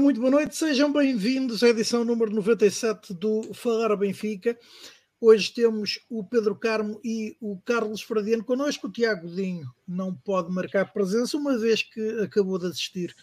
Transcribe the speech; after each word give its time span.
Muito 0.00 0.18
boa 0.18 0.30
noite, 0.30 0.56
sejam 0.56 0.90
bem-vindos 0.90 1.62
à 1.62 1.68
edição 1.68 2.06
número 2.06 2.34
97 2.34 3.12
do 3.12 3.52
Falar 3.52 3.94
Benfica. 3.94 4.58
Hoje 5.20 5.52
temos 5.52 6.00
o 6.08 6.24
Pedro 6.24 6.56
Carmo 6.56 6.98
e 7.04 7.36
o 7.38 7.60
Carlos 7.60 8.00
Fradiano 8.00 8.42
connosco. 8.42 8.86
O 8.86 8.90
Tiago 8.90 9.28
Dinho 9.28 9.70
não 9.86 10.14
pode 10.14 10.50
marcar 10.50 10.90
presença, 10.90 11.36
uma 11.36 11.58
vez 11.58 11.82
que 11.82 12.18
acabou 12.22 12.58
de 12.58 12.68
assistir 12.68 13.14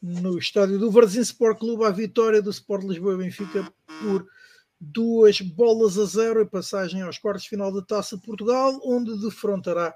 no 0.00 0.38
estádio 0.38 0.78
do 0.78 0.88
Varzim 0.88 1.20
Sport 1.20 1.58
Clube 1.58 1.84
à 1.84 1.90
vitória 1.90 2.40
do 2.40 2.50
Sport 2.50 2.84
Lisboa 2.84 3.14
e 3.14 3.18
Benfica 3.18 3.68
por 4.00 4.24
duas 4.80 5.40
bolas 5.40 5.98
a 5.98 6.04
zero 6.04 6.40
e 6.40 6.46
passagem 6.46 7.02
aos 7.02 7.18
quartos 7.18 7.42
de 7.42 7.50
final 7.50 7.72
da 7.72 7.82
Taça 7.82 8.16
de 8.16 8.22
Portugal, 8.22 8.80
onde 8.84 9.20
defrontará 9.20 9.92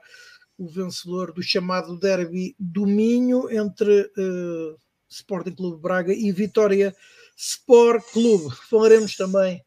o 0.59 0.69
vencedor 0.69 1.33
do 1.33 1.45
chamado 1.45 1.97
Derby 1.97 2.57
do 2.59 2.87
Minho 2.87 3.49
entre 3.49 4.11
uh, 4.19 4.77
Sporting 5.13 5.53
Clube 5.53 5.81
Braga 5.81 6.13
e 6.13 6.33
Vitória 6.33 6.95
Sport 7.37 8.05
Clube. 8.13 8.55
Falaremos 8.69 9.17
também, 9.17 9.63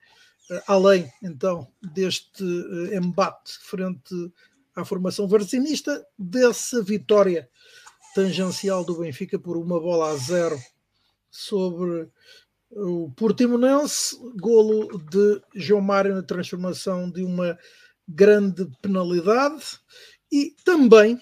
uh, 0.49 0.62
além 0.67 1.12
então 1.23 1.67
deste 1.94 2.44
uh, 2.44 2.95
embate 2.95 3.58
frente 3.59 4.14
à 4.75 4.84
formação 4.84 5.28
varzinista, 5.28 6.06
dessa 6.17 6.81
vitória 6.81 7.50
tangencial 8.14 8.84
do 8.84 8.97
Benfica 8.97 9.38
por 9.38 9.58
uma 9.58 9.80
bola 9.80 10.11
a 10.11 10.17
zero 10.17 10.58
sobre 11.30 12.09
o 12.72 13.12
Portimonense, 13.12 14.17
golo 14.39 14.97
de 14.97 15.41
João 15.56 15.81
Mário 15.81 16.16
na 16.16 16.23
transformação 16.23 17.09
de 17.09 17.23
uma 17.23 17.58
grande 18.08 18.66
penalidade 18.81 19.80
e 20.31 20.56
também 20.64 21.19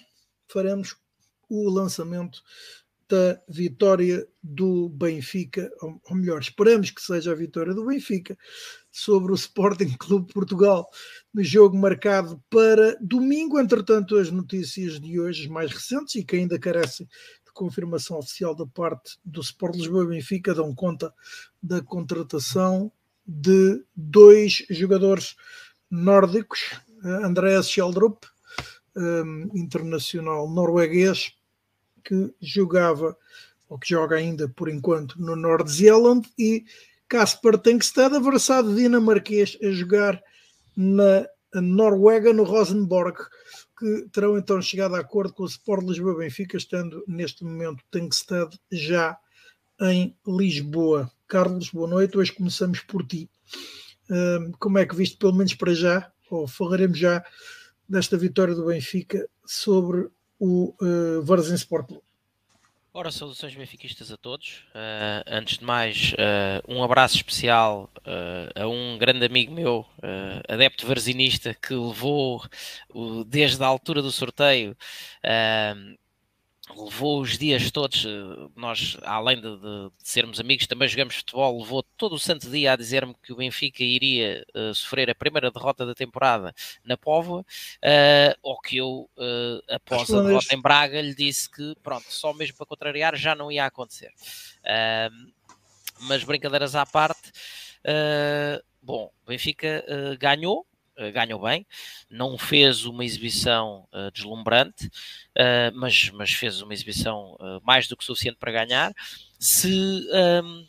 faremos 0.47 0.95
o 1.49 1.69
lançamento 1.69 2.41
da 3.13 3.39
vitória 3.47 4.27
do 4.41 4.89
Benfica, 4.89 5.71
ou 5.79 6.15
melhor, 6.15 6.41
esperamos 6.41 6.89
que 6.89 6.99
seja 6.99 7.31
a 7.31 7.35
vitória 7.35 7.71
do 7.71 7.85
Benfica 7.85 8.35
sobre 8.91 9.31
o 9.31 9.35
Sporting 9.35 9.95
Clube 9.99 10.33
Portugal 10.33 10.89
no 11.31 11.43
jogo 11.43 11.77
marcado 11.77 12.43
para 12.49 12.97
domingo. 12.99 13.59
Entretanto, 13.59 14.17
as 14.17 14.31
notícias 14.31 14.99
de 14.99 15.19
hoje, 15.19 15.47
mais 15.47 15.71
recentes 15.71 16.15
e 16.15 16.23
que 16.23 16.37
ainda 16.37 16.57
carecem 16.57 17.05
de 17.05 17.53
confirmação 17.53 18.17
oficial 18.17 18.55
da 18.55 18.65
parte 18.65 19.19
do 19.23 19.41
Sport 19.41 19.75
Lisboa 19.75 20.07
Benfica, 20.07 20.55
dão 20.55 20.73
conta 20.73 21.13
da 21.61 21.83
contratação 21.83 22.91
de 23.27 23.79
dois 23.95 24.65
jogadores 24.71 25.35
nórdicos, 25.87 26.61
Andreas 27.03 27.69
Scheldrup, 27.69 28.25
um, 28.95 29.51
internacional 29.53 30.49
norueguês, 30.49 31.35
que 32.03 32.33
jogava, 32.41 33.17
ou 33.69 33.77
que 33.79 33.89
joga 33.89 34.15
ainda 34.15 34.47
por 34.49 34.69
enquanto, 34.69 35.19
no 35.21 35.35
Nord-Zealand, 35.35 36.29
e 36.37 36.65
Casper 37.07 37.57
Tenkstad, 37.57 38.19
versado 38.19 38.75
dinamarquês, 38.75 39.57
a 39.61 39.71
jogar 39.71 40.21
na 40.75 41.27
Noruega, 41.61 42.33
no 42.33 42.43
Rosenborg, 42.43 43.17
que 43.77 44.07
terão 44.11 44.37
então 44.37 44.61
chegado 44.61 44.95
a 44.95 44.99
acordo 44.99 45.33
com 45.33 45.43
o 45.43 45.47
Sport 45.47 45.85
Lisboa 45.85 46.17
Benfica, 46.17 46.57
estando 46.57 47.03
neste 47.07 47.43
momento 47.43 47.83
Tenkstad 47.91 48.55
já 48.71 49.17
em 49.81 50.15
Lisboa. 50.25 51.11
Carlos, 51.27 51.69
boa 51.69 51.87
noite. 51.87 52.17
Hoje 52.17 52.31
começamos 52.31 52.79
por 52.81 53.05
ti. 53.05 53.29
como 54.59 54.77
é 54.77 54.85
que 54.85 54.95
viste, 54.95 55.17
pelo 55.17 55.33
menos 55.33 55.53
para 55.53 55.73
já, 55.73 56.11
ou 56.29 56.47
falaremos 56.47 56.97
já 56.97 57.23
desta 57.87 58.17
vitória 58.17 58.55
do 58.55 58.65
Benfica 58.65 59.27
sobre 59.45 60.09
o 60.43 60.75
uh, 60.81 61.21
Varzim 61.23 61.55
Sport 61.55 61.87
Clube. 61.87 62.03
Ora, 62.95 63.09
saudações 63.11 63.55
benfiquistas 63.55 64.11
a 64.11 64.17
todos. 64.17 64.65
Uh, 64.69 65.23
antes 65.25 65.57
de 65.57 65.65
mais, 65.65 66.13
uh, 66.13 66.71
um 66.71 66.83
abraço 66.83 67.15
especial 67.15 67.89
uh, 67.99 68.61
a 68.61 68.67
um 68.67 68.99
grande 68.99 69.25
amigo 69.25 69.51
meu, 69.51 69.83
adepto 70.47 70.85
varzinista, 70.85 71.55
que 71.55 71.73
levou 71.73 72.43
desde 73.25 73.63
a 73.63 73.67
altura 73.67 73.99
do 73.99 74.11
sorteio 74.11 74.77
levou 76.75 77.21
os 77.21 77.37
dias 77.37 77.71
todos, 77.71 78.05
eh, 78.05 78.49
nós, 78.55 78.97
além 79.03 79.37
de, 79.37 79.57
de, 79.57 79.57
de, 79.57 79.91
sermos 80.03 80.39
amigos, 80.39 80.67
também 80.67 80.87
jogamos 80.87 81.15
futebol, 81.15 81.59
levou 81.59 81.83
todo 81.97 82.13
o 82.13 82.19
santo 82.19 82.49
dia 82.49 82.73
a 82.73 82.75
dizer-me 82.75 83.15
que 83.21 83.31
o 83.31 83.35
Benfica 83.35 83.83
iria 83.83 84.45
uh, 84.55 84.73
sofrer 84.73 85.09
a 85.09 85.15
primeira 85.15 85.51
derrota 85.51 85.85
da 85.85 85.93
temporada 85.93 86.53
na 86.83 86.97
Póvoa, 86.97 87.41
uh, 87.41 88.37
ou 88.41 88.59
que 88.59 88.77
eu, 88.77 89.09
uh, 89.17 89.73
após 89.73 90.09
a 90.11 90.21
derrota 90.21 90.53
em 90.53 90.61
Braga, 90.61 91.01
lhe 91.01 91.15
disse 91.15 91.49
que, 91.49 91.75
pronto, 91.83 92.05
só 92.09 92.33
mesmo 92.33 92.57
para 92.57 92.65
contrariar 92.65 93.15
já 93.15 93.35
não 93.35 93.51
ia 93.51 93.65
acontecer. 93.65 94.11
mas 96.01 96.23
brincadeiras 96.23 96.75
à 96.75 96.85
parte, 96.85 97.31
bom, 98.81 99.11
o 99.25 99.29
Benfica 99.29 99.85
ganhou, 100.19 100.65
ganhou 101.13 101.41
bem, 101.41 101.65
não 102.09 102.37
fez 102.37 102.85
uma 102.85 103.03
exibição 103.03 103.87
uh, 103.93 104.11
deslumbrante, 104.11 104.85
uh, 104.85 105.71
mas, 105.75 106.09
mas 106.11 106.31
fez 106.31 106.61
uma 106.61 106.73
exibição 106.73 107.37
mais 107.63 107.87
do 107.87 107.97
que 107.97 108.03
suficiente 108.03 108.37
para 108.39 108.51
ganhar. 108.51 108.93
Se, 109.39 109.67
um, 109.67 110.15
ehm, 110.15 110.67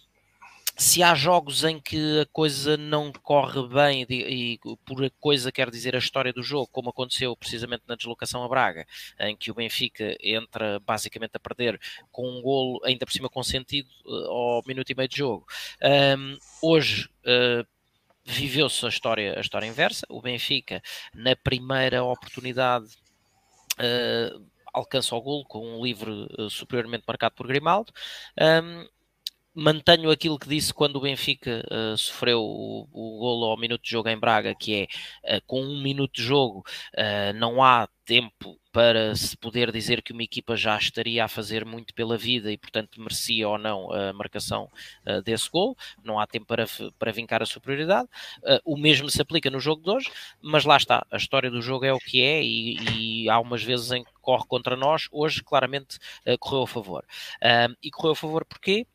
se 0.76 1.02
há 1.02 1.14
jogos 1.14 1.62
em 1.62 1.80
que 1.80 2.20
a 2.20 2.26
coisa 2.26 2.76
não 2.76 3.12
corre 3.12 3.66
bem, 3.68 4.04
e, 4.08 4.54
e 4.54 4.76
por 4.84 5.08
coisa 5.20 5.52
quer 5.52 5.70
dizer 5.70 5.94
a 5.94 5.98
história 5.98 6.32
do 6.32 6.42
jogo, 6.42 6.68
como 6.72 6.90
aconteceu 6.90 7.36
precisamente 7.36 7.84
na 7.86 7.94
deslocação 7.94 8.42
a 8.42 8.48
Braga, 8.48 8.84
em 9.20 9.36
que 9.36 9.50
o 9.50 9.54
Benfica 9.54 10.16
entra 10.20 10.80
basicamente 10.80 11.32
a 11.34 11.40
perder 11.40 11.80
com 12.10 12.28
um 12.28 12.42
golo 12.42 12.80
ainda 12.84 13.06
por 13.06 13.12
cima 13.12 13.28
consentido 13.28 13.88
ao 14.28 14.62
minuto 14.66 14.90
e 14.90 14.94
meio 14.94 15.08
de 15.08 15.16
jogo. 15.16 15.46
Um, 15.80 15.86
ehm, 15.88 16.38
hoje, 16.60 17.08
uh, 17.24 17.73
viveu-se 18.24 18.84
a 18.84 18.88
história, 18.88 19.36
a 19.36 19.40
história 19.40 19.66
inversa. 19.66 20.06
O 20.08 20.20
Benfica, 20.20 20.82
na 21.14 21.36
primeira 21.36 22.02
oportunidade, 22.02 22.86
uh, 23.78 24.44
alcança 24.72 25.14
o 25.14 25.20
golo 25.20 25.44
com 25.44 25.76
um 25.76 25.84
livre 25.84 26.10
uh, 26.38 26.50
superiormente 26.50 27.04
marcado 27.06 27.34
por 27.34 27.46
Grimaldo. 27.46 27.92
Um, 28.40 28.88
mantenho 29.54 30.10
aquilo 30.10 30.38
que 30.38 30.48
disse 30.48 30.72
quando 30.74 30.96
o 30.96 31.00
Benfica 31.00 31.62
uh, 31.70 31.96
sofreu 31.96 32.40
o, 32.40 32.88
o 32.92 33.18
golo 33.18 33.46
ao 33.46 33.58
minuto 33.58 33.82
de 33.82 33.90
jogo 33.90 34.08
em 34.08 34.18
Braga, 34.18 34.54
que 34.54 34.88
é 35.22 35.36
uh, 35.36 35.42
com 35.46 35.62
um 35.62 35.80
minuto 35.82 36.14
de 36.14 36.22
jogo 36.22 36.64
uh, 36.98 37.32
não 37.34 37.62
há 37.62 37.88
tempo 38.04 38.58
para 38.72 39.14
se 39.14 39.36
poder 39.36 39.70
dizer 39.70 40.02
que 40.02 40.12
uma 40.12 40.22
equipa 40.22 40.56
já 40.56 40.76
estaria 40.76 41.24
a 41.24 41.28
fazer 41.28 41.64
muito 41.64 41.94
pela 41.94 42.18
vida 42.18 42.50
e, 42.50 42.58
portanto, 42.58 43.00
merecia 43.00 43.48
ou 43.48 43.56
não 43.56 43.92
a 43.92 44.12
marcação 44.12 44.68
uh, 45.06 45.22
desse 45.22 45.48
gol. 45.48 45.76
Não 46.02 46.18
há 46.18 46.26
tempo 46.26 46.46
para, 46.46 46.64
para 46.98 47.12
vincar 47.12 47.40
a 47.40 47.46
superioridade. 47.46 48.08
Uh, 48.42 48.60
o 48.64 48.76
mesmo 48.76 49.08
se 49.08 49.22
aplica 49.22 49.48
no 49.48 49.60
jogo 49.60 49.82
de 49.82 49.90
hoje, 49.90 50.10
mas 50.42 50.64
lá 50.64 50.76
está. 50.76 51.06
A 51.10 51.16
história 51.16 51.50
do 51.50 51.62
jogo 51.62 51.84
é 51.84 51.92
o 51.92 51.98
que 51.98 52.20
é 52.20 52.42
e, 52.42 53.24
e 53.24 53.30
há 53.30 53.38
umas 53.38 53.62
vezes 53.62 53.92
em 53.92 54.02
que 54.02 54.10
corre 54.20 54.44
contra 54.48 54.76
nós. 54.76 55.06
Hoje, 55.12 55.42
claramente, 55.42 55.98
uh, 56.26 56.36
correu 56.38 56.62
a 56.62 56.66
favor. 56.66 57.04
e 57.82 57.90
correu 57.90 58.12
a 58.12 58.16
favor 58.16 58.44
porquê? 58.44 58.86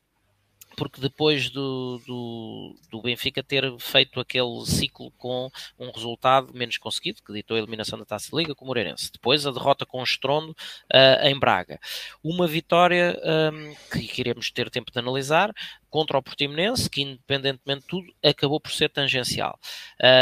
Porque 0.76 1.00
depois 1.00 1.50
do, 1.50 2.00
do, 2.06 2.76
do, 2.90 3.02
Benfica 3.02 3.42
ter 3.42 3.64
feito 3.78 4.20
aquele 4.20 4.64
ciclo 4.66 5.10
com 5.12 5.50
um 5.78 5.90
resultado 5.90 6.52
menos 6.54 6.78
conseguido, 6.78 7.22
que 7.22 7.32
ditou 7.32 7.56
a 7.56 7.60
eliminação 7.60 7.98
da 7.98 8.04
Taça 8.04 8.30
de 8.30 8.36
Liga 8.36 8.54
com 8.54 8.64
o 8.64 8.68
Moreirense. 8.68 9.12
Depois 9.12 9.46
a 9.46 9.50
derrota 9.50 9.84
com 9.84 10.00
o 10.00 10.04
Estrondo 10.04 10.52
uh, 10.52 11.26
em 11.26 11.38
Braga. 11.38 11.78
Uma 12.22 12.46
vitória 12.46 13.20
um, 13.52 13.74
que 13.92 14.06
queremos 14.06 14.50
ter 14.50 14.70
tempo 14.70 14.92
de 14.92 14.98
analisar 14.98 15.52
contra 15.88 16.18
o 16.18 16.22
Portimonense, 16.22 16.88
que 16.88 17.02
independentemente 17.02 17.82
de 17.82 17.86
tudo 17.86 18.12
acabou 18.22 18.60
por 18.60 18.72
ser 18.72 18.88
tangencial. 18.90 19.58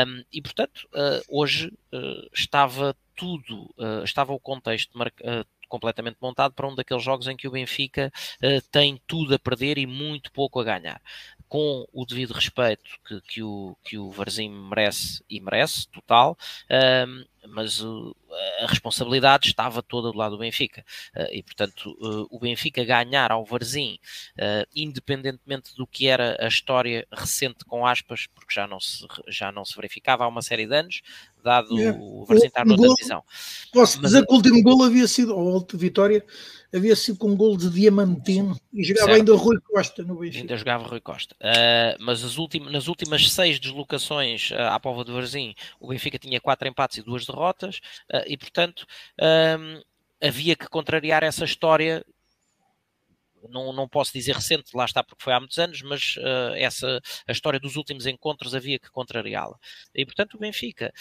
Um, 0.07 0.25
e 0.33 0.41
portanto, 0.41 0.89
uh, 0.95 1.23
hoje 1.29 1.69
uh, 1.93 2.29
estava 2.33 2.97
tudo, 3.15 3.75
estava 4.05 4.33
o 4.33 4.39
contexto 4.39 4.97
marcado 4.97 5.45
completamente 5.69 6.17
montado 6.21 6.55
para 6.55 6.67
um 6.67 6.75
daqueles 6.75 7.03
jogos 7.03 7.27
em 7.29 7.37
que 7.37 7.47
o 7.47 7.51
Benfica 7.51 8.13
uh, 8.43 8.63
tem 8.71 9.01
tudo 9.07 9.35
a 9.35 9.39
perder 9.39 9.79
e 9.79 9.87
muito 9.87 10.33
pouco 10.33 10.61
a 10.61 10.65
ganhar. 10.65 11.01
Com 11.49 11.87
o 11.93 12.05
devido 12.05 12.35
respeito 12.35 12.91
que, 13.07 13.21
que, 13.23 13.43
o, 13.43 13.77
que 13.83 13.97
o 13.97 14.11
Varzim 14.11 14.51
merece 14.51 15.23
e 15.31 15.41
merece, 15.41 15.89
total, 15.89 16.37
uh, 16.71 17.27
mas 17.47 17.81
uh, 17.81 18.15
a 18.61 18.67
responsabilidade 18.67 19.49
estava 19.49 19.83
toda 19.83 20.11
do 20.11 20.19
lado 20.19 20.33
do 20.33 20.39
Benfica. 20.39 20.85
Uh, 21.15 21.33
e, 21.33 21.43
portanto, 21.43 21.97
uh, 22.01 22.27
o 22.31 22.39
Benfica 22.39 22.85
ganhar 22.85 23.31
ao 23.31 23.45
Varzim, 23.45 23.99
independentemente 24.75 25.75
do 25.77 25.87
que 25.87 26.07
era 26.07 26.37
a 26.41 26.49
história 26.49 27.07
recente 27.13 27.65
com 27.65 27.87
aspas, 27.87 28.27
porque 28.27 28.55
já 28.55 28.67
não 28.67 28.81
se, 28.81 29.07
já 29.29 29.53
não 29.53 29.65
se 29.65 29.75
verificava 29.75 30.25
há 30.25 30.29
uma 30.29 30.43
série 30.43 30.67
de 30.67 30.75
anos, 30.75 31.03
dado 31.43 31.81
é. 31.81 31.93
o 31.93 32.25
Varzim 32.25 32.47
estar 32.47 32.65
noutra 32.65 32.89
divisão. 32.89 33.23
Posso 33.73 34.01
mas, 34.01 34.11
dizer 34.11 34.27
que 34.27 34.33
o 34.33 34.37
último 34.37 34.63
gol 34.63 34.85
havia 34.85 35.07
sido, 35.07 35.37
ou 35.37 35.49
a 35.49 35.53
última 35.55 35.81
vitória, 35.81 36.25
havia 36.75 36.95
sido 36.95 37.19
com 37.19 37.29
um 37.29 37.37
gol 37.37 37.57
de 37.57 37.71
Diamantino 37.71 38.59
e 38.73 38.85
jogava 38.85 39.07
certo. 39.07 39.19
ainda 39.19 39.37
Rui 39.37 39.61
Costa 39.61 40.03
no 40.03 40.17
Benfica. 40.17 40.41
Ainda 40.41 40.57
jogava 40.57 40.89
Rui 40.89 41.01
Costa. 41.01 41.37
mas 42.01 42.25
as 42.25 42.37
últimas, 42.37 42.73
nas 42.73 42.89
últimas 42.89 43.31
seis 43.31 43.59
deslocações 43.59 44.51
à 44.53 44.79
Pova 44.79 45.05
do 45.05 45.13
Varzim, 45.15 45.55
o 45.81 45.89
Benfica 45.89 46.19
tinha 46.19 46.41
quatro 46.41 46.69
empates 46.69 46.99
e 46.99 47.03
duas 47.03 47.25
derrotas, 47.29 47.81
e 48.27 48.37
portanto 48.37 48.87
um, 49.21 49.83
havia 50.21 50.57
que 50.57 50.69
contrariar 50.69 51.23
essa 51.23 51.45
história 51.45 52.05
não, 53.49 53.73
não 53.73 53.89
posso 53.89 54.13
dizer 54.13 54.35
recente, 54.35 54.77
lá 54.77 54.85
está 54.85 55.03
porque 55.03 55.23
foi 55.23 55.33
há 55.33 55.39
muitos 55.41 55.59
anos, 55.59 55.83
mas 55.83 56.17
uh, 56.17 56.55
essa, 56.57 57.01
a 57.27 57.33
história 57.33 57.61
dos 57.61 57.77
últimos 57.77 58.07
encontros 58.07 58.55
havia 58.55 58.79
que 58.79 58.91
contrariá-la. 58.91 59.57
E 59.95 60.05
portanto 60.05 60.35
o 60.35 60.39
Benfica, 60.39 60.93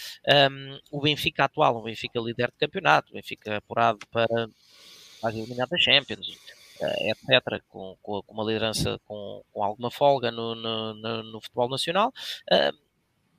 um, 0.50 0.78
o 0.90 1.00
Benfica 1.00 1.44
atual, 1.44 1.76
o 1.76 1.82
Benfica 1.82 2.20
líder 2.20 2.50
de 2.50 2.58
campeonato, 2.58 3.10
o 3.10 3.14
Benfica 3.14 3.56
apurado 3.56 3.98
para, 4.10 4.48
eliminar 5.24 5.68
da 5.68 5.78
Champions, 5.78 6.28
uh, 6.28 7.10
etc., 7.10 7.62
com, 7.68 7.96
com, 8.02 8.22
com, 8.22 8.34
uma 8.34 8.44
liderança 8.44 9.00
com, 9.04 9.42
com 9.52 9.62
alguma 9.64 9.90
folga 9.90 10.30
no, 10.30 10.54
no, 10.54 10.94
no, 10.94 11.22
no 11.24 11.40
futebol 11.40 11.68
nacional, 11.68 12.12
uh, 12.52 12.87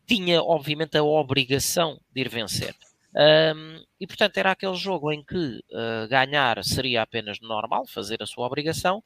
tinha 0.09 0.41
obviamente 0.41 0.97
a 0.97 1.03
obrigação 1.03 2.01
de 2.11 2.21
ir 2.21 2.29
vencer. 2.29 2.75
Um, 3.15 3.83
e 3.99 4.07
portanto 4.07 4.37
era 4.37 4.51
aquele 4.51 4.75
jogo 4.75 5.11
em 5.11 5.23
que 5.23 5.35
uh, 5.35 6.07
ganhar 6.09 6.63
seria 6.63 7.03
apenas 7.03 7.39
normal, 7.39 7.85
fazer 7.87 8.21
a 8.21 8.25
sua 8.25 8.45
obrigação, 8.45 9.03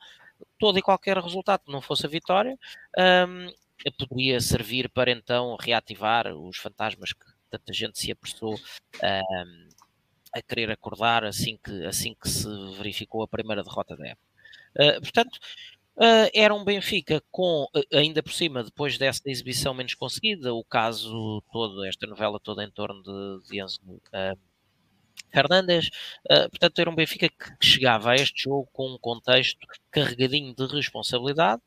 todo 0.57 0.79
e 0.79 0.81
qualquer 0.81 1.17
resultado 1.17 1.61
que 1.65 1.71
não 1.71 1.81
fosse 1.81 2.05
a 2.05 2.09
vitória 2.09 2.57
um, 3.27 3.47
servir 4.41 4.89
para 4.89 5.11
então 5.11 5.57
reativar 5.59 6.27
os 6.33 6.57
fantasmas 6.57 7.11
que 7.11 7.25
tanta 7.49 7.73
gente 7.73 7.99
se 7.99 8.11
apressou 8.11 8.53
um, 8.55 9.69
a 10.33 10.41
querer 10.41 10.71
acordar 10.71 11.25
assim 11.25 11.57
que, 11.63 11.85
assim 11.85 12.15
que 12.19 12.29
se 12.29 12.47
verificou 12.77 13.23
a 13.23 13.27
primeira 13.27 13.63
derrota 13.63 13.95
da 13.95 14.07
época. 14.07 14.27
Uh, 14.75 15.01
portanto, 15.01 15.39
Uh, 15.95 16.29
era 16.33 16.53
um 16.53 16.63
Benfica 16.63 17.21
com, 17.29 17.67
ainda 17.93 18.23
por 18.23 18.33
cima, 18.33 18.63
depois 18.63 18.97
dessa 18.97 19.21
exibição 19.25 19.73
menos 19.73 19.93
conseguida, 19.93 20.53
o 20.53 20.63
caso 20.63 21.43
todo, 21.51 21.85
esta 21.85 22.07
novela 22.07 22.39
toda 22.39 22.63
em 22.63 22.71
torno 22.71 23.03
de, 23.03 23.47
de 23.47 23.61
Enzo 23.61 23.79
uh, 23.87 24.37
Fernandes, 25.31 25.89
uh, 26.31 26.49
portanto, 26.49 26.79
era 26.79 26.89
um 26.89 26.95
Benfica 26.95 27.29
que 27.29 27.65
chegava 27.65 28.11
a 28.11 28.15
este 28.15 28.43
jogo 28.43 28.67
com 28.73 28.91
um 28.91 28.97
contexto 28.97 29.67
carregadinho 29.91 30.55
de 30.55 30.65
responsabilidade, 30.65 31.61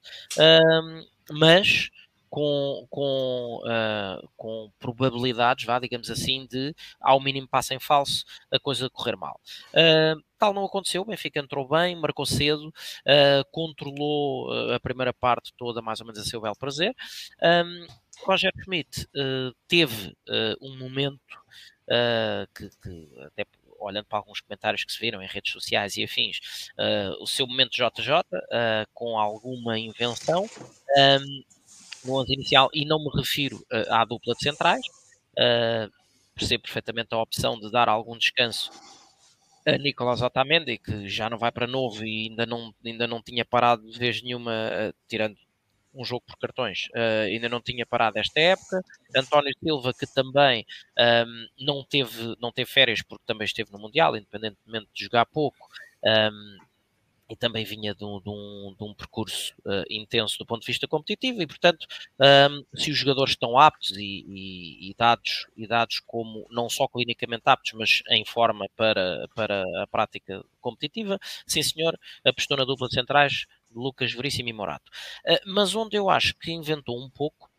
mas 1.30 1.90
com, 2.36 2.86
com, 2.90 3.62
uh, 3.64 4.28
com 4.36 4.70
probabilidades, 4.78 5.64
vá, 5.64 5.78
digamos 5.78 6.10
assim, 6.10 6.46
de 6.46 6.74
ao 7.00 7.20
mínimo 7.20 7.48
passo 7.48 7.72
em 7.74 7.80
falso 7.80 8.24
a 8.50 8.58
coisa 8.58 8.90
correr 8.90 9.16
mal. 9.16 9.40
Uh, 9.72 10.22
tal 10.38 10.54
não 10.54 10.64
aconteceu, 10.64 11.02
o 11.02 11.04
Benfica 11.04 11.40
entrou 11.40 11.68
bem, 11.68 11.96
marcou 11.96 12.26
cedo, 12.26 12.68
uh, 12.68 13.44
controlou 13.50 14.52
a 14.72 14.80
primeira 14.80 15.12
parte 15.12 15.52
toda 15.56 15.82
mais 15.82 16.00
ou 16.00 16.06
menos 16.06 16.20
a 16.20 16.24
seu 16.24 16.40
belo 16.40 16.56
prazer. 16.56 16.94
Um, 17.42 17.86
Roger 18.24 18.52
Schmidt 18.62 19.06
teve 19.68 20.16
um 20.62 20.78
momento 20.78 21.20
que, 22.54 22.70
que 22.82 23.08
até 23.26 23.44
olhando 23.78 24.06
para 24.06 24.18
alguns 24.18 24.40
comentários 24.40 24.84
que 24.84 24.92
se 24.92 24.98
viram 24.98 25.22
em 25.22 25.26
redes 25.26 25.52
sociais 25.52 25.96
e 25.96 26.04
afins, 26.04 26.38
uh, 26.78 27.22
o 27.22 27.26
seu 27.26 27.46
momento 27.46 27.70
JJ, 27.70 28.18
uh, 28.20 28.24
com 28.92 29.18
alguma 29.18 29.78
invenção, 29.78 30.48
um, 30.96 31.42
no 32.04 32.20
11 32.20 32.32
inicial, 32.32 32.70
e 32.72 32.84
não 32.84 32.98
me 32.98 33.10
refiro 33.14 33.56
uh, 33.56 33.92
à 33.92 34.04
dupla 34.04 34.34
de 34.34 34.42
centrais, 34.42 34.84
uh, 35.32 35.92
percebo 36.34 36.64
perfeitamente 36.64 37.08
a 37.12 37.18
opção 37.18 37.58
de 37.58 37.70
dar 37.70 37.88
algum 37.88 38.16
descanso 38.16 38.70
a 39.66 39.76
Nicolás 39.78 40.22
Otamendi, 40.22 40.78
que 40.78 41.08
já 41.08 41.28
não 41.28 41.38
vai 41.38 41.50
para 41.50 41.66
novo 41.66 42.04
e 42.04 42.28
ainda 42.28 42.46
não, 42.46 42.72
ainda 42.84 43.06
não 43.06 43.20
tinha 43.20 43.44
parado 43.44 43.90
de 43.90 43.98
vez 43.98 44.22
nenhuma, 44.22 44.52
uh, 44.52 44.94
tirando 45.08 45.36
um 45.92 46.04
jogo 46.04 46.22
por 46.26 46.36
cartões, 46.38 46.88
uh, 46.94 47.26
ainda 47.26 47.48
não 47.48 47.60
tinha 47.60 47.84
parado 47.84 48.18
esta 48.18 48.38
época. 48.38 48.80
António 49.16 49.52
Silva, 49.58 49.92
que 49.92 50.06
também 50.06 50.64
um, 50.96 51.02
ehm, 51.02 51.48
não, 51.58 51.84
teve, 51.84 52.36
não 52.38 52.52
teve 52.52 52.70
férias, 52.70 53.02
porque 53.02 53.24
também 53.26 53.46
esteve 53.46 53.72
no 53.72 53.78
Mundial, 53.78 54.16
independentemente 54.16 54.88
de 54.94 55.04
jogar 55.04 55.24
pouco. 55.26 55.66
Um, 56.04 56.08
ehm, 56.10 56.58
e 57.28 57.36
também 57.36 57.64
vinha 57.64 57.94
de 57.94 58.04
um, 58.04 58.20
de 58.20 58.28
um, 58.28 58.74
de 58.78 58.84
um 58.84 58.94
percurso 58.94 59.54
uh, 59.64 59.84
intenso 59.90 60.38
do 60.38 60.46
ponto 60.46 60.60
de 60.60 60.66
vista 60.66 60.86
competitivo 60.86 61.42
e, 61.42 61.46
portanto, 61.46 61.86
um, 62.20 62.78
se 62.78 62.90
os 62.90 62.98
jogadores 62.98 63.32
estão 63.32 63.58
aptos 63.58 63.90
e, 63.96 64.24
e, 64.28 64.90
e, 64.90 64.94
dados, 64.96 65.46
e 65.56 65.66
dados 65.66 66.00
como 66.00 66.46
não 66.50 66.68
só 66.68 66.86
clinicamente 66.86 67.42
aptos, 67.46 67.72
mas 67.72 68.02
em 68.10 68.24
forma 68.24 68.66
para, 68.76 69.28
para 69.34 69.64
a 69.82 69.86
prática 69.86 70.44
competitiva, 70.60 71.18
sim 71.46 71.62
senhor, 71.62 71.98
apostou 72.24 72.56
na 72.56 72.64
dupla 72.64 72.88
de 72.88 72.94
centrais 72.94 73.46
Lucas 73.74 74.12
Veríssimo 74.12 74.48
e 74.48 74.52
Morato. 74.52 74.90
Uh, 75.26 75.38
mas 75.46 75.74
onde 75.74 75.96
eu 75.96 76.08
acho 76.08 76.34
que 76.34 76.52
inventou 76.52 76.98
um 77.02 77.10
pouco 77.10 77.50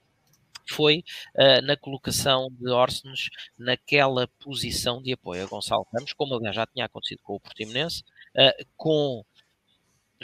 foi 0.70 1.04
uh, 1.36 1.62
na 1.62 1.78
colocação 1.78 2.50
de 2.52 2.70
Orsens 2.70 3.30
naquela 3.58 4.28
posição 4.40 5.02
de 5.02 5.14
apoio 5.14 5.44
a 5.44 5.48
Gonçalo 5.48 5.88
Ramos, 5.94 6.14
como 6.14 6.36
aliás 6.36 6.56
já 6.56 6.66
tinha 6.66 6.86
acontecido 6.86 7.22
com 7.24 7.36
o 7.36 7.40
Portimonense, 7.40 8.04
uh, 8.36 8.66
com 8.76 9.24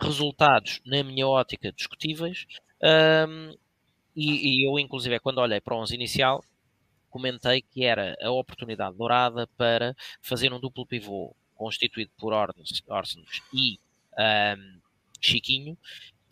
resultados, 0.01 0.81
na 0.86 1.04
minha 1.04 1.28
ótica, 1.28 1.72
discutíveis. 1.72 2.45
Um, 2.81 3.56
e, 4.16 4.62
e, 4.62 4.68
eu, 4.68 4.78
inclusive, 4.80 5.19
quando 5.19 5.40
olhei 5.40 5.60
para 5.60 5.75
o 5.75 5.80
11 5.80 5.95
inicial, 5.95 6.44
comentei 7.10 7.62
que 7.62 7.84
era 7.84 8.16
a 8.22 8.31
oportunidade 8.31 8.98
dourada 8.98 9.48
para 9.57 9.95
fazer 10.22 10.51
um 10.51 10.60
duplo 10.60 10.86
pivô 10.86 11.36
constituído 11.56 12.12
por 12.18 12.34
Orsens 12.34 13.42
e 13.54 13.80
um, 14.18 14.80
Chiquinho 15.22 15.78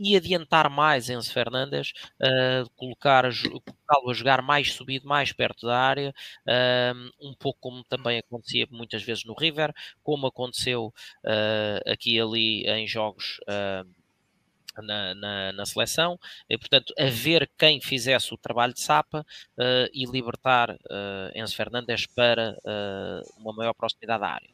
e 0.02 0.16
adiantar 0.16 0.68
mais 0.68 1.10
Enzo 1.12 1.32
Fernandes, 1.32 1.94
uh, 2.20 2.68
colocar 2.76 3.24
colocá-lo 3.24 4.10
a 4.10 4.14
jogar 4.14 4.42
mais 4.42 4.74
subido, 4.74 5.08
mais 5.08 5.32
perto 5.32 5.68
da 5.68 5.78
área, 5.78 6.10
uh, 6.48 7.30
um 7.30 7.36
pouco 7.36 7.60
como 7.62 7.84
também 7.84 8.18
acontecia 8.18 8.68
muitas 8.72 9.04
vezes 9.04 9.24
no 9.26 9.36
River, 9.36 9.72
como 10.02 10.26
aconteceu 10.26 10.88
uh, 11.24 11.92
aqui 11.92 12.16
e 12.16 12.20
ali 12.22 12.68
em 12.68 12.88
jogos 12.88 13.40
na, 14.78 15.14
na, 15.14 15.52
na, 15.52 15.66
seleção, 15.66 16.18
e 16.50 16.58
portanto 16.58 16.94
haver 16.98 17.52
quem 17.58 17.80
fizesse 17.80 18.34
o 18.34 18.38
trabalho 18.38 18.74
de 18.74 18.82
Sapa 18.82 19.26
e 19.94 20.06
libertar 20.06 20.78
Enzo 21.36 21.56
Fernandes 21.56 22.08
para 22.08 22.58
uma 23.38 23.54
maior 23.54 23.74
proximidade 23.74 24.22
da 24.22 24.30
área. 24.30 24.50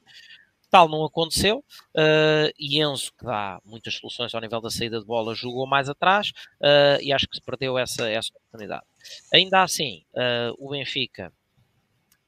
Tal 0.70 0.90
não 0.90 1.06
aconteceu 1.06 1.60
uh, 1.60 2.52
e 2.60 2.82
Enzo, 2.82 3.12
que 3.18 3.26
dá 3.26 3.60
muitas 3.64 3.96
soluções 3.96 4.34
ao 4.34 4.42
nível 4.42 4.60
da 4.62 4.70
saída 4.70 5.00
de 5.00 5.06
bola, 5.06 5.34
jogou 5.34 5.66
mais 5.66 5.90
atrás 5.90 6.30
uh, 6.62 7.02
e 7.02 7.14
acho 7.14 7.28
que 7.28 7.38
se 7.38 7.42
perdeu 7.42 7.78
essa, 7.78 8.10
essa 8.10 8.32
oportunidade. 8.36 8.86
Ainda 9.34 9.64
assim, 9.64 10.04
uh, 10.14 10.54
o 10.58 10.72
Benfica 10.72 11.32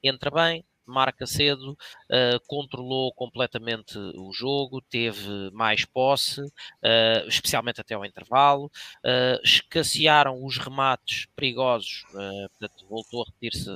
entra 0.01 0.31
bem, 0.31 0.63
marca 0.89 1.25
cedo, 1.25 1.71
uh, 1.73 2.39
controlou 2.47 3.13
completamente 3.13 3.97
o 3.97 4.33
jogo, 4.33 4.81
teve 4.81 5.51
mais 5.51 5.85
posse, 5.85 6.41
uh, 6.41 7.27
especialmente 7.27 7.79
até 7.79 7.93
ao 7.93 8.03
intervalo, 8.03 8.65
uh, 8.65 9.39
escassearam 9.43 10.43
os 10.43 10.57
remates 10.57 11.27
perigosos, 11.35 12.03
portanto, 12.11 12.87
voltou 12.89 13.21
a 13.21 13.25
repetir-se 13.25 13.69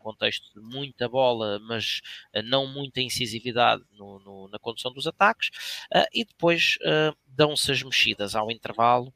contexto 0.00 0.52
de 0.54 0.60
muita 0.60 1.08
bola, 1.08 1.58
mas 1.60 2.00
uh, 2.34 2.42
não 2.42 2.66
muita 2.66 3.00
incisividade 3.00 3.82
no, 3.92 4.18
no, 4.20 4.48
na 4.48 4.58
condução 4.58 4.92
dos 4.92 5.06
ataques, 5.06 5.48
uh, 5.94 6.06
e 6.12 6.24
depois 6.24 6.76
uh, 6.82 7.16
dão-se 7.28 7.70
as 7.70 7.82
mexidas 7.82 8.34
ao 8.34 8.50
intervalo 8.50 9.12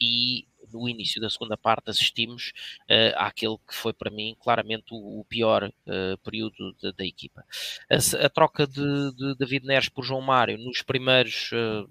e 0.00 0.46
no 0.74 0.88
início 0.88 1.20
da 1.20 1.30
segunda 1.30 1.56
parte 1.56 1.90
assistimos 1.90 2.52
uh, 2.90 3.16
àquele 3.16 3.56
que 3.58 3.74
foi 3.74 3.92
para 3.92 4.10
mim 4.10 4.36
claramente 4.40 4.86
o, 4.92 5.20
o 5.20 5.24
pior 5.24 5.64
uh, 5.64 6.18
período 6.22 6.74
de, 6.82 6.92
da 6.92 7.04
equipa. 7.04 7.44
A, 7.88 8.26
a 8.26 8.28
troca 8.28 8.66
de, 8.66 9.12
de, 9.14 9.34
David 9.36 9.64
Neres 9.64 9.88
por 9.88 10.04
João 10.04 10.20
Mário 10.20 10.58
nos 10.58 10.82
primeiros 10.82 11.50
uh, 11.52 11.88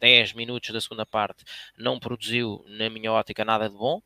10 0.00 0.32
minutos 0.32 0.70
da 0.70 0.80
segunda 0.80 1.04
parte 1.04 1.44
não 1.76 2.00
produziu, 2.00 2.64
na 2.66 2.88
minha 2.88 3.12
ótica, 3.12 3.44
nada 3.44 3.68
de 3.68 3.76
bom. 3.76 4.02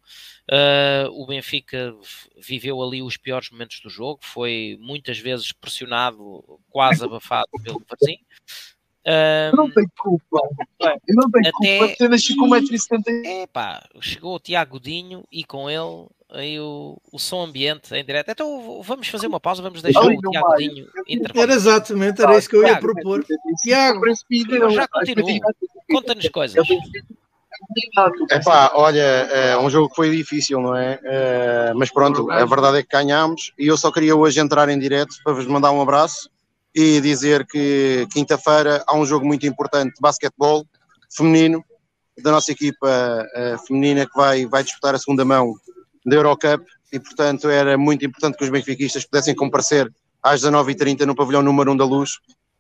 Uh, 0.51 1.09
o 1.13 1.27
Benfica 1.27 1.95
viveu 2.37 2.83
ali 2.83 3.03
os 3.03 3.17
piores 3.17 3.51
momentos 3.51 3.81
do 3.81 3.89
jogo, 3.89 4.21
foi 4.23 4.77
muitas 4.81 5.19
vezes 5.19 5.53
pressionado, 5.53 6.61
quase 6.71 7.05
abafado 7.05 7.49
pelo 7.63 7.83
Varzinho. 7.89 8.25
Um, 9.07 9.57
não 9.57 9.71
tem 9.71 9.87
culpa. 9.99 10.41
Eu 10.81 11.15
não 11.15 11.31
tenho 11.31 11.53
até, 11.55 11.79
culpa. 11.79 11.93
Até 11.93 12.09
nasci 12.09 12.35
com 12.35 12.49
1,70m. 12.49 13.27
É 13.27 13.47
pá, 13.47 13.87
chegou 14.01 14.35
o 14.35 14.41
Tiago 14.41 14.81
Dinho 14.81 15.25
e 15.31 15.45
com 15.45 15.69
ele 15.69 16.09
aí 16.35 16.59
o, 16.59 17.01
o 17.13 17.19
som 17.19 17.45
ambiente 17.45 17.95
em 17.95 18.05
direto. 18.05 18.31
Então 18.31 18.83
vamos 18.83 19.09
fazer 19.09 19.27
uma 19.27 19.41
pausa, 19.41 19.63
vamos 19.63 19.81
deixar 19.81 20.05
o 20.05 20.21
Tiago 20.31 20.57
Dinho. 20.57 20.87
Era 21.35 21.55
exatamente, 21.55 22.23
era 22.23 22.37
isso 22.37 22.49
que 22.49 22.57
eu 22.57 22.67
ia 22.67 22.79
propor. 22.79 23.25
Tiago, 23.63 24.05
já 24.71 24.89
continuo. 24.89 25.41
Conta-nos 25.91 26.29
coisas. 26.29 26.67
Epá, 28.31 28.73
olha, 28.75 29.01
é 29.01 29.57
um 29.57 29.71
jogo 29.71 29.89
que 29.89 29.97
foi 29.97 30.11
difícil, 30.11 30.61
não 30.61 30.77
é? 30.77 30.99
é? 31.03 31.73
Mas 31.75 31.91
pronto, 31.91 32.31
a 32.31 32.45
verdade 32.45 32.79
é 32.79 32.83
que 32.83 32.89
ganhámos 32.89 33.53
e 33.59 33.67
eu 33.67 33.77
só 33.77 33.91
queria 33.91 34.15
hoje 34.15 34.41
entrar 34.41 34.69
em 34.69 34.79
direto 34.79 35.15
para 35.23 35.33
vos 35.33 35.47
mandar 35.47 35.71
um 35.71 35.81
abraço 35.81 36.29
e 36.75 37.01
dizer 37.01 37.47
que 37.47 38.07
quinta-feira 38.13 38.83
há 38.87 38.97
um 38.97 39.07
jogo 39.07 39.25
muito 39.25 39.47
importante 39.47 39.95
de 39.95 40.01
basquetebol 40.01 40.67
feminino 41.17 41.65
da 42.21 42.33
nossa 42.33 42.51
equipa 42.51 43.27
uh, 43.37 43.67
feminina 43.67 44.07
que 44.07 44.17
vai, 44.17 44.47
vai 44.47 44.63
disputar 44.63 44.95
a 44.95 44.99
segunda 44.99 45.25
mão 45.25 45.55
da 46.05 46.17
Eurocup 46.17 46.65
e, 46.93 47.01
portanto, 47.01 47.49
era 47.49 47.77
muito 47.79 48.05
importante 48.05 48.37
que 48.37 48.45
os 48.45 48.51
benfiquistas 48.51 49.05
pudessem 49.05 49.35
comparecer 49.35 49.91
às 50.23 50.43
19h30 50.43 51.01
no 51.01 51.15
pavilhão 51.15 51.43
número 51.43 51.73
1 51.73 51.77
da 51.77 51.85
Luz 51.85 52.19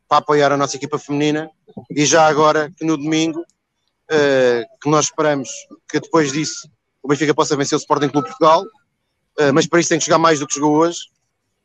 para 0.08 0.18
apoiar 0.18 0.52
a 0.52 0.56
nossa 0.56 0.76
equipa 0.76 0.98
feminina 0.98 1.50
e 1.90 2.04
já 2.04 2.26
agora 2.26 2.70
que 2.76 2.84
no 2.84 2.96
domingo, 2.96 3.40
uh, 3.40 4.64
que 4.82 4.90
nós 4.90 5.06
esperamos 5.06 5.48
que 5.88 6.00
depois 6.00 6.32
disso 6.32 6.68
o 7.02 7.08
Benfica 7.08 7.34
possa 7.34 7.56
vencer 7.56 7.76
o 7.76 7.80
Sporting 7.80 8.08
Clube 8.08 8.28
Portugal, 8.28 8.62
uh, 8.62 9.52
mas 9.52 9.66
para 9.66 9.80
isso 9.80 9.88
tem 9.88 9.98
que 9.98 10.06
jogar 10.06 10.18
mais 10.18 10.40
do 10.40 10.46
que 10.46 10.54
jogou 10.56 10.76
hoje, 10.78 10.98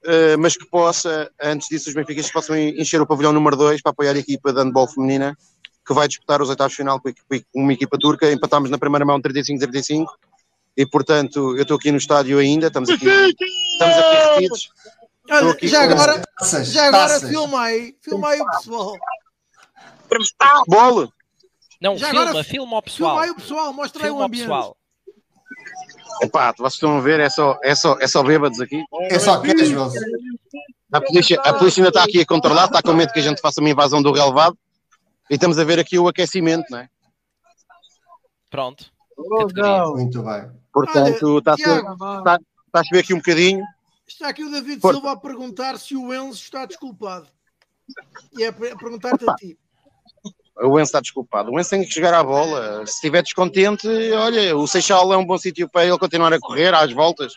uh, 0.06 0.38
mas 0.40 0.56
que 0.56 0.66
possa, 0.70 1.30
antes 1.42 1.68
disso, 1.70 1.90
os 1.90 1.96
benfiquistas 1.96 2.32
possam 2.32 2.58
encher 2.58 3.02
o 3.02 3.08
pavilhão 3.08 3.34
número 3.34 3.56
2 3.56 3.82
para 3.82 3.92
apoiar 3.92 4.16
a 4.16 4.20
equipa 4.20 4.54
de 4.54 4.60
handball 4.60 4.88
feminina 4.88 5.36
que 5.86 5.94
vai 5.94 6.08
disputar 6.08 6.40
os 6.40 6.50
oitavos 6.50 6.76
final 6.76 7.02
com 7.02 7.12
uma 7.56 7.74
equipa 7.74 7.98
turca. 7.98 8.32
Empatámos 8.32 8.70
na 8.70 8.78
primeira 8.78 9.04
mão 9.04 9.20
35-35 9.20 10.06
e, 10.76 10.86
portanto, 10.86 11.56
eu 11.58 11.64
estou 11.64 11.78
aqui 11.78 11.92
no 11.92 11.98
estádio 11.98 12.40
ainda, 12.40 12.68
estamos 12.68 12.90
aqui, 12.90 13.06
estamos 13.06 13.98
aqui 13.98 14.16
retidos. 14.34 14.70
Olha, 15.32 15.58
já 15.62 15.84
agora, 15.84 16.22
já 16.64 16.88
agora 16.88 17.20
filma 17.20 17.62
aí 17.62 17.94
o 18.42 18.46
pessoal. 18.52 18.98
Bola! 20.68 21.10
Não, 21.82 21.98
já 21.98 22.10
filma, 22.10 22.30
agora, 22.30 22.44
filma 22.44 22.78
o 22.78 22.82
pessoal. 22.82 23.12
Filma 23.12 23.24
aí 23.24 23.30
o 23.30 23.36
pessoal, 23.36 23.74
mostra 23.74 24.02
filma 24.02 24.18
aí 24.18 24.22
o 24.22 24.26
ambiente. 24.26 24.44
Pessoal. 24.44 24.78
Epá, 26.22 26.54
vocês 26.58 26.74
estão 26.74 26.98
a 26.98 27.02
ver, 27.02 27.20
é 27.20 27.30
só, 27.30 27.58
é 27.64 27.74
só, 27.76 27.98
é 28.00 28.08
só 28.08 28.24
bêbados 28.24 28.60
aqui. 28.60 28.84
É 29.10 29.20
só 29.20 29.40
casuals. 29.42 29.94
A 30.92 31.00
polícia, 31.00 31.40
a 31.42 31.54
polícia 31.54 31.82
ainda 31.82 31.90
está 31.90 32.04
aqui 32.04 32.22
a 32.22 32.26
controlar, 32.26 32.66
está 32.66 32.82
com 32.82 32.94
medo 32.94 33.14
que 33.14 33.20
a 33.20 33.24
gente 33.24 33.40
faça 33.40 33.62
uma 33.62 33.70
invasão 33.70 34.02
do 34.02 34.12
relevado. 34.12 34.58
E 35.30 35.36
estamos 35.36 35.60
a 35.60 35.64
ver 35.64 35.80
aqui 35.80 36.00
o 36.00 36.08
aquecimento, 36.08 36.66
não 36.70 36.80
é? 36.80 36.90
Pronto. 38.50 38.92
Oh, 39.20 39.96
Muito 39.96 40.24
bem. 40.24 40.50
Portanto, 40.74 41.40
está, 41.40 41.56
está 41.56 42.40
a 42.74 42.84
chover 42.84 43.00
aqui 43.00 43.14
um 43.14 43.18
bocadinho. 43.18 43.64
Está 44.08 44.30
aqui 44.30 44.44
o 44.44 44.52
David 44.52 44.80
Por... 44.80 44.94
Silva 44.94 45.12
a 45.12 45.18
perguntar 45.18 45.78
se 45.78 45.96
o 45.96 46.14
Enzo 46.14 46.42
está 46.42 46.66
desculpado. 46.66 47.28
E 48.38 48.44
é 48.44 48.48
a 48.48 48.54
perguntar-te 48.54 49.30
a 49.30 49.36
ti. 49.36 49.58
O 50.62 50.80
Enzo 50.80 50.90
está 50.90 51.02
desculpado. 51.02 51.52
O 51.52 51.60
Enzo 51.60 51.72
tem 51.72 51.84
que 51.84 51.92
chegar 51.92 52.14
à 52.14 52.24
bola. 52.24 52.86
Se 52.86 52.94
estiver 52.94 53.22
descontente, 53.22 53.88
olha, 54.14 54.56
o 54.56 54.68
Seixal 54.68 55.12
é 55.12 55.18
um 55.18 55.26
bom 55.26 55.38
sítio 55.38 55.70
para 55.70 55.86
ele 55.86 55.98
continuar 55.98 56.34
a 56.34 56.40
correr 56.40 56.74
às 56.74 56.92
voltas. 56.94 57.34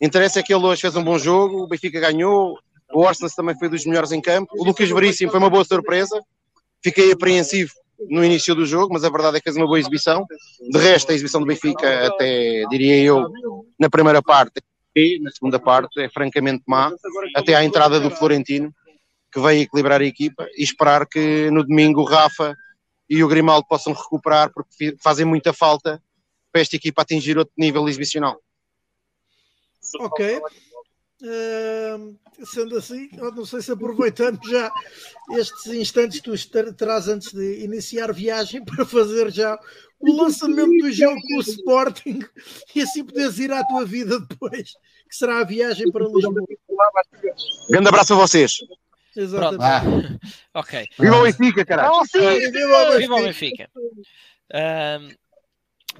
Interessa 0.00 0.40
é 0.40 0.42
que 0.42 0.52
ele 0.52 0.64
hoje 0.64 0.80
fez 0.80 0.96
um 0.96 1.04
bom 1.04 1.18
jogo, 1.18 1.62
o 1.62 1.68
Benfica 1.68 2.00
ganhou, 2.00 2.58
o 2.92 3.00
Orsnes 3.00 3.34
também 3.34 3.56
foi 3.56 3.68
dos 3.68 3.86
melhores 3.86 4.10
em 4.10 4.20
campo, 4.20 4.52
o 4.58 4.64
Lucas 4.64 4.90
Veríssimo 4.90 5.30
foi 5.30 5.38
uma 5.38 5.50
boa 5.50 5.64
surpresa. 5.64 6.20
Fiquei 6.82 7.12
apreensivo 7.12 7.72
no 8.08 8.24
início 8.24 8.54
do 8.54 8.66
jogo, 8.66 8.92
mas 8.92 9.04
a 9.04 9.10
verdade 9.10 9.36
é 9.36 9.40
que 9.40 9.44
fez 9.44 9.56
uma 9.56 9.66
boa 9.66 9.78
exibição. 9.78 10.26
De 10.70 10.78
resto, 10.78 11.10
a 11.10 11.14
exibição 11.14 11.40
do 11.40 11.46
Benfica, 11.46 12.06
até 12.06 12.64
diria 12.70 12.96
eu, 13.02 13.30
na 13.78 13.88
primeira 13.88 14.22
parte, 14.22 14.60
e 14.94 15.18
na 15.20 15.30
segunda 15.30 15.58
parte 15.58 16.00
é 16.00 16.08
francamente 16.08 16.62
má, 16.66 16.92
até 17.34 17.54
à 17.54 17.64
entrada 17.64 17.98
do 17.98 18.10
Florentino, 18.10 18.72
que 19.32 19.40
veio 19.40 19.62
equilibrar 19.62 20.00
a 20.00 20.04
equipa 20.04 20.46
e 20.56 20.62
esperar 20.62 21.06
que 21.06 21.50
no 21.50 21.64
domingo 21.64 22.02
o 22.02 22.04
Rafa 22.04 22.54
e 23.08 23.24
o 23.24 23.28
Grimaldo 23.28 23.66
possam 23.66 23.92
recuperar, 23.92 24.52
porque 24.52 24.94
fazem 25.02 25.24
muita 25.24 25.52
falta 25.52 26.02
para 26.50 26.60
esta 26.60 26.76
equipa 26.76 27.02
atingir 27.02 27.38
outro 27.38 27.54
nível 27.56 27.88
exibicional. 27.88 28.38
Ok. 30.00 30.40
Uh, 31.22 32.18
sendo 32.44 32.76
assim, 32.76 33.08
não 33.12 33.44
sei 33.44 33.62
se 33.62 33.70
aproveitando 33.70 34.40
já 34.44 34.72
estes 35.38 35.66
instantes 35.66 36.20
que 36.20 36.28
tu 36.28 36.74
terás 36.74 37.06
antes 37.06 37.32
de 37.32 37.62
iniciar 37.62 38.12
viagem 38.12 38.64
para 38.66 38.84
fazer 38.84 39.30
já 39.30 39.56
o 40.00 40.16
lançamento 40.16 40.76
do 40.82 40.90
jogo 40.90 41.20
com 41.20 41.36
o 41.36 41.40
Sporting 41.40 42.18
e 42.74 42.82
assim 42.82 43.04
poderes 43.04 43.38
ir 43.38 43.52
à 43.52 43.62
tua 43.64 43.84
vida 43.84 44.18
depois, 44.18 44.72
que 45.08 45.14
será 45.14 45.38
a 45.38 45.44
viagem 45.44 45.92
para 45.92 46.06
Lisboa. 46.06 46.44
Grande 47.70 47.88
abraço 47.88 48.14
a 48.14 48.16
vocês. 48.16 48.56
Exatamente. 49.14 49.62
Ah. 49.62 50.58
ok. 50.58 50.88
Viva 50.98 51.18
o 51.18 51.22
Benfica, 51.22 51.64
caralho. 51.64 52.02
Viva 52.98 53.14
o 53.14 53.22
Benfica. 53.22 53.70
Uh, 54.50 55.14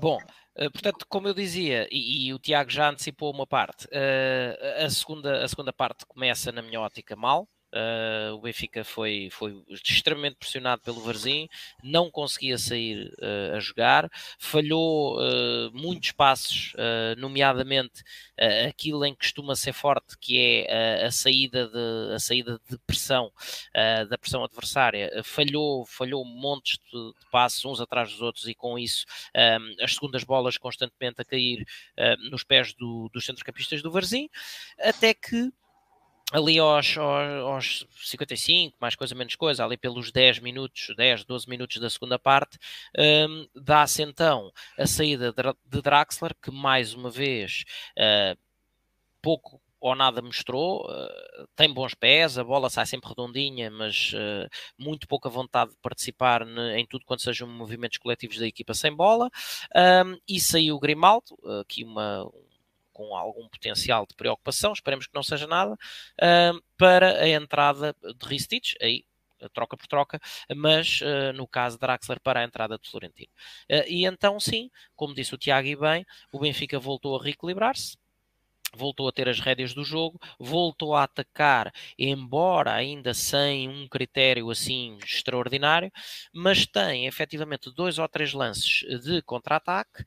bom, 0.00 0.18
Uh, 0.18 0.41
portanto, 0.72 1.06
como 1.08 1.28
eu 1.28 1.34
dizia, 1.34 1.88
e, 1.90 2.26
e, 2.28 2.34
o 2.34 2.38
Tiago 2.38 2.70
já 2.70 2.90
antecipou 2.90 3.32
uma 3.32 3.46
parte, 3.46 3.86
uh, 3.86 4.84
a, 4.84 4.90
segunda, 4.90 5.44
a 5.44 5.48
segunda 5.48 5.72
parte 5.72 6.04
começa, 6.06 6.52
na 6.52 6.62
minha 6.62 6.80
ótica, 6.80 7.16
mal. 7.16 7.48
Uh, 7.72 8.34
o 8.34 8.40
Benfica 8.42 8.84
foi, 8.84 9.28
foi 9.30 9.64
extremamente 9.70 10.36
pressionado 10.36 10.82
pelo 10.82 11.00
Varzim, 11.00 11.48
não 11.82 12.10
conseguia 12.10 12.58
sair 12.58 13.10
uh, 13.18 13.56
a 13.56 13.60
jogar, 13.60 14.10
falhou 14.38 15.18
uh, 15.18 15.72
muitos 15.72 16.12
passos, 16.12 16.74
nomeadamente 17.16 18.02
aquilo 18.68 19.04
em 19.04 19.14
que 19.14 19.20
costuma 19.20 19.54
ser 19.54 19.72
forte, 19.72 20.18
que 20.18 20.38
é 20.68 21.06
a, 21.06 21.10
saída 21.10 21.68
de, 21.68 22.14
a 22.14 22.18
saída 22.18 22.60
de 22.68 22.76
pressão, 22.78 23.32
da 24.08 24.18
pressão 24.18 24.42
adversária, 24.44 25.22
falhou, 25.22 25.86
falhou 25.86 26.24
montes 26.24 26.78
de, 26.92 26.98
de, 26.98 27.30
passos 27.30 27.64
uns 27.64 27.80
atrás 27.80 28.10
dos 28.10 28.20
outros 28.20 28.48
e 28.48 28.54
com 28.54 28.78
isso 28.78 29.04
as 29.80 29.94
segundas 29.94 30.24
bolas 30.24 30.58
constantemente 30.58 31.20
a 31.20 31.24
cair 31.24 31.64
nos 32.30 32.42
pés 32.42 32.74
do, 32.74 33.08
dos 33.12 33.24
centrocampistas 33.24 33.82
do 33.82 33.90
Varzim, 33.90 34.28
até 34.78 35.14
que 35.14 35.52
ali 36.32 36.58
aos, 36.58 36.96
aos, 36.96 37.86
55, 37.94 38.76
mais 38.80 38.94
coisa 38.96 39.14
menos 39.14 39.36
coisa, 39.36 39.64
ali 39.64 39.76
pelos 39.76 40.10
10 40.10 40.38
minutos, 40.38 40.94
10, 40.96 41.24
12 41.24 41.48
minutos 41.48 41.76
da 41.76 41.90
segunda 41.90 42.18
parte, 42.18 42.58
um, 42.98 43.46
dá-se 43.54 44.02
então 44.02 44.50
a 44.78 44.86
saída 44.86 45.32
de 45.32 45.82
Draxler, 45.82 46.34
que 46.42 46.50
mais 46.50 46.94
uma 46.94 47.10
vez 47.10 47.64
uh, 47.98 48.38
pouco 49.20 49.60
ou 49.78 49.96
nada 49.96 50.22
mostrou, 50.22 50.86
uh, 50.88 51.48
tem 51.56 51.72
bons 51.72 51.92
pés, 51.92 52.38
a 52.38 52.44
bola 52.44 52.70
sai 52.70 52.86
sempre 52.86 53.10
redondinha, 53.10 53.70
mas 53.70 54.12
uh, 54.14 54.48
muito 54.78 55.08
pouca 55.08 55.28
vontade 55.28 55.72
de 55.72 55.76
participar 55.82 56.46
em 56.76 56.86
tudo 56.86 57.04
quanto 57.04 57.22
sejam 57.22 57.48
movimentos 57.48 57.98
coletivos 57.98 58.38
da 58.38 58.46
equipa 58.46 58.74
sem 58.74 58.94
bola, 58.94 59.28
um, 60.06 60.16
e 60.26 60.40
saiu 60.40 60.76
o 60.76 60.80
Grimaldo, 60.80 61.36
aqui 61.60 61.82
uma, 61.84 62.30
com 62.92 63.16
algum 63.16 63.48
potencial 63.48 64.06
de 64.06 64.14
preocupação, 64.14 64.72
esperemos 64.72 65.06
que 65.06 65.14
não 65.14 65.22
seja 65.22 65.46
nada, 65.46 65.76
para 66.76 67.20
a 67.20 67.28
entrada 67.28 67.94
de 68.02 68.26
Ristich, 68.26 68.76
aí 68.80 69.04
troca 69.48 69.76
por 69.76 69.86
troca, 69.86 70.20
mas 70.54 71.00
uh, 71.00 71.32
no 71.34 71.46
caso 71.46 71.76
de 71.76 71.80
Draxler 71.80 72.20
para 72.20 72.40
a 72.40 72.44
entrada 72.44 72.78
de 72.78 72.88
Florentino. 72.88 73.32
Uh, 73.70 73.84
e 73.88 74.04
então, 74.04 74.38
sim, 74.38 74.70
como 74.94 75.14
disse 75.14 75.34
o 75.34 75.38
Tiago 75.38 75.68
e 75.68 75.76
bem, 75.76 76.06
o 76.32 76.38
Benfica 76.38 76.78
voltou 76.78 77.18
a 77.18 77.22
reequilibrar-se, 77.22 77.96
voltou 78.74 79.08
a 79.08 79.12
ter 79.12 79.28
as 79.28 79.38
rédeas 79.38 79.74
do 79.74 79.84
jogo, 79.84 80.18
voltou 80.38 80.94
a 80.94 81.04
atacar, 81.04 81.72
embora 81.98 82.72
ainda 82.72 83.12
sem 83.12 83.68
um 83.68 83.86
critério 83.88 84.50
assim 84.50 84.96
extraordinário, 85.04 85.90
mas 86.32 86.66
tem 86.66 87.06
efetivamente 87.06 87.70
dois 87.74 87.98
ou 87.98 88.08
três 88.08 88.32
lances 88.32 88.84
de 89.02 89.22
contra-ataque 89.22 90.04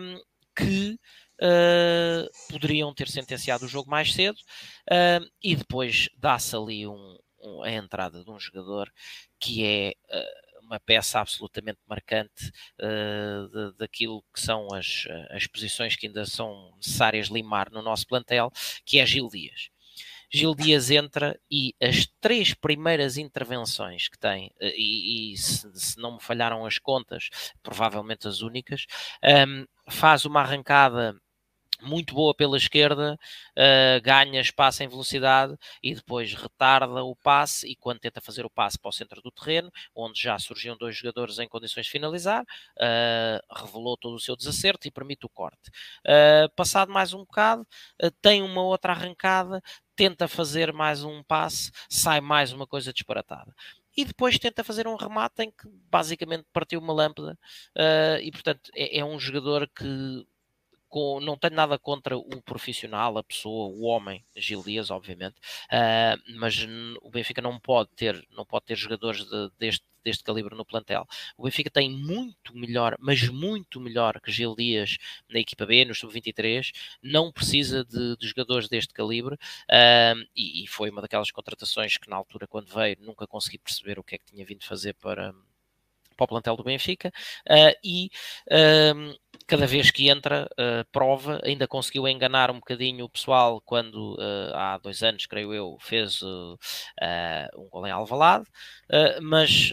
um, 0.00 0.20
que 0.54 0.98
uh, 1.42 2.30
poderiam 2.48 2.94
ter 2.94 3.08
sentenciado 3.08 3.64
o 3.64 3.68
jogo 3.68 3.90
mais 3.90 4.12
cedo 4.12 4.36
uh, 4.90 5.26
e 5.42 5.56
depois 5.56 6.08
dá-se 6.16 6.54
ali 6.54 6.86
um, 6.86 7.18
um, 7.42 7.62
a 7.62 7.70
entrada 7.70 8.24
de 8.24 8.30
um 8.30 8.38
jogador 8.38 8.90
que 9.38 9.64
é 9.64 9.94
uh, 10.14 10.64
uma 10.64 10.78
peça 10.78 11.20
absolutamente 11.20 11.80
marcante 11.86 12.50
uh, 12.80 13.72
daquilo 13.76 14.24
que 14.32 14.40
são 14.40 14.68
as, 14.72 15.06
as 15.30 15.46
posições 15.46 15.96
que 15.96 16.06
ainda 16.06 16.24
são 16.24 16.72
necessárias 16.76 17.26
limar 17.26 17.70
no 17.70 17.82
nosso 17.82 18.06
plantel, 18.06 18.50
que 18.84 18.98
é 18.98 19.04
Gil 19.04 19.28
Dias. 19.28 19.68
Gil 20.34 20.54
Dias 20.54 20.90
entra 20.90 21.38
e 21.50 21.74
as 21.78 22.06
três 22.18 22.54
primeiras 22.54 23.18
intervenções 23.18 24.08
que 24.08 24.18
tem, 24.18 24.50
e, 24.62 25.34
e 25.34 25.36
se, 25.36 25.70
se, 25.74 25.98
não 25.98 26.14
me 26.14 26.22
falharam 26.22 26.64
as 26.64 26.78
contas, 26.78 27.28
provavelmente 27.62 28.26
as 28.26 28.40
únicas, 28.40 28.86
um, 29.46 29.66
faz 29.90 30.24
uma 30.24 30.40
arrancada 30.40 31.20
muito 31.82 32.14
boa 32.14 32.34
pela 32.34 32.56
esquerda, 32.56 33.18
uh, 33.56 34.02
ganha 34.02 34.40
espaço 34.40 34.82
em 34.82 34.88
velocidade 34.88 35.56
e 35.82 35.94
depois 35.94 36.32
retarda 36.34 37.02
o 37.04 37.16
passe 37.16 37.66
e 37.68 37.76
quando 37.76 38.00
tenta 38.00 38.20
fazer 38.20 38.44
o 38.44 38.50
passe 38.50 38.78
para 38.78 38.88
o 38.88 38.92
centro 38.92 39.20
do 39.20 39.30
terreno, 39.30 39.70
onde 39.94 40.20
já 40.20 40.38
surgiam 40.38 40.76
dois 40.76 40.96
jogadores 40.96 41.38
em 41.38 41.48
condições 41.48 41.86
de 41.86 41.92
finalizar, 41.92 42.42
uh, 42.42 43.54
revelou 43.54 43.96
todo 43.96 44.14
o 44.14 44.20
seu 44.20 44.36
desacerto 44.36 44.86
e 44.86 44.90
permite 44.90 45.26
o 45.26 45.28
corte. 45.28 45.70
Uh, 46.06 46.50
passado 46.56 46.92
mais 46.92 47.12
um 47.12 47.20
bocado, 47.20 47.66
tem 48.20 48.42
uma 48.42 48.62
outra 48.62 48.92
arrancada, 48.92 49.62
tenta 49.94 50.26
fazer 50.26 50.72
mais 50.72 51.02
um 51.04 51.22
passe, 51.22 51.70
sai 51.88 52.20
mais 52.20 52.52
uma 52.52 52.66
coisa 52.66 52.92
disparatada 52.92 53.54
e 53.96 54.04
depois 54.04 54.38
tenta 54.38 54.64
fazer 54.64 54.86
um 54.86 54.96
remate 54.96 55.42
em 55.42 55.50
que 55.50 55.68
basicamente 55.90 56.46
partiu 56.52 56.80
uma 56.80 56.92
lâmpada 56.92 57.38
uh, 57.76 58.20
e 58.22 58.30
portanto 58.30 58.70
é, 58.74 58.98
é, 58.98 59.04
um 59.04 59.18
jogador 59.18 59.68
que 59.68 60.26
com, 60.92 61.20
não 61.20 61.38
tenho 61.38 61.54
nada 61.54 61.78
contra 61.78 62.18
o 62.18 62.42
profissional, 62.42 63.16
a 63.16 63.24
pessoa, 63.24 63.74
o 63.74 63.84
homem, 63.84 64.22
Gil 64.36 64.62
Dias, 64.62 64.90
obviamente, 64.90 65.36
uh, 65.72 66.36
mas 66.38 66.66
o 67.00 67.08
Benfica 67.08 67.40
não 67.40 67.58
pode 67.58 67.88
ter, 67.96 68.22
não 68.30 68.44
pode 68.44 68.66
ter 68.66 68.76
jogadores 68.76 69.24
de, 69.24 69.50
deste, 69.58 69.82
deste 70.04 70.22
calibre 70.22 70.54
no 70.54 70.66
plantel. 70.66 71.06
O 71.34 71.44
Benfica 71.44 71.70
tem 71.70 71.90
muito 71.90 72.54
melhor, 72.54 72.94
mas 73.00 73.26
muito 73.26 73.80
melhor 73.80 74.20
que 74.20 74.30
Gil 74.30 74.54
Dias 74.54 74.98
na 75.30 75.40
equipa 75.40 75.64
B, 75.64 75.86
no 75.86 75.94
sub-23, 75.94 76.72
não 77.02 77.32
precisa 77.32 77.82
de, 77.86 78.14
de, 78.18 78.26
jogadores 78.28 78.68
deste 78.68 78.92
calibre 78.92 79.36
uh, 79.36 80.28
e, 80.36 80.62
e, 80.62 80.66
foi 80.66 80.90
uma 80.90 81.00
daquelas 81.00 81.30
contratações 81.30 81.96
que 81.96 82.10
na 82.10 82.16
altura, 82.16 82.46
quando 82.46 82.70
veio, 82.70 82.98
nunca 83.00 83.26
consegui 83.26 83.56
perceber 83.56 83.98
o 83.98 84.04
que 84.04 84.16
é 84.16 84.18
que 84.18 84.26
tinha 84.26 84.44
vindo 84.44 84.62
fazer 84.62 84.92
para 84.96 85.34
para 86.26 86.34
o 86.34 86.40
plantel 86.40 86.56
do 86.56 86.64
Benfica 86.64 87.12
uh, 87.48 87.76
e 87.84 88.10
uh, 88.48 89.18
cada 89.46 89.66
vez 89.66 89.90
que 89.90 90.08
entra, 90.08 90.48
uh, 90.52 90.84
prova, 90.90 91.40
ainda 91.44 91.66
conseguiu 91.68 92.08
enganar 92.08 92.50
um 92.50 92.54
bocadinho 92.54 93.04
o 93.04 93.08
pessoal 93.08 93.60
quando 93.60 94.16
há 94.54 94.78
dois 94.78 95.02
anos, 95.02 95.26
creio 95.26 95.52
eu, 95.52 95.76
fez 95.80 96.22
um 96.22 97.68
gol 97.70 97.86
em 97.86 97.90
Alvalade, 97.90 98.46
mas 99.20 99.72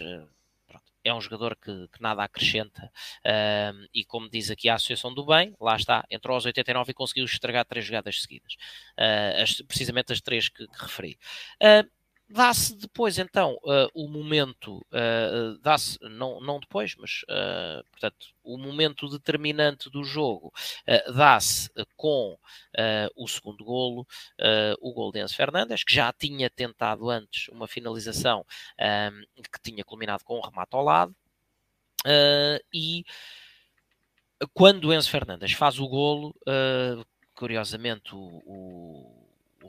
é 1.04 1.12
um 1.14 1.20
jogador 1.20 1.56
que, 1.56 1.88
que 1.88 2.02
nada 2.02 2.22
acrescenta 2.22 2.90
uh, 3.26 3.88
e 3.92 4.04
como 4.04 4.28
diz 4.28 4.50
aqui 4.50 4.68
a 4.68 4.74
Associação 4.74 5.12
do 5.12 5.24
Bem, 5.24 5.54
lá 5.60 5.76
está, 5.76 6.04
entrou 6.10 6.34
aos 6.34 6.44
89 6.44 6.90
e 6.90 6.94
conseguiu 6.94 7.24
estragar 7.24 7.64
três 7.64 7.84
jogadas 7.84 8.20
seguidas, 8.22 8.54
uh, 8.98 9.42
as, 9.42 9.60
precisamente 9.62 10.12
as 10.12 10.20
três 10.20 10.48
que, 10.48 10.66
que 10.66 10.82
referi. 10.82 11.18
Uh, 11.62 11.88
Dá-se 12.32 12.76
depois, 12.76 13.18
então, 13.18 13.54
uh, 13.64 13.90
o 13.92 14.06
momento, 14.06 14.76
uh, 14.92 15.58
dá-se, 15.60 15.98
não, 16.00 16.40
não 16.40 16.60
depois, 16.60 16.94
mas, 16.94 17.22
uh, 17.24 17.82
portanto, 17.90 18.28
o 18.44 18.56
momento 18.56 19.08
determinante 19.08 19.90
do 19.90 20.04
jogo 20.04 20.52
dá-se 21.14 21.68
com 21.96 22.38
o 23.16 23.28
segundo 23.28 23.64
golo, 23.64 24.06
o 24.80 24.92
gol 24.92 25.12
de 25.12 25.20
Enzo 25.20 25.36
Fernandes, 25.36 25.84
que 25.84 25.94
já 25.94 26.12
tinha 26.12 26.48
tentado 26.48 27.10
antes 27.10 27.48
uma 27.48 27.68
finalização 27.68 28.44
que 29.36 29.60
tinha 29.62 29.84
culminado 29.84 30.24
com 30.24 30.38
um 30.38 30.40
remate 30.40 30.74
ao 30.74 30.82
lado, 30.82 31.14
e 32.72 33.04
quando 34.54 34.92
Enzo 34.92 35.10
Fernandes 35.10 35.52
faz 35.52 35.78
o 35.78 35.86
golo, 35.86 36.34
curiosamente, 37.34 38.14
o, 38.14 38.42
o 38.46 39.19
o 39.19 39.19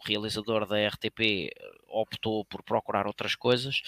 realizador 0.06 0.68
da 0.68 0.88
RTP 0.88 1.20
eh, 1.20 1.52
optou 1.88 2.46
por 2.46 2.64
procurar 2.64 3.08
outras 3.08 3.36
coisas. 3.36 3.82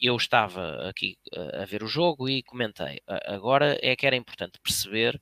Eu 0.00 0.16
estava 0.16 0.88
aqui 0.88 1.16
eh, 1.32 1.62
a 1.62 1.64
ver 1.64 1.82
o 1.82 1.86
jogo 1.86 2.28
e 2.28 2.42
comentei. 2.42 3.00
Agora 3.26 3.78
é 3.82 3.94
que 3.96 4.06
era 4.06 4.16
importante 4.16 4.58
perceber 4.62 5.20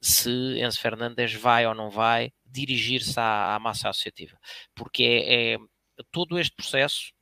se 0.00 0.30
Enzo 0.60 0.80
Fernandes 0.80 1.34
vai 1.34 1.66
ou 1.66 1.74
não 1.74 1.90
vai 1.90 2.32
dirigir-se 2.44 3.18
à, 3.18 3.54
à, 3.54 3.58
massa 3.58 3.88
associativa, 3.88 4.38
porque 4.74 5.02
é, 5.02 5.54
é 5.54 5.58
todo 6.12 6.38
este 6.38 6.54
processo 6.54 7.13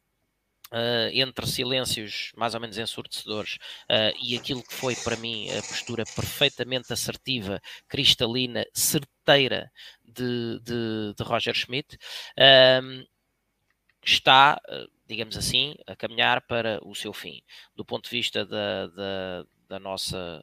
Uh, 0.72 1.12
entre 1.12 1.46
silêncios 1.46 2.32
mais 2.34 2.54
ou 2.54 2.60
menos 2.60 2.78
ensurdecedores 2.78 3.56
uh, 3.90 4.16
e 4.22 4.34
aquilo 4.38 4.62
que 4.62 4.72
foi 4.72 4.96
para 4.96 5.16
mim 5.16 5.50
a 5.50 5.60
postura 5.60 6.02
perfeitamente 6.16 6.90
assertiva, 6.90 7.60
cristalina, 7.86 8.64
certeira 8.72 9.70
de, 10.02 10.58
de, 10.60 11.14
de 11.14 11.22
Roger 11.22 11.54
Schmidt, 11.54 11.96
uh, 12.38 13.06
está, 14.02 14.58
digamos 15.06 15.36
assim, 15.36 15.76
a 15.86 15.94
caminhar 15.94 16.40
para 16.40 16.80
o 16.82 16.94
seu 16.94 17.12
fim. 17.12 17.42
Do 17.76 17.84
ponto 17.84 18.04
de 18.04 18.16
vista 18.16 18.44
da, 18.44 18.86
da, 18.86 19.44
da 19.68 19.78
nossa 19.78 20.42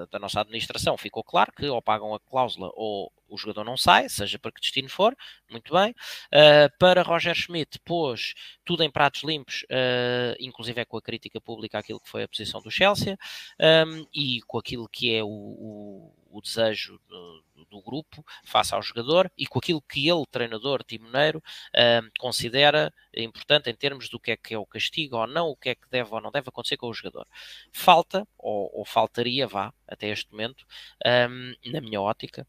da, 0.00 0.06
da, 0.06 0.18
nossa 0.18 0.40
administração 0.40 0.96
ficou 0.96 1.22
claro 1.22 1.52
que 1.52 1.66
ou 1.66 1.82
pagam 1.82 2.14
a 2.14 2.20
cláusula 2.20 2.70
ou 2.74 3.12
o 3.28 3.36
jogador 3.36 3.64
não 3.64 3.76
sai, 3.76 4.08
seja 4.08 4.38
para 4.38 4.50
que 4.50 4.60
destino 4.60 4.88
for, 4.88 5.16
muito 5.48 5.72
bem. 5.72 5.90
Uh, 6.32 6.68
para 6.78 7.02
Roger 7.02 7.34
Schmidt, 7.34 7.78
pôs 7.84 8.34
tudo 8.64 8.82
em 8.82 8.90
pratos 8.90 9.22
limpos, 9.22 9.62
uh, 9.64 10.34
inclusive 10.40 10.80
é 10.80 10.84
com 10.84 10.96
a 10.96 11.02
crítica 11.02 11.40
pública 11.40 11.78
aquilo 11.78 12.00
que 12.00 12.08
foi 12.08 12.24
a 12.24 12.28
posição 12.28 12.60
do 12.60 12.70
Chelsea 12.70 13.16
um, 13.86 14.04
e 14.12 14.40
com 14.46 14.58
aquilo 14.58 14.88
que 14.88 15.14
é 15.14 15.22
o, 15.22 15.28
o, 15.28 16.12
o 16.30 16.40
desejo 16.40 17.00
do, 17.08 17.44
do, 17.68 17.82
grupo 17.82 18.24
face 18.44 18.74
ao 18.74 18.82
jogador 18.82 19.30
e 19.36 19.46
com 19.46 19.58
aquilo 19.58 19.82
que 19.82 20.08
ele, 20.08 20.24
treinador, 20.30 20.82
timoneiro, 20.84 21.42
um, 21.74 22.10
considera 22.18 22.92
importante 23.14 23.68
em 23.68 23.74
termos 23.74 24.08
do 24.08 24.18
que 24.18 24.30
é 24.30 24.36
que 24.36 24.54
é 24.54 24.58
o 24.58 24.66
castigo 24.66 25.16
ou 25.16 25.26
não, 25.26 25.48
o 25.48 25.56
que 25.56 25.70
é 25.70 25.74
que 25.74 25.88
deve 25.90 26.12
ou 26.14 26.20
não 26.20 26.30
deve 26.30 26.48
acontecer 26.48 26.76
com 26.76 26.88
o 26.88 26.94
jogador. 26.94 27.26
Falta, 27.72 28.26
ou, 28.38 28.70
ou 28.72 28.84
faltaria, 28.84 29.46
vá, 29.46 29.72
até 29.86 30.08
este 30.08 30.30
momento, 30.30 30.64
um, 31.04 31.70
na 31.70 31.80
minha 31.80 32.00
ótica, 32.00 32.46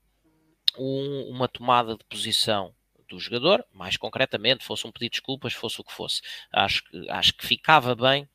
um, 0.78 1.30
uma 1.30 1.48
tomada 1.48 1.98
de 1.98 2.04
posição 2.06 2.74
do 3.10 3.20
jogador, 3.20 3.66
mais 3.74 3.98
concretamente, 3.98 4.64
fosse 4.64 4.88
um 4.88 4.92
pedido 4.92 5.12
de 5.12 5.20
desculpas, 5.20 5.54
fosse 5.54 5.82
o 5.82 5.84
que 5.84 5.92
fosse. 5.92 6.22
Acho 6.52 6.84
que, 6.84 7.10
acho 7.10 7.34
que 7.34 7.46
ficava 7.46 7.94
bem 7.94 8.28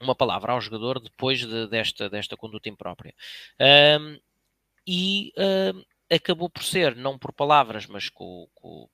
uma 0.00 0.14
palavra 0.14 0.52
ao 0.52 0.60
jogador 0.60 1.00
depois 1.00 1.40
de, 1.40 1.66
desta, 1.68 2.08
desta 2.08 2.36
conduta 2.36 2.68
imprópria. 2.68 3.14
Um, 4.00 4.18
e 4.86 5.32
um, 5.36 5.82
acabou 6.14 6.48
por 6.48 6.62
ser, 6.62 6.94
não 6.94 7.18
por 7.18 7.32
palavras, 7.32 7.86
mas 7.86 8.08
com, 8.08 8.48
com, 8.54 8.88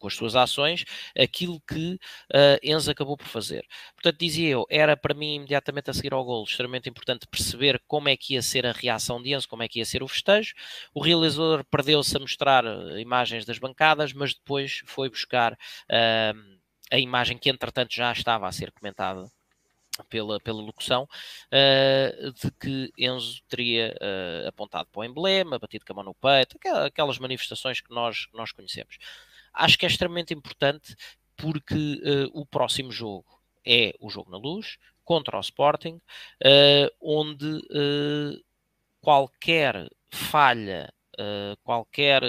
com 0.00 0.08
as 0.08 0.14
suas 0.14 0.34
ações, 0.34 0.84
aquilo 1.16 1.60
que 1.60 1.94
uh, 1.94 2.58
Enzo 2.62 2.90
acabou 2.90 3.16
por 3.16 3.26
fazer. 3.26 3.66
Portanto, 3.94 4.18
dizia 4.18 4.48
eu, 4.48 4.66
era 4.68 4.96
para 4.96 5.14
mim 5.14 5.36
imediatamente 5.36 5.90
a 5.90 5.94
seguir 5.94 6.12
ao 6.12 6.24
golo 6.24 6.44
extremamente 6.44 6.88
importante 6.88 7.26
perceber 7.28 7.80
como 7.86 8.08
é 8.08 8.16
que 8.16 8.34
ia 8.34 8.42
ser 8.42 8.66
a 8.66 8.72
reação 8.72 9.22
de 9.22 9.34
Enzo, 9.34 9.48
como 9.48 9.62
é 9.62 9.68
que 9.68 9.78
ia 9.78 9.84
ser 9.84 10.02
o 10.02 10.08
festejo. 10.08 10.54
O 10.94 11.02
realizador 11.02 11.64
perdeu-se 11.64 12.16
a 12.16 12.20
mostrar 12.20 12.64
eh, 12.64 13.00
imagens 13.00 13.44
das 13.44 13.58
bancadas, 13.58 14.12
mas 14.12 14.34
depois 14.34 14.82
foi 14.86 15.08
buscar 15.08 15.52
uh, 15.52 16.60
a 16.90 16.98
imagem 16.98 17.38
que 17.38 17.50
entretanto 17.50 17.94
já 17.94 18.10
estava 18.12 18.48
a 18.48 18.52
ser 18.52 18.72
comentada 18.72 19.30
pela, 20.08 20.38
pela 20.40 20.62
locução, 20.62 21.04
uh, 21.04 22.32
de 22.32 22.50
que 22.52 22.92
Enzo 22.96 23.42
teria 23.48 23.94
uh, 24.00 24.48
apontado 24.48 24.88
para 24.90 25.00
o 25.00 25.04
emblema, 25.04 25.58
batido 25.58 25.84
com 25.84 25.92
a 25.92 25.96
mão 25.96 26.04
no 26.04 26.14
peito, 26.14 26.58
aquelas 26.84 27.18
manifestações 27.18 27.80
que 27.80 27.90
nós, 27.90 28.28
nós 28.32 28.52
conhecemos. 28.52 28.98
Acho 29.52 29.78
que 29.78 29.84
é 29.84 29.88
extremamente 29.88 30.32
importante 30.32 30.94
porque 31.36 31.74
uh, 31.74 32.30
o 32.32 32.46
próximo 32.46 32.92
jogo 32.92 33.40
é 33.64 33.94
o 34.00 34.08
jogo 34.08 34.30
na 34.30 34.38
luz 34.38 34.78
contra 35.04 35.36
o 35.36 35.40
Sporting, 35.40 36.00
onde 37.00 37.60
qualquer 39.00 39.90
falha, 40.08 40.92
qualquer 41.64 42.22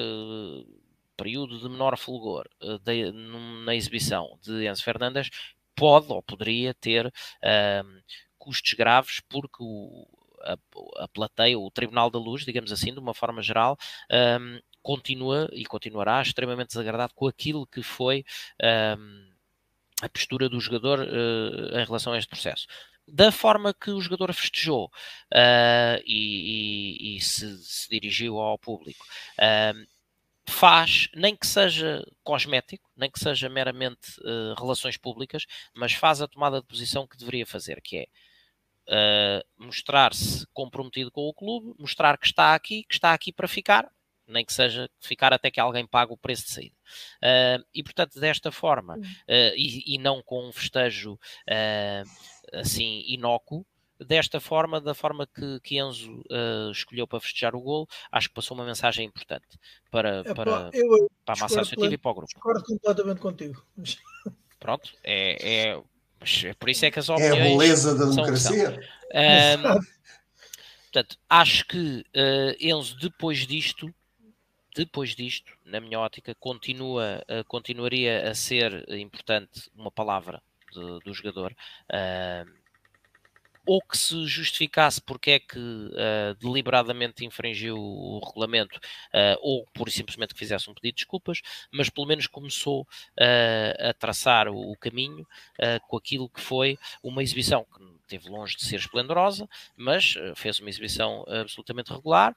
período 1.16 1.60
de 1.60 1.70
menor 1.70 1.96
fulgor 1.96 2.50
de, 2.84 3.12
na 3.64 3.76
exibição 3.76 4.38
de 4.42 4.68
Enzo 4.68 4.84
Fernandes 4.84 5.30
pode 5.82 6.14
ou 6.14 6.22
poderia 6.22 6.76
ter 6.76 7.12
custos 8.38 8.74
graves 8.74 9.20
porque 9.28 9.58
o, 9.64 10.08
a, 10.44 10.58
a, 11.04 11.08
plateia, 11.08 11.58
o 11.58 11.72
Tribunal 11.72 12.10
da 12.10 12.20
Luz, 12.20 12.44
digamos 12.44 12.72
assim, 12.72 12.94
de 12.94 13.00
uma 13.00 13.14
forma 13.14 13.42
geral, 13.42 13.78
um, 14.40 14.60
continua 14.82 15.50
e 15.54 15.66
continuará 15.66 16.22
extremamente 16.22 16.70
desagradado 16.70 17.14
com 17.16 17.28
aquilo 17.28 17.68
que 17.68 17.84
foi 17.84 18.26
um, 18.98 19.30
a 20.02 20.10
postura 20.10 20.50
do 20.50 20.60
jogador 20.60 21.00
uh, 21.00 21.80
em 21.80 21.86
relação 21.86 22.14
a 22.14 22.18
este 22.18 22.30
processo. 22.30 22.68
Da 23.08 23.32
forma 23.32 23.74
que 23.74 23.92
o 23.92 24.02
jogador 24.02 24.34
festejou 24.34 24.86
uh, 24.86 26.02
e, 26.06 27.16
e, 27.16 27.18
e 27.18 27.22
se, 27.22 27.58
se, 27.58 27.90
dirigiu 27.90 28.40
ao 28.40 28.58
público, 28.58 29.06
uh, 29.38 29.88
faz, 30.50 31.08
nem 31.16 31.36
que 31.36 31.48
seja 31.48 32.04
cosmético, 32.24 32.90
nem 32.96 33.10
que 33.10 33.20
seja 33.20 33.48
meramente 33.50 34.20
relações 34.58 34.98
públicas, 34.98 35.46
mas 35.76 35.94
faz 35.94 36.22
a 36.22 36.28
tomada 36.28 36.60
de 36.60 36.68
posição 36.68 37.08
que 37.08 37.18
deveria 37.18 37.46
fazer, 37.46 37.82
que 37.82 37.98
é 37.98 38.06
Uh, 38.88 39.64
mostrar-se 39.64 40.46
comprometido 40.54 41.12
com 41.12 41.22
o 41.22 41.34
clube, 41.34 41.74
mostrar 41.80 42.18
que 42.18 42.26
está 42.26 42.56
aqui, 42.56 42.84
que 42.84 42.96
está 42.96 43.14
aqui 43.14 43.32
para 43.32 43.48
ficar, 43.48 43.90
nem 44.28 44.46
que 44.46 44.54
seja 44.54 44.90
ficar 45.00 45.34
até 45.34 45.52
que 45.52 45.60
alguém 45.60 45.86
pague 45.86 46.14
o 46.14 46.18
preço 46.18 46.46
de 46.46 46.52
saída. 46.52 46.76
Uh, 47.18 47.64
e 47.74 47.84
portanto, 47.84 48.20
desta 48.20 48.52
forma, 48.52 48.98
uh, 48.98 49.56
e, 49.56 49.96
e, 49.96 49.98
não 49.98 50.22
com 50.22 50.48
um 50.48 50.52
festejo 50.52 51.14
uh, 51.14 52.60
assim 52.60 53.04
inócuo, 53.08 53.66
desta 54.06 54.40
forma, 54.40 54.82
da 54.82 54.94
forma 54.94 55.28
que, 55.28 55.60
que 55.62 55.78
Enzo 55.80 56.24
escolheu 56.72 57.08
para 57.08 57.20
festejar 57.20 57.56
o 57.56 57.62
golo, 57.62 57.88
acho 58.12 58.30
que 58.30 58.34
passou 58.36 58.56
uma 58.56 58.66
mensagem 58.66 59.06
importante 59.06 59.58
para, 59.90 60.18
é, 60.26 60.34
para, 60.34 60.70
eu, 60.74 61.10
para 61.26 61.36
a 61.36 61.42
massa 61.42 61.62
associativa 61.62 61.94
e 61.94 61.98
para 61.98 62.12
o 62.12 62.16
grupo. 62.16 62.34
Concordo 62.36 62.64
completamente 62.64 63.20
contigo. 63.20 63.66
Pronto, 64.60 64.94
é, 65.04 65.72
é, 65.74 65.82
é, 66.46 66.54
por 66.54 66.70
isso 66.70 66.86
é 66.86 66.92
que 66.92 67.00
as 67.00 67.10
opiniões. 67.10 67.38
É 67.38 67.42
a 67.42 67.44
beleza 67.44 67.96
da 67.96 68.06
democracia. 68.06 68.90
portanto, 70.84 71.18
acho 71.28 71.66
que 71.66 72.06
Enzo, 72.60 72.96
depois 72.98 73.48
disto, 73.48 73.92
depois 74.76 75.16
disto, 75.16 75.52
na 75.66 75.82
minha 75.82 76.00
ótica, 76.00 76.34
continua, 76.36 77.24
uh, 77.30 77.44
continuaria 77.46 78.30
a 78.30 78.34
ser 78.34 78.86
importante 78.90 79.70
uma 79.76 79.92
palavra 79.92 80.42
de, 80.72 81.00
do 81.04 81.14
jogador. 81.14 81.54
Uh, 81.90 82.61
ou 83.66 83.82
que 83.82 83.98
se 83.98 84.26
justificasse 84.26 85.02
porque 85.02 85.32
é 85.32 85.40
que 85.40 85.60
uh, 85.60 86.36
deliberadamente 86.40 87.26
infringiu 87.26 87.78
o 87.78 88.20
regulamento, 88.26 88.78
uh, 88.78 89.38
ou 89.42 89.66
por 89.74 89.90
simplesmente 89.90 90.34
que 90.34 90.40
fizesse 90.40 90.70
um 90.70 90.74
pedido 90.74 90.96
de 90.96 91.02
desculpas, 91.02 91.42
mas 91.72 91.90
pelo 91.90 92.08
menos 92.08 92.28
começou 92.28 92.82
uh, 92.82 93.90
a 93.90 93.94
traçar 93.94 94.48
o, 94.48 94.72
o 94.72 94.78
caminho 94.78 95.28
com 95.88 95.98
aquilo 95.98 96.30
que 96.30 96.42
foi 96.42 96.78
uma 97.04 97.22
exibição 97.22 97.66
que 97.66 97.84
esteve 98.16 98.30
longe 98.30 98.56
de 98.56 98.66
ser 98.66 98.78
esplendorosa, 98.78 99.48
mas 99.76 100.16
fez 100.36 100.60
uma 100.60 100.70
exibição 100.70 101.24
absolutamente 101.28 101.92
regular 101.92 102.36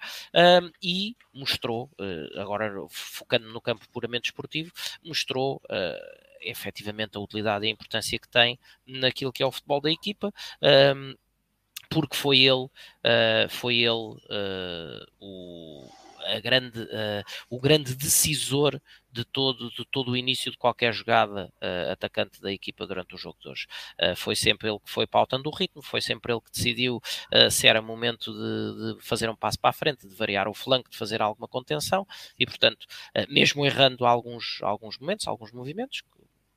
e 0.83 1.17
mostrou, 1.33 1.91
agora 2.37 2.71
focando 2.89 3.49
no 3.49 3.61
campo 3.61 3.89
puramente 3.91 4.27
esportivo, 4.27 4.73
mostrou 5.03 5.61
efetivamente 6.41 7.17
a 7.17 7.21
utilidade 7.21 7.65
e 7.65 7.69
a 7.69 7.73
importância 7.73 8.19
que 8.19 8.29
tem 8.29 8.59
naquilo 8.87 9.33
que 9.33 9.43
é 9.43 9.47
o 9.47 9.53
futebol 9.53 9.81
da 9.81 9.91
equipa. 9.91 10.33
Um, 10.63 11.15
porque 11.89 12.17
foi 12.17 12.41
ele, 12.41 12.65
uh, 12.65 13.49
foi 13.49 13.77
ele 13.77 13.91
uh, 13.91 15.07
o, 15.21 15.89
grande, 16.43 16.81
uh, 16.81 17.25
o 17.49 17.61
grande 17.61 17.95
decisor 17.95 18.81
de 19.15 19.25
todo, 19.25 19.71
de 19.71 19.85
todo 19.85 20.11
o 20.11 20.17
início 20.17 20.51
de 20.51 20.59
qualquer 20.59 20.93
jogada 20.93 21.53
uh, 21.63 21.93
atacante 21.93 22.41
da 22.41 22.53
equipa 22.53 22.87
durante 22.87 23.15
o 23.15 23.19
jogo 23.19 23.39
de 23.41 23.49
hoje. 23.49 23.67
Uh, 24.01 24.17
foi 24.17 24.35
sempre 24.35 24.69
ele 24.69 24.79
que 24.81 24.91
foi 24.91 25.07
pautando 25.07 25.49
o 25.49 25.55
ritmo, 25.55 25.81
foi 25.83 26.01
sempre 26.01 26.33
ele 26.33 26.41
que 26.41 26.51
decidiu 26.51 27.01
se 27.51 27.67
era 27.67 27.81
momento 27.81 28.33
de, 28.33 28.95
de, 28.97 29.03
fazer 29.05 29.29
um 29.29 29.37
passo 29.37 29.59
para 29.59 29.71
a 29.71 29.73
frente, 29.73 30.07
de 30.07 30.15
variar 30.15 30.49
o 30.49 30.55
flanco, 30.55 30.91
de 30.91 30.97
fazer 30.97 31.21
alguma 31.23 31.47
contenção 31.47 32.07
e, 32.39 32.47
portanto, 32.47 32.87
mesmo 33.29 33.65
errando 33.65 34.07
alguns, 34.07 34.61
alguns 34.63 34.99
momentos, 34.99 35.27
alguns 35.27 35.53
movimentos, 35.53 36.03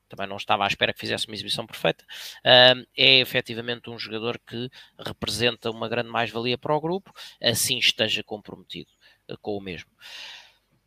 também 0.08 0.26
não 0.26 0.36
estava 0.36 0.64
à 0.64 0.66
espera 0.66 0.92
que 0.92 1.00
fizesse 1.00 1.26
uma 1.26 1.34
exibição 1.34 1.66
perfeita, 1.66 2.04
uh, 2.40 2.86
é 2.96 3.20
efetivamente 3.20 3.90
um 3.90 3.98
jogador 3.98 4.38
que 4.38 4.70
representa 4.98 5.70
uma 5.70 5.88
grande 5.88 6.08
mais-valia 6.08 6.56
para 6.56 6.74
o 6.74 6.80
grupo, 6.80 7.12
assim 7.40 7.78
esteja 7.78 8.22
comprometido 8.22 8.90
uh, 9.30 9.38
com 9.38 9.56
o 9.56 9.60
mesmo. 9.60 9.90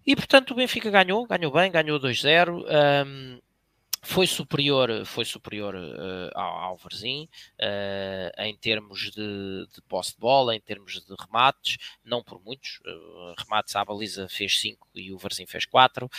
E 0.06 0.16
portanto 0.16 0.52
o 0.52 0.56
Benfica 0.56 0.90
ganhou, 0.90 1.26
ganhou 1.28 1.52
bem, 1.52 1.72
ganhou 1.72 2.00
2-0. 2.00 2.66
Um, 3.06 3.40
foi 4.04 4.26
superior, 4.26 5.06
foi 5.06 5.24
superior 5.24 5.76
uh, 5.76 6.32
ao, 6.34 6.58
ao 6.58 6.78
Varzim 6.78 7.30
uh, 7.60 8.42
em 8.42 8.56
termos 8.58 9.12
de, 9.12 9.68
de 9.74 9.82
posse 9.88 10.14
de 10.14 10.20
bola, 10.20 10.56
em 10.56 10.60
termos 10.60 10.94
de 10.94 11.16
remates, 11.20 11.78
não 12.04 12.24
por 12.24 12.44
muitos. 12.44 12.80
Uh, 12.80 13.36
remates 13.38 13.76
à 13.76 13.86
baliza 13.86 14.28
fez 14.28 14.60
5 14.60 14.90
e 14.96 15.14
o 15.14 15.18
Varzim 15.18 15.46
fez 15.46 15.66
4, 15.66 16.10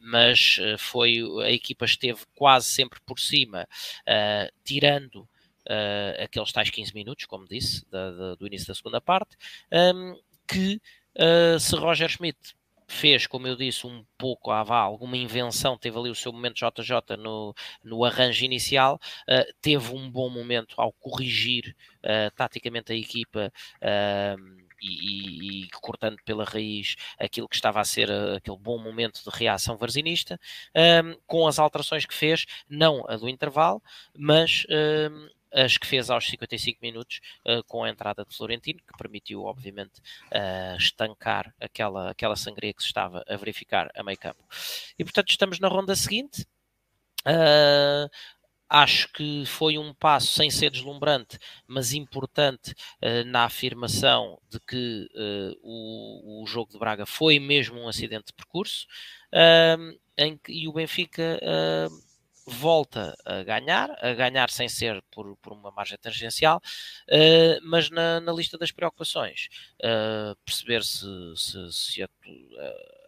mas 0.00 0.58
foi 0.78 1.22
a 1.44 1.50
equipa 1.50 1.84
esteve 1.84 2.20
quase 2.34 2.66
sempre 2.66 3.00
por 3.06 3.18
cima, 3.18 3.66
tirando 4.64 5.28
aqueles 6.22 6.52
tais 6.52 6.70
15 6.70 6.92
minutos, 6.94 7.24
como 7.26 7.46
disse, 7.46 7.88
da, 7.90 8.10
da, 8.10 8.34
do 8.34 8.46
início 8.46 8.68
da 8.68 8.74
segunda 8.74 9.00
parte, 9.00 9.36
um, 9.72 10.20
que 10.46 10.80
se 11.58 11.76
Roger 11.76 12.08
Schmidt 12.08 12.54
fez, 12.94 13.26
como 13.26 13.46
eu 13.46 13.56
disse, 13.56 13.86
um 13.86 14.04
pouco 14.16 14.50
ah, 14.50 14.62
vá, 14.62 14.78
alguma 14.78 15.16
invenção, 15.16 15.76
teve 15.76 15.98
ali 15.98 16.10
o 16.10 16.14
seu 16.14 16.32
momento 16.32 16.54
JJ 16.54 17.16
no, 17.18 17.54
no 17.82 18.04
arranjo 18.04 18.44
inicial, 18.44 19.00
uh, 19.28 19.54
teve 19.60 19.94
um 19.94 20.10
bom 20.10 20.30
momento 20.30 20.74
ao 20.78 20.92
corrigir 20.92 21.74
uh, 22.04 22.34
taticamente 22.36 22.92
a 22.92 22.96
equipa. 22.96 23.52
Uh, 23.76 24.64
e, 24.86 25.62
e, 25.62 25.68
cortando 25.80 26.18
pela 26.26 26.44
raiz 26.44 26.94
aquilo 27.18 27.48
que 27.48 27.54
estava 27.54 27.80
a 27.80 27.84
ser 27.84 28.10
aquele 28.36 28.58
bom 28.58 28.76
momento 28.76 29.22
de 29.24 29.30
reação 29.34 29.78
varzinista, 29.78 30.38
com 31.26 31.46
as 31.46 31.58
alterações 31.58 32.04
que 32.04 32.12
fez, 32.12 32.44
não 32.68 33.02
a 33.08 33.16
do 33.16 33.26
intervalo, 33.26 33.82
mas 34.14 34.66
as 35.54 35.78
que 35.78 35.86
fez 35.86 36.10
aos 36.10 36.26
55 36.26 36.80
minutos 36.82 37.20
uh, 37.46 37.62
com 37.64 37.84
a 37.84 37.88
entrada 37.88 38.24
de 38.24 38.36
Florentino, 38.36 38.80
que 38.80 38.98
permitiu, 38.98 39.44
obviamente, 39.44 40.00
uh, 40.32 40.76
estancar 40.76 41.54
aquela, 41.60 42.10
aquela 42.10 42.36
sangria 42.36 42.74
que 42.74 42.82
se 42.82 42.88
estava 42.88 43.24
a 43.28 43.36
verificar 43.36 43.90
a 43.94 44.02
meio 44.02 44.18
campo. 44.18 44.42
E, 44.98 45.04
portanto, 45.04 45.30
estamos 45.30 45.60
na 45.60 45.68
ronda 45.68 45.94
seguinte. 45.94 46.46
Uh, 47.26 48.10
acho 48.68 49.12
que 49.12 49.44
foi 49.46 49.78
um 49.78 49.94
passo 49.94 50.34
sem 50.34 50.50
ser 50.50 50.70
deslumbrante, 50.70 51.38
mas 51.66 51.92
importante 51.92 52.74
na 53.26 53.44
afirmação 53.44 54.40
de 54.50 54.58
que 54.58 55.06
o, 55.62 56.42
o, 56.42 56.46
jogo 56.46 56.72
de 56.72 56.78
Braga 56.78 57.06
foi 57.06 57.38
mesmo 57.38 57.78
um 57.78 57.86
acidente 57.86 58.28
de 58.28 58.32
percurso, 58.32 58.86
em 60.18 60.36
que, 60.38 60.50
e 60.50 60.66
o 60.66 60.72
Benfica 60.72 61.38
volta 62.46 63.14
a 63.24 63.42
ganhar, 63.42 63.90
a 64.04 64.12
ganhar 64.12 64.50
sem 64.50 64.68
ser 64.68 65.02
por, 65.10 65.36
por 65.38 65.52
uma 65.52 65.70
margem 65.70 65.98
tangencial, 65.98 66.58
uh, 67.08 67.60
mas 67.62 67.90
na, 67.90 68.20
na, 68.20 68.32
lista 68.32 68.58
das 68.58 68.70
preocupações, 68.70 69.48
uh, 69.80 70.36
perceber 70.44 70.82
se, 70.82 71.06
se, 71.36 71.72
se 71.72 72.02
a, 72.02 72.08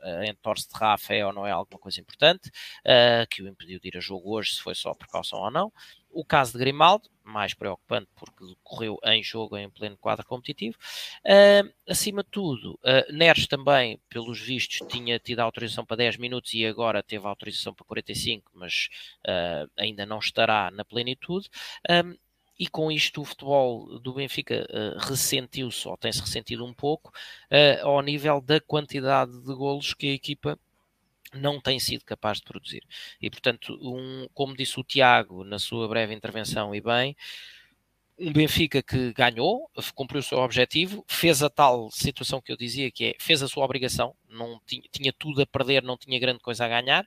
a, 0.02 0.26
entorse 0.26 0.68
de 0.68 0.78
Rafa 0.78 1.14
é 1.14 1.26
ou 1.26 1.32
não 1.32 1.46
é 1.46 1.50
alguma 1.50 1.78
coisa 1.78 2.00
importante, 2.00 2.48
uh, 2.48 3.26
que 3.30 3.42
o 3.42 3.48
impediu 3.48 3.78
de 3.78 3.88
ir 3.88 3.96
a 3.96 4.00
jogo 4.00 4.34
hoje, 4.34 4.54
se 4.54 4.62
foi 4.62 4.74
só 4.74 4.94
precaução 4.94 5.40
ou 5.40 5.50
não, 5.50 5.72
o 6.10 6.24
caso 6.24 6.52
de 6.52 6.58
Grimaldo, 6.58 7.10
mais 7.26 7.54
preocupante 7.54 8.08
porque 8.14 8.44
decorreu 8.44 8.98
em 9.04 9.22
jogo, 9.22 9.56
em 9.56 9.68
pleno 9.68 9.96
quadro 9.96 10.26
competitivo. 10.26 10.76
Uh, 11.24 11.72
acima 11.88 12.22
de 12.22 12.30
tudo, 12.30 12.78
uh, 12.84 13.12
Neres 13.12 13.46
também, 13.46 14.00
pelos 14.08 14.40
vistos, 14.40 14.86
tinha 14.88 15.18
tido 15.18 15.40
autorização 15.40 15.84
para 15.84 15.98
10 15.98 16.16
minutos 16.16 16.54
e 16.54 16.64
agora 16.64 17.02
teve 17.02 17.26
autorização 17.26 17.74
para 17.74 17.84
45, 17.86 18.50
mas 18.54 18.88
uh, 19.26 19.70
ainda 19.76 20.06
não 20.06 20.18
estará 20.18 20.70
na 20.70 20.84
plenitude. 20.84 21.48
Um, 21.90 22.16
e 22.58 22.66
com 22.66 22.90
isto 22.90 23.20
o 23.20 23.24
futebol 23.24 23.98
do 23.98 24.14
Benfica 24.14 24.66
uh, 24.70 24.98
ressentiu-se, 25.06 25.86
ou 25.86 25.96
tem-se 25.96 26.20
ressentido 26.20 26.64
um 26.64 26.72
pouco, 26.72 27.12
uh, 27.50 27.86
ao 27.86 28.00
nível 28.02 28.40
da 28.40 28.60
quantidade 28.60 29.32
de 29.32 29.54
golos 29.54 29.92
que 29.92 30.08
a 30.08 30.14
equipa 30.14 30.58
não 31.34 31.60
tem 31.60 31.78
sido 31.78 32.04
capaz 32.04 32.38
de 32.38 32.44
produzir. 32.44 32.82
E, 33.20 33.30
portanto, 33.30 33.78
um, 33.82 34.28
como 34.34 34.56
disse 34.56 34.78
o 34.78 34.84
Tiago 34.84 35.44
na 35.44 35.58
sua 35.58 35.88
breve 35.88 36.14
intervenção, 36.14 36.74
e 36.74 36.80
bem, 36.80 37.16
um 38.18 38.32
Benfica 38.32 38.82
que 38.82 39.12
ganhou, 39.12 39.70
cumpriu 39.94 40.20
o 40.20 40.22
seu 40.22 40.38
objetivo, 40.38 41.04
fez 41.06 41.42
a 41.42 41.50
tal 41.50 41.90
situação 41.90 42.40
que 42.40 42.50
eu 42.50 42.56
dizia, 42.56 42.90
que 42.90 43.04
é, 43.04 43.14
fez 43.18 43.42
a 43.42 43.48
sua 43.48 43.64
obrigação, 43.64 44.14
não 44.28 44.60
tinha, 44.66 44.82
tinha 44.90 45.12
tudo 45.12 45.42
a 45.42 45.46
perder, 45.46 45.82
não 45.82 45.98
tinha 45.98 46.18
grande 46.18 46.40
coisa 46.40 46.64
a 46.64 46.68
ganhar, 46.68 47.06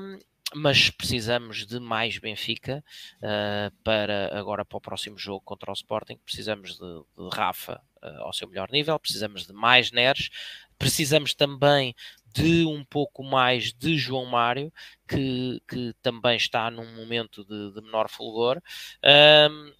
um, 0.00 0.18
mas 0.54 0.90
precisamos 0.90 1.66
de 1.66 1.78
mais 1.80 2.18
Benfica 2.18 2.84
uh, 3.16 3.74
para 3.84 4.36
agora 4.38 4.64
para 4.64 4.78
o 4.78 4.80
próximo 4.80 5.18
jogo 5.18 5.40
contra 5.40 5.70
o 5.70 5.74
Sporting, 5.74 6.18
precisamos 6.24 6.74
de, 6.78 6.78
de 6.78 7.36
Rafa 7.36 7.80
ao 8.18 8.32
seu 8.32 8.48
melhor 8.48 8.70
nível, 8.70 8.98
precisamos 8.98 9.46
de 9.46 9.52
mais 9.52 9.90
Neres, 9.90 10.30
precisamos 10.78 11.34
também 11.34 11.94
de 12.32 12.64
um 12.64 12.84
pouco 12.84 13.22
mais 13.22 13.72
de 13.72 13.98
João 13.98 14.24
Mário, 14.26 14.72
que, 15.06 15.60
que 15.68 15.94
também 16.00 16.36
está 16.36 16.70
num 16.70 16.94
momento 16.94 17.44
de, 17.44 17.72
de 17.72 17.80
menor 17.82 18.08
fulgor. 18.08 18.62
Um, 19.50 19.72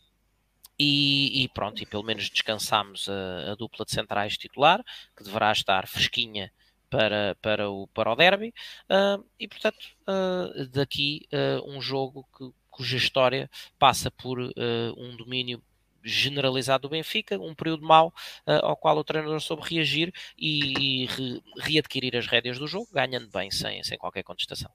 e, 0.78 1.44
e, 1.44 1.48
pronto, 1.48 1.82
e 1.82 1.86
pelo 1.86 2.02
menos 2.02 2.30
descansamos 2.30 3.06
a, 3.08 3.52
a, 3.52 3.54
dupla 3.54 3.84
de 3.84 3.92
centrais 3.92 4.38
titular, 4.38 4.82
que 5.14 5.22
deverá 5.22 5.52
estar 5.52 5.86
fresquinha 5.86 6.50
para, 6.88 7.36
para, 7.42 7.70
o, 7.70 7.86
para 7.88 8.10
o 8.10 8.16
derby, 8.16 8.52
uh, 8.88 9.22
e 9.38 9.46
portanto, 9.46 9.76
uh, 10.08 10.66
daqui 10.68 11.28
uh, 11.32 11.70
um 11.70 11.82
jogo 11.82 12.26
que, 12.36 12.50
cuja 12.70 12.96
história 12.96 13.50
passa 13.78 14.10
por 14.10 14.38
um 14.40 15.16
domínio 15.16 15.62
generalizado 16.02 16.82
do 16.82 16.90
Benfica, 16.90 17.38
um 17.38 17.54
período 17.54 17.84
mau 17.84 18.08
uh, 18.46 18.64
ao 18.64 18.76
qual 18.76 18.96
o 18.96 19.04
treinador 19.04 19.40
soube 19.40 19.62
reagir 19.68 20.12
e, 20.38 21.04
e 21.04 21.06
re, 21.06 21.42
readquirir 21.58 22.16
as 22.16 22.26
rédeas 22.26 22.58
do 22.58 22.66
jogo, 22.66 22.88
ganhando 22.92 23.28
bem, 23.30 23.50
sem, 23.50 23.82
sem 23.84 23.98
qualquer 23.98 24.22
contestação. 24.22 24.70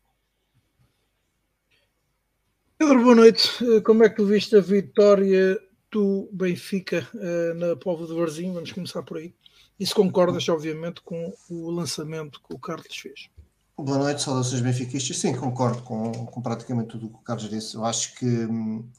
Pedro, 2.77 3.01
boa 3.01 3.15
noite. 3.15 3.49
Eh, 3.63 3.79
como 3.81 4.03
é 4.03 4.09
que 4.09 4.17
tu 4.17 4.25
viste 4.25 4.53
a 4.55 4.59
vitória 4.59 5.57
do 5.89 6.29
Benfica 6.33 7.07
uh, 7.13 7.53
na 7.53 7.75
Povo 7.77 8.05
do 8.05 8.17
Varzim? 8.17 8.51
Vamos 8.51 8.71
começar 8.73 9.01
por 9.01 9.17
aí. 9.17 9.33
E 9.79 9.85
se 9.85 9.95
concordas, 9.95 10.47
obviamente, 10.49 11.01
com 11.01 11.33
o 11.49 11.71
lançamento 11.71 12.41
que 12.45 12.53
o 12.53 12.59
Carlos 12.59 12.95
fez. 12.95 13.29
Boa 13.77 13.97
noite, 13.97 14.21
saudações 14.21 14.61
benfiquistas. 14.61 15.17
Sim, 15.17 15.35
concordo 15.35 15.81
com, 15.83 16.11
com 16.11 16.41
praticamente 16.41 16.89
tudo 16.89 17.07
o 17.07 17.09
que 17.09 17.15
o 17.15 17.23
Carlos 17.23 17.49
disse. 17.49 17.75
Eu 17.75 17.85
acho 17.85 18.15
que 18.15 18.25
hum, 18.25 18.89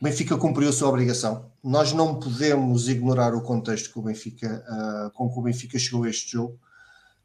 o 0.00 0.04
Benfica 0.04 0.36
cumpriu 0.36 0.68
a 0.68 0.72
sua 0.72 0.88
obrigação. 0.88 1.46
Nós 1.62 1.92
não 1.92 2.20
podemos 2.20 2.88
ignorar 2.88 3.34
o 3.34 3.42
contexto 3.42 3.92
que 3.92 3.98
o 3.98 4.02
Benfica, 4.02 4.64
uh, 4.68 5.10
com 5.10 5.28
que 5.28 5.38
o 5.38 5.42
Benfica 5.42 5.78
chegou 5.78 6.04
a 6.04 6.10
este 6.10 6.32
jogo. 6.32 6.58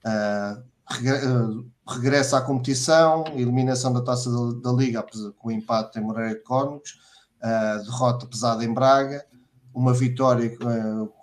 Uh, 0.03 0.73
regressa 1.87 2.37
à 2.37 2.41
competição, 2.41 3.23
eliminação 3.35 3.93
da 3.93 4.01
taça 4.01 4.29
da, 4.29 4.71
da 4.71 4.75
Liga 4.75 5.05
com 5.37 5.49
o 5.49 5.51
empate 5.51 5.99
em 5.99 6.01
Moreira 6.01 6.35
de 6.35 6.41
Cónegos, 6.41 6.99
uh, 7.41 7.83
derrota 7.83 8.25
pesada 8.25 8.65
em 8.65 8.73
Braga, 8.73 9.23
uma 9.73 9.93
vitória 9.93 10.55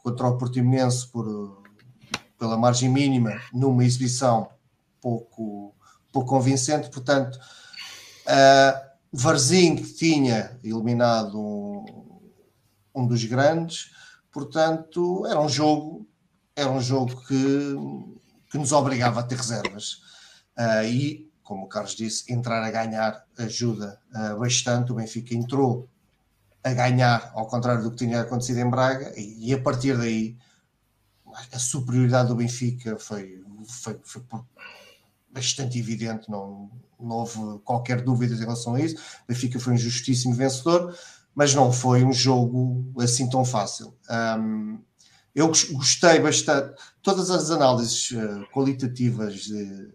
contra 0.03 0.27
o 0.27 0.39
Portimonense 0.39 1.07
por, 1.09 1.63
pela 2.39 2.57
margem 2.57 2.89
mínima 2.89 3.41
numa 3.53 3.85
exibição 3.85 4.49
pouco, 5.01 5.75
pouco 6.13 6.29
convincente. 6.29 6.91
Portanto, 6.91 7.39
uh, 8.27 8.90
Varzim, 9.13 9.77
que 9.77 9.93
tinha 9.93 10.57
eliminado 10.63 11.39
um, 11.39 12.21
um 12.95 13.07
dos 13.07 13.25
grandes, 13.25 13.91
portanto, 14.31 15.27
era 15.27 15.41
um 15.41 15.49
jogo, 15.49 16.07
era 16.55 16.71
um 16.71 16.81
jogo 16.81 17.21
que, 17.27 17.75
que 18.51 18.59
nos 18.59 18.73
obrigava 18.73 19.21
a 19.21 19.23
ter 19.23 19.37
reservas. 19.37 20.03
Uh, 20.57 20.85
e, 20.85 21.31
como 21.43 21.65
o 21.65 21.69
Carlos 21.69 21.97
disse, 21.97 22.33
entrar 22.33 22.63
a 22.63 22.71
ganhar 22.71 23.25
ajuda 23.39 24.01
uh, 24.15 24.39
bastante. 24.39 24.93
O 24.93 24.95
Benfica 24.95 25.35
entrou 25.35 25.89
a 26.63 26.73
ganhar, 26.73 27.33
ao 27.35 27.49
contrário 27.49 27.83
do 27.83 27.91
que 27.91 28.05
tinha 28.05 28.21
acontecido 28.21 28.61
em 28.61 28.71
Braga, 28.71 29.13
e, 29.19 29.49
e 29.49 29.55
a 29.55 29.61
partir 29.61 29.97
daí 29.97 30.37
a 31.53 31.59
superioridade 31.59 32.29
do 32.29 32.37
Benfica 32.37 32.97
foi, 32.99 33.43
foi, 33.67 33.99
foi 34.05 34.23
bastante 35.33 35.79
evidente, 35.79 36.31
não, 36.31 36.71
não 37.03 37.17
houve 37.17 37.59
qualquer 37.65 38.03
dúvida 38.03 38.35
em 38.35 38.39
relação 38.39 38.75
a 38.75 38.81
isso. 38.81 38.97
O 38.97 39.29
Benfica 39.29 39.59
foi 39.59 39.75
um 39.75 39.79
justíssimo 39.79 40.35
vencedor, 40.35 40.97
mas 41.35 41.55
não 41.55 41.73
foi 41.73 42.05
um 42.05 42.13
jogo 42.13 42.93
assim 43.01 43.29
tão 43.29 43.45
fácil. 43.45 43.95
Um, 44.39 44.79
eu 45.35 45.47
gostei 45.47 46.19
bastante, 46.19 46.75
todas 47.03 47.31
as 47.31 47.51
análises 47.51 48.11
uh, 48.11 48.47
qualitativas 48.53 49.43
de, 49.43 49.93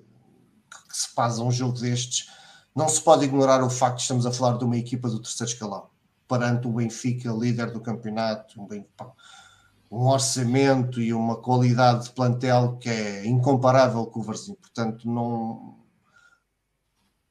que, 0.89 0.97
se 0.97 1.09
fazem 1.13 1.43
a 1.43 1.47
um 1.47 1.51
jogo 1.51 1.79
destes, 1.79 2.29
não 2.75 2.87
se 2.87 3.01
pode 3.01 3.25
ignorar 3.25 3.63
o 3.63 3.69
facto 3.69 3.97
de 3.97 4.01
estamos 4.03 4.25
a 4.25 4.31
falar 4.31 4.57
de 4.57 4.63
uma 4.63 4.77
equipa 4.77 5.09
do 5.09 5.19
terceiro 5.19 5.51
escalão, 5.51 5.87
perante 6.27 6.67
o 6.67 6.71
Benfica, 6.71 7.31
líder 7.31 7.71
do 7.71 7.81
campeonato, 7.81 8.59
um, 8.61 8.67
um 9.91 10.07
orçamento 10.07 11.01
e 11.01 11.13
uma 11.13 11.37
qualidade 11.37 12.05
de 12.05 12.11
plantel 12.11 12.77
que 12.77 12.89
é 12.89 13.25
incomparável 13.25 14.05
com 14.07 14.19
o 14.19 14.23
Varzim. 14.23 14.55
Portanto, 14.55 15.09
não. 15.09 15.84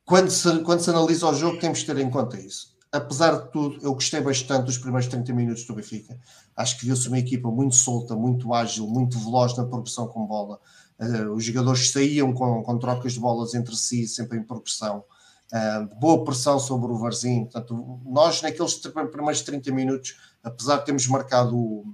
Quando 0.04 0.30
se, 0.30 0.58
quando 0.60 0.80
se 0.80 0.90
analisa 0.90 1.28
o 1.28 1.34
jogo, 1.34 1.58
temos 1.58 1.78
de 1.78 1.86
ter 1.86 1.98
em 1.98 2.10
conta 2.10 2.38
isso. 2.38 2.74
Apesar 2.92 3.40
de 3.40 3.50
tudo, 3.50 3.78
eu 3.82 3.94
gostei 3.94 4.20
bastante 4.20 4.66
dos 4.66 4.78
primeiros 4.78 5.08
30 5.08 5.32
minutos 5.32 5.64
do 5.64 5.74
Benfica. 5.74 6.16
Acho 6.54 6.78
que 6.78 6.86
viu-se 6.86 7.08
uma 7.08 7.18
equipa 7.18 7.50
muito 7.50 7.74
solta, 7.74 8.14
muito 8.14 8.52
ágil, 8.54 8.86
muito 8.86 9.18
veloz 9.18 9.56
na 9.56 9.64
progressão 9.64 10.06
com 10.06 10.26
bola. 10.26 10.60
Uh, 10.98 11.32
os 11.32 11.42
jogadores 11.42 11.90
saíam 11.90 12.32
com, 12.32 12.62
com, 12.62 12.78
trocas 12.78 13.14
de 13.14 13.20
bolas 13.20 13.54
entre 13.54 13.74
si, 13.74 14.06
sempre 14.06 14.38
em 14.38 14.44
progressão. 14.44 15.04
Uh, 15.52 15.98
boa 15.98 16.22
pressão 16.22 16.60
sobre 16.60 16.92
o 16.92 16.96
Varzim. 16.96 17.44
Portanto, 17.44 18.00
nós, 18.04 18.42
naqueles 18.42 18.74
primeiros 18.74 19.42
30 19.42 19.72
minutos, 19.72 20.16
apesar 20.42 20.76
de 20.76 20.84
termos 20.84 21.08
marcado 21.08 21.56
o, 21.56 21.84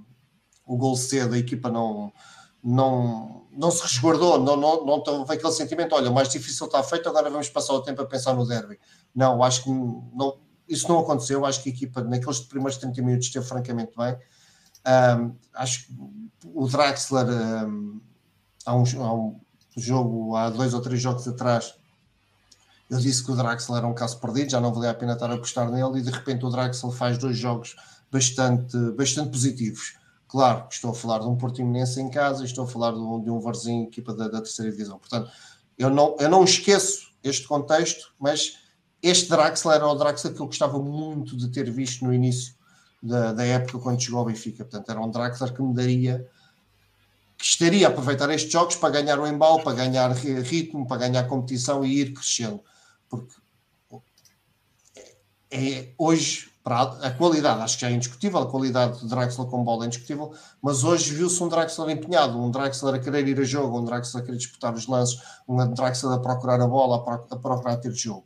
o 0.67 0.77
gol 0.77 0.95
cedo, 0.95 1.33
a 1.33 1.37
equipa 1.39 1.71
não, 1.71 2.13
não, 2.63 3.47
não 3.51 3.71
se 3.71 3.81
resguardou, 3.81 4.39
não, 4.39 4.55
não, 4.55 4.85
não 4.85 5.01
teve 5.01 5.33
aquele 5.33 5.51
sentimento, 5.51 5.95
olha, 5.95 6.09
o 6.09 6.13
mais 6.13 6.29
difícil 6.29 6.67
está 6.67 6.81
feito, 6.83 7.09
agora 7.09 7.29
vamos 7.29 7.49
passar 7.49 7.73
o 7.73 7.81
tempo 7.81 8.01
a 8.01 8.05
pensar 8.05 8.33
no 8.33 8.47
derby. 8.47 8.79
Não, 9.13 9.43
acho 9.43 9.63
que 9.63 9.69
não, 9.69 10.37
isso 10.67 10.87
não 10.87 10.99
aconteceu, 10.99 11.45
acho 11.45 11.61
que 11.61 11.69
a 11.69 11.73
equipa 11.73 12.01
naqueles 12.01 12.39
primeiros 12.39 12.77
30 12.77 13.01
minutos 13.01 13.27
esteve 13.27 13.45
francamente 13.45 13.91
bem. 13.97 14.17
Um, 14.87 15.35
acho 15.53 15.85
que 15.85 15.93
o 16.45 16.67
Draxler 16.67 17.27
um, 17.27 18.01
há, 18.65 18.75
um, 18.75 18.83
há 19.03 19.13
um 19.13 19.39
jogo, 19.77 20.35
há 20.35 20.49
dois 20.49 20.73
ou 20.73 20.81
três 20.81 21.01
jogos 21.01 21.27
atrás, 21.27 21.75
eu 22.89 22.99
disse 22.99 23.23
que 23.23 23.31
o 23.31 23.35
Draxler 23.35 23.77
era 23.77 23.87
um 23.87 23.93
caso 23.93 24.19
perdido, 24.19 24.51
já 24.51 24.59
não 24.59 24.73
valia 24.73 24.91
a 24.91 24.93
pena 24.93 25.13
estar 25.13 25.29
a 25.29 25.35
apostar 25.35 25.71
nele, 25.71 25.99
e 25.99 26.01
de 26.01 26.11
repente 26.11 26.45
o 26.45 26.49
Draxler 26.49 26.91
faz 26.93 27.17
dois 27.17 27.37
jogos 27.37 27.75
bastante, 28.11 28.77
bastante 28.91 29.31
positivos. 29.31 29.95
Claro, 30.31 30.65
estou 30.71 30.91
a 30.91 30.93
falar 30.93 31.19
de 31.19 31.25
um 31.27 31.35
Portimonense 31.35 31.99
em 31.99 32.09
casa, 32.09 32.45
estou 32.45 32.63
a 32.63 32.67
falar 32.67 32.93
de 32.93 32.99
um, 32.99 33.21
de 33.21 33.29
um 33.29 33.41
Varzinho, 33.41 33.83
equipa 33.83 34.13
da, 34.13 34.29
da, 34.29 34.39
terceira 34.39 34.71
divisão. 34.71 34.97
Portanto, 34.97 35.29
eu 35.77 35.89
não, 35.89 36.15
eu 36.21 36.29
não 36.29 36.45
esqueço 36.45 37.11
este 37.21 37.45
contexto, 37.45 38.13
mas 38.17 38.59
este 39.03 39.29
Draxler 39.29 39.75
era 39.75 39.85
o 39.85 39.93
Draxler 39.93 40.33
que 40.33 40.39
eu 40.39 40.45
gostava 40.45 40.79
muito 40.79 41.35
de 41.35 41.49
ter 41.49 41.69
visto 41.69 42.05
no 42.05 42.13
início 42.13 42.55
da, 43.03 43.33
da 43.33 43.43
época 43.43 43.77
quando 43.79 44.01
chegou 44.01 44.19
ao 44.19 44.25
Benfica. 44.25 44.63
Portanto, 44.63 44.89
era 44.89 45.01
um 45.01 45.11
Draxler 45.11 45.53
que 45.53 45.61
me 45.61 45.73
daria 45.73 46.25
que 47.37 47.43
estaria 47.43 47.87
a 47.87 47.89
aproveitar 47.89 48.29
estes 48.29 48.53
jogos 48.53 48.77
para 48.77 49.01
ganhar 49.01 49.19
o 49.19 49.27
embalo, 49.27 49.61
para 49.61 49.75
ganhar 49.75 50.11
ritmo, 50.11 50.87
para 50.87 51.09
ganhar 51.09 51.27
competição 51.27 51.83
e 51.83 51.99
ir 51.99 52.13
crescendo. 52.13 52.63
Porque 53.09 53.33
é, 54.95 55.71
é 55.71 55.93
hoje 55.97 56.50
para 56.63 56.81
a 56.81 57.11
qualidade, 57.11 57.61
acho 57.61 57.75
que 57.75 57.81
já 57.81 57.89
é 57.89 57.93
indiscutível, 57.93 58.39
a 58.39 58.45
qualidade 58.45 58.99
do 58.99 59.07
Draxler 59.07 59.47
com 59.47 59.63
bola 59.63 59.85
é 59.85 59.87
indiscutível, 59.87 60.31
mas 60.61 60.83
hoje 60.83 61.13
viu-se 61.13 61.41
um 61.43 61.47
Draxler 61.47 61.89
empenhado, 61.89 62.39
um 62.39 62.51
Draxler 62.51 62.95
a 62.95 62.99
querer 62.99 63.27
ir 63.27 63.39
a 63.39 63.43
jogo, 63.43 63.79
um 63.79 63.83
Draxler 63.83 64.21
a 64.21 64.25
querer 64.25 64.37
disputar 64.37 64.73
os 64.73 64.87
lances, 64.87 65.19
um 65.47 65.57
Draxler 65.73 66.13
a 66.13 66.19
procurar 66.19 66.61
a 66.61 66.67
bola, 66.67 66.97
a, 66.97 67.35
procurar 67.35 67.77
ter 67.77 67.91
jogo. 67.93 68.25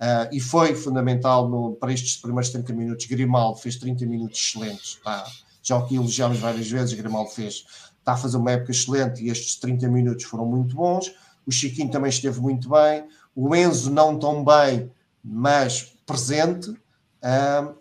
Uh, 0.00 0.32
e 0.32 0.40
foi 0.40 0.74
fundamental 0.74 1.48
no, 1.48 1.72
para 1.72 1.92
estes 1.92 2.16
primeiros 2.16 2.50
30 2.50 2.72
minutos. 2.72 3.06
Grimaldo 3.06 3.58
fez 3.58 3.76
30 3.76 4.06
minutos 4.06 4.38
excelentes, 4.38 4.98
tá? 5.02 5.24
já 5.68 5.76
o 5.76 5.86
que 5.86 5.96
elogiámos 5.96 6.38
várias 6.38 6.68
vezes, 6.70 6.94
Grimaldo 6.94 7.30
fez, 7.30 7.64
está 7.98 8.12
a 8.12 8.16
fazer 8.16 8.36
uma 8.36 8.52
época 8.52 8.70
excelente 8.70 9.22
e 9.22 9.28
estes 9.28 9.56
30 9.56 9.88
minutos 9.88 10.24
foram 10.24 10.46
muito 10.46 10.74
bons. 10.74 11.12
O 11.46 11.52
Chiquinho 11.52 11.90
também 11.90 12.10
esteve 12.10 12.40
muito 12.40 12.68
bem, 12.68 13.06
o 13.34 13.54
Enzo 13.54 13.90
não 13.90 14.18
tão 14.18 14.44
bem, 14.44 14.90
mas 15.22 15.94
presente 16.06 16.74
um, 17.22 17.74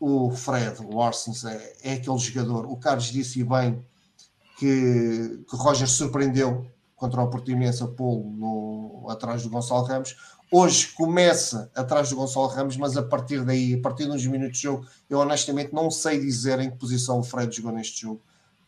o 0.00 0.30
Fred, 0.30 0.80
o 0.82 0.96
Orsens, 0.96 1.44
é, 1.44 1.76
é, 1.82 1.92
aquele 1.94 2.18
jogador. 2.18 2.66
O 2.66 2.76
Carlos 2.76 3.12
disse 3.12 3.44
bem 3.44 3.84
que, 4.58 5.44
que 5.48 5.56
Roger 5.56 5.88
surpreendeu 5.88 6.66
contra 6.96 7.22
o 7.22 7.28
Portimonense 7.28 7.82
a 7.82 7.86
pô-lo 7.86 9.08
atrás 9.10 9.42
do 9.42 9.50
Gonçalo 9.50 9.84
Ramos. 9.84 10.16
Hoje 10.52 10.88
começa 10.88 11.70
atrás 11.74 12.10
do 12.10 12.16
Gonçalo 12.16 12.46
Ramos, 12.48 12.76
mas 12.76 12.96
a 12.96 13.02
partir 13.02 13.44
daí, 13.44 13.74
a 13.74 13.80
partir 13.80 14.04
de 14.04 14.10
uns 14.10 14.26
minutos 14.26 14.58
de 14.58 14.64
jogo, 14.64 14.86
eu 15.08 15.18
honestamente 15.18 15.72
não 15.72 15.90
sei 15.90 16.18
dizer 16.18 16.58
em 16.58 16.70
que 16.70 16.76
posição 16.76 17.20
o 17.20 17.22
Fred 17.22 17.54
jogou 17.54 17.72
neste 17.72 18.02
jogo, 18.02 18.20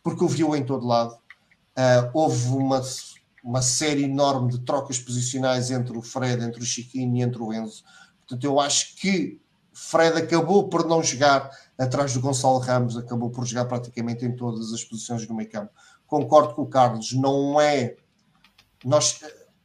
porque 0.03 0.23
o 0.23 0.27
viu 0.27 0.55
em 0.55 0.63
todo 0.63 0.85
lado. 0.85 1.13
Uh, 1.75 2.09
houve 2.13 2.49
uma, 2.49 2.81
uma 3.43 3.61
série 3.61 4.03
enorme 4.03 4.51
de 4.51 4.59
trocas 4.59 4.99
posicionais 4.99 5.71
entre 5.71 5.97
o 5.97 6.01
Fred, 6.01 6.43
entre 6.43 6.61
o 6.61 6.65
Chiquinho 6.65 7.17
e 7.17 7.21
entre 7.21 7.41
o 7.41 7.51
Enzo. 7.51 7.83
Portanto, 8.19 8.43
eu 8.43 8.59
acho 8.59 8.95
que 8.95 9.41
Fred 9.73 10.17
acabou 10.17 10.69
por 10.69 10.87
não 10.87 11.01
jogar 11.01 11.49
atrás 11.77 12.13
do 12.13 12.21
Gonçalo 12.21 12.59
Ramos, 12.59 12.95
acabou 12.95 13.29
por 13.29 13.45
jogar 13.45 13.65
praticamente 13.65 14.23
em 14.23 14.35
todas 14.35 14.71
as 14.71 14.83
posições 14.83 15.25
do 15.25 15.33
meio 15.33 15.49
campo. 15.49 15.71
Concordo 16.05 16.53
com 16.53 16.61
o 16.61 16.67
Carlos, 16.67 17.11
não 17.13 17.59
é. 17.59 17.95
Nós, 18.85 19.19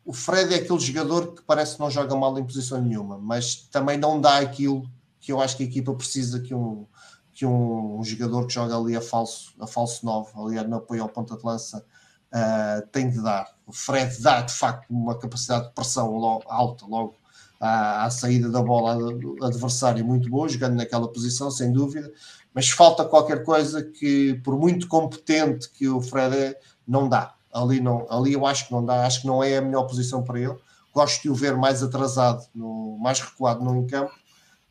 o 0.04 0.12
Fred 0.12 0.54
é 0.54 0.58
aquele 0.58 0.80
jogador 0.80 1.34
que 1.34 1.42
parece 1.42 1.74
que 1.74 1.80
não 1.80 1.90
joga 1.90 2.16
mal 2.16 2.38
em 2.38 2.44
posição 2.44 2.80
nenhuma, 2.80 3.18
mas 3.18 3.56
também 3.56 3.98
não 3.98 4.20
dá 4.20 4.38
aquilo 4.38 4.90
que 5.20 5.30
eu 5.30 5.40
acho 5.40 5.56
que 5.56 5.64
a 5.64 5.66
equipa 5.66 5.92
precisa 5.94 6.40
que 6.40 6.54
um, 6.54 6.86
que 7.32 7.44
um, 7.44 7.98
um 7.98 8.04
jogador 8.04 8.46
que 8.46 8.54
joga 8.54 8.76
ali 8.76 8.96
a 8.96 9.00
falso, 9.02 9.52
a 9.60 9.66
falso 9.66 10.06
9, 10.06 10.30
ali 10.36 10.68
no 10.68 10.76
apoio 10.76 11.02
ao 11.02 11.08
ponta 11.08 11.36
de 11.36 11.44
lança, 11.44 11.84
uh, 12.32 12.86
tem 12.90 13.10
de 13.10 13.22
dar. 13.22 13.54
O 13.66 13.72
Fred 13.72 14.22
dá 14.22 14.40
de 14.40 14.52
facto 14.52 14.88
uma 14.88 15.18
capacidade 15.18 15.68
de 15.68 15.74
pressão 15.74 16.40
alta 16.46 16.86
logo 16.86 17.17
à, 17.60 18.04
à 18.04 18.10
saída 18.10 18.48
da 18.48 18.62
bola 18.62 18.96
do 19.14 19.36
adversário 19.44 20.04
muito 20.04 20.30
boa, 20.30 20.48
jogando 20.48 20.76
naquela 20.76 21.08
posição, 21.08 21.50
sem 21.50 21.72
dúvida, 21.72 22.12
mas 22.54 22.70
falta 22.70 23.04
qualquer 23.04 23.44
coisa 23.44 23.82
que, 23.82 24.34
por 24.44 24.58
muito 24.58 24.88
competente 24.88 25.68
que 25.70 25.88
o 25.88 26.00
Fred 26.00 26.36
é, 26.36 26.60
não 26.86 27.08
dá. 27.08 27.34
Ali, 27.52 27.80
não, 27.80 28.06
ali 28.10 28.34
eu 28.34 28.46
acho 28.46 28.66
que 28.66 28.72
não 28.72 28.84
dá, 28.84 29.06
acho 29.06 29.22
que 29.22 29.26
não 29.26 29.42
é 29.42 29.56
a 29.56 29.62
melhor 29.62 29.84
posição 29.84 30.22
para 30.22 30.38
ele. 30.38 30.56
Gosto 30.92 31.22
de 31.22 31.30
o 31.30 31.34
ver 31.34 31.56
mais 31.56 31.82
atrasado, 31.82 32.46
no, 32.54 32.98
mais 32.98 33.20
recuado 33.20 33.64
no 33.64 33.86
campo, 33.86 34.12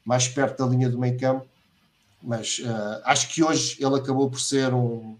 mais 0.05 0.27
perto 0.27 0.63
da 0.63 0.69
linha 0.69 0.89
do 0.89 0.97
meio 0.97 1.17
campo, 1.19 1.45
mas 2.21 2.59
uh, 2.59 3.01
acho 3.05 3.29
que 3.29 3.43
hoje 3.43 3.77
ele 3.79 3.95
acabou 3.95 4.29
por 4.29 4.39
ser 4.39 4.73
um, 4.73 5.17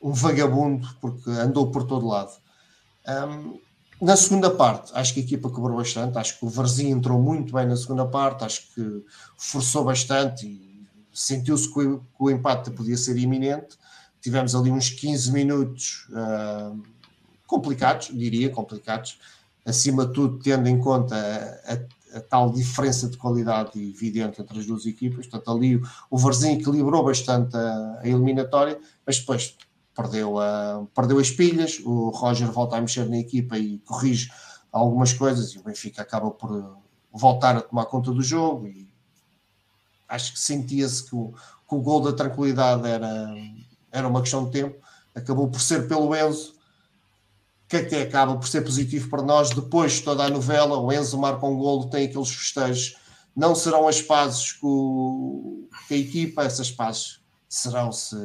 um 0.00 0.12
vagabundo, 0.12 0.88
porque 1.00 1.30
andou 1.30 1.70
por 1.70 1.84
todo 1.84 2.06
lado. 2.06 2.32
Um, 3.06 3.58
na 4.04 4.16
segunda 4.18 4.50
parte, 4.50 4.92
acho 4.94 5.14
que 5.14 5.20
a 5.20 5.22
equipa 5.22 5.48
cobrou 5.48 5.78
bastante. 5.78 6.18
Acho 6.18 6.38
que 6.38 6.44
o 6.44 6.48
Varzinho 6.48 6.94
entrou 6.94 7.18
muito 7.18 7.54
bem 7.54 7.66
na 7.66 7.74
segunda 7.74 8.04
parte. 8.04 8.44
Acho 8.44 8.62
que 8.74 9.02
forçou 9.38 9.82
bastante 9.82 10.46
e 10.46 10.86
sentiu-se 11.10 11.72
que, 11.72 11.80
que, 11.80 12.02
o 12.18 12.30
empate 12.30 12.70
podia 12.70 12.98
ser 12.98 13.16
iminente. 13.16 13.78
Tivemos 14.20 14.54
ali 14.54 14.70
uns 14.70 14.90
15 14.90 15.32
minutos 15.32 16.06
uh, 16.10 16.82
complicados, 17.46 18.08
diria, 18.12 18.50
complicados. 18.50 19.18
Acima 19.64 20.04
de 20.04 20.12
tudo, 20.12 20.38
tendo 20.38 20.68
em 20.68 20.78
conta 20.78 21.16
a, 21.16 21.72
a, 21.72 22.18
a, 22.18 22.20
tal 22.20 22.52
diferença 22.52 23.08
de 23.08 23.16
qualidade 23.16 23.70
evidente 23.80 24.38
entre 24.38 24.58
as 24.58 24.66
duas 24.66 24.84
equipas. 24.84 25.26
Portanto, 25.26 25.50
ali 25.50 25.76
o, 25.76 25.82
o 26.10 26.18
Varzinho 26.18 26.60
equilibrou 26.60 27.02
bastante 27.02 27.56
a, 27.56 28.00
a 28.02 28.06
eliminatória, 28.06 28.78
mas 29.06 29.18
depois 29.18 29.56
perdeu, 29.94 30.38
a, 30.38 30.86
perdeu 30.94 31.18
as 31.18 31.30
pilhas, 31.30 31.80
o 31.84 32.10
Roger 32.10 32.50
volta 32.50 32.76
a 32.76 32.80
mexer 32.80 33.08
na 33.08 33.18
equipa 33.18 33.56
e 33.58 33.78
corrige 33.80 34.30
algumas 34.72 35.12
coisas 35.12 35.52
e 35.52 35.58
o 35.58 35.62
Benfica 35.62 36.02
acaba 36.02 36.30
por 36.30 36.78
voltar 37.12 37.56
a 37.56 37.60
tomar 37.60 37.86
conta 37.86 38.10
do 38.10 38.22
jogo 38.22 38.66
e 38.66 38.92
acho 40.08 40.32
que 40.32 40.40
sentia-se 40.40 41.04
que 41.04 41.14
o, 41.14 41.32
que 41.68 41.74
o 41.74 41.80
gol 41.80 42.00
da 42.00 42.12
tranquilidade 42.12 42.86
era, 42.86 43.34
era 43.90 44.08
uma 44.08 44.20
questão 44.20 44.44
de 44.44 44.50
tempo, 44.50 44.76
acabou 45.14 45.48
por 45.48 45.60
ser 45.60 45.86
pelo 45.86 46.14
Enzo, 46.14 46.54
que 47.68 47.76
até 47.76 48.02
acaba 48.02 48.36
por 48.36 48.46
ser 48.48 48.62
positivo 48.62 49.08
para 49.08 49.22
nós, 49.22 49.50
depois 49.50 49.92
de 49.92 50.02
toda 50.02 50.24
a 50.24 50.30
novela, 50.30 50.76
o 50.78 50.92
Enzo 50.92 51.18
marca 51.18 51.46
um 51.46 51.56
golo, 51.56 51.88
tem 51.88 52.06
aqueles 52.06 52.30
festejos, 52.30 52.96
não 53.34 53.54
serão 53.54 53.88
as 53.88 54.02
pazes 54.02 54.52
com 54.52 55.66
a 55.90 55.94
equipa, 55.94 56.44
essas 56.44 56.70
pazes 56.70 57.20
serão 57.48 57.90
se, 57.90 58.16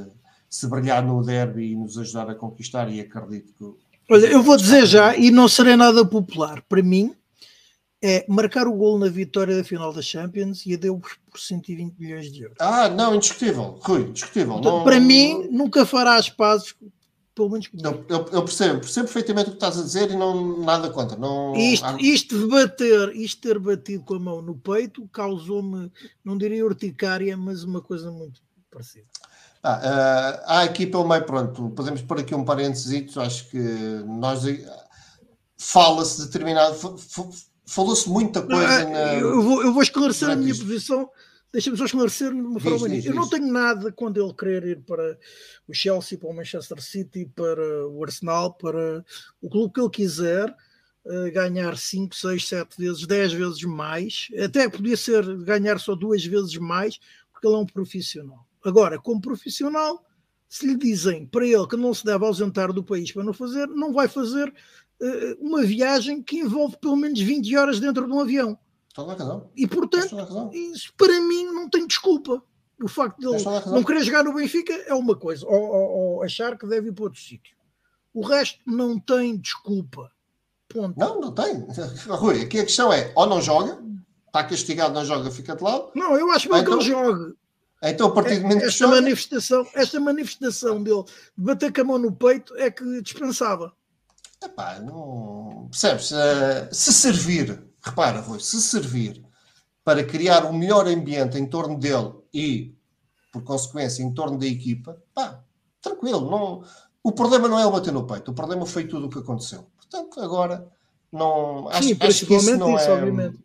se 0.50 0.68
brilhar 0.68 1.06
no 1.06 1.24
derby 1.24 1.72
e 1.72 1.76
nos 1.76 1.98
ajudar 1.98 2.30
a 2.30 2.36
conquistar. 2.36 2.92
E 2.92 3.00
acredito 3.00 3.54
que. 3.54 4.14
Olha, 4.14 4.26
eu 4.26 4.42
vou 4.42 4.58
dizer 4.58 4.86
já, 4.86 5.16
e 5.16 5.30
não 5.30 5.48
serei 5.48 5.76
nada 5.76 6.04
popular, 6.04 6.64
para 6.68 6.82
mim, 6.82 7.14
é 8.02 8.26
marcar 8.28 8.68
o 8.68 8.74
gol 8.74 8.98
na 8.98 9.08
vitória 9.08 9.56
da 9.56 9.64
final 9.64 9.94
da 9.94 10.02
Champions 10.02 10.66
e 10.66 10.74
a 10.74 10.78
deu 10.78 10.98
por 10.98 11.40
120 11.40 11.96
milhões 12.00 12.32
de 12.32 12.44
euros. 12.44 12.58
Ah, 12.60 12.90
não, 12.90 13.14
indiscutível, 13.14 13.78
Rui, 13.82 14.02
indiscutível. 14.02 14.58
Então, 14.58 14.78
não, 14.78 14.84
para 14.84 15.00
mim, 15.00 15.48
nunca 15.52 15.86
fará 15.86 16.16
as 16.16 16.30
pazes 16.30 16.74
pelo 17.40 17.52
menos 17.52 17.70
eu, 17.74 18.06
eu, 18.10 18.26
eu, 18.34 18.44
percebo, 18.44 18.82
percebo 18.82 19.08
perfeitamente 19.08 19.48
o 19.48 19.52
que 19.52 19.58
estás 19.58 19.80
a 19.80 19.84
dizer 19.84 20.12
e 20.12 20.16
não 20.16 20.60
nada 20.60 20.90
contra. 20.90 21.18
Não, 21.18 21.56
isto, 21.56 21.98
isto 21.98 22.38
de 22.38 22.48
bater, 22.48 23.16
isto 23.16 23.42
ter 23.42 23.58
batido 23.58 24.04
com 24.04 24.16
a 24.16 24.20
mão 24.20 24.42
no 24.42 24.56
peito 24.58 25.08
causou-me, 25.08 25.90
não 26.22 26.38
diria 26.38 26.66
urticária, 26.66 27.38
mas 27.38 27.64
uma 27.64 27.82
coisa 27.82 28.12
muito 28.12 28.42
parecida. 28.70 29.06
Ah, 29.62 29.78
uh, 29.78 30.44
há 30.46 30.62
aqui 30.62 30.86
pelo 30.86 31.08
meio, 31.08 31.26
pronto, 31.26 31.70
podemos 31.72 32.02
pôr 32.02 32.20
aqui 32.20 32.34
um 32.34 32.46
parênteses, 32.46 33.18
acho 33.18 33.50
que 33.50 33.60
nós 34.06 34.42
fala-se 35.58 36.26
determinado, 36.26 36.78
falou-se 37.66 38.10
muita 38.10 38.42
coisa. 38.42 38.66
Ah, 38.66 38.86
na, 38.86 39.14
eu, 39.16 39.42
vou, 39.42 39.62
eu 39.64 39.74
vou 39.74 39.84
esclarecer 39.84 40.30
a 40.30 40.36
minha 40.36 40.56
posição 40.56 41.10
Deixa-me 41.52 41.78
só 41.78 41.86
esclarecer 41.86 42.32
de 42.32 42.40
uma 42.40 42.60
forma 42.60 42.88
diz, 42.88 43.04
diz, 43.04 43.06
Eu 43.08 43.16
não 43.16 43.28
tenho 43.28 43.52
nada 43.52 43.92
quando 43.92 44.24
ele 44.24 44.34
querer 44.34 44.64
ir 44.66 44.82
para 44.82 45.18
o 45.68 45.74
Chelsea, 45.74 46.18
para 46.18 46.30
o 46.30 46.34
Manchester 46.34 46.80
City, 46.82 47.26
para 47.36 47.88
o 47.88 48.04
Arsenal, 48.04 48.54
para 48.54 49.04
o 49.42 49.50
clube 49.50 49.74
que 49.74 49.82
ele 49.82 49.90
quiser, 49.90 50.56
uh, 51.06 51.32
ganhar 51.34 51.76
5, 51.76 52.16
6, 52.16 52.48
7 52.48 52.78
vezes, 52.78 53.08
10 53.08 53.34
vezes 53.34 53.64
mais. 53.64 54.28
Até 54.44 54.70
podia 54.70 54.96
ser 54.96 55.26
ganhar 55.38 55.80
só 55.80 55.96
duas 55.96 56.24
vezes 56.24 56.56
mais, 56.58 57.00
porque 57.32 57.48
ele 57.48 57.56
é 57.56 57.60
um 57.60 57.66
profissional. 57.66 58.46
Agora, 58.64 59.00
como 59.00 59.22
profissional, 59.22 60.04
se 60.48 60.66
lhe 60.66 60.76
dizem 60.76 61.26
para 61.26 61.48
ele 61.48 61.68
que 61.68 61.78
não 61.78 61.94
se 61.94 62.04
deve 62.04 62.26
ausentar 62.26 62.74
do 62.74 62.84
país 62.84 63.12
para 63.12 63.24
não 63.24 63.34
fazer, 63.34 63.68
não 63.68 63.94
vai 63.94 64.08
fazer 64.08 64.50
uh, 64.50 65.36
uma 65.40 65.62
viagem 65.64 66.22
que 66.22 66.40
envolve 66.40 66.78
pelo 66.78 66.96
menos 66.96 67.20
20 67.20 67.56
horas 67.56 67.80
dentro 67.80 68.06
de 68.06 68.12
um 68.12 68.20
avião. 68.20 68.58
E 69.56 69.68
portanto, 69.68 70.16
isso 70.54 70.92
para 70.98 71.22
mim 71.22 71.46
não 71.46 71.70
tem 71.70 71.86
desculpa. 71.86 72.44
O 72.82 72.88
facto 72.88 73.20
de 73.20 73.28
ele 73.28 73.44
não 73.68 73.84
querer 73.84 74.04
jogar 74.04 74.24
no 74.24 74.34
Benfica 74.34 74.74
é 74.74 74.94
uma 74.94 75.16
coisa, 75.16 75.46
ou, 75.46 75.54
ou, 75.54 75.90
ou, 75.90 76.24
achar 76.24 76.58
que 76.58 76.66
deve 76.66 76.90
ir 76.90 76.94
para 76.94 77.04
outro 77.04 77.20
sítio. 77.20 77.56
O 78.14 78.22
resto 78.26 78.60
não 78.66 78.98
tem 78.98 79.38
desculpa. 79.38 80.10
Ponto. 80.68 80.98
Não, 80.98 81.20
não 81.20 81.32
tem. 81.34 81.66
Rui, 82.08 82.42
aqui 82.42 82.60
a 82.60 82.64
questão 82.64 82.92
é: 82.92 83.12
ou 83.16 83.28
não 83.28 83.42
joga, 83.42 83.84
está 84.28 84.44
castigado, 84.44 84.94
não 84.94 85.04
joga, 85.04 85.30
fica 85.30 85.56
de 85.56 85.64
lado. 85.64 85.92
Não, 85.94 86.18
eu 86.18 86.32
acho 86.32 86.48
bem 86.50 86.62
então, 86.62 86.78
que 86.78 86.86
ele 86.86 86.92
então- 86.92 87.06
jogue. 87.06 87.36
Então, 87.82 88.08
a 88.08 88.12
partir 88.12 88.36
do 88.38 88.42
momento 88.42 88.66
esta 88.66 88.86
que 88.86 88.92
manifestação, 88.92 89.68
esta 89.74 90.00
manifestação 90.00 90.84
dele 90.84 91.04
de 91.38 91.44
bater 91.44 91.74
com 91.74 91.82
a 91.82 91.84
mão 91.86 91.98
no 91.98 92.12
peito 92.12 92.56
é 92.58 92.70
que 92.70 93.02
dispensava. 93.02 93.74
Epá, 94.44 94.80
não 94.80 95.68
percebes? 95.72 96.12
Uh, 96.12 96.68
se 96.72 96.94
servir 96.94 97.70
repara, 97.82 98.20
Rui, 98.22 98.40
se 98.40 98.62
servir 98.62 99.24
para 99.84 100.04
criar 100.04 100.46
um 100.46 100.54
melhor 100.54 100.88
ambiente 100.88 101.38
em 101.38 101.46
torno 101.46 101.78
dele 101.78 102.14
e, 102.34 102.76
por 103.32 103.44
consequência, 103.44 104.04
em 104.04 104.14
torno 104.14 104.38
da 104.38 104.46
equipa, 104.46 105.02
pá, 105.14 105.42
tranquilo. 105.82 106.30
Não, 106.30 106.64
o 107.04 107.12
problema 107.12 107.48
não 107.48 107.58
é 107.60 107.66
o 107.66 107.72
bater 107.72 107.94
no 107.94 108.06
peito, 108.06 108.32
o 108.32 108.34
problema 108.34 108.66
foi 108.66 108.86
tudo 108.88 109.08
o 109.08 109.10
que 109.10 109.20
aconteceu. 109.20 109.66
Portanto, 109.78 110.22
agora 110.22 110.68
não 111.12 111.68
acho, 111.70 111.88
Sim, 111.88 111.98
acho 112.00 112.26
que 112.26 112.36
isso 112.36 112.58
não 112.58 112.76
isso, 112.76 112.86
é 112.88 112.92
obviamente. 112.92 113.40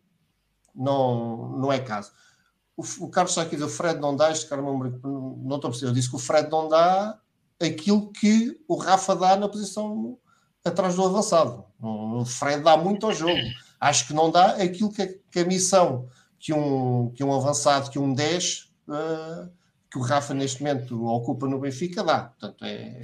não, 0.75 1.57
não 1.57 1.73
é 1.73 1.79
caso. 1.79 2.11
O, 2.77 2.83
o 3.05 3.09
Carlos 3.09 3.31
está 3.31 3.43
aqui 3.43 3.55
do 3.55 3.69
Fred 3.69 3.99
não 3.99 4.15
dá, 4.15 4.31
este 4.31 4.47
cara 4.47 4.61
não, 4.61 4.77
não 4.77 5.55
estou 5.55 5.67
a 5.67 5.71
perceber. 5.71 5.91
Eu 5.91 5.93
disse 5.93 6.09
que 6.09 6.15
o 6.15 6.19
Fred 6.19 6.49
não 6.49 6.67
dá 6.67 7.17
aquilo 7.61 8.11
que 8.11 8.59
o 8.67 8.75
Rafa 8.75 9.15
dá 9.15 9.35
na 9.35 9.47
posição 9.47 10.17
atrás 10.63 10.95
do 10.95 11.05
avançado. 11.05 11.63
O 11.79 12.25
Fred 12.25 12.63
dá 12.63 12.75
muito 12.75 13.05
ao 13.05 13.13
jogo 13.13 13.39
acho 13.79 14.07
que 14.07 14.13
não 14.13 14.31
dá 14.31 14.51
aquilo 14.55 14.91
que 14.91 15.01
a, 15.01 15.07
que 15.07 15.39
a 15.39 15.45
missão 15.45 16.07
que 16.39 16.53
um, 16.53 17.11
que 17.11 17.23
um 17.23 17.33
avançado, 17.33 17.89
que 17.89 17.97
um 17.97 18.13
10, 18.13 18.71
uh, 18.87 18.93
eh, 18.93 19.49
que 19.89 19.97
o 19.97 20.01
Rafa 20.01 20.33
neste 20.33 20.61
momento 20.61 21.05
ocupa 21.07 21.47
no 21.47 21.59
Benfica, 21.59 22.03
dá. 22.03 22.25
Portanto, 22.25 22.63
é, 22.63 23.01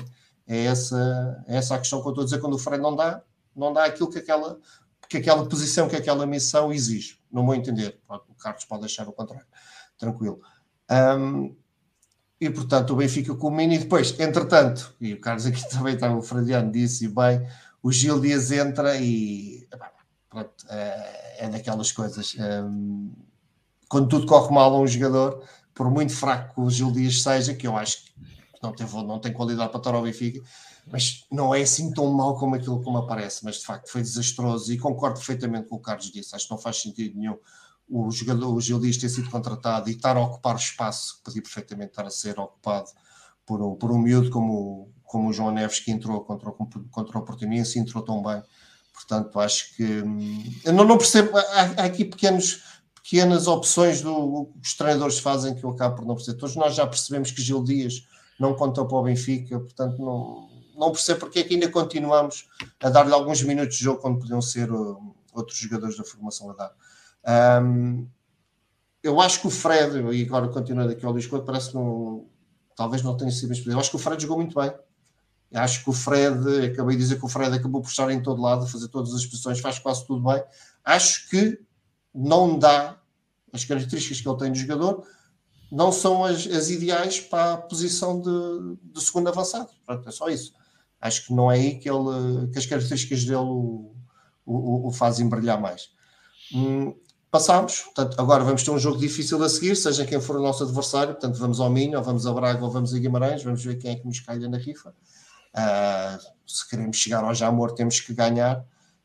é, 0.48 0.66
essa, 0.66 1.44
é 1.48 1.58
essa 1.58 1.76
a 1.76 1.80
questão 1.80 2.02
que 2.02 2.08
eu 2.08 2.12
estou 2.12 2.22
a 2.22 2.26
dizer 2.26 2.40
quando 2.40 2.54
o 2.54 2.60
Fred 2.60 2.82
não 2.82 2.96
dá, 2.96 3.24
não 3.56 3.74
dá 3.74 3.86
aquilo 3.86 4.12
que 4.12 4.20
aquela, 4.20 4.60
que 5.10 5.18
aquela 5.18 5.48
posição, 5.48 5.90
que 5.90 5.96
aquela 5.96 6.26
missão 6.28 6.72
exige, 6.72 7.20
no 7.32 7.44
meu 7.44 7.56
entender. 7.56 8.00
O 8.08 8.36
Carlos 8.36 8.66
pode 8.66 8.86
achar 8.86 9.08
o 9.08 9.14
contrário, 9.14 9.46
tranquilo. 9.98 10.42
Um, 10.90 11.56
e 12.40 12.50
portanto 12.50 12.92
o 12.92 12.96
Benfica 12.96 13.36
culmina 13.36 13.76
e 13.76 13.80
depois, 13.80 14.20
entretanto, 14.20 14.96
e 15.00 15.14
o 15.14 15.22
Carlos 15.22 15.46
aqui 15.46 15.62
também 15.70 15.94
está, 15.94 16.12
o 16.12 16.22
Fradiano 16.22 16.72
disse 16.72 17.08
bem, 17.08 17.48
o 17.84 17.92
Gil 17.92 18.20
Dias 18.20 18.52
entra 18.52 18.98
e 18.98 19.68
pronto, 20.30 20.52
é, 20.70 21.46
é 21.46 21.50
daquelas 21.50 21.92
coisas. 21.92 22.36
Um, 22.40 23.12
quando 23.88 24.08
tudo 24.08 24.26
corre 24.26 24.54
mal 24.54 24.74
a 24.74 24.80
um 24.80 24.88
jogador, 24.88 25.44
por 25.74 25.90
muito 25.90 26.14
fraco 26.14 26.56
que 26.56 26.62
o 26.62 26.70
Gil 26.70 26.92
Dias 26.92 27.22
seja, 27.22 27.54
que 27.54 27.68
eu 27.68 27.78
acho 27.78 28.06
que 28.06 28.12
não 28.62 28.72
tem, 28.72 28.88
não 28.88 29.20
tem 29.20 29.34
qualidade 29.34 29.70
para 29.70 29.80
estar 29.80 29.94
ao 29.94 30.04
Benfica, 30.04 30.42
mas 30.88 31.26
não 31.32 31.54
é 31.54 31.62
assim 31.62 31.94
tão 31.94 32.12
mal 32.12 32.38
como 32.38 32.56
aquilo 32.56 32.82
como 32.82 32.98
aparece, 32.98 33.44
mas 33.44 33.58
de 33.58 33.66
facto 33.66 33.90
foi 33.90 34.02
desastroso 34.02 34.72
e 34.72 34.78
concordo 34.78 35.18
perfeitamente 35.18 35.68
com 35.68 35.76
o 35.76 35.80
Carlos 35.80 36.12
disse, 36.12 36.36
acho 36.36 36.46
que 36.46 36.52
não 36.52 36.58
faz 36.58 36.82
sentido 36.82 37.18
nenhum 37.18 37.38
o 37.90 38.10
jogador, 38.10 38.54
o 38.54 38.62
Gil 38.62 38.80
ter 38.80 39.10
sido 39.10 39.30
contratado 39.30 39.90
e 39.90 39.94
estar 39.94 40.16
a 40.16 40.22
ocupar 40.22 40.56
o 40.56 40.60
espaço 40.60 41.18
que 41.18 41.24
podia 41.24 41.42
perfeitamente 41.42 41.90
estar 41.90 42.06
a 42.06 42.10
ser 42.10 42.40
ocupado 42.40 42.90
por 43.46 43.62
um, 43.62 43.76
por 43.76 43.92
um 43.92 43.98
miúdo 43.98 44.30
como, 44.30 44.90
como 45.04 45.30
o 45.30 45.34
João 45.34 45.52
Neves 45.52 45.82
que 45.82 45.92
entrou 45.92 46.22
contra 46.22 46.50
o, 46.50 46.54
contra 46.90 47.18
o 47.18 47.22
Portimonense 47.22 47.78
e 47.78 47.82
entrou 47.82 48.02
tão 48.02 48.24
bem 48.24 48.42
Portanto, 48.94 49.40
acho 49.40 49.76
que 49.76 49.84
hum, 49.84 50.44
não, 50.66 50.84
não 50.86 50.98
percebo. 50.98 51.36
Há, 51.38 51.42
há, 51.42 51.86
aqui 51.86 52.06
pequenos, 52.06 52.64
pequenas 52.96 53.48
opções 53.48 54.02
do, 54.02 54.52
que 54.62 54.68
os 54.68 54.74
treinadores 54.76 55.20
fazem 55.20 55.56
que 55.56 55.64
eu 55.64 55.72
acabo 55.72 55.98
por 55.98 56.06
não 56.06 56.16
perceber. 56.16 56.38
Todos 56.38 56.56
nós 56.56 56.76
já 56.76 56.86
percebemos 56.86 57.32
que 57.32 57.42
Gil 57.42 57.64
Dias 57.64 58.08
não 58.40 58.54
conta 58.54 58.86
para 58.86 58.98
o 58.98 59.04
Benfica, 59.04 59.60
portanto, 59.60 59.98
não, 60.00 60.50
não 60.82 60.92
percebo 60.92 61.20
porque 61.20 61.40
é 61.40 61.44
que 61.44 61.54
ainda 61.54 61.70
continuamos 61.70 62.48
a 62.80 62.90
dar-lhe 62.90 63.14
alguns 63.14 63.44
minutos 63.44 63.78
de 63.78 63.84
jogo 63.84 64.02
quando 64.02 64.18
podiam 64.18 64.42
ser 64.42 64.72
uh, 64.72 65.16
outros 65.32 65.56
jogadores 65.56 65.96
da 65.96 66.04
formação 66.04 66.50
a 66.50 66.54
dar. 66.56 67.62
Um, 67.64 68.08
eu 69.04 69.22
acho 69.22 69.42
que 69.42 69.48
o 69.48 69.52
Fred, 69.52 70.00
e 70.12 70.26
agora 70.26 70.48
continuando 70.48 70.92
aqui 70.92 71.06
ao 71.06 71.12
Luís 71.12 71.28
Couto, 71.28 71.46
parece 71.46 71.70
que 71.70 71.76
não, 71.76 72.26
talvez 72.76 73.04
não 73.04 73.16
tenha 73.16 73.30
sido 73.30 73.50
bem 73.50 73.64
Eu 73.68 73.80
acho 73.80 73.92
que 73.92 73.96
o 73.96 74.00
Fred 74.00 74.20
jogou 74.20 74.38
muito 74.38 74.60
bem. 74.60 74.74
Acho 75.54 75.84
que 75.84 75.90
o 75.92 75.94
Fred, 75.94 76.66
acabei 76.66 76.96
de 76.96 77.04
dizer 77.04 77.20
que 77.20 77.26
o 77.26 77.30
Fred 77.30 77.56
acabou 77.56 77.82
por 77.82 77.90
estar 77.90 78.10
em 78.10 78.24
todo 78.24 78.42
lado, 78.42 78.66
fazer 78.66 78.88
todas 78.88 79.14
as 79.14 79.24
posições, 79.24 79.60
faz 79.60 79.78
quase 79.78 80.08
tudo 80.08 80.24
bem. 80.28 80.44
Acho 80.84 81.30
que 81.30 81.60
não 82.12 82.58
dá 82.58 82.98
as 83.54 83.64
características 83.66 84.20
que 84.20 84.28
ele 84.28 84.38
tem 84.38 84.52
de 84.52 84.62
jogador, 84.62 85.06
não 85.72 85.92
são 85.92 86.24
as, 86.24 86.48
as 86.48 86.70
ideais 86.72 87.20
para 87.20 87.54
a 87.54 87.58
posição 87.58 88.20
de, 88.20 88.78
de, 88.82 89.02
segundo 89.04 89.28
avançado. 89.28 89.70
Pronto, 89.86 90.10
é 90.10 90.12
só 90.12 90.28
isso. 90.28 90.54
Acho 91.02 91.26
que 91.26 91.34
não 91.34 91.52
é 91.52 91.56
aí 91.56 91.80
que, 91.80 91.90
ele, 91.90 92.48
que 92.52 92.60
as 92.60 92.66
características 92.66 93.26
dele 93.26 93.38
o, 93.38 93.92
o, 94.46 94.88
o 94.88 94.92
fazem 94.92 95.28
brilhar 95.28 95.60
mais. 95.60 95.90
Hum, 96.54 96.94
passámos, 97.32 97.80
portanto, 97.80 98.20
agora 98.20 98.44
vamos 98.44 98.64
ter 98.64 98.72
um 98.72 98.78
jogo 98.78 99.00
difícil 99.00 99.42
a 99.44 99.50
seguir, 99.50 99.76
seja 99.76 100.06
quem 100.06 100.22
for 100.22 100.36
o 100.36 100.42
nosso 100.42 100.64
adversário, 100.64 101.14
portanto, 101.14 101.40
vamos 101.40 101.60
ao 101.60 101.70
Minho, 101.70 101.98
ou 101.98 102.04
vamos 102.04 102.28
a 102.28 102.34
Braga, 102.34 102.64
ou 102.64 102.70
vamos 102.70 102.94
a 102.94 103.00
Guimarães, 103.00 103.44
vamos 103.44 103.64
ver 103.64 103.78
quem 103.78 103.92
é 103.92 103.96
que 103.96 104.06
nos 104.06 104.20
calha 104.20 104.48
na 104.48 104.58
rifa. 104.58 104.94
Uh, 105.54 106.20
se 106.46 106.70
queremos 106.70 106.98
chegar 106.98 107.24
ao 107.24 107.34
Jamor, 107.34 107.74
temos 107.74 108.00
que 108.00 108.14
ganhar. 108.14 108.64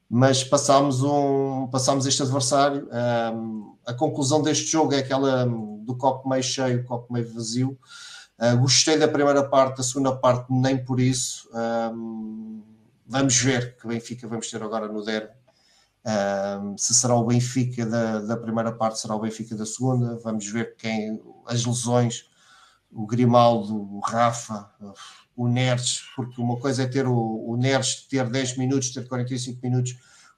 Mas 0.08 0.44
passámos, 0.44 1.02
um, 1.02 1.66
passámos 1.66 2.06
este 2.06 2.22
adversário. 2.22 2.88
Um, 3.34 3.76
a 3.84 3.92
conclusão 3.92 4.40
deste 4.40 4.66
jogo 4.66 4.94
é 4.94 4.98
aquela 4.98 5.44
do 5.46 5.96
copo 5.96 6.28
meio 6.28 6.42
cheio, 6.42 6.84
copo 6.84 7.12
meio 7.12 7.32
vazio. 7.32 7.78
Uh, 8.38 8.58
gostei 8.58 8.98
da 8.98 9.08
primeira 9.08 9.48
parte, 9.48 9.78
da 9.78 9.82
segunda 9.82 10.14
parte, 10.14 10.52
nem 10.52 10.82
por 10.82 11.00
isso. 11.00 11.48
Um, 11.54 12.62
vamos 13.06 13.36
ver 13.36 13.76
que 13.76 13.86
Benfica 13.86 14.28
vamos 14.28 14.50
ter 14.50 14.62
agora 14.62 14.88
no 14.88 15.04
derby. 15.04 15.32
Um, 16.06 16.76
se 16.78 16.94
será 16.94 17.14
o 17.14 17.24
Benfica 17.24 17.84
da, 17.84 18.20
da, 18.20 18.36
primeira 18.36 18.70
parte, 18.72 19.00
será 19.00 19.14
o 19.14 19.20
Benfica 19.20 19.56
da 19.56 19.64
segunda. 19.64 20.18
Vamos 20.22 20.46
ver 20.46 20.76
quem 20.76 21.20
as 21.46 21.64
lesões, 21.64 22.28
o 22.92 23.06
Grimaldo, 23.06 23.74
o 23.74 24.00
Rafa, 24.00 24.70
o 25.34 25.48
Neres, 25.48 26.02
porque 26.14 26.40
uma 26.40 26.58
coisa 26.58 26.82
é 26.82 26.86
ter 26.86 27.06
o, 27.06 27.14
o 27.14 27.56
Neres 27.56 28.06
ter 28.06 28.28
10 28.28 28.56
minutos, 28.56 28.90
ter 28.90 29.08
45 29.08 29.60
minutos 29.62 29.96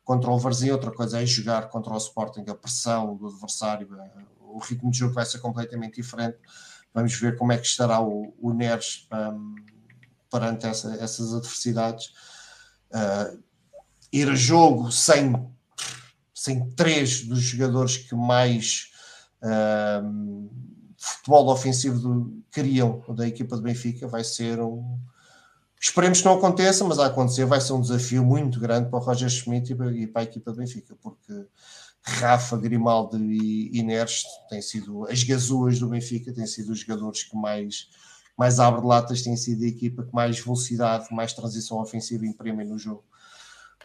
contra 0.09 0.31
o 0.31 0.39
Varzim, 0.39 0.71
outra 0.71 0.91
coisa 0.91 1.23
é 1.23 1.27
jogar 1.27 1.69
contra 1.69 1.93
o 1.93 1.97
Sporting, 1.99 2.45
a 2.49 2.55
pressão 2.55 3.15
do 3.15 3.27
adversário, 3.27 3.87
eh, 3.95 4.25
o 4.41 4.59
ritmo 4.59 4.91
de 4.91 5.01
jogo 5.01 5.13
vai 5.13 5.27
ser 5.27 5.39
completamente 5.39 5.97
diferente. 5.97 6.39
Vamos 6.99 7.15
ver 7.15 7.37
como 7.37 7.53
é 7.53 7.59
que 7.59 7.67
estará 7.67 8.01
o, 8.01 8.35
o 8.41 8.53
Neres 8.53 9.07
um, 9.13 9.55
perante 10.29 10.67
essa, 10.67 10.97
essas 10.97 11.33
adversidades. 11.33 12.07
Uh, 12.91 13.41
ir 14.13 14.29
a 14.29 14.35
jogo 14.35 14.91
sem, 14.91 15.33
sem 16.35 16.69
três 16.71 17.23
dos 17.25 17.41
jogadores 17.41 17.99
que 17.99 18.17
mais. 18.17 18.91
Uh, 19.41 20.51
futebol 20.99 21.49
ofensivo 21.51 22.01
do, 22.01 22.43
criam 22.51 23.01
da 23.11 23.29
equipa 23.29 23.55
do 23.55 23.63
Benfica 23.63 24.09
vai 24.09 24.25
ser 24.25 24.61
um. 24.61 24.99
Esperemos 25.81 26.19
que 26.19 26.25
não 26.25 26.35
aconteça, 26.35 26.83
mas 26.83 26.99
a 26.99 27.07
acontecer 27.07 27.45
vai 27.45 27.61
ser 27.61 27.75
um 27.75 27.81
desafio 27.81 28.25
muito 28.25 28.59
grande 28.59 28.91
para 28.91 28.99
o 28.99 29.03
Roger 29.03 29.31
Schmidt 29.31 29.73
e 29.73 30.07
para 30.09 30.23
a 30.23 30.25
equipa 30.25 30.51
do 30.51 30.59
Benfica, 30.59 30.97
porque 31.01 31.47
Rafa, 32.03 32.57
Grimaldo 32.57 33.19
e 33.19 33.79
Inês 33.79 34.23
têm 34.49 34.63
sido 34.63 35.07
as 35.07 35.23
gazuas 35.23 35.79
do 35.79 35.89
Benfica, 35.89 36.33
têm 36.33 36.47
sido 36.47 36.73
os 36.73 36.81
jogadores 36.81 37.25
que 37.25 37.37
mais, 37.37 37.89
mais 38.37 38.59
abre 38.59 38.87
latas, 38.87 39.23
têm 39.23 39.37
sido 39.37 39.65
a 39.65 39.69
equipa 39.69 40.05
que 40.05 40.15
mais 40.15 40.39
velocidade, 40.39 41.13
mais 41.13 41.33
transição 41.33 41.79
ofensiva 41.79 42.27
imprimem 42.27 42.67
no 42.67 42.79
jogo. 42.79 43.05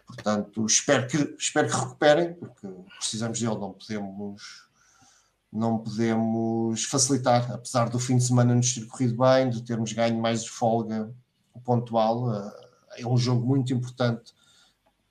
Portanto, 0.06 0.66
espero 0.66 1.08
que, 1.08 1.36
espero 1.38 1.70
que 1.70 1.76
recuperem, 1.76 2.34
porque 2.34 2.68
precisamos 3.00 3.40
dele, 3.40 3.58
não 3.58 3.74
podemos 3.74 4.64
não 5.54 5.78
podemos 5.78 6.84
facilitar, 6.86 7.52
apesar 7.52 7.88
do 7.88 8.00
fim 8.00 8.18
de 8.18 8.24
semana 8.24 8.56
nos 8.56 8.74
ter 8.74 8.88
corrido 8.88 9.16
bem, 9.16 9.52
de 9.52 9.62
termos 9.62 9.94
ganho 9.94 10.20
mais 10.20 10.48
folga 10.48 11.14
pontual, 11.64 12.34
eh, 12.34 13.02
é 13.02 13.08
um 13.08 13.16
jogo 13.16 13.46
muito 13.46 13.72
importante, 13.72 14.34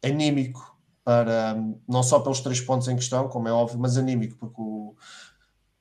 anímico, 0.04 0.71
para 1.04 1.56
não 1.88 2.02
só 2.02 2.20
pelos 2.20 2.40
três 2.40 2.60
pontos 2.60 2.88
em 2.88 2.96
questão, 2.96 3.28
como 3.28 3.48
é 3.48 3.52
óbvio, 3.52 3.78
mas 3.78 3.96
anímico, 3.96 4.36
porque 4.38 4.60
o, 4.60 4.94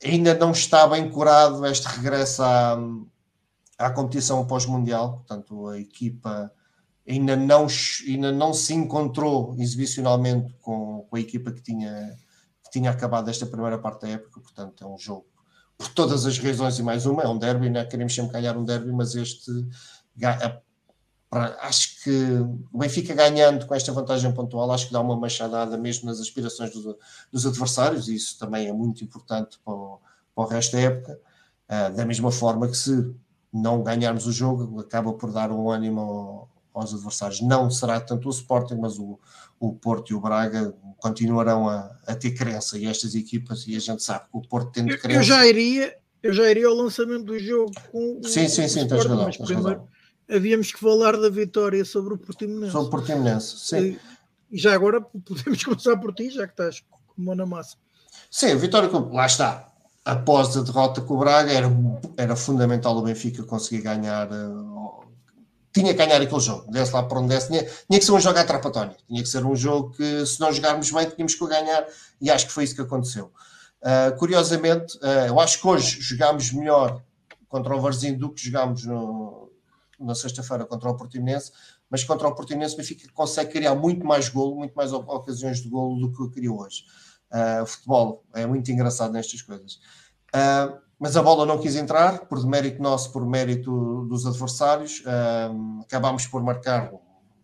ainda 0.03 0.33
não 0.33 0.51
está 0.51 0.87
bem 0.87 1.09
curado 1.09 1.65
este 1.65 1.87
regresso 1.87 2.41
à, 2.43 2.77
à 3.77 3.89
competição 3.91 4.45
pós-mundial, 4.45 5.13
portanto 5.13 5.67
a 5.67 5.79
equipa 5.79 6.51
ainda 7.07 7.35
não, 7.35 7.67
ainda 8.07 8.31
não 8.31 8.53
se 8.53 8.73
encontrou 8.73 9.55
exibicionalmente 9.57 10.53
com, 10.61 11.05
com 11.09 11.15
a 11.15 11.19
equipa 11.19 11.51
que 11.51 11.61
tinha 11.61 12.17
tinha 12.71 12.89
acabado 12.89 13.29
esta 13.29 13.45
primeira 13.45 13.77
parte 13.77 14.03
da 14.03 14.09
época, 14.09 14.39
portanto 14.39 14.81
é 14.81 14.87
um 14.87 14.97
jogo 14.97 15.25
por 15.77 15.89
todas 15.89 16.25
as 16.25 16.37
razões 16.37 16.79
e 16.79 16.83
mais 16.83 17.05
uma, 17.05 17.23
é 17.23 17.27
um 17.27 17.37
derby, 17.37 17.69
né? 17.69 17.83
queremos 17.83 18.13
sempre 18.13 18.33
ganhar 18.33 18.55
um 18.55 18.63
derby, 18.63 18.91
mas 18.91 19.15
este 19.15 19.51
acho 21.31 22.03
que 22.03 22.11
o 22.71 22.77
Benfica 22.77 23.13
ganhando 23.13 23.65
com 23.65 23.73
esta 23.73 23.91
vantagem 23.93 24.31
pontual, 24.33 24.69
acho 24.71 24.87
que 24.87 24.93
dá 24.93 24.99
uma 24.99 25.15
machadada 25.15 25.77
mesmo 25.77 26.07
nas 26.07 26.19
aspirações 26.19 26.71
dos, 26.71 26.95
dos 27.31 27.45
adversários, 27.45 28.09
e 28.09 28.15
isso 28.15 28.37
também 28.37 28.67
é 28.67 28.73
muito 28.73 29.03
importante 29.03 29.57
para 29.63 29.73
o, 29.73 29.99
para 30.35 30.43
o 30.43 30.47
resto 30.47 30.73
da 30.73 30.81
época. 30.81 31.19
Uh, 31.69 31.95
da 31.95 32.05
mesma 32.05 32.31
forma 32.31 32.67
que 32.67 32.75
se 32.75 33.15
não 33.51 33.81
ganharmos 33.81 34.27
o 34.27 34.31
jogo, 34.31 34.81
acaba 34.81 35.13
por 35.13 35.31
dar 35.31 35.51
um 35.51 35.69
ânimo 35.69 36.49
aos 36.73 36.93
adversários. 36.93 37.39
Não 37.39 37.69
será 37.69 38.01
tanto 38.01 38.27
o 38.27 38.31
Sporting, 38.31 38.75
mas 38.75 38.99
o, 38.99 39.17
o 39.57 39.73
Porto 39.73 40.11
e 40.11 40.13
o 40.13 40.19
Braga 40.19 40.75
continuarão 40.97 41.69
a, 41.69 41.95
a, 42.07 42.13
ter 42.13 42.31
crença 42.31 42.77
e 42.77 42.85
estas 42.85 43.15
equipas, 43.15 43.65
e 43.67 43.75
a 43.77 43.79
gente 43.79 44.03
sabe 44.03 44.25
que 44.25 44.37
o 44.37 44.41
Porto 44.41 44.71
tendo 44.73 44.97
crença. 44.97 45.19
Eu 45.19 45.23
já 45.23 45.47
iria, 45.47 45.97
eu 46.21 46.33
já 46.33 46.49
iria 46.51 46.67
ao 46.67 46.75
lançamento 46.75 47.23
do 47.23 47.39
jogo 47.39 47.71
com 47.89 48.21
sim, 48.23 48.45
o, 48.45 48.49
sim, 48.49 48.67
sim, 48.67 48.81
Sporting, 48.81 49.07
razão, 49.07 49.25
mas 49.25 49.37
primeiro 49.37 49.87
havíamos 50.29 50.71
que 50.71 50.79
falar 50.79 51.17
da 51.17 51.29
vitória 51.29 51.83
sobre 51.85 52.13
o 52.13 52.17
Portimonense. 52.17 52.71
Sobre 52.71 52.87
o 52.87 52.91
Portimonense, 52.91 53.57
sim. 53.57 53.99
E 54.51 54.57
já 54.57 54.73
agora 54.73 55.01
podemos 55.01 55.63
começar 55.63 55.97
por 55.97 56.13
ti, 56.13 56.29
já 56.29 56.45
que 56.45 56.53
estás 56.53 56.83
com 56.89 57.21
mão 57.21 57.35
na 57.35 57.45
massa. 57.45 57.77
Sim, 58.29 58.51
a 58.51 58.55
vitória, 58.55 58.89
lá 59.11 59.25
está. 59.25 59.69
Após 60.03 60.57
a 60.57 60.61
derrota 60.61 61.01
com 61.01 61.13
o 61.13 61.19
Braga, 61.19 61.51
era, 61.51 61.67
era 62.17 62.35
fundamental 62.35 62.97
o 62.97 63.03
Benfica 63.03 63.43
conseguir 63.43 63.81
ganhar 63.83 64.27
uh, 64.31 64.71
tinha 65.73 65.93
que 65.93 66.05
ganhar 66.05 66.21
aquele 66.21 66.39
jogo, 66.39 66.69
desse 66.69 66.93
lá 66.93 67.03
para 67.03 67.19
onde 67.19 67.29
desse, 67.29 67.47
tinha, 67.47 67.63
tinha 67.63 67.99
que 67.99 68.05
ser 68.05 68.11
um 68.11 68.19
jogo 68.19 68.37
atrapatório, 68.37 68.95
tinha 69.07 69.23
que 69.23 69.29
ser 69.29 69.45
um 69.45 69.55
jogo 69.55 69.91
que 69.91 70.25
se 70.25 70.39
nós 70.39 70.55
jogarmos 70.55 70.91
bem 70.91 71.09
tínhamos 71.09 71.35
que 71.35 71.47
ganhar 71.47 71.85
e 72.19 72.29
acho 72.29 72.47
que 72.47 72.51
foi 72.51 72.65
isso 72.65 72.75
que 72.75 72.81
aconteceu. 72.81 73.31
Uh, 73.81 74.15
curiosamente, 74.17 74.97
uh, 74.97 75.27
eu 75.27 75.39
acho 75.39 75.59
que 75.59 75.67
hoje 75.67 76.01
jogámos 76.01 76.51
melhor 76.51 77.01
contra 77.47 77.75
o 77.75 77.81
Varzim 77.81 78.13
do 78.13 78.29
que 78.29 78.43
jogámos 78.43 78.85
no, 78.85 79.40
na 80.01 80.15
sexta-feira 80.15 80.65
contra 80.65 80.89
o 80.89 80.97
Portimonense, 80.97 81.51
mas 81.89 82.03
contra 82.03 82.27
o 82.27 82.35
Portimonense 82.35 82.73
o 82.73 82.77
Benfica 82.77 83.07
consegue 83.13 83.51
criar 83.51 83.75
muito 83.75 84.05
mais 84.05 84.29
golo, 84.29 84.55
muito 84.55 84.73
mais 84.73 84.91
ocasiões 84.93 85.61
de 85.61 85.69
golo 85.69 85.99
do 85.99 86.11
que 86.11 86.33
criou 86.33 86.61
hoje. 86.61 86.83
Uh, 87.31 87.63
o 87.63 87.65
futebol 87.65 88.25
é 88.33 88.45
muito 88.45 88.71
engraçado 88.71 89.13
nestas 89.13 89.41
coisas. 89.41 89.79
Uh, 90.35 90.79
mas 91.01 91.17
a 91.17 91.23
bola 91.23 91.47
não 91.47 91.57
quis 91.57 91.75
entrar, 91.75 92.27
por 92.27 92.45
mérito 92.45 92.79
nosso, 92.79 93.11
por 93.11 93.25
mérito 93.25 94.05
dos 94.07 94.27
adversários. 94.27 95.01
Um, 95.51 95.81
acabámos 95.81 96.27
por 96.27 96.43
marcar 96.43 96.93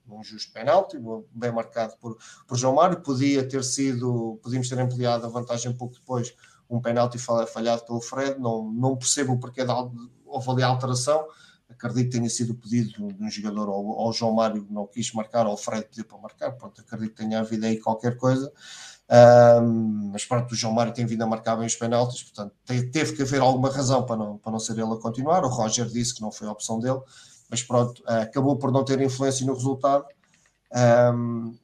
um, 0.07 0.23
justo 0.23 0.53
penalti, 0.53 0.95
bem 1.31 1.51
marcado 1.51 1.95
por, 1.99 2.17
por 2.47 2.55
João 2.55 2.75
Mário. 2.75 3.01
Podia 3.01 3.47
ter 3.47 3.63
sido, 3.63 4.39
podíamos 4.43 4.69
ter 4.69 4.79
ampliado 4.79 5.25
a 5.25 5.29
vantagem 5.29 5.73
pouco 5.73 5.95
depois, 5.95 6.35
um 6.69 6.79
penalti 6.79 7.17
falhado 7.17 7.83
pelo 7.83 7.99
Fred. 7.99 8.39
Não, 8.39 8.71
não 8.71 8.95
percebo 8.95 9.33
o 9.33 9.39
porquê 9.39 9.65
de, 9.65 9.71
houve 10.23 10.51
ali 10.51 10.61
a 10.61 10.67
alteração. 10.67 11.25
Acredito 11.77 12.11
que 12.11 12.17
tenha 12.17 12.29
sido 12.29 12.55
pedido 12.55 13.13
de 13.13 13.23
um 13.23 13.29
jogador 13.29 13.69
ao, 13.69 14.01
ao 14.01 14.11
João 14.11 14.33
Mário 14.33 14.65
não 14.69 14.87
quis 14.87 15.11
marcar, 15.13 15.45
ou 15.45 15.53
o 15.53 15.57
Fred 15.57 15.85
pediu 15.85 16.05
para 16.05 16.17
marcar. 16.17 16.51
Pronto, 16.51 16.81
acredito 16.81 17.15
que 17.15 17.23
tenha 17.23 17.39
havido 17.39 17.65
aí 17.65 17.79
qualquer 17.79 18.17
coisa. 18.17 18.51
Um, 19.09 20.09
mas 20.11 20.25
pronto, 20.25 20.51
o 20.51 20.55
João 20.55 20.73
Mário 20.73 20.93
tem 20.93 21.05
vindo 21.05 21.21
a 21.21 21.27
marcar 21.27 21.55
bem 21.55 21.65
os 21.65 21.75
penaltis, 21.75 22.23
portanto 22.23 22.53
teve 22.91 23.13
que 23.13 23.21
haver 23.21 23.39
alguma 23.39 23.71
razão 23.71 24.05
para 24.05 24.17
não, 24.17 24.37
para 24.37 24.51
não 24.51 24.59
ser 24.59 24.73
ele 24.73 24.91
a 24.93 24.97
continuar. 24.97 25.45
O 25.45 25.47
Roger 25.47 25.85
disse 25.85 26.13
que 26.13 26.21
não 26.21 26.31
foi 26.31 26.47
a 26.47 26.51
opção 26.51 26.79
dele, 26.79 26.99
mas 27.49 27.63
pronto, 27.63 28.01
uh, 28.01 28.23
acabou 28.23 28.57
por 28.57 28.71
não 28.71 28.83
ter 28.83 28.99
influência 29.01 29.45
no 29.45 29.53
resultado. 29.53 30.05
Um, 31.13 31.55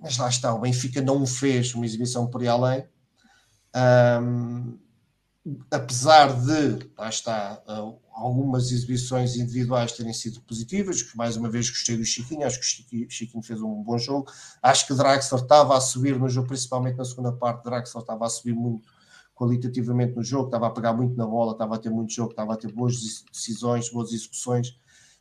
mas 0.00 0.16
lá 0.16 0.28
está, 0.28 0.54
o 0.54 0.60
Benfica 0.60 1.02
não 1.02 1.26
fez 1.26 1.74
uma 1.74 1.84
exibição 1.84 2.26
por 2.26 2.40
aí 2.40 2.48
além. 2.48 2.88
Um, 4.22 4.78
apesar 5.70 6.32
de, 6.32 6.90
lá 6.96 7.08
está, 7.08 7.62
uh, 7.68 7.98
algumas 8.20 8.70
exibições 8.70 9.36
individuais 9.36 9.92
terem 9.92 10.12
sido 10.12 10.40
positivas, 10.42 11.02
que 11.02 11.16
mais 11.16 11.36
uma 11.36 11.48
vez 11.48 11.70
gostei 11.70 11.96
do 11.96 12.04
Chiquinho, 12.04 12.46
acho 12.46 12.60
que 12.60 13.06
o 13.06 13.10
Chiquinho 13.10 13.42
fez 13.42 13.62
um 13.62 13.82
bom 13.82 13.96
jogo, 13.96 14.30
acho 14.62 14.86
que 14.86 14.94
Draxler 14.94 15.42
estava 15.42 15.76
a 15.76 15.80
subir 15.80 16.18
no 16.18 16.28
jogo, 16.28 16.48
principalmente 16.48 16.96
na 16.96 17.04
segunda 17.04 17.32
parte, 17.32 17.64
Draxler 17.64 18.02
estava 18.02 18.26
a 18.26 18.28
subir 18.28 18.54
muito 18.54 18.86
qualitativamente 19.34 20.14
no 20.14 20.22
jogo, 20.22 20.46
estava 20.46 20.66
a 20.66 20.70
pegar 20.70 20.92
muito 20.92 21.16
na 21.16 21.26
bola, 21.26 21.52
estava 21.52 21.76
a 21.76 21.78
ter 21.78 21.88
muito 21.88 22.12
jogo, 22.12 22.30
estava 22.30 22.52
a 22.52 22.56
ter 22.56 22.70
boas 22.70 23.24
decisões, 23.32 23.88
boas 23.88 24.12
execuções, 24.12 24.68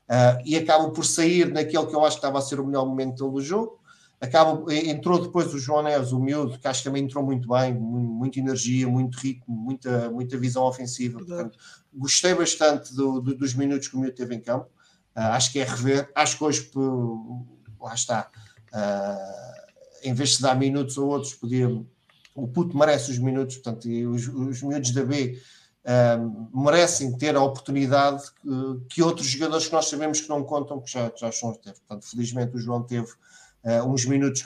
uh, 0.09 0.43
e 0.45 0.57
acaba 0.57 0.91
por 0.91 1.05
sair 1.05 1.49
naquele 1.53 1.85
que 1.85 1.95
eu 1.95 2.03
acho 2.03 2.17
que 2.17 2.25
estava 2.25 2.37
a 2.37 2.41
ser 2.41 2.59
o 2.59 2.65
melhor 2.65 2.85
momento 2.85 3.31
do 3.31 3.41
jogo, 3.41 3.78
acaba, 4.21 4.73
entrou 4.73 5.21
depois 5.21 5.53
o 5.53 5.59
João 5.59 5.83
Neves, 5.83 6.11
o 6.11 6.19
miúdo, 6.19 6.59
que 6.59 6.67
acho 6.67 6.81
que 6.81 6.89
também 6.89 7.03
entrou 7.03 7.23
muito 7.23 7.47
bem, 7.47 7.73
muita 7.73 8.39
energia, 8.39 8.87
muito 8.87 9.17
ritmo, 9.17 9.55
muita, 9.55 10.09
muita 10.11 10.37
visão 10.37 10.63
ofensiva. 10.63 11.19
Portanto, 11.19 11.57
gostei 11.93 12.33
bastante 12.33 12.93
do, 12.93 13.21
do, 13.21 13.35
dos 13.35 13.53
minutos 13.53 13.87
que 13.87 13.95
o 13.95 13.99
miúdo 13.99 14.15
teve 14.15 14.35
em 14.35 14.41
campo. 14.41 14.65
Uh, 15.15 15.31
acho 15.31 15.51
que 15.51 15.59
é 15.59 15.63
rever. 15.63 16.11
Acho 16.13 16.37
que 16.37 16.43
hoje, 16.43 16.71
lá 17.79 17.93
está, 17.93 18.29
uh, 18.73 20.07
em 20.07 20.13
vez 20.13 20.31
de 20.31 20.41
dar 20.41 20.55
minutos 20.55 20.97
a 20.97 21.01
outros, 21.01 21.33
podia. 21.33 21.69
O 22.35 22.47
puto 22.47 22.77
merece 22.77 23.11
os 23.11 23.19
minutos, 23.19 23.57
portanto, 23.57 23.87
e 23.89 24.05
os, 24.05 24.27
os 24.27 24.61
miúdos 24.61 24.91
da 24.91 25.03
B. 25.03 25.41
Uh, 25.79 26.61
merecem 26.61 27.17
ter 27.17 27.35
a 27.37 27.41
oportunidade 27.41 28.23
que, 28.41 28.95
que, 28.95 29.01
outros 29.01 29.27
jogadores 29.27 29.65
que 29.65 29.73
nós 29.73 29.87
sabemos 29.87 30.19
que 30.19 30.27
não 30.27 30.43
contam, 30.43 30.79
que 30.81 30.91
já, 30.91 31.11
já 31.15 31.31
são 31.31 31.53
teve. 31.53 31.77
Portanto, 31.77 32.05
felizmente 32.05 32.55
o 32.55 32.59
João 32.59 32.83
teve 32.83 33.07
uh, 33.63 33.83
uns 33.87 34.05
minutos 34.05 34.45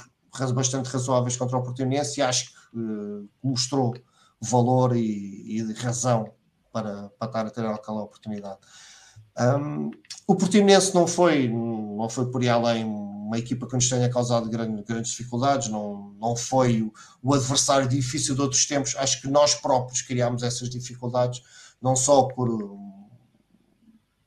bastante 0.54 0.90
razoáveis 0.90 1.38
contra 1.38 1.58
o 1.58 1.64
Portimonense 1.64 2.20
e 2.20 2.24
acho 2.24 2.52
que 2.52 2.80
uh, 2.80 3.30
mostrou 3.44 3.94
valor 4.42 4.96
e, 4.96 5.60
e, 5.60 5.74
razão 5.74 6.32
para, 6.72 7.10
para 7.20 7.28
estar 7.28 7.46
a 7.46 7.50
ter 7.50 7.66
aquela 7.66 8.04
oportunidade. 8.04 8.60
Um, 9.40 9.92
o 10.28 10.36
Portimonense 10.36 10.94
não 10.94 11.08
foi, 11.08 11.48
não 11.48 12.10
foi 12.10 12.30
por 12.30 12.42
aí 12.42 12.50
além 12.50 12.86
uma 13.34 13.38
equipa 13.38 13.68
que 13.68 13.74
nos 13.74 13.90
tenha 13.90 14.10
causado 14.10 14.50
grande, 14.50 14.84
grandes 14.84 15.12
dificuldades, 15.12 15.70
não, 15.70 16.14
não 16.20 16.36
foi 16.36 16.82
o, 16.82 16.94
o, 17.22 17.34
adversário 17.34 17.88
difícil 17.88 18.36
de 18.36 18.42
outros 18.42 18.66
tempos. 18.66 18.96
Acho 18.96 19.22
que 19.22 19.28
nós 19.28 19.56
próprios 19.56 20.02
criámos 20.02 20.44
essas 20.44 20.70
dificuldades, 20.70 21.42
não 21.82 21.96
só 21.96 22.24
por, 22.24 22.78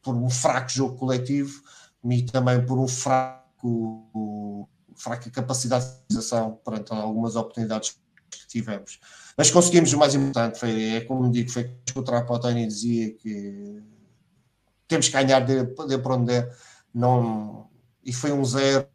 por 0.03 0.15
um 0.15 0.29
fraco 0.29 0.71
jogo 0.71 0.97
coletivo, 0.97 1.63
e 2.05 2.23
também 2.25 2.65
por 2.65 2.79
um 2.79 2.89
fraco 2.89 3.47
fraca 4.97 5.31
capacidade 5.31 5.85
de 5.85 5.91
realização 6.09 6.61
perante 6.65 6.93
algumas 6.93 7.37
oportunidades 7.37 7.99
que 8.31 8.47
tivemos. 8.49 8.99
Mas 9.37 9.51
conseguimos 9.51 9.93
o 9.93 9.99
mais 9.99 10.15
importante, 10.15 10.59
foi, 10.59 10.97
é 10.97 11.01
como 11.03 11.31
digo, 11.31 11.51
foi 11.51 11.65
que 11.85 11.99
o 11.99 12.03
Trapotani 12.03 12.67
dizia 12.67 13.13
que 13.15 13.83
temos 14.89 15.09
que 15.09 15.13
ganhar 15.13 15.41
de, 15.41 15.65
de 15.65 15.99
para 15.99 16.15
onde 16.15 16.33
é, 16.33 16.51
não, 16.95 17.69
e 18.05 18.13
foi 18.13 18.33
um 18.33 18.45
zero, 18.45 18.89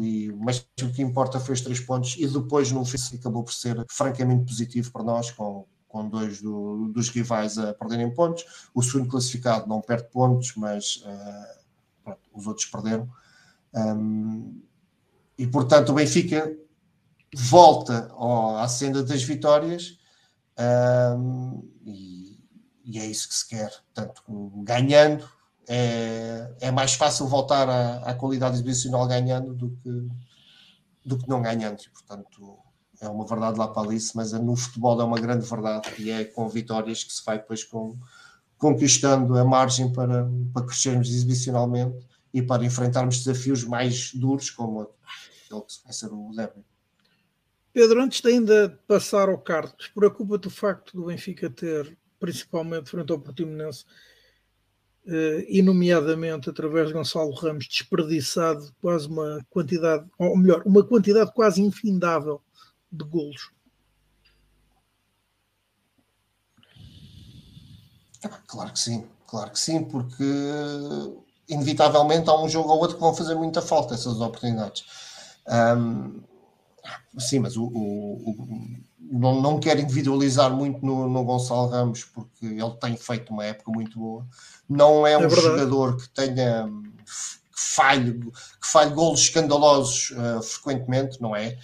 e, 0.00 0.32
mas 0.38 0.66
o 0.80 0.92
que 0.92 1.02
importa 1.02 1.40
foi 1.40 1.54
os 1.54 1.60
três 1.60 1.80
pontos, 1.80 2.16
e 2.18 2.26
depois 2.26 2.70
no 2.70 2.84
fim 2.84 3.16
acabou 3.16 3.42
por 3.42 3.52
ser 3.52 3.84
francamente 3.90 4.44
positivo 4.44 4.92
para 4.92 5.02
nós, 5.02 5.30
com, 5.30 5.66
com 5.88 6.08
dois 6.08 6.40
do, 6.40 6.88
dos 6.88 7.08
rivais 7.08 7.58
a 7.58 7.74
perderem 7.74 8.12
pontos, 8.14 8.44
o 8.74 8.82
segundo 8.82 9.08
classificado 9.08 9.66
não 9.66 9.80
perde 9.80 10.08
pontos, 10.10 10.54
mas 10.56 11.02
uh, 11.04 11.60
pronto, 12.04 12.20
os 12.32 12.46
outros 12.46 12.66
perderam. 12.66 13.08
Um, 13.74 14.62
e 15.38 15.46
portanto 15.46 15.90
o 15.90 15.94
Benfica 15.94 16.56
volta 17.34 18.08
ao, 18.12 18.58
à 18.58 18.68
senda 18.68 19.02
das 19.02 19.22
vitórias 19.22 19.98
um, 21.18 21.68
e, 21.84 22.38
e 22.84 22.98
é 22.98 23.06
isso 23.06 23.28
que 23.28 23.34
se 23.34 23.48
quer. 23.48 23.70
Portanto, 23.92 24.22
ganhando, 24.62 25.28
é, 25.68 26.54
é 26.60 26.70
mais 26.70 26.94
fácil 26.94 27.26
voltar 27.26 27.68
à, 27.68 27.96
à 28.10 28.14
qualidade 28.14 28.54
exibicional 28.54 29.06
ganhando 29.06 29.54
do 29.54 29.70
que, 29.70 30.08
do 31.04 31.18
que 31.18 31.28
não 31.28 31.42
ganhando. 31.42 31.80
E, 31.80 31.90
portanto, 31.90 32.58
é 33.00 33.08
uma 33.08 33.26
verdade 33.26 33.58
lá 33.58 33.68
para 33.68 33.88
Alice, 33.88 34.12
mas 34.14 34.32
no 34.32 34.56
futebol 34.56 35.00
é 35.00 35.04
uma 35.04 35.20
grande 35.20 35.46
verdade 35.46 35.90
e 35.98 36.10
é 36.10 36.24
com 36.24 36.48
vitórias 36.48 37.02
que 37.02 37.12
se 37.12 37.24
vai 37.24 37.38
depois 37.38 37.64
com, 37.64 37.98
conquistando 38.56 39.36
a 39.36 39.44
margem 39.44 39.92
para, 39.92 40.28
para 40.52 40.66
crescermos 40.66 41.08
exibicionalmente 41.08 42.06
e 42.32 42.42
para 42.42 42.64
enfrentarmos 42.64 43.22
desafios 43.22 43.64
mais 43.64 44.12
duros 44.14 44.50
como 44.50 44.88
que 45.48 45.84
vai 45.84 45.92
ser 45.92 46.12
o. 46.12 46.30
Pedro, 47.72 48.02
antes 48.02 48.20
de 48.20 48.28
ainda 48.28 48.80
passar 48.86 49.28
ao 49.28 49.38
Carlos, 49.38 49.88
preocupa-te 49.94 50.46
o 50.46 50.50
facto 50.50 50.96
do 50.96 51.06
Benfica 51.06 51.50
ter, 51.50 51.98
principalmente 52.20 52.90
frente 52.90 53.10
ao 53.10 53.18
Portimonense, 53.18 53.84
eh, 55.06 55.44
e 55.48 55.60
nomeadamente 55.60 56.48
através 56.48 56.88
de 56.88 56.94
Gonçalo 56.94 57.34
Ramos, 57.34 57.66
desperdiçado 57.66 58.72
quase 58.80 59.08
uma 59.08 59.44
quantidade, 59.50 60.08
ou 60.18 60.36
melhor, 60.36 60.62
uma 60.64 60.84
quantidade 60.84 61.32
quase 61.34 61.60
infindável 61.60 62.40
de 62.90 63.04
golos. 63.04 63.50
Claro 68.46 68.72
que 68.72 68.78
sim, 68.78 69.06
claro 69.26 69.50
que 69.50 69.58
sim, 69.58 69.84
porque 69.84 70.24
inevitavelmente 71.48 72.30
há 72.30 72.40
um 72.40 72.48
jogo 72.48 72.70
ou 72.70 72.78
outro 72.78 72.96
que 72.96 73.02
vão 73.02 73.14
fazer 73.14 73.34
muita 73.34 73.60
falta 73.60 73.94
essas 73.94 74.20
oportunidades. 74.20 74.84
Um, 75.46 76.22
sim, 77.18 77.38
mas 77.38 77.56
o, 77.56 77.64
o, 77.64 78.30
o, 78.30 78.84
não, 79.00 79.40
não 79.40 79.60
quero 79.60 79.80
individualizar 79.80 80.52
muito 80.52 80.84
no, 80.84 81.08
no, 81.08 81.24
Gonçalo 81.24 81.68
Ramos, 81.68 82.04
porque 82.04 82.46
ele 82.46 82.76
tem 82.80 82.96
feito 82.96 83.32
uma 83.32 83.44
época 83.44 83.70
muito 83.70 83.98
boa. 83.98 84.26
Não 84.68 85.06
é, 85.06 85.12
é 85.12 85.18
um 85.18 85.30
jogador 85.30 85.96
que 85.96 86.08
tenha 86.10 86.68
que 87.54 87.60
falhe, 87.60 88.12
que 88.20 88.66
falhe 88.66 88.92
golos 88.92 89.20
escandalosos 89.20 90.10
uh, 90.10 90.42
frequentemente, 90.42 91.20
não 91.22 91.36
é? 91.36 91.56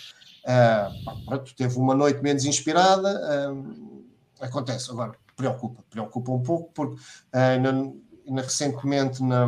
Uh, 0.44 1.24
pronto, 1.26 1.54
teve 1.54 1.76
uma 1.76 1.94
noite 1.94 2.22
menos 2.22 2.44
inspirada, 2.44 3.52
uh, 3.52 4.04
acontece. 4.40 4.90
Agora, 4.90 5.14
preocupa, 5.36 5.82
preocupa 5.90 6.30
um 6.30 6.42
pouco, 6.42 6.70
porque 6.72 7.00
na, 7.32 7.72
na, 8.26 8.42
recentemente 8.42 9.22
na, 9.22 9.46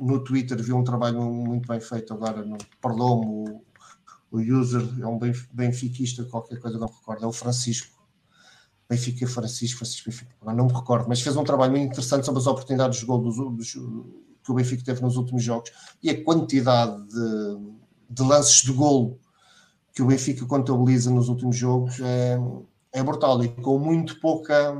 no 0.00 0.22
Twitter 0.22 0.62
vi 0.62 0.72
um 0.72 0.84
trabalho 0.84 1.22
muito 1.22 1.68
bem 1.68 1.80
feito 1.80 2.12
agora, 2.12 2.44
perdoa-me 2.80 3.26
o, 3.26 3.62
o 4.30 4.38
user, 4.38 4.82
é 5.00 5.06
um 5.06 5.18
benfiquista, 5.52 6.24
qualquer 6.24 6.58
coisa, 6.58 6.78
não 6.78 6.88
me 6.88 6.94
recordo, 6.94 7.24
é 7.24 7.26
o 7.26 7.32
Francisco. 7.32 7.96
Benfica 8.88 9.26
Francisco, 9.26 9.78
Francisco 9.78 10.08
Benfica, 10.08 10.36
não 10.54 10.66
me 10.66 10.72
recordo, 10.72 11.08
mas 11.08 11.20
fez 11.20 11.36
um 11.36 11.42
trabalho 11.42 11.72
muito 11.72 11.86
interessante 11.86 12.24
sobre 12.24 12.40
as 12.40 12.46
oportunidades 12.46 13.00
de 13.00 13.06
gol 13.06 13.20
dos, 13.20 13.36
dos, 13.36 13.72
que 13.72 14.52
o 14.52 14.54
Benfica 14.54 14.84
teve 14.84 15.02
nos 15.02 15.16
últimos 15.16 15.42
jogos 15.42 15.72
e 16.00 16.08
a 16.08 16.24
quantidade 16.24 16.96
de, 17.08 17.58
de 18.08 18.22
lances 18.22 18.62
de 18.62 18.72
golo 18.72 19.18
que 19.92 20.02
o 20.02 20.06
Benfica 20.06 20.46
contabiliza 20.46 21.10
nos 21.10 21.28
últimos 21.28 21.56
jogos 21.56 21.98
é, 22.00 22.38
é 22.92 23.02
brutal 23.02 23.42
e 23.42 23.48
com 23.48 23.78
muito 23.78 24.20
pouca 24.20 24.72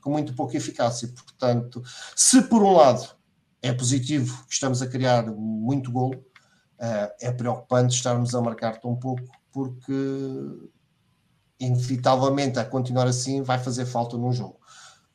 com 0.00 0.10
muito 0.10 0.34
pouca 0.34 0.56
eficácia. 0.56 1.08
Portanto, 1.08 1.82
se 2.16 2.40
por 2.42 2.62
um 2.62 2.72
lado 2.72 3.06
é 3.62 3.72
positivo 3.72 4.44
que 4.46 4.54
estamos 4.54 4.80
a 4.82 4.86
criar 4.86 5.26
muito 5.26 5.92
golo, 5.92 6.16
uh, 6.16 7.12
é 7.20 7.30
preocupante 7.30 7.94
estarmos 7.94 8.34
a 8.34 8.40
marcar 8.40 8.80
tão 8.80 8.96
pouco, 8.96 9.22
porque 9.52 9.92
inevitavelmente 11.58 12.58
a 12.58 12.64
continuar 12.64 13.06
assim 13.06 13.42
vai 13.42 13.58
fazer 13.58 13.84
falta 13.84 14.16
num 14.16 14.32
jogo. 14.32 14.58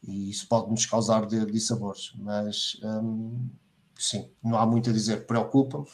E 0.03 0.29
isso 0.29 0.47
pode 0.47 0.69
nos 0.69 0.85
causar 0.85 1.25
de, 1.25 1.45
de 1.45 1.59
sabores. 1.59 2.13
Mas 2.15 2.79
um, 2.83 3.49
sim, 3.97 4.29
não 4.43 4.57
há 4.57 4.65
muito 4.65 4.91
a 4.91 4.93
dizer, 4.93 5.25
preocupa-me. 5.25 5.85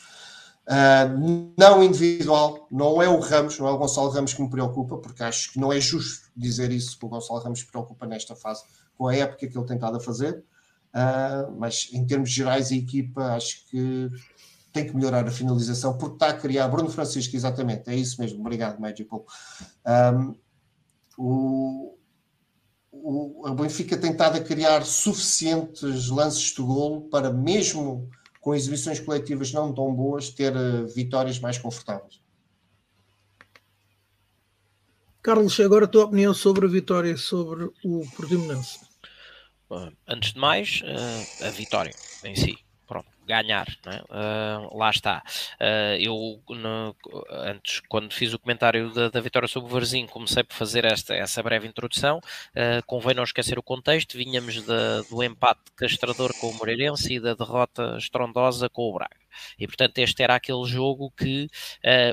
Uh, 0.68 1.54
não 1.58 1.84
individual, 1.84 2.68
não 2.70 3.02
é 3.02 3.08
o 3.08 3.20
Ramos, 3.20 3.58
não 3.58 3.68
é 3.68 3.72
o 3.72 3.78
Gonçalo 3.78 4.10
Ramos 4.10 4.34
que 4.34 4.42
me 4.42 4.50
preocupa, 4.50 4.98
porque 4.98 5.24
acho 5.24 5.54
que 5.54 5.60
não 5.60 5.72
é 5.72 5.80
justo 5.80 6.30
dizer 6.36 6.72
isso 6.72 6.98
que 7.00 7.06
o 7.06 7.10
Gonçalo 7.10 7.40
Ramos 7.40 7.64
preocupa 7.64 8.06
nesta 8.06 8.36
fase, 8.36 8.64
com 8.96 9.08
a 9.08 9.16
época 9.16 9.48
que 9.48 9.58
ele 9.58 9.66
tem 9.66 9.76
estado 9.76 9.98
a 9.98 10.00
fazer. 10.00 10.44
Uh, 10.94 11.52
mas 11.58 11.90
em 11.94 12.06
termos 12.06 12.30
gerais, 12.30 12.72
a 12.72 12.76
equipa 12.76 13.36
acho 13.36 13.66
que 13.70 14.10
tem 14.74 14.86
que 14.86 14.96
melhorar 14.96 15.28
a 15.28 15.32
finalização, 15.32 15.98
porque 15.98 16.16
está 16.16 16.30
a 16.30 16.38
criar. 16.38 16.68
Bruno 16.68 16.90
Francisco, 16.90 17.36
exatamente, 17.36 17.90
é 17.90 17.96
isso 17.96 18.20
mesmo. 18.22 18.40
Obrigado, 18.40 18.80
Magical. 18.80 19.26
Um, 19.86 20.36
o, 21.18 21.98
o, 22.92 23.48
a 23.48 23.54
Benfica 23.54 23.98
tem 23.98 24.12
estado 24.12 24.38
a 24.38 24.42
criar 24.42 24.86
suficientes 24.86 26.10
lances 26.10 26.54
de 26.54 26.62
golo 26.62 27.02
para 27.10 27.32
mesmo 27.32 28.10
com 28.40 28.56
exibições 28.56 29.00
coletivas 29.00 29.52
não 29.52 29.74
tão 29.74 29.94
boas, 29.94 30.30
ter 30.30 30.56
uh, 30.56 30.88
vitórias 30.88 31.40
mais 31.40 31.58
confortáveis. 31.58 32.20
Carlos, 35.22 35.60
agora 35.60 35.86
a 35.86 35.88
tua 35.88 36.06
opinião 36.06 36.34
sobre 36.34 36.66
a 36.66 36.70
vitória 36.70 37.16
sobre 37.16 37.66
o 37.84 38.02
Portimonense. 38.16 38.91
Antes 40.08 40.34
de 40.34 40.40
mais, 40.40 40.82
uh, 40.82 41.48
a 41.48 41.50
vitória 41.50 41.94
em 42.24 42.36
si 42.36 42.58
ganhar, 43.32 43.68
é? 43.86 44.02
uh, 44.10 44.78
lá 44.78 44.90
está. 44.90 45.24
Uh, 45.60 45.96
eu, 46.00 46.42
no, 46.50 46.96
antes, 47.30 47.82
quando 47.88 48.14
fiz 48.14 48.34
o 48.34 48.40
comentário 48.40 48.92
da, 48.94 49.10
da 49.10 49.22
vitória 49.22 49.48
sobre 49.48 49.70
o 49.70 49.74
Varzim, 49.74 50.06
comecei 50.08 50.44
por 50.44 50.54
fazer 50.54 50.86
esta, 50.86 51.16
essa 51.16 51.42
breve 51.42 51.68
introdução. 51.68 52.18
Uh, 52.18 52.84
convém 52.86 53.16
não 53.16 53.24
esquecer 53.24 53.58
o 53.58 53.64
contexto: 53.64 54.18
vinhamos 54.18 54.62
do 54.62 55.24
empate 55.24 55.62
castrador 55.76 56.34
com 56.40 56.50
o 56.50 56.54
Moreirense 56.56 57.14
e 57.14 57.20
da 57.20 57.34
derrota 57.34 57.96
estrondosa 57.98 58.70
com 58.70 58.90
o 58.90 58.94
Braga. 58.94 59.16
E 59.58 59.66
portanto, 59.66 59.98
este 60.00 60.24
era 60.24 60.36
aquele 60.36 60.66
jogo 60.66 61.12
que 61.12 61.50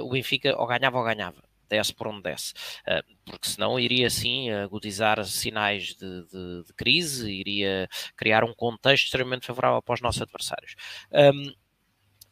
o 0.03 0.11
Benfica 0.11 0.57
ou 0.57 0.67
ganhava 0.67 0.99
ou 0.99 1.05
ganhava 1.05 1.48
desce 1.69 1.95
por 1.95 2.09
onde 2.09 2.23
desce, 2.23 2.53
uh, 2.87 3.03
porque 3.25 3.49
senão 3.49 3.79
iria 3.79 4.11
sim 4.11 4.51
agudizar 4.51 5.23
sinais 5.25 5.95
de, 5.95 6.25
de, 6.27 6.65
de, 6.65 6.73
crise, 6.75 7.31
iria 7.31 7.89
criar 8.17 8.45
um 8.45 8.55
contexto 8.55 9.05
extremamente 9.07 9.47
favorável 9.47 9.83
para 9.83 9.95
os 9.95 10.01
nossos 10.01 10.23
adversários. 10.23 10.75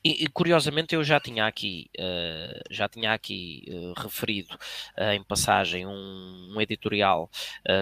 E, 0.07 0.27
curiosamente 0.29 0.95
eu 0.95 1.03
já 1.03 1.19
tinha 1.19 1.47
aqui, 1.47 1.91
uh, 1.99 2.63
já 2.71 2.89
tinha 2.89 3.13
aqui 3.13 3.65
uh, 3.69 4.01
referido 4.01 4.55
uh, 4.99 5.13
em 5.13 5.23
passagem 5.23 5.87
um, 5.87 6.53
um 6.55 6.61
editorial 6.61 7.31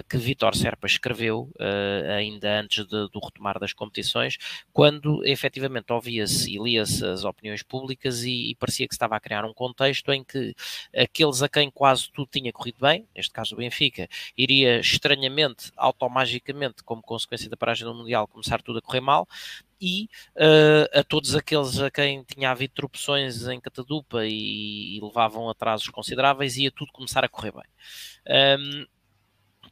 que 0.08 0.16
Vitor 0.16 0.54
Serpa 0.54 0.86
escreveu 0.86 1.50
ainda 2.16 2.60
antes 2.60 2.86
de, 2.86 3.08
do 3.10 3.20
retomar 3.22 3.58
das 3.58 3.72
competições, 3.72 4.38
quando 4.72 5.24
efetivamente 5.24 5.92
ouvia-se 5.92 6.50
e 6.50 6.58
lia-se 6.58 7.04
as 7.04 7.24
opiniões 7.24 7.62
públicas 7.62 8.22
e, 8.22 8.50
e, 8.50 8.54
parecia 8.54 8.88
que 8.88 8.94
estava 8.94 9.16
a 9.16 9.20
criar 9.20 9.44
um 9.44 9.52
contexto 9.52 10.12
em 10.12 10.24
que 10.24 10.54
aqueles 10.96 11.42
a 11.42 11.48
quem 11.48 11.70
quase 11.70 12.10
tudo 12.10 12.28
tinha 12.30 12.52
corrido 12.52 12.78
bem, 12.80 13.06
neste 13.14 13.32
caso 13.32 13.54
o 13.54 13.58
Benfica, 13.58 14.08
iria 14.36 14.80
estranhamente, 14.80 15.70
automagicamente, 15.76 16.82
como 16.82 17.02
consequência 17.02 17.50
da 17.50 17.56
paragem 17.56 17.86
do 17.86 17.94
Mundial, 17.94 18.26
começar 18.26 18.62
tudo 18.62 18.78
a 18.78 18.82
correr 18.82 19.00
mal, 19.00 19.28
e 19.80 20.08
uh, 20.36 20.98
a 20.98 21.02
todos 21.02 21.34
aqueles 21.34 21.80
a 21.80 21.90
quem 21.90 22.24
tinha 22.24 22.50
havido 22.50 22.74
tropeções 22.74 23.46
em 23.46 23.60
Catadupa 23.60 24.24
e, 24.24 24.96
e 24.96 25.00
levavam 25.00 25.48
atrasos 25.48 25.88
consideráveis, 25.88 26.56
ia 26.56 26.70
tudo 26.70 26.92
começar 26.92 27.24
a 27.24 27.28
correr 27.28 27.52
bem. 27.52 28.58
Um, 28.58 28.86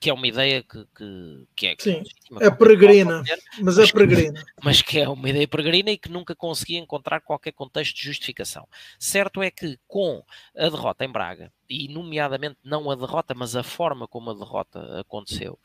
que 0.03 0.11
é 0.11 0.13
uma 0.13 0.27
ideia 0.27 0.65
que, 0.65 0.85
que, 0.97 1.47
que 1.55 1.67
é, 1.69 1.77
Sim, 1.79 2.03
é 2.41 2.51
peregrina, 2.51 3.23
mas, 3.61 3.79
é 3.79 3.87
peregrina. 3.87 4.45
Mas 4.61 4.83
que 4.83 4.99
é 4.99 5.09
uma 5.09 5.31
ideia 5.31 5.47
peregrina 5.47 5.93
e 5.93 5.97
que 5.97 6.11
nunca 6.11 6.35
conseguia 6.35 6.81
encontrar 6.81 7.21
qualquer 7.21 7.53
contexto 7.53 7.95
de 7.95 8.03
justificação. 8.03 8.67
Certo 8.99 9.41
é 9.41 9.49
que 9.49 9.79
com 9.87 10.25
a 10.59 10.69
derrota 10.69 11.05
em 11.05 11.09
Braga, 11.09 11.53
e 11.71 11.87
nomeadamente 11.87 12.57
não 12.65 12.91
a 12.91 12.97
derrota, 12.97 13.33
mas 13.33 13.55
a 13.55 13.63
forma 13.63 14.09
como 14.09 14.31
a 14.31 14.35
derrota 14.35 15.01
aconteceu, 15.01 15.57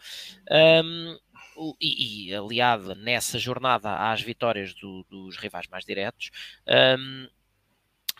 um, 0.52 1.18
e, 1.80 2.30
e 2.30 2.36
aliada 2.36 2.96
nessa 2.96 3.40
jornada 3.40 4.12
às 4.12 4.22
vitórias 4.22 4.74
do, 4.74 5.06
dos 5.10 5.38
rivais 5.38 5.68
mais 5.68 5.86
diretos, 5.86 6.30
um, 7.00 7.28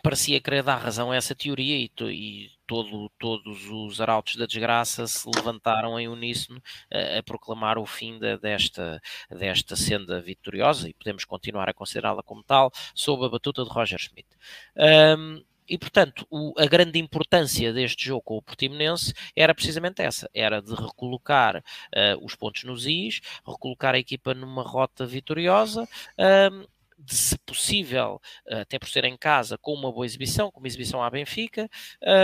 parecia 0.02 0.40
querer 0.40 0.64
dar 0.64 0.78
razão 0.78 1.12
a 1.12 1.16
essa 1.16 1.36
teoria 1.36 1.76
e, 1.76 1.92
e 2.12 2.52
todo, 2.66 3.10
todos 3.20 3.70
os 3.70 4.00
arautos 4.00 4.36
da 4.36 4.46
desgraça 4.46 5.08
se 5.08 5.30
levantaram 5.36 6.00
em 6.00 6.08
uníssono 6.08 6.62
a, 6.92 7.20
a 7.20 7.24
proclamar 7.24 7.78
o 7.78 7.86
fim 7.86 8.20
de, 8.20 8.38
desta, 8.38 9.02
desta 9.30 9.76
senda 9.76 10.22
vitoriosa 10.22 10.90
e 10.90 10.94
podemos 10.94 11.26
continuar 11.26 11.70
a 11.70 11.74
considerá-la 11.74 12.24
como 12.24 12.44
tal 12.44 12.72
sob 12.94 13.26
a 13.26 13.30
batuta 13.30 13.64
de 13.64 13.70
Roger 13.70 14.00
Schmidt. 14.00 14.28
Um, 14.76 15.44
e, 15.68 15.78
portanto, 15.78 16.26
o, 16.30 16.54
a 16.58 16.66
grande 16.66 17.00
importância 17.00 17.74
deste 17.74 18.06
jogo 18.06 18.22
com 18.22 18.38
o 18.38 18.42
Portimonense 18.42 19.14
era 19.36 19.54
precisamente 19.54 20.02
essa: 20.02 20.30
era 20.34 20.62
de 20.62 20.74
recolocar 20.74 21.58
uh, 21.58 22.26
os 22.26 22.36
pontos 22.36 22.64
nos 22.64 22.86
is, 22.86 23.22
recolocar 23.46 23.96
a 23.96 24.00
equipa 24.00 24.34
numa 24.34 24.64
rota 24.64 25.06
vitoriosa. 25.06 25.88
Um, 26.18 26.66
de, 27.00 27.16
se 27.16 27.38
possível, 27.40 28.20
até 28.50 28.80
por 28.80 28.90
ser 28.90 29.06
em 29.06 29.16
casa, 29.16 29.56
com 29.56 29.72
uma 29.72 29.92
boa 29.92 30.04
exibição, 30.04 30.50
com 30.50 30.60
uma 30.60 30.68
exibição 30.68 31.04
à 31.04 31.10
Benfica, 31.12 31.70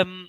um, 0.07 0.27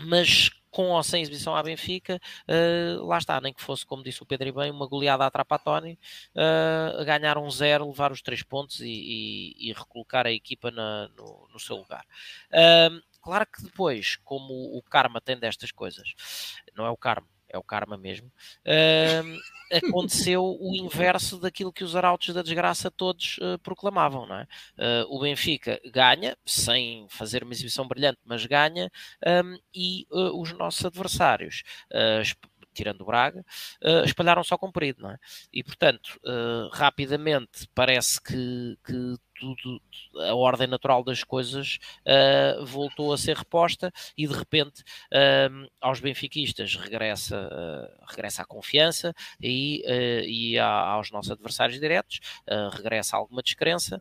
mas 0.00 0.50
com 0.70 0.90
ou 0.90 1.02
sem 1.02 1.22
exibição 1.22 1.54
à 1.56 1.62
Benfica, 1.62 2.20
uh, 2.48 3.04
lá 3.06 3.18
está, 3.18 3.40
nem 3.40 3.52
que 3.52 3.62
fosse, 3.62 3.84
como 3.86 4.02
disse 4.02 4.22
o 4.22 4.26
Pedro 4.26 4.48
e 4.48 4.52
bem, 4.52 4.70
uma 4.70 4.86
goleada 4.86 5.24
à 5.24 5.30
Trapatoni, 5.30 5.98
uh, 6.34 7.04
ganhar 7.04 7.38
um 7.38 7.50
zero, 7.50 7.86
levar 7.86 8.12
os 8.12 8.22
três 8.22 8.42
pontos 8.42 8.80
e, 8.80 8.86
e, 8.88 9.70
e 9.70 9.72
recolocar 9.72 10.26
a 10.26 10.32
equipa 10.32 10.70
na, 10.70 11.08
no, 11.16 11.48
no, 11.52 11.58
seu 11.58 11.76
lugar. 11.76 12.04
Uh, 12.50 13.00
claro 13.20 13.46
que 13.46 13.62
depois, 13.62 14.16
como 14.16 14.76
o 14.76 14.82
karma 14.82 15.20
tem 15.20 15.38
destas 15.38 15.72
coisas, 15.72 16.14
não 16.74 16.86
é 16.86 16.90
o 16.90 16.96
karma, 16.96 17.26
é 17.48 17.58
o 17.58 17.62
karma 17.62 17.96
mesmo, 17.96 18.28
uh, 18.28 19.76
aconteceu 19.76 20.42
o 20.60 20.74
inverso 20.74 21.38
daquilo 21.38 21.72
que 21.72 21.84
os 21.84 21.94
arautos 21.94 22.34
da 22.34 22.42
desgraça 22.42 22.90
todos 22.90 23.38
uh, 23.38 23.58
proclamavam, 23.58 24.26
não 24.26 24.36
é? 24.36 24.46
Uh, 24.76 25.16
o 25.16 25.20
Benfica 25.20 25.80
ganha, 25.92 26.36
sem 26.44 27.06
fazer 27.08 27.42
uma 27.42 27.52
exibição 27.52 27.86
brilhante, 27.86 28.18
mas 28.24 28.44
ganha, 28.46 28.90
um, 29.26 29.58
e 29.74 30.06
os 30.10 30.52
nossos 30.52 30.84
adversários 30.84 31.62
tirando 32.78 33.00
o 33.00 33.04
Braga, 33.04 33.44
uh, 33.82 34.04
espalharam 34.04 34.44
só 34.44 34.56
comprido, 34.56 35.02
não 35.02 35.10
é? 35.10 35.18
E 35.52 35.64
portanto, 35.64 36.18
uh, 36.24 36.68
rapidamente 36.72 37.68
parece 37.74 38.22
que, 38.22 38.78
que 38.84 39.16
tudo, 39.38 39.80
a 40.28 40.34
ordem 40.34 40.66
natural 40.66 41.02
das 41.02 41.22
coisas 41.22 41.78
uh, 42.04 42.64
voltou 42.64 43.12
a 43.12 43.18
ser 43.18 43.36
reposta 43.36 43.92
e 44.16 44.26
de 44.26 44.34
repente 44.34 44.82
uh, 45.12 45.68
aos 45.80 46.00
benfiquistas 46.00 46.74
regressa, 46.76 47.36
uh, 47.36 48.04
regressa 48.08 48.42
a 48.42 48.46
confiança 48.46 49.14
e, 49.40 49.82
e 50.26 50.58
a, 50.58 50.66
aos 50.66 51.10
nossos 51.10 51.30
adversários 51.30 51.78
diretos 51.78 52.20
regressa 52.72 53.16
alguma 53.16 53.42
descrença, 53.42 54.00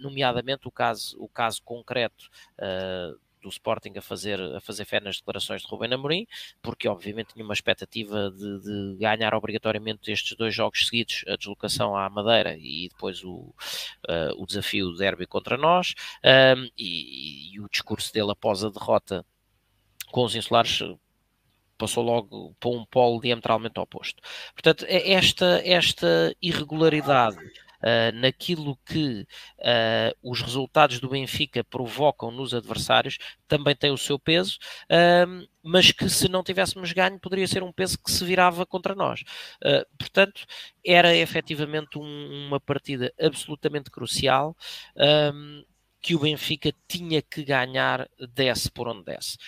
nomeadamente 0.00 0.68
o 0.68 0.70
caso, 0.70 1.16
o 1.18 1.28
caso 1.28 1.62
concreto 1.62 2.28
do 3.42 3.48
Sporting 3.48 3.92
a 3.96 4.02
fazer, 4.02 4.40
a 4.40 4.60
fazer 4.60 4.84
fé 4.84 5.00
nas 5.00 5.16
declarações 5.16 5.62
de 5.62 5.68
Rubén 5.68 5.92
Amorim, 5.92 6.26
porque 6.62 6.88
obviamente 6.88 7.34
tinha 7.34 7.44
uma 7.44 7.54
expectativa 7.54 8.30
de, 8.30 8.60
de, 8.60 8.96
ganhar 8.98 9.34
obrigatoriamente 9.34 10.10
estes 10.10 10.36
dois 10.36 10.54
jogos 10.54 10.86
seguidos, 10.86 11.24
a 11.28 11.36
deslocação 11.36 11.96
à 11.96 12.08
Madeira 12.08 12.56
e 12.56 12.88
depois 12.88 13.22
o, 13.24 13.54
uh, 14.08 14.34
o 14.36 14.46
desafio 14.46 14.86
do 14.86 14.96
derby 14.96 15.26
contra 15.26 15.56
nós, 15.56 15.94
um, 16.24 16.68
e, 16.78 17.54
e, 17.54 17.60
o 17.60 17.68
discurso 17.68 18.12
dele 18.12 18.30
após 18.30 18.64
a 18.64 18.70
derrota 18.70 19.26
com 20.10 20.24
os 20.24 20.34
insulares 20.34 20.80
passou 21.76 22.04
logo 22.04 22.54
para 22.60 22.70
um 22.70 22.84
polo 22.84 23.20
diametralmente 23.20 23.80
oposto. 23.80 24.22
Portanto, 24.54 24.84
é 24.86 25.12
esta, 25.12 25.60
esta 25.64 26.34
irregularidade 26.40 27.38
uh, 27.82 28.14
naquilo 28.14 28.78
que 28.86 29.26
uh, 29.58 30.30
os 30.30 30.40
resultados 30.40 31.00
do 31.00 31.08
Benfica 31.08 31.64
provocam 31.64 32.30
nos 32.30 32.54
adversários, 32.54 33.18
também 33.48 33.74
tem 33.74 33.90
o 33.90 33.98
seu 33.98 34.18
peso, 34.18 34.58
uh, 34.84 35.48
mas 35.62 35.92
que 35.92 36.08
se 36.08 36.28
não 36.28 36.42
tivéssemos 36.42 36.92
ganho 36.92 37.18
poderia 37.18 37.46
ser 37.46 37.62
um 37.62 37.72
peso 37.72 37.98
que 37.98 38.10
se 38.10 38.24
virava 38.24 38.64
contra 38.66 38.94
nós. 38.94 39.22
portanto, 39.98 40.44
era 40.84 41.14
efetivamente 41.14 41.98
um, 41.98 42.46
uma 42.48 42.60
partida 42.60 43.12
absolutamente 43.20 43.90
crucial. 43.90 44.56
Um, 44.96 45.64
que 46.04 46.16
o 46.16 46.18
Benfica 46.18 46.72
tinha 46.88 47.22
que 47.22 47.44
ganhar, 47.44 48.08
desce 48.34 48.68
por 48.68 48.88
onde 48.88 49.04
desce. 49.04 49.38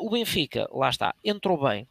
O 0.00 0.10
Benfica, 0.10 0.66
lá 0.72 0.90
está, 0.90 1.14
entrou 1.22 1.56
bem, 1.62 1.86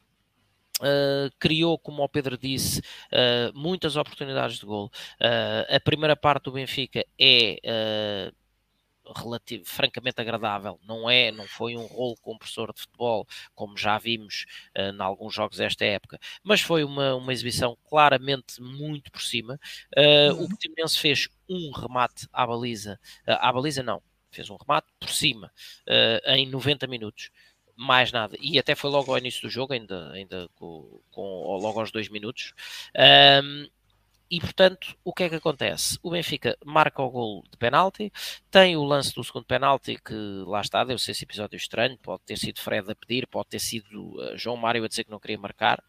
Uh, 0.82 1.30
criou, 1.40 1.78
como 1.78 2.04
o 2.04 2.10
Pedro 2.10 2.38
disse, 2.38 2.80
uh, 2.80 3.54
muitas 3.54 3.96
oportunidades 3.96 4.58
de 4.60 4.66
gol. 4.66 4.92
Uh, 5.22 5.76
a 5.76 5.80
primeira 5.80 6.16
parte 6.16 6.46
do 6.46 6.52
Benfica 6.52 7.06
é 7.20 8.32
relativo, 9.12 9.66
francamente 9.66 10.22
agradável. 10.22 10.80
Não 10.88 11.10
é, 11.10 11.32
não 11.32 11.46
foi 11.46 11.76
um 11.76 11.86
rolo 11.86 12.16
compressor 12.22 12.74
de 12.74 12.82
futebol, 12.82 13.28
como 13.54 13.78
já 13.78 13.98
vimos 13.98 14.46
uh, 14.78 14.96
em 14.96 15.02
alguns 15.02 15.34
jogos 15.34 15.58
desta 15.58 15.84
época, 15.84 16.20
mas 16.44 16.62
foi 16.62 16.84
uma, 16.84 17.16
uma 17.16 17.34
exibição 17.34 17.78
claramente 17.90 18.62
muito 18.62 19.12
por 19.12 19.22
cima. 19.22 19.60
Uh, 19.98 20.34
uhum. 20.34 20.44
O 20.44 20.50
Portimonense 20.50 21.00
fez 21.00 21.28
um 21.50 21.72
remate 21.72 22.28
à 22.32 22.46
baliza, 22.48 23.00
uh, 23.28 23.38
à 23.40 23.52
baliza 23.52 23.84
não, 23.84 24.02
fez 24.32 24.50
um 24.50 24.56
remate 24.56 24.88
por 25.00 25.10
cima 25.10 25.52
em 26.26 26.50
90 26.50 26.88
minutos 26.88 27.30
mais 27.76 28.12
nada. 28.12 28.38
E 28.40 28.60
até 28.60 28.76
foi 28.76 28.90
logo 28.90 29.12
ao 29.12 29.18
início 29.18 29.42
do 29.42 29.50
jogo, 29.50 29.74
ainda, 29.74 30.12
ainda 30.12 30.50
com, 30.56 31.00
com 31.12 31.58
logo 31.58 31.80
aos 31.80 31.92
dois 31.92 32.10
minutos. 32.10 32.54
Um, 33.44 33.68
e 34.30 34.40
portanto, 34.40 34.96
o 35.04 35.14
que 35.14 35.24
é 35.24 35.30
que 35.30 35.36
acontece? 35.36 36.00
O 36.02 36.10
Benfica 36.10 36.58
marca 36.66 37.02
o 37.04 37.10
gol 37.10 37.44
de 37.52 37.58
penalti, 37.58 38.12
tem 38.50 38.76
o 38.76 38.84
lance 38.84 39.14
do 39.14 39.24
segundo 39.24 39.46
penalti 39.46 39.96
que 40.04 40.16
lá 40.48 40.62
está, 40.62 40.84
deve 40.84 41.00
ser 41.00 41.12
esse 41.12 41.24
episódio 41.24 41.56
estranho, 41.56 41.98
pode 42.00 42.24
ter 42.26 42.38
sido 42.38 42.60
Fred 42.60 42.92
a 42.92 42.96
pedir, 42.96 43.28
pode 43.28 43.50
ter 43.50 43.60
sido 43.60 44.16
uh, 44.20 44.36
João 44.36 44.58
Mário 44.58 44.84
a 44.84 44.88
dizer 44.88 45.04
que 45.04 45.12
não 45.12 45.20
queria 45.20 45.38
marcar, 45.38 45.84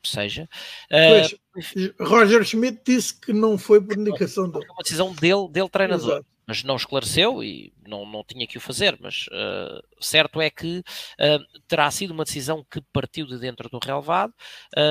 seja. 0.00 0.48
Pois, 0.88 1.32
uh, 1.74 2.04
Roger 2.04 2.44
Schmidt 2.44 2.82
disse 2.86 3.18
que 3.18 3.32
não 3.32 3.58
foi 3.58 3.80
por 3.80 3.98
indicação 3.98 4.48
dele. 4.48 4.64
Foi 4.66 4.76
uma 4.76 4.82
decisão 4.82 5.12
dele, 5.12 5.48
dele 5.50 5.68
treinador. 5.68 6.18
Exato 6.18 6.37
mas 6.48 6.64
não 6.64 6.76
esclareceu 6.76 7.44
e 7.44 7.74
não, 7.86 8.06
não 8.06 8.24
tinha 8.24 8.46
que 8.46 8.56
o 8.56 8.60
fazer. 8.60 8.96
Mas 8.98 9.26
uh, 9.26 9.84
certo 10.00 10.40
é 10.40 10.48
que 10.48 10.78
uh, 10.78 11.60
terá 11.68 11.90
sido 11.90 12.12
uma 12.12 12.24
decisão 12.24 12.64
que 12.64 12.80
partiu 12.90 13.26
de 13.26 13.38
dentro 13.38 13.68
do 13.68 13.78
relevado, 13.78 14.32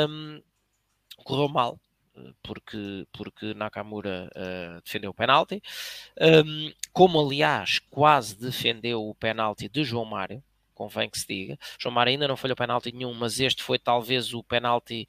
um, 0.08 0.39
correu 1.24 1.49
mal. 1.49 1.80
Porque, 2.41 3.08
porque 3.12 3.53
Nakamura 3.53 4.30
uh, 4.36 4.82
defendeu 4.84 5.12
o 5.12 5.14
penalti, 5.14 5.62
um, 6.20 6.74
como 6.91 7.20
aliás 7.20 7.78
quase 7.91 8.36
defendeu 8.36 9.08
o 9.08 9.14
penalti 9.14 9.70
de 9.70 9.84
João 9.84 10.05
Mário, 10.05 10.43
convém 10.74 11.10
que 11.10 11.20
se 11.20 11.28
diga. 11.28 11.60
João 11.80 11.93
Mário 11.93 12.12
ainda 12.12 12.28
não 12.28 12.36
falhou 12.36 12.55
penalti 12.55 12.91
nenhum, 12.91 13.14
mas 13.14 13.39
este 13.39 13.62
foi 13.62 13.78
talvez 13.78 14.34
o 14.34 14.43
penalti 14.43 15.08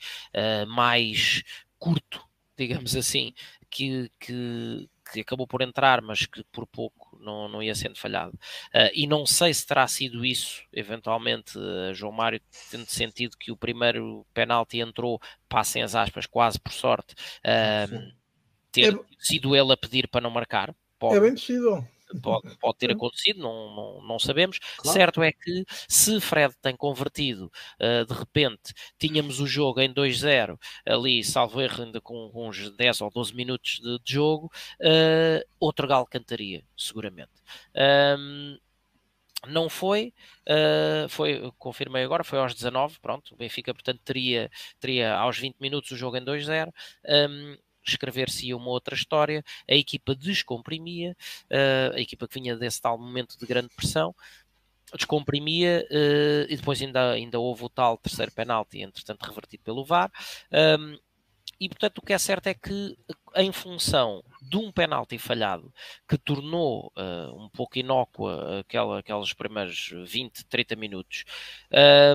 mais 0.66 1.42
curto, 1.78 2.22
digamos 2.58 2.94
assim, 2.94 3.32
que, 3.70 4.10
que, 4.20 4.88
que 5.12 5.20
acabou 5.20 5.46
por 5.46 5.62
entrar, 5.62 6.00
mas 6.02 6.26
que 6.26 6.44
por 6.52 6.66
pouco 6.66 7.18
não, 7.20 7.48
não 7.48 7.62
ia 7.62 7.74
sendo 7.74 7.98
falhado. 7.98 8.32
Uh, 8.74 8.90
e 8.94 9.06
não 9.06 9.26
sei 9.26 9.52
se 9.52 9.66
terá 9.66 9.86
sido 9.86 10.24
isso, 10.24 10.62
eventualmente, 10.72 11.58
uh, 11.58 11.94
João 11.94 12.12
Mário, 12.12 12.40
tendo 12.70 12.86
sentido 12.86 13.36
que 13.36 13.50
o 13.50 13.56
primeiro 13.56 14.26
penalti 14.32 14.80
entrou, 14.80 15.20
passem 15.48 15.82
as 15.82 15.94
aspas, 15.94 16.26
quase 16.26 16.58
por 16.60 16.72
sorte, 16.72 17.14
uh, 17.14 18.12
ter 18.70 18.94
é... 18.94 18.98
sido 19.18 19.56
ele 19.56 19.72
a 19.72 19.76
pedir 19.76 20.08
para 20.08 20.20
não 20.20 20.30
marcar. 20.30 20.74
Pode. 20.98 21.16
É 21.16 21.20
bem 21.20 21.32
possível 21.32 21.86
pode, 22.22 22.56
pode 22.58 22.78
ter 22.78 22.90
acontecido, 22.90 23.40
não, 23.40 23.74
não, 23.74 24.02
não 24.02 24.18
sabemos. 24.18 24.58
Claro. 24.78 24.98
Certo 24.98 25.22
é 25.22 25.32
que 25.32 25.64
se 25.88 26.20
Fred 26.20 26.54
tem 26.60 26.76
convertido, 26.76 27.50
uh, 27.80 28.04
de 28.04 28.14
repente 28.18 28.72
tínhamos 28.98 29.40
o 29.40 29.46
jogo 29.46 29.80
em 29.80 29.92
2-0, 29.92 30.58
ali, 30.86 31.22
salvo 31.24 31.60
erro, 31.60 31.84
ainda 31.84 32.00
com, 32.00 32.30
uns 32.34 32.70
10 32.70 33.00
ou 33.00 33.10
12 33.10 33.34
minutos 33.34 33.80
de, 33.82 33.98
de 34.02 34.12
jogo, 34.12 34.50
uh, 34.80 35.46
outro 35.60 35.86
galo 35.86 36.06
cantaria, 36.06 36.64
seguramente. 36.76 37.32
Um, 38.18 38.58
não 39.46 39.68
foi, 39.68 40.12
uh, 40.48 41.08
foi, 41.08 41.52
confirmei 41.58 42.02
agora, 42.02 42.24
foi 42.24 42.38
aos 42.38 42.54
19, 42.54 42.98
pronto, 43.00 43.34
o 43.34 43.36
Benfica, 43.36 43.72
portanto, 43.72 44.00
teria, 44.04 44.50
teria 44.80 45.14
aos 45.14 45.38
20 45.38 45.56
minutos 45.60 45.90
o 45.92 45.96
jogo 45.96 46.16
em 46.16 46.24
2-0. 46.24 46.72
Um, 47.06 47.56
escrever-se 47.88 48.52
uma 48.54 48.68
outra 48.68 48.94
história, 48.94 49.44
a 49.68 49.74
equipa 49.74 50.14
descomprimia, 50.14 51.16
uh, 51.50 51.96
a 51.96 52.00
equipa 52.00 52.26
que 52.26 52.38
vinha 52.38 52.56
desse 52.56 52.80
tal 52.80 52.98
momento 52.98 53.38
de 53.38 53.46
grande 53.46 53.68
pressão, 53.74 54.14
descomprimia 54.94 55.86
uh, 55.90 56.50
e 56.50 56.56
depois 56.56 56.80
ainda, 56.80 57.12
ainda 57.12 57.38
houve 57.38 57.64
o 57.64 57.68
tal 57.68 57.98
terceiro 57.98 58.32
penalti, 58.32 58.80
entretanto 58.80 59.24
revertido 59.24 59.62
pelo 59.62 59.84
VAR. 59.84 60.10
Um, 60.52 60.98
e 61.60 61.68
portanto 61.68 61.98
o 61.98 62.02
que 62.02 62.12
é 62.12 62.18
certo 62.18 62.46
é 62.46 62.54
que 62.54 62.96
em 63.34 63.50
função 63.50 64.22
de 64.40 64.56
um 64.56 64.70
penalti 64.70 65.18
falhado 65.18 65.74
que 66.08 66.16
tornou 66.16 66.92
um 67.34 67.48
pouco 67.48 67.76
inócua 67.76 68.60
aquela, 68.60 69.00
aqueles 69.00 69.32
primeiros 69.32 69.90
20, 70.06 70.44
30 70.44 70.76
minutos, 70.76 71.24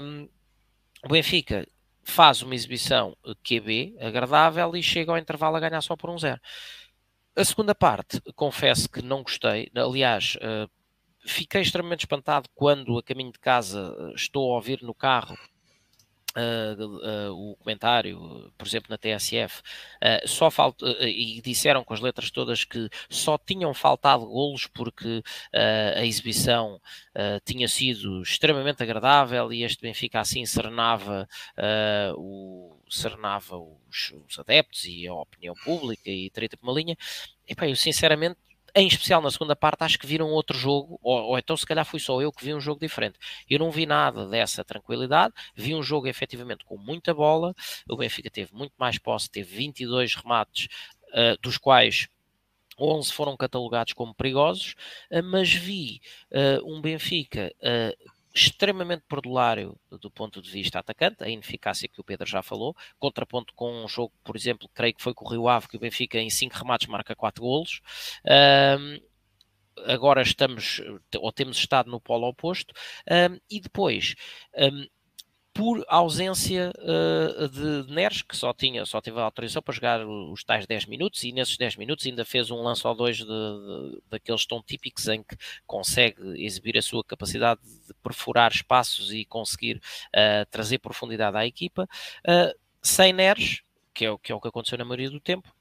um, 0.02 0.30
o 1.04 1.10
Benfica 1.10 1.68
faz 2.04 2.42
uma 2.42 2.54
exibição 2.54 3.16
QB 3.44 3.96
agradável 4.00 4.76
e 4.76 4.84
chega 4.84 5.12
ao 5.12 5.18
intervalo 5.18 5.56
a 5.56 5.60
ganhar 5.60 5.82
só 5.82 5.96
por 5.96 6.10
um 6.10 6.18
zero. 6.18 6.40
A 7.36 7.44
segunda 7.44 7.74
parte, 7.74 8.22
confesso 8.36 8.90
que 8.90 9.02
não 9.02 9.24
gostei. 9.24 9.72
Aliás, 9.76 10.36
uh, 10.36 10.70
fiquei 11.26 11.62
extremamente 11.62 12.02
espantado 12.02 12.48
quando, 12.54 12.98
a 12.98 13.04
caminho 13.04 13.32
de 13.32 13.40
casa, 13.40 13.96
estou 14.16 14.52
a 14.52 14.56
ouvir 14.56 14.82
no 14.84 14.94
carro 14.94 15.36
Uh, 16.36 16.84
uh, 16.84 17.52
o 17.52 17.56
comentário, 17.58 18.52
por 18.58 18.66
exemplo, 18.66 18.88
na 18.90 18.98
TSF, 18.98 19.60
uh, 19.60 20.28
só 20.28 20.50
falta, 20.50 20.86
e 21.02 21.40
disseram 21.42 21.84
com 21.84 21.94
as 21.94 22.00
letras 22.00 22.32
todas 22.32 22.64
que 22.64 22.90
só 23.08 23.38
tinham 23.38 23.72
faltado 23.74 24.26
golos 24.26 24.66
porque 24.66 25.24
a 25.96 26.04
exibição 26.06 26.82
tinha 27.46 27.68
sido 27.68 28.22
extremamente 28.22 28.82
agradável 28.82 29.54
e 29.54 29.64
este 29.64 29.82
Benfica 29.82 30.20
assim 30.20 30.46
serenava, 30.46 31.28
o, 32.16 32.76
serenava 32.90 33.58
os, 33.58 34.14
os, 34.28 34.40
adeptos 34.40 34.86
e 34.86 35.08
a 35.08 35.14
opinião 35.14 35.54
pública 35.64 36.10
e 36.10 36.30
treta 36.30 36.58
por 36.58 36.68
uma 36.68 36.74
linha. 36.74 36.98
E 37.48 37.54
pá, 37.54 37.68
eu 37.68 37.76
sinceramente 37.76 38.38
em 38.76 38.88
especial 38.88 39.22
na 39.22 39.30
segunda 39.30 39.56
parte, 39.56 39.84
acho 39.84 40.00
que 40.00 40.08
viram 40.08 40.30
outro 40.30 40.58
jogo, 40.58 41.00
ou, 41.02 41.24
ou, 41.24 41.38
então 41.38 41.56
se 41.56 41.66
calhar 41.66 41.86
fui 41.86 42.00
só 42.00 42.20
eu 42.22 42.32
que 42.32 42.44
vi 42.44 42.54
um 42.54 42.60
jogo 42.60 42.80
diferente. 42.80 43.20
Eu 43.50 43.60
não 43.60 43.72
vi 43.72 43.86
nada 43.86 44.28
dessa 44.28 44.64
tranquilidade, 44.64 45.34
vi 45.56 45.76
um 45.76 45.84
jogo 45.84 46.08
efetivamente 46.08 46.66
com 46.66 46.78
muita 46.78 47.14
bola, 47.14 47.54
o 47.88 47.96
Benfica 47.96 48.30
teve 48.30 48.54
muito 48.54 48.74
mais 48.78 48.98
posse, 48.98 49.30
teve 49.30 49.56
22 49.56 50.16
remates, 50.16 50.68
uh, 51.10 51.40
dos 51.42 51.58
quais 51.58 52.08
11 52.80 53.14
foram 53.14 53.38
catalogados 53.38 53.94
como 53.94 54.16
perigosos, 54.16 54.76
uh, 55.12 55.24
mas 55.24 55.54
vi 55.54 56.02
uh, 56.32 56.68
um 56.68 56.82
Benfica 56.82 57.54
extremamente 58.34 59.04
perdulário 59.08 59.80
do 59.90 60.10
ponto 60.10 60.42
de 60.42 60.50
vista 60.50 60.80
atacante, 60.80 61.24
a 61.24 61.30
ineficácia 61.30 61.88
que 61.88 62.02
o 62.02 62.04
Pedro 62.04 62.28
já 62.28 62.42
falou, 62.42 62.76
contraponto 62.98 63.54
com 63.54 63.84
um 63.84 63.88
jogo, 63.88 64.14
por 64.24 64.36
exemplo, 64.36 64.68
creio 64.74 64.96
que 64.96 65.04
foi 65.04 65.14
com 65.14 65.26
o 65.26 65.30
Rio 65.30 65.48
Ave, 65.48 65.68
que 65.68 65.78
o 65.78 65.80
Benfica 65.80 66.18
em 66.18 66.30
5 66.30 66.56
remates 66.58 66.88
marca 66.88 67.16
4 67.16 67.44
golos. 67.44 67.82
Um, 68.26 69.00
agora 69.86 70.22
estamos, 70.22 70.82
ou 71.20 71.32
temos 71.32 71.58
estado 71.58 71.92
no 71.92 72.02
polo 72.02 72.28
oposto, 72.28 72.74
um, 73.10 73.40
e 73.50 73.60
depois, 73.60 74.16
um, 74.58 74.88
por 75.54 75.86
ausência 75.88 76.74
uh, 76.80 77.48
de, 77.48 77.94
Neres, 77.94 78.24
que 78.24 78.36
só 78.36 78.52
tinha, 78.54 78.86
só 78.86 79.00
teve 79.00 79.20
a 79.20 79.24
autorização 79.24 79.62
para 79.62 79.74
jogar 79.74 80.06
os 80.06 80.44
tais 80.44 80.66
10 80.66 80.88
minutos, 80.88 81.24
e 81.24 81.32
nesses 81.32 81.58
10 81.58 81.76
minutos 81.76 82.06
ainda 82.08 82.26
fez 82.26 82.50
um 82.50 82.62
lance 82.64 82.86
ou 82.88 82.96
dois 82.96 83.18
de, 83.18 83.26
de, 83.26 84.02
daqueles 84.10 84.46
tão 84.48 84.64
típicos 84.64 85.08
em 85.08 85.22
que 85.22 85.38
consegue 85.68 86.44
exibir 86.44 86.76
a 86.78 86.82
sua 86.82 87.04
capacidade 87.04 87.62
de 87.62 87.94
perfurar 88.02 88.52
espaços 88.52 89.14
e 89.14 89.26
conseguir 89.26 89.78
uh, 89.78 90.46
trazer 90.50 90.80
profundidade 90.80 91.38
à 91.38 91.46
equipa. 91.46 91.88
Uh, 92.28 92.58
sem 92.82 93.14
Neres, 93.14 93.62
que 93.94 94.06
é, 94.06 94.12
o, 94.12 94.18
que 94.18 94.32
é 94.32 94.36
o 94.36 94.42
que 94.42 94.48
aconteceu 94.48 94.78
na 94.78 94.86
maioria 94.86 95.12
do 95.12 95.20
tempo, 95.20 95.54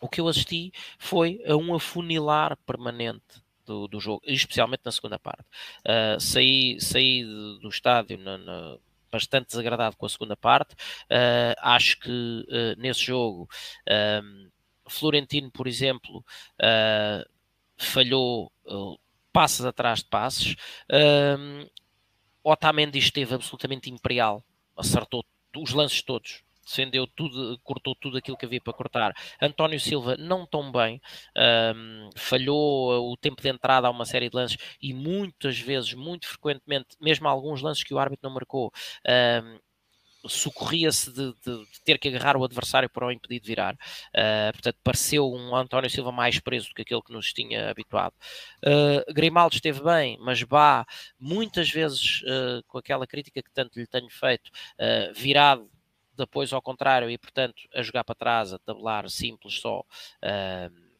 o 0.00 0.08
que 0.08 0.20
eu 0.20 0.28
assisti 0.28 0.72
foi 0.98 1.42
a 1.46 1.54
um 1.54 1.74
afunilar 1.74 2.56
permanente 2.64 3.42
do, 3.66 3.86
do, 3.86 4.00
jogo, 4.00 4.22
especialmente 4.24 4.80
na 4.84 4.90
segunda 4.90 5.18
parte. 5.18 5.44
Uh, 5.84 6.18
saí, 6.18 6.80
saí 6.80 7.22
do 7.22 7.68
estádio 7.68 8.16
na, 8.16 8.38
na, 8.38 8.78
bastante 9.10 9.48
desagradado 9.48 9.96
com 9.96 10.06
a 10.06 10.08
segunda 10.08 10.36
parte. 10.36 10.74
Uh, 11.04 11.54
acho 11.58 11.98
que 12.00 12.10
uh, 12.10 12.80
nesse 12.80 13.00
jogo, 13.00 13.48
um, 14.22 14.50
Florentino, 14.88 15.50
por 15.50 15.66
exemplo, 15.66 16.24
uh, 16.60 17.28
falhou 17.76 18.52
passos 19.32 19.64
atrás 19.64 20.00
de 20.00 20.06
passos. 20.06 20.56
Um, 20.90 21.66
Otamendi 22.42 22.98
esteve 22.98 23.34
absolutamente 23.34 23.90
imperial, 23.90 24.42
acertou 24.76 25.24
os 25.56 25.72
lances 25.72 26.02
todos 26.02 26.42
defendeu 26.70 27.06
tudo, 27.06 27.58
cortou 27.64 27.94
tudo 27.94 28.16
aquilo 28.16 28.36
que 28.36 28.46
havia 28.46 28.60
para 28.60 28.72
cortar. 28.72 29.14
António 29.42 29.80
Silva 29.80 30.16
não 30.16 30.46
tão 30.46 30.70
bem, 30.70 31.00
um, 31.76 32.10
falhou 32.16 33.10
o 33.12 33.16
tempo 33.16 33.42
de 33.42 33.48
entrada 33.48 33.88
a 33.88 33.90
uma 33.90 34.04
série 34.04 34.30
de 34.30 34.36
lances 34.36 34.56
e 34.80 34.94
muitas 34.94 35.58
vezes, 35.58 35.92
muito 35.94 36.26
frequentemente, 36.26 36.96
mesmo 37.00 37.28
alguns 37.28 37.60
lances 37.60 37.82
que 37.82 37.92
o 37.92 37.98
árbitro 37.98 38.28
não 38.28 38.34
marcou, 38.34 38.72
um, 39.44 39.58
socorria-se 40.26 41.10
de, 41.12 41.32
de, 41.34 41.64
de, 41.64 41.80
ter 41.84 41.98
que 41.98 42.08
agarrar 42.08 42.36
o 42.36 42.44
adversário 42.44 42.90
para 42.90 43.06
o 43.06 43.12
impedir 43.12 43.40
de 43.40 43.46
virar. 43.46 43.74
Uh, 43.74 44.52
portanto, 44.52 44.76
pareceu 44.84 45.30
um 45.30 45.54
António 45.56 45.88
Silva 45.88 46.12
mais 46.12 46.38
preso 46.38 46.68
do 46.68 46.74
que 46.74 46.82
aquele 46.82 47.02
que 47.02 47.12
nos 47.12 47.32
tinha 47.32 47.70
habituado. 47.70 48.14
Uh, 48.64 49.12
Grimaldo 49.12 49.54
esteve 49.54 49.82
bem, 49.82 50.18
mas 50.20 50.42
Bá, 50.42 50.84
muitas 51.18 51.70
vezes, 51.70 52.22
uh, 52.22 52.62
com 52.66 52.78
aquela 52.78 53.06
crítica 53.06 53.42
que 53.42 53.50
tanto 53.52 53.78
lhe 53.78 53.86
tenho 53.86 54.10
feito, 54.10 54.50
virado 55.14 55.70
depois 56.20 56.52
ao 56.52 56.62
contrário, 56.62 57.10
e 57.10 57.18
portanto 57.18 57.62
a 57.74 57.82
jogar 57.82 58.04
para 58.04 58.14
trás, 58.14 58.52
a 58.52 58.58
tabular 58.58 59.08
simples 59.10 59.60
só. 59.60 59.80
Uh, 59.80 60.90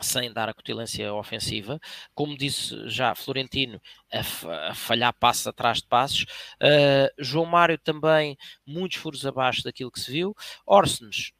sem 0.00 0.32
dar 0.32 0.48
a 0.48 0.54
cutilância 0.54 1.12
ofensiva. 1.14 1.80
Como 2.14 2.36
disse 2.36 2.88
já 2.88 3.14
Florentino, 3.14 3.80
a, 4.12 4.70
a 4.70 4.74
falhar 4.74 5.14
passos 5.14 5.46
atrás 5.46 5.78
de 5.78 5.86
passos. 5.86 6.22
Uh, 6.60 7.08
João 7.18 7.46
Mário 7.46 7.78
também, 7.78 8.36
muitos 8.66 8.98
furos 8.98 9.24
abaixo 9.24 9.62
daquilo 9.62 9.92
que 9.92 10.00
se 10.00 10.10
viu. 10.10 10.34
Orsens, 10.66 11.32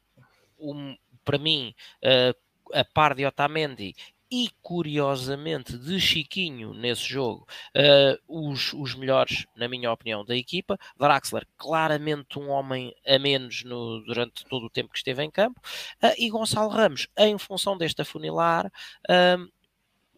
um, 0.57 0.95
para 1.25 1.37
mim, 1.37 1.75
uh, 2.03 2.35
a 2.73 2.85
par 2.85 3.13
de 3.13 3.25
Otamendi, 3.25 3.95
e 4.33 4.49
curiosamente 4.63 5.77
de 5.77 5.99
Chiquinho 5.99 6.73
nesse 6.73 7.03
jogo, 7.03 7.45
uh, 7.77 8.49
os, 8.49 8.73
os 8.73 8.95
melhores, 8.95 9.45
na 9.55 9.67
minha 9.67 9.91
opinião, 9.91 10.25
da 10.25 10.35
equipa. 10.35 10.75
Draxler, 10.97 11.45
claramente 11.55 12.39
um 12.39 12.49
homem 12.49 12.95
a 13.05 13.19
menos 13.19 13.63
no, 13.63 14.03
durante 14.03 14.43
todo 14.45 14.65
o 14.65 14.69
tempo 14.71 14.91
que 14.91 14.97
esteve 14.97 15.21
em 15.21 15.29
campo, 15.29 15.61
uh, 16.03 16.15
e 16.17 16.31
Gonçalo 16.31 16.69
Ramos, 16.69 17.07
em 17.15 17.37
função 17.37 17.77
deste 17.77 18.01
afunilar, 18.01 18.65
uh, 19.07 19.47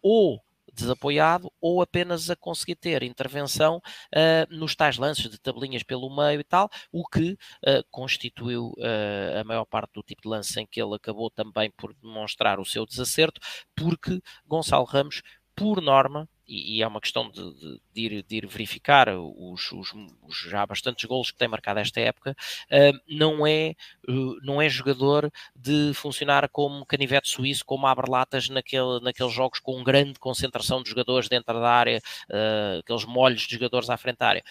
ou 0.00 0.42
desapoiado 0.76 1.50
ou 1.60 1.82
apenas 1.82 2.30
a 2.30 2.36
conseguir 2.36 2.76
ter 2.76 3.02
intervenção 3.02 3.78
uh, 3.78 4.54
nos 4.54 4.76
tais 4.76 4.98
lances 4.98 5.30
de 5.30 5.40
tabelinhas 5.40 5.82
pelo 5.82 6.14
meio 6.14 6.40
e 6.40 6.44
tal, 6.44 6.68
o 6.92 7.06
que 7.06 7.32
uh, 7.32 7.82
constituiu 7.90 8.72
uh, 8.78 9.40
a 9.40 9.44
maior 9.44 9.64
parte 9.64 9.92
do 9.94 10.02
tipo 10.02 10.22
de 10.22 10.28
lance 10.28 10.60
em 10.60 10.66
que 10.66 10.80
ele 10.80 10.94
acabou 10.94 11.30
também 11.30 11.70
por 11.76 11.94
demonstrar 11.94 12.60
o 12.60 12.64
seu 12.64 12.86
desacerto, 12.86 13.40
porque 13.74 14.20
Gonçalo 14.46 14.84
Ramos, 14.84 15.22
por 15.54 15.80
norma, 15.80 16.28
e, 16.46 16.76
e, 16.76 16.82
é 16.82 16.86
uma 16.86 17.00
questão 17.00 17.30
de, 17.30 17.42
de, 17.54 17.80
de, 17.94 18.00
ir, 18.00 18.22
de 18.22 18.36
ir, 18.36 18.46
verificar 18.46 19.08
os, 19.08 19.72
os, 19.72 19.92
os, 20.22 20.36
já 20.48 20.64
bastantes 20.64 21.04
golos 21.04 21.30
que 21.30 21.38
tem 21.38 21.48
marcado 21.48 21.80
esta 21.80 22.00
época, 22.00 22.36
uh, 22.70 22.98
não, 23.08 23.46
é, 23.46 23.74
uh, 24.08 24.36
não 24.42 24.60
é 24.60 24.68
jogador 24.68 25.30
de 25.54 25.92
funcionar 25.94 26.48
como 26.48 26.86
canivete 26.86 27.28
suíço, 27.28 27.64
como 27.64 27.86
abre-latas 27.86 28.48
naquele, 28.48 29.00
naqueles 29.00 29.32
jogos 29.32 29.58
com 29.58 29.82
grande 29.82 30.18
concentração 30.18 30.82
de 30.82 30.90
jogadores 30.90 31.28
dentro 31.28 31.54
da 31.54 31.70
área, 31.70 32.00
uh, 32.30 32.78
aqueles 32.80 33.04
molhos 33.04 33.42
de 33.42 33.54
jogadores 33.54 33.90
à 33.90 33.96
frente 33.96 34.18
da 34.18 34.28
área 34.28 34.44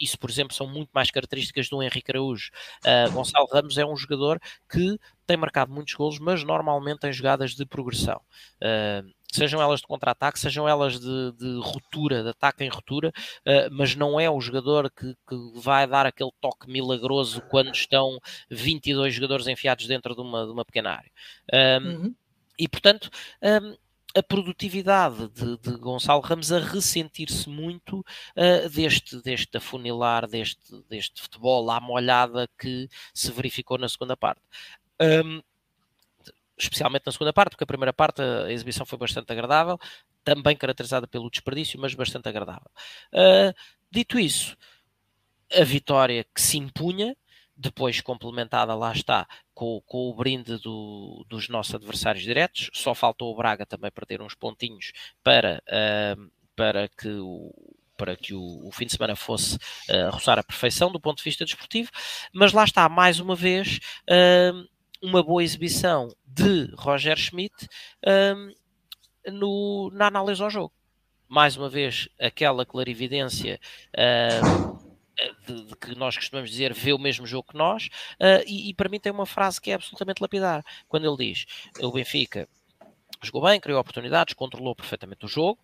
isso, 0.00 0.18
por 0.18 0.30
exemplo, 0.30 0.54
são 0.54 0.66
muito 0.66 0.90
mais 0.92 1.10
características 1.10 1.68
do 1.68 1.82
Henrique 1.82 2.10
Araújo. 2.10 2.50
Uh, 2.84 3.12
Gonçalo 3.12 3.46
Ramos 3.46 3.78
é 3.78 3.86
um 3.86 3.96
jogador 3.96 4.40
que 4.68 4.98
tem 5.26 5.36
marcado 5.36 5.72
muitos 5.72 5.94
golos, 5.94 6.18
mas 6.18 6.42
normalmente 6.42 7.06
em 7.06 7.12
jogadas 7.12 7.54
de 7.54 7.64
progressão. 7.64 8.20
Uh, 8.60 9.08
sejam 9.32 9.60
elas 9.60 9.80
de 9.80 9.86
contra-ataque, 9.86 10.38
sejam 10.38 10.68
elas 10.68 11.00
de, 11.00 11.32
de, 11.32 11.60
ruptura, 11.60 12.22
de 12.22 12.28
ataque 12.28 12.62
em 12.62 12.68
ruptura, 12.68 13.08
uh, 13.08 13.68
mas 13.72 13.96
não 13.96 14.20
é 14.20 14.30
o 14.30 14.40
jogador 14.40 14.90
que, 14.90 15.14
que, 15.28 15.52
vai 15.56 15.86
dar 15.86 16.06
aquele 16.06 16.30
toque 16.40 16.70
milagroso 16.70 17.40
quando 17.50 17.72
estão 17.72 18.18
22 18.50 19.14
jogadores 19.14 19.46
enfiados 19.46 19.86
dentro 19.86 20.14
de 20.14 20.20
uma, 20.20 20.44
de 20.44 20.52
uma 20.52 20.64
pequena 20.64 20.90
área. 20.90 21.10
Um, 21.80 21.88
uhum. 21.88 22.14
E 22.58 22.68
portanto, 22.68 23.10
um, 23.42 23.76
a 24.14 24.22
produtividade 24.22 25.28
de, 25.28 25.56
de, 25.58 25.76
Gonçalo 25.78 26.20
Ramos 26.20 26.52
a 26.52 26.58
ressentir-se 26.58 27.48
muito 27.48 28.00
uh, 28.00 28.68
deste, 28.68 29.22
deste 29.22 29.56
afunilar, 29.56 30.28
deste, 30.28 30.84
deste 30.88 31.22
futebol 31.22 31.70
à 31.70 31.80
molhada 31.80 32.48
que 32.58 32.88
se 33.14 33.30
verificou 33.32 33.78
na 33.78 33.88
segunda 33.88 34.16
parte. 34.16 34.42
Um, 35.00 35.40
especialmente 36.56 37.04
na 37.06 37.12
segunda 37.12 37.32
parte, 37.32 37.50
porque 37.50 37.64
a 37.64 37.66
primeira 37.66 37.92
parte 37.92 38.22
a 38.22 38.52
exibição 38.52 38.86
foi 38.86 38.98
bastante 38.98 39.32
agradável, 39.32 39.78
também 40.24 40.56
caracterizada 40.56 41.06
pelo 41.06 41.30
desperdício, 41.30 41.80
mas 41.80 41.94
bastante 41.94 42.28
agradável. 42.28 42.70
Uh, 43.12 43.54
dito 43.90 44.18
isso, 44.18 44.56
a 45.52 45.64
vitória 45.64 46.24
que 46.34 46.40
se 46.40 46.58
impunha, 46.58 47.16
depois 47.56 48.00
complementada, 48.00 48.74
lá 48.74 48.92
está, 48.92 49.26
com, 49.54 49.80
com 49.86 50.08
o 50.08 50.14
brinde 50.14 50.58
do, 50.58 51.24
dos 51.28 51.48
nossos 51.48 51.74
adversários 51.74 52.24
diretos, 52.24 52.70
só 52.72 52.94
faltou 52.94 53.32
o 53.32 53.36
Braga 53.36 53.66
também 53.66 53.90
para 53.90 54.06
ter 54.06 54.20
uns 54.22 54.34
pontinhos 54.34 54.92
para, 55.22 55.62
uh, 55.68 56.30
para 56.56 56.88
que 56.88 57.08
o 57.08 57.52
para 57.94 58.16
que 58.16 58.34
o, 58.34 58.66
o, 58.66 58.72
fim 58.72 58.86
de 58.86 58.92
semana 58.92 59.14
fosse 59.14 59.54
uh, 59.54 60.10
roçar 60.10 60.36
a 60.36 60.42
perfeição 60.42 60.90
do 60.90 60.98
ponto 60.98 61.18
de 61.18 61.24
vista 61.24 61.44
desportivo, 61.44 61.88
mas 62.32 62.52
lá 62.52 62.64
está, 62.64 62.88
mais 62.88 63.20
uma 63.20 63.36
vez, 63.36 63.78
uma 65.02 65.22
boa 65.22 65.42
exibição 65.42 66.08
de 66.24 66.72
Roger 66.76 67.16
Schmidt 67.16 67.68
um, 68.06 68.54
no, 69.32 69.90
na 69.92 70.06
análise 70.06 70.42
ao 70.42 70.48
jogo. 70.48 70.72
Mais 71.28 71.56
uma 71.56 71.68
vez, 71.68 72.08
aquela 72.20 72.64
clarividência 72.64 73.58
uh, 73.96 74.78
de, 75.46 75.64
de, 75.64 75.76
que 75.76 75.94
nós 75.96 76.16
costumamos 76.16 76.50
dizer 76.50 76.72
vê 76.72 76.92
o 76.92 76.98
mesmo 76.98 77.26
jogo 77.26 77.48
que 77.50 77.56
nós, 77.56 77.86
uh, 78.20 78.44
e, 78.46 78.70
e, 78.70 78.74
para 78.74 78.88
mim 78.88 79.00
tem 79.00 79.10
uma 79.10 79.26
frase 79.26 79.60
que 79.60 79.70
é 79.70 79.74
absolutamente 79.74 80.20
lapidar, 80.20 80.64
quando 80.88 81.06
ele 81.06 81.32
diz, 81.32 81.46
o 81.80 81.90
Benfica 81.90 82.48
jogou 83.22 83.42
bem, 83.42 83.60
criou 83.60 83.80
oportunidades, 83.80 84.34
controlou 84.34 84.74
perfeitamente 84.74 85.24
o 85.24 85.28
jogo, 85.28 85.58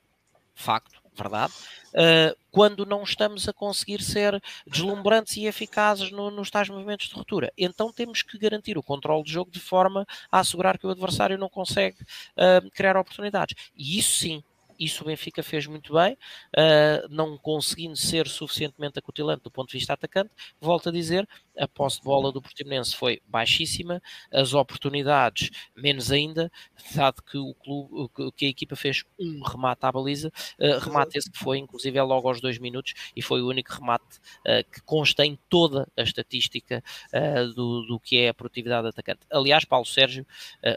facto, 0.55 1.01
verdade, 1.23 1.53
uh, 1.89 2.37
quando 2.51 2.87
não 2.87 3.03
estamos 3.03 3.49
a 3.49 3.53
conseguir 3.53 4.03
ser 4.03 4.41
deslumbrantes 4.67 5.37
e 5.37 5.47
eficazes 5.47 6.11
no, 6.11 6.31
nos 6.31 6.51
tais 6.51 6.69
movimentos 6.69 7.09
de 7.09 7.15
ruptura. 7.15 7.53
Então 7.57 7.93
temos 7.93 8.23
que 8.23 8.39
garantir 8.39 8.79
o 8.79 8.83
controle 8.83 9.23
de 9.23 9.33
jogo 9.33 9.51
de 9.51 9.61
forma 9.61 10.07
a 10.31 10.41
assegurar 10.41 10.79
que 10.79 10.87
o 10.87 10.91
adversário 10.91 11.39
não 11.39 11.49
consegue 11.49 11.99
uh, 12.03 12.71
criar 12.73 12.97
oportunidades. 12.97 13.55
E 13.77 13.99
isso 13.99 14.19
sim, 14.19 14.43
isso 14.79 15.03
o 15.03 15.07
Benfica 15.07 15.43
fez 15.43 15.67
muito 15.67 15.95
bem, 15.95 16.15
uh, 16.57 17.09
não 17.11 17.37
conseguindo 17.37 17.97
ser 17.97 18.29
suficientemente 18.29 18.99
acutilante 18.99 19.43
do 19.43 19.51
ponto 19.51 19.69
de 19.69 19.79
vista 19.79 19.93
atacante. 19.93 20.31
Volto 20.61 20.89
a 20.89 20.93
dizer, 20.93 21.29
a 21.59 21.67
posse 21.67 21.99
de 21.99 22.05
bola 22.05 22.31
do 22.31 22.41
Portimonense 22.41 22.95
foi 22.95 23.21
baixíssima, 23.27 24.01
as 24.33 24.55
oportunidades 24.55 25.51
menos 25.77 26.13
ainda, 26.13 26.51
dado 26.95 27.23
que 27.23 27.37
o 27.37 27.55
clube, 27.55 28.11
que 28.37 28.47
a 28.47 28.49
equipa 28.49 28.77
fez 28.77 29.05
um 29.19 29.43
remate 29.43 29.85
à 29.85 29.93
baliza, 29.93 30.33
uh, 30.59 30.79
remate 30.79 31.19
esse 31.19 31.31
que 31.31 31.39
foi 31.39 31.59
inclusive 31.59 31.99
é 31.99 32.03
logo 32.03 32.29
aos 32.29 32.41
dois 32.41 32.59
minutos 32.59 32.95
e 33.17 33.23
foi 33.23 33.43
o 33.43 33.49
único 33.49 33.73
remate 33.73 34.19
uh, 34.47 34.65
que 34.71 34.81
consta 34.83 35.25
em 35.25 35.39
toda 35.49 35.89
a 35.97 36.03
estatística 36.03 36.83
uh, 37.13 37.53
do, 37.55 37.83
do 37.87 38.01
que 38.01 38.19
é 38.19 38.29
a 38.29 38.35
produtividade 38.35 38.89
atacante. 38.89 39.21
Aliás, 39.31 39.65
Paulo 39.65 39.87
Sérgio 39.87 40.27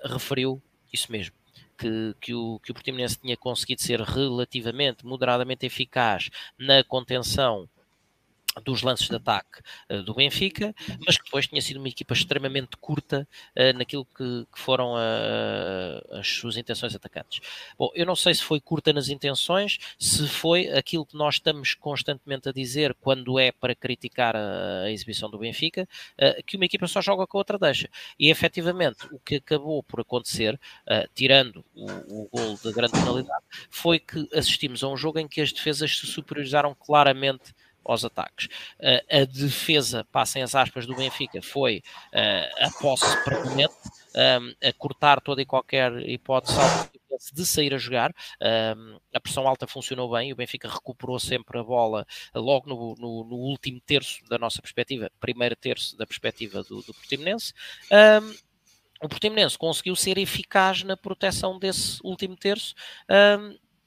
referiu 0.06 0.62
isso 0.91 1.12
mesmo 1.12 1.40
que, 1.82 2.15
que, 2.21 2.34
o, 2.36 2.59
que 2.59 2.71
o 2.71 2.73
Portimonense 2.75 3.19
tinha 3.19 3.36
conseguido 3.36 3.82
ser 3.82 3.99
relativamente, 4.01 5.05
moderadamente 5.05 5.65
eficaz 5.65 6.29
na 6.57 6.84
contenção 6.84 7.67
dos 8.60 8.82
lances 8.82 9.08
de 9.08 9.16
ataque 9.16 9.62
uh, 9.89 10.04
do 10.04 10.14
Benfica, 10.14 10.76
mas 11.06 11.18
que 11.18 11.24
depois 11.24 11.47
tinha 11.47 11.62
sido 11.62 11.78
uma 11.78 11.88
equipa 11.88 12.14
extremamente 12.14 12.76
curta 12.78 13.28
uh, 13.58 13.78
naquilo 13.78 14.06
que, 14.06 14.45
que 14.52 14.60
foram 14.60 14.93
uh, 14.95 16.18
as 16.18 16.28
suas 16.28 16.58
intenções 16.58 16.93
atacantes. 16.93 17.39
Bom, 17.78 17.89
eu 17.95 18.06
não 18.06 18.16
sei 18.16 18.34
se 18.34 18.43
foi 18.43 18.60
curta 18.60 18.91
nas 18.91 19.08
intenções, 19.08 19.78
se 19.97 20.28
foi 20.28 20.68
aquilo 20.70 21.06
que 21.06 21.16
nós 21.16 21.36
estamos 21.36 21.74
constantemente 21.74 22.49
a 22.49 22.52
dizer 22.52 22.93
quando 22.99 23.39
é 23.39 23.52
para 23.52 23.74
criticar 23.74 24.36
a, 24.36 24.84
a 24.84 24.91
exibição 24.91 25.30
do 25.30 25.39
Benfica, 25.39 25.88
que 26.45 26.58
uma 26.58 26.66
equipa 26.66 26.88
só 26.88 27.02
joga 27.02 27.26
com 27.26 27.38
a 27.38 27.39
outra 27.41 27.58
deixa. 27.58 27.89
E 28.20 28.30
efetivamente 28.30 29.06
o 29.12 29.20
que 29.20 29.36
acabou 29.36 29.82
por 29.84 30.02
acontecer, 30.02 30.60
tirando 31.14 31.64
o, 31.74 31.86
o 32.24 32.30
gol 32.30 32.58
de 32.64 32.72
grande 32.72 32.93
penalidade, 32.93 33.43
foi 33.70 33.99
que 33.99 34.28
assistimos 34.34 34.84
a 34.84 34.88
um 34.88 34.97
jogo 34.97 35.20
em 35.20 35.28
que 35.28 35.41
as 35.41 35.52
defesas 35.52 35.97
se 35.97 36.08
superiorizaram 36.08 36.76
claramente 36.76 37.54
aos 37.84 38.05
ataques. 38.05 38.47
Uh, 38.79 39.21
a 39.21 39.25
defesa, 39.25 40.05
passem 40.11 40.41
as 40.41 40.55
aspas, 40.55 40.86
do 40.86 40.95
Benfica 40.95 41.41
foi 41.41 41.84
uh, 42.13 42.65
a 42.65 42.71
posse 42.79 43.23
permanente, 43.23 43.73
um, 44.15 44.67
a 44.67 44.73
cortar 44.73 45.21
toda 45.21 45.41
e 45.41 45.45
qualquer 45.45 45.91
hipótese 46.07 46.59
de 47.34 47.45
sair 47.45 47.73
a 47.73 47.77
jogar. 47.77 48.13
Um, 48.41 48.99
a 49.13 49.19
pressão 49.19 49.47
alta 49.47 49.67
funcionou 49.67 50.11
bem, 50.11 50.32
o 50.34 50.36
Benfica 50.36 50.67
recuperou 50.67 51.19
sempre 51.19 51.59
a 51.59 51.63
bola 51.63 52.05
logo 52.34 52.67
no, 52.67 52.95
no, 52.95 53.23
no 53.23 53.36
último 53.36 53.79
terço 53.82 54.23
da 54.27 54.38
nossa 54.38 54.61
perspectiva, 54.61 55.11
primeiro 55.19 55.55
terço 55.55 55.97
da 55.97 56.07
perspectiva 56.07 56.63
do, 56.63 56.82
do 56.82 56.93
Portimonense. 56.93 57.53
Um, 57.91 58.34
o 59.03 59.09
Portimonense 59.09 59.57
conseguiu 59.57 59.95
ser 59.95 60.17
eficaz 60.17 60.84
na 60.84 60.95
proteção 60.95 61.57
desse 61.57 61.99
último 62.03 62.36
terço, 62.36 62.75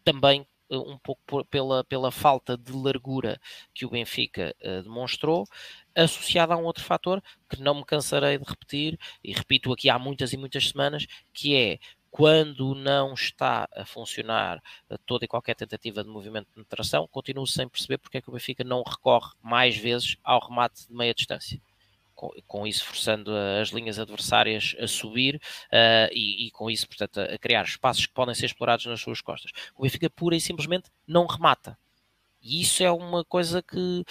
também 0.04 0.40
eh, 0.40 0.53
um 0.70 0.98
pouco 0.98 1.20
por, 1.26 1.44
pela, 1.46 1.84
pela 1.84 2.10
falta 2.10 2.56
de 2.56 2.72
largura 2.72 3.40
que 3.74 3.84
o 3.84 3.90
Benfica 3.90 4.54
uh, 4.62 4.82
demonstrou, 4.82 5.46
associada 5.94 6.54
a 6.54 6.56
um 6.56 6.64
outro 6.64 6.82
fator 6.82 7.22
que 7.48 7.60
não 7.60 7.74
me 7.74 7.84
cansarei 7.84 8.38
de 8.38 8.44
repetir, 8.44 8.98
e 9.22 9.32
repito 9.32 9.72
aqui 9.72 9.88
há 9.88 9.98
muitas 9.98 10.32
e 10.32 10.36
muitas 10.36 10.68
semanas, 10.68 11.06
que 11.32 11.56
é 11.56 11.78
quando 12.10 12.76
não 12.76 13.12
está 13.12 13.68
a 13.74 13.84
funcionar 13.84 14.62
eh, 14.88 14.96
toda 15.04 15.24
e 15.24 15.28
qualquer 15.28 15.56
tentativa 15.56 16.04
de 16.04 16.08
movimento 16.08 16.46
de 16.46 16.52
penetração, 16.52 17.08
continuo 17.08 17.44
sem 17.44 17.68
perceber 17.68 17.98
porque 17.98 18.18
é 18.18 18.20
que 18.20 18.30
o 18.30 18.32
Benfica 18.32 18.62
não 18.62 18.84
recorre 18.84 19.32
mais 19.42 19.76
vezes 19.76 20.16
ao 20.22 20.48
remate 20.48 20.86
de 20.86 20.94
meia 20.94 21.12
distância 21.12 21.60
com, 22.46 22.66
isso 22.66 22.84
forçando 22.84 23.30
as 23.60 23.68
linhas 23.68 23.98
adversárias 23.98 24.74
a 24.78 24.86
subir 24.86 25.36
uh, 25.36 26.12
e, 26.12 26.46
e, 26.46 26.50
com 26.50 26.70
isso, 26.70 26.86
portanto, 26.86 27.20
a, 27.20 27.24
a, 27.24 27.38
criar 27.38 27.64
espaços 27.64 28.06
que 28.06 28.12
podem 28.12 28.34
ser 28.34 28.46
explorados 28.46 28.86
nas 28.86 29.00
suas 29.00 29.20
costas. 29.20 29.50
O 29.76 29.82
Benfica 29.82 30.08
pura 30.10 30.36
e 30.36 30.40
simplesmente 30.40 30.90
não 31.06 31.26
remata. 31.26 31.78
E 32.42 32.60
isso 32.60 32.82
é 32.82 32.90
uma 32.90 33.24
coisa 33.24 33.62
que 33.62 34.04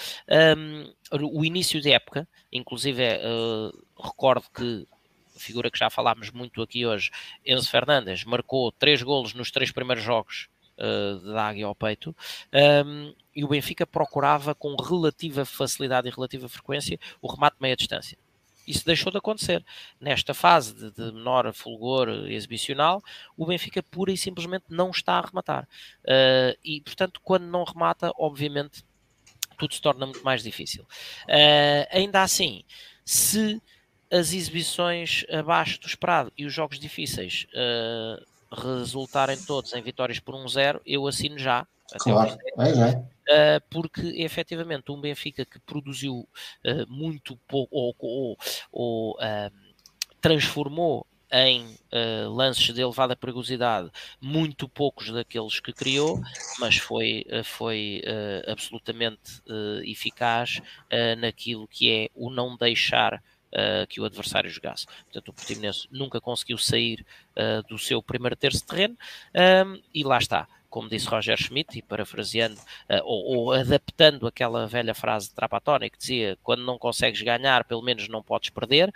um, 0.57 0.93
o 1.32 1.45
início 1.45 1.80
de 1.80 1.91
época, 1.91 2.28
inclusive 2.51 3.03
uh, 3.03 4.03
recordo 4.03 4.45
que 4.49 4.88
figura 5.38 5.70
que 5.70 5.78
já 5.78 5.89
falámos 5.89 6.32
muito 6.32 6.61
aqui 6.61 6.86
hoje, 6.86 7.11
Enzo 7.45 7.70
Fernandes, 7.70 8.24
marcou 8.24 8.72
três 8.72 9.01
golos 9.03 9.34
nos 9.34 9.51
três 9.51 9.72
primeiros 9.72 10.03
jogos 10.03 10.47
da 10.78 11.47
Águia 11.47 11.65
ao 11.65 11.76
peito, 11.76 12.15
um, 12.86 13.13
e 13.36 13.43
o 13.43 13.47
Benfica 13.47 13.86
procurava 13.86 14.53
com 14.53 14.76
relativa 14.76 15.45
facilidade 15.45 16.07
e 16.07 16.11
relativa 16.11 16.47
frequência 16.49 16.99
o 17.21 17.28
remate 17.28 17.55
de 17.55 17.61
meia 17.61 17.76
distância. 17.76 18.17
Isso 18.65 18.86
deixou 18.86 19.11
de 19.11 19.17
acontecer. 19.17 19.63
Nesta 19.99 20.34
fase 20.34 20.74
de, 20.74 20.91
de, 20.91 21.11
menor 21.11 21.51
fulgor 21.53 22.09
exibicional, 22.30 23.03
o 23.36 23.45
Benfica 23.45 23.84
pura 23.84 24.11
e 24.11 24.17
simplesmente 24.17 24.65
não 24.69 24.89
está 24.89 25.13
a 25.13 25.21
rematar. 25.21 25.67
Uh, 26.03 26.57
e, 26.63 26.82
portanto, 26.82 27.19
quando 27.21 27.43
não 27.43 27.63
remata, 27.63 28.11
obviamente, 28.17 28.84
tudo 29.57 29.74
se 29.74 29.82
torna 29.82 30.05
muito 30.05 30.24
mais 30.24 30.41
difícil. 30.41 30.84
Uh, 31.24 31.88
ainda 31.91 32.21
assim, 32.21 32.63
se 33.03 33.61
as 34.09 34.32
exibições 34.32 35.26
abaixo 35.30 35.82
do 35.82 35.88
esperado 35.88 36.32
e 36.38 36.45
os 36.45 36.53
jogos 36.53 36.80
difíceis 36.80 37.47
uh, 37.49 38.24
resultarem 38.54 39.38
todos 39.38 39.74
em 39.74 39.82
vitórias 39.82 40.20
por 40.20 40.36
1-0, 40.36 40.82
eu 40.86 41.08
assino 41.08 41.38
já. 41.38 41.68
Claro, 41.99 42.38
é. 42.58 43.14
Uh, 43.24 43.62
porque 43.70 44.01
efetivamente 44.01 44.91
um 44.91 44.99
Benfica 44.99 45.45
que 45.45 45.60
produziu 45.60 46.16
uh, 46.16 46.88
muito 46.88 47.38
pouco 47.47 47.76
ou, 47.76 47.95
ou, 47.99 48.38
ou 48.72 49.12
uh, 49.14 49.51
transformou 50.20 51.06
em 51.34 51.66
uh, 51.66 52.30
lances 52.32 52.72
de 52.72 52.80
elevada 52.80 53.16
perigosidade, 53.16 53.89
muito 54.22 54.70
poucos 54.70 55.12
daqueles 55.12 55.60
que 55.60 55.74
criou, 55.74 56.22
mas 56.60 56.78
foi, 56.78 57.26
uh, 57.28 57.43
foi 57.43 58.04
uh, 58.06 58.51
absolutamente 58.51 59.41
eficaz 59.84 60.62
naquilo 61.18 61.68
que 61.68 61.89
é 61.91 62.10
o 62.14 62.30
não 62.30 62.56
deixar 62.56 63.22
uh, 63.54 63.88
que 63.88 64.01
o 64.01 64.06
adversário 64.06 64.49
jogasse. 64.49 64.86
Portanto, 65.06 65.30
o 65.30 65.34
Portimonense 65.34 65.88
nunca 65.91 66.20
conseguiu 66.20 66.58
sair 66.58 67.06
uh, 67.38 67.68
do 67.68 67.78
seu 67.78 68.01
primeiro 68.01 68.36
terço 68.36 68.60
de 68.60 68.66
terreno 68.66 68.97
um, 69.66 69.82
e 69.93 70.04
lá 70.04 70.18
está 70.18 70.47
como 70.70 70.89
disse 70.89 71.08
Roger 71.08 71.38
Schmidt, 71.38 71.78
e 71.78 71.84
parafraseando 71.84 72.56
uh, 72.56 73.04
ou, 73.04 73.26
ou, 73.26 73.51
adaptando 73.51 74.26
aquela 74.26 74.66
velha 74.66 74.95
frase 74.95 75.30
de 75.30 75.36
Trapattoni 75.36 75.88
que 75.88 75.99
dizia: 75.99 76.36
quando 76.41 76.64
não 76.64 76.80
consegues 76.80 77.22
ganhar, 77.22 77.64
pelo 77.64 77.84
menos 77.84 78.08
não 78.08 78.24
podes 78.24 78.49
perder. 78.49 78.91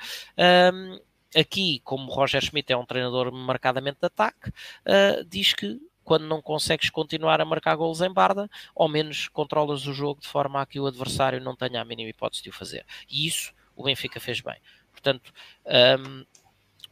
Um, 0.73 0.99
aqui, 1.39 1.79
como 1.83 2.11
Roger 2.11 2.41
Schmidt 2.41 2.73
é 2.73 2.77
um 2.77 2.83
treinador 2.83 3.31
marcadamente 3.31 3.99
de 4.01 4.07
ataque, 4.07 4.49
uh, 4.49 5.23
diz 5.27 5.53
que 5.53 5.79
quando 6.03 6.25
não 6.25 6.41
consegues 6.41 6.89
continuar 6.89 7.41
a 7.41 7.45
marcar 7.45 7.75
golos 7.75 8.01
em 8.01 8.11
barda, 8.11 8.49
ao 8.75 8.87
menos 8.87 9.27
controlas 9.27 9.85
o 9.85 9.93
jogo 9.93 10.21
de 10.21 10.27
forma 10.27 10.59
a 10.59 10.65
que 10.65 10.79
o 10.79 10.87
adversário 10.87 11.39
não 11.39 11.55
tenha 11.55 11.79
a 11.79 11.85
mínima 11.85 12.09
hipótese 12.09 12.41
de 12.41 12.49
o 12.49 12.53
fazer. 12.53 12.85
E 13.07 13.27
isso 13.27 13.53
o 13.77 13.83
Benfica 13.83 14.19
fez 14.19 14.41
bem. 14.41 14.57
Portanto, 14.91 15.31
um, 15.65 16.25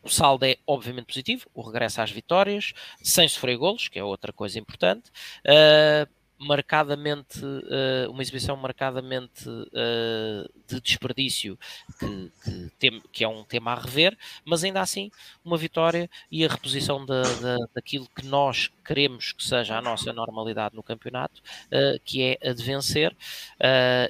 o 0.03 0.09
saldo 0.09 0.45
é 0.45 0.57
obviamente 0.67 1.07
positivo, 1.07 1.49
o 1.53 1.61
regresso 1.61 1.99
às 1.99 2.11
vitórias, 2.11 2.73
sem 3.01 3.27
sofrer 3.27 3.57
golos, 3.57 3.87
que 3.87 3.97
é 3.97 4.03
outra 4.03 4.31
coisa 4.31 4.59
importante. 4.59 5.09
Uh, 5.43 6.07
marcadamente 6.37 7.43
uh, 7.43 8.11
uma 8.11 8.21
exibição 8.21 8.57
marcadamente 8.57 9.47
uh, 9.49 10.51
de 10.67 10.81
desperdício 10.81 11.57
que, 11.97 12.31
que, 12.43 12.71
tem, 12.77 13.01
que, 13.11 13.23
é 13.23 13.27
um 13.27 13.43
tema 13.43 13.71
a 13.71 13.79
rever, 13.79 14.17
mas 14.43 14.63
ainda 14.63 14.81
assim 14.81 15.09
uma 15.43 15.57
vitória 15.57 16.09
e 16.29 16.45
a 16.45 16.49
reposição 16.49 17.05
da, 17.05 17.21
da, 17.21 17.57
daquilo 17.73 18.07
que 18.13 18.25
nós 18.25 18.69
queremos 18.83 19.31
que 19.31 19.43
seja 19.43 19.77
a 19.77 19.81
nossa 19.81 20.11
normalidade 20.11 20.75
no 20.75 20.83
campeonato, 20.83 21.41
uh, 21.67 21.99
que 22.03 22.21
é 22.21 22.49
a 22.49 22.53
de 22.53 22.63
vencer 22.63 23.15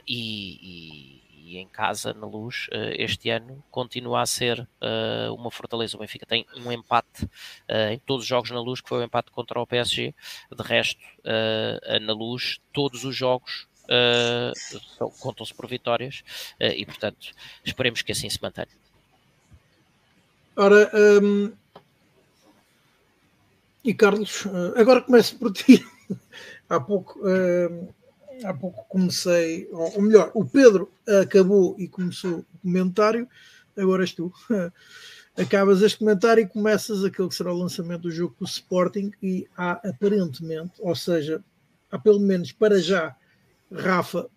e, 0.08 0.60
e 0.62 1.15
e 1.46 1.60
em 1.60 1.68
casa, 1.68 2.12
na 2.12 2.26
luz, 2.26 2.68
eh, 2.72 2.96
este 3.04 3.30
ano 3.30 3.64
continua 3.70 4.22
a 4.22 4.26
ser 4.26 4.68
eh, 4.82 5.30
uma 5.30 5.52
fortaleza. 5.52 5.96
O 5.96 6.00
Benfica 6.00 6.26
tem 6.26 6.44
um 6.58 6.72
empate 6.72 7.30
eh, 7.68 7.94
em 7.94 8.00
todos 8.00 8.24
os 8.24 8.28
jogos 8.28 8.50
na 8.50 8.60
luz, 8.60 8.82
que 8.82 8.90
foi 8.90 9.02
o 9.02 9.04
empate 9.04 9.30
contra 9.30 9.62
o 9.62 9.68
PSG. 9.68 10.16
De 10.52 10.64
resto, 10.64 11.00
na 12.02 12.14
luz, 12.14 12.60
todos 12.74 13.04
os 13.06 13.16
jogos 13.16 13.68
uh, 13.86 15.10
contam-se 15.20 15.54
por 15.54 15.68
vitórias 15.68 16.24
uh, 16.60 16.66
e, 16.76 16.86
portanto, 16.86 17.32
esperemos 17.64 18.02
que 18.02 18.12
assim 18.12 18.30
se 18.30 18.42
mantenha. 18.42 18.68
Ora, 20.56 20.90
um, 21.22 21.52
e 23.84 23.94
Carlos, 23.94 24.48
agora 24.76 25.02
começo 25.02 25.38
por 25.38 25.52
ti. 25.52 25.86
Há 26.70 26.80
pouco 26.80 27.20
uh, 27.20 27.94
há 28.44 28.54
pouco 28.54 28.86
comecei, 28.88 29.68
ou 29.72 30.02
melhor, 30.02 30.32
o 30.34 30.46
Pedro 30.46 30.92
acabou 31.22 31.76
e 31.78 31.88
começou 31.88 32.40
o 32.40 32.46
comentário, 32.62 33.28
agora 33.78 34.04
és 34.04 34.14
tu. 34.14 34.32
Acabas 35.38 35.82
este 35.82 36.00
comentário 36.00 36.44
e 36.44 36.48
começas 36.48 37.04
aquele 37.04 37.28
que 37.28 37.36
será 37.36 37.54
o 37.54 37.58
lançamento 37.58 38.04
do 38.04 38.12
jogo 38.12 38.34
com 38.40 38.46
o 38.46 38.48
Sporting 38.48 39.12
e 39.22 39.46
há 39.58 39.74
aparentemente, 39.86 40.72
ou 40.80 40.96
seja, 40.96 41.44
há 41.92 42.00
pelo 42.00 42.22
menos 42.22 42.54
para 42.54 42.80
já, 42.80 43.14
Rafa, 43.70 44.30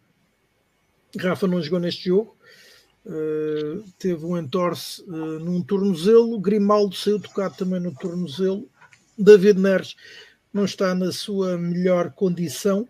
Rafa 1.17 1.47
não 1.47 1.63
jogou 1.63 1.79
neste 1.79 2.09
jogo, 2.09 2.37
uh, 3.07 3.85
teve 3.97 4.25
um 4.25 4.37
entorce 4.37 5.01
uh, 5.03 5.39
num 5.39 5.63
tornozelo, 5.63 6.41
Grimaldo 6.41 6.97
saiu 6.97 7.21
tocado 7.21 7.55
também 7.57 7.79
no 7.79 7.95
tornozelo, 7.95 8.69
David 9.17 9.61
Neres 9.61 9.95
não 10.53 10.65
está 10.65 10.97
na 10.97 11.13
sua 11.13 11.57
melhor 11.57 12.11
condição 12.11 12.89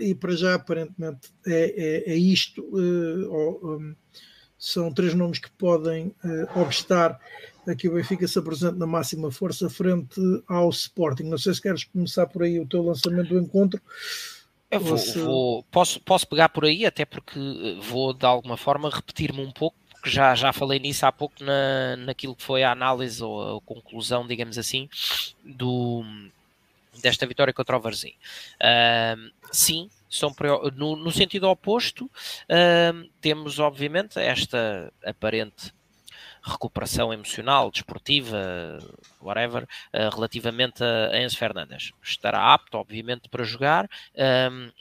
e 0.00 0.14
para 0.14 0.34
já 0.34 0.54
aparentemente 0.54 1.30
é, 1.46 2.04
é, 2.06 2.12
é 2.12 2.16
isto. 2.16 2.62
Uh, 2.62 3.76
um, 3.76 3.94
são 4.58 4.92
três 4.92 5.14
nomes 5.14 5.38
que 5.38 5.50
podem 5.50 6.14
uh, 6.24 6.60
obstar 6.60 7.20
a 7.68 7.74
que 7.74 7.88
o 7.88 7.94
Benfica 7.94 8.26
se 8.26 8.38
apresente 8.38 8.78
na 8.78 8.86
máxima 8.86 9.30
força 9.30 9.68
frente 9.68 10.20
ao 10.46 10.70
Sporting. 10.70 11.24
Não 11.24 11.38
sei 11.38 11.52
se 11.52 11.60
queres 11.60 11.84
começar 11.84 12.26
por 12.26 12.42
aí 12.42 12.58
o 12.58 12.66
teu 12.66 12.82
lançamento 12.82 13.28
do 13.28 13.38
encontro. 13.38 13.80
Eu 14.70 14.80
vou, 14.80 14.98
se... 14.98 15.18
vou 15.18 15.62
posso, 15.64 16.00
posso 16.00 16.26
pegar 16.26 16.48
por 16.48 16.64
aí, 16.64 16.86
até 16.86 17.04
porque 17.04 17.38
vou 17.82 18.12
de 18.12 18.24
alguma 18.24 18.56
forma 18.56 18.90
repetir-me 18.90 19.40
um 19.40 19.50
pouco, 19.50 19.76
porque 19.90 20.10
já, 20.10 20.34
já 20.34 20.52
falei 20.52 20.78
nisso 20.78 21.06
há 21.06 21.12
pouco 21.12 21.42
na, 21.42 21.96
naquilo 21.96 22.34
que 22.34 22.42
foi 22.42 22.62
a 22.62 22.72
análise 22.72 23.22
ou 23.22 23.58
a 23.58 23.60
conclusão, 23.60 24.26
digamos 24.26 24.58
assim, 24.58 24.88
do, 25.44 26.04
desta 27.00 27.26
vitória 27.26 27.52
contra 27.52 27.76
o 27.76 27.80
Varzim. 27.80 28.14
Uh, 28.60 29.30
sim, 29.52 29.90
são 30.08 30.34
no, 30.74 30.96
no 30.96 31.10
sentido 31.10 31.48
oposto, 31.48 32.04
uh, 32.06 33.10
temos 33.20 33.58
obviamente 33.58 34.18
esta 34.18 34.92
aparente 35.04 35.74
recuperação 36.42 37.12
emocional, 37.12 37.72
desportiva, 37.72 38.78
whatever, 39.20 39.64
uh, 39.64 40.14
relativamente 40.14 40.82
a, 40.84 41.20
Enzo 41.20 41.36
Fernandes. 41.36 41.92
Estará 42.00 42.54
apto, 42.54 42.78
obviamente, 42.78 43.28
para 43.28 43.42
jogar. 43.42 43.88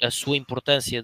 A 0.01 0.11
sua 0.11 0.37
importância, 0.37 1.03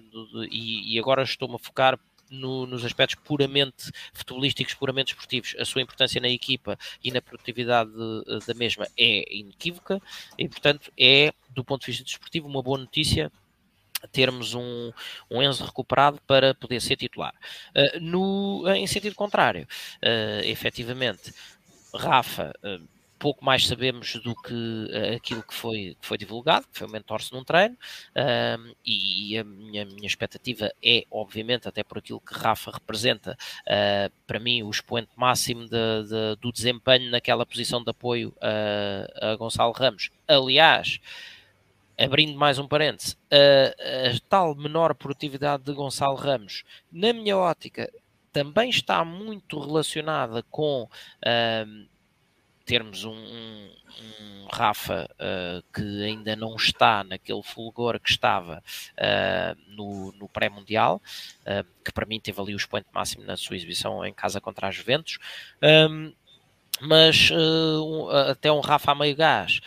e, 0.50 0.94
e, 0.94 0.98
agora 1.00 1.22
estou-me 1.24 1.56
a 1.56 1.58
focar 1.58 1.98
no, 2.32 2.66
nos 2.66 2.84
aspectos 2.84 3.16
puramente 3.22 3.90
futebolísticos, 4.12 4.74
puramente 4.74 5.12
esportivos, 5.12 5.54
a 5.58 5.64
sua 5.64 5.82
importância 5.82 6.20
na 6.20 6.28
equipa 6.28 6.78
e 7.02 7.10
na 7.10 7.20
produtividade 7.20 7.90
da 8.46 8.54
mesma 8.54 8.86
é 8.96 9.24
inequívoca 9.34 10.00
e, 10.38 10.48
portanto, 10.48 10.92
é, 10.98 11.32
do 11.50 11.64
ponto 11.64 11.82
de 11.82 11.86
vista 11.88 12.04
desportivo, 12.04 12.48
uma 12.48 12.62
boa 12.62 12.78
notícia 12.78 13.30
termos 14.10 14.54
um, 14.54 14.92
um 15.30 15.42
Enzo 15.42 15.64
recuperado 15.64 16.20
para 16.26 16.54
poder 16.54 16.80
ser 16.80 16.96
titular. 16.96 17.34
Uh, 17.70 18.00
no, 18.00 18.68
em 18.74 18.86
sentido 18.86 19.14
contrário, 19.14 19.66
uh, 20.02 20.44
efetivamente, 20.44 21.32
Rafa, 21.94 22.52
uh, 22.64 22.88
pouco 23.22 23.44
mais 23.44 23.68
sabemos 23.68 24.16
do 24.16 24.34
que 24.34 24.52
uh, 24.52 25.14
aquilo 25.14 25.44
que 25.44 25.54
foi, 25.54 25.96
que 26.00 26.04
foi 26.04 26.18
divulgado, 26.18 26.66
que 26.66 26.76
foi 26.76 26.88
o 26.88 26.90
mentor-se 26.90 27.32
num 27.32 27.44
treino, 27.44 27.78
e 28.84 29.38
a 29.38 29.44
minha, 29.44 29.84
minha 29.84 30.06
expectativa 30.08 30.72
é, 30.84 31.04
obviamente, 31.08 31.68
até 31.68 31.84
por 31.84 31.98
aquilo 31.98 32.20
que 32.20 32.34
Rafa 32.34 32.72
representa, 32.72 33.38
uh, 33.62 34.12
para 34.26 34.40
mim, 34.40 34.64
o 34.64 34.70
expoente 34.70 35.12
máximo 35.16 35.68
de, 35.68 35.68
de, 35.68 36.36
do 36.40 36.50
desempenho 36.50 37.12
naquela 37.12 37.46
posição 37.46 37.80
de 37.84 37.90
apoio 37.90 38.34
a 38.40 39.36
Gonçalo 39.36 39.72
Ramos. 39.72 40.10
Aliás, 40.26 40.98
abrindo 41.96 42.36
mais 42.36 42.58
um 42.58 42.66
parêntese, 42.66 43.16
a, 43.30 44.10
a 44.10 44.20
tal 44.28 44.56
menor 44.56 44.96
produtividade 44.96 45.62
de 45.62 45.72
Gonçalo 45.72 46.16
Ramos, 46.16 46.64
na 46.90 47.12
minha 47.12 47.36
ótica, 47.38 47.88
também 48.32 48.70
está 48.70 49.04
muito 49.04 49.60
relacionada 49.60 50.42
com 50.50 50.88
termos 52.64 53.04
um, 53.04 53.12
um, 53.12 53.70
um 54.20 54.46
Rafa 54.52 55.08
uh, 55.14 55.62
que 55.72 56.04
ainda 56.04 56.36
não 56.36 56.56
está 56.56 57.02
naquele 57.02 57.42
fulgor 57.42 57.98
que 57.98 58.10
estava 58.10 58.62
uh, 58.98 59.60
no, 59.68 60.12
no 60.12 60.28
pré-mundial, 60.28 61.00
uh, 61.42 61.66
que 61.84 61.92
para 61.92 62.06
mim 62.06 62.20
teve 62.20 62.40
ali 62.40 62.54
o 62.54 62.56
expoente 62.56 62.88
máximo 62.92 63.24
na 63.24 63.36
sua 63.36 63.56
exibição 63.56 64.04
em 64.04 64.12
casa 64.12 64.40
contra 64.40 64.68
a 64.68 64.70
Juventus. 64.70 65.18
Um, 65.62 66.12
mas 66.80 67.30
até 68.28 68.50
um 68.50 68.58
Rafa 68.58 68.90
a 68.90 68.94
meio 68.94 69.14
gás 69.14 69.60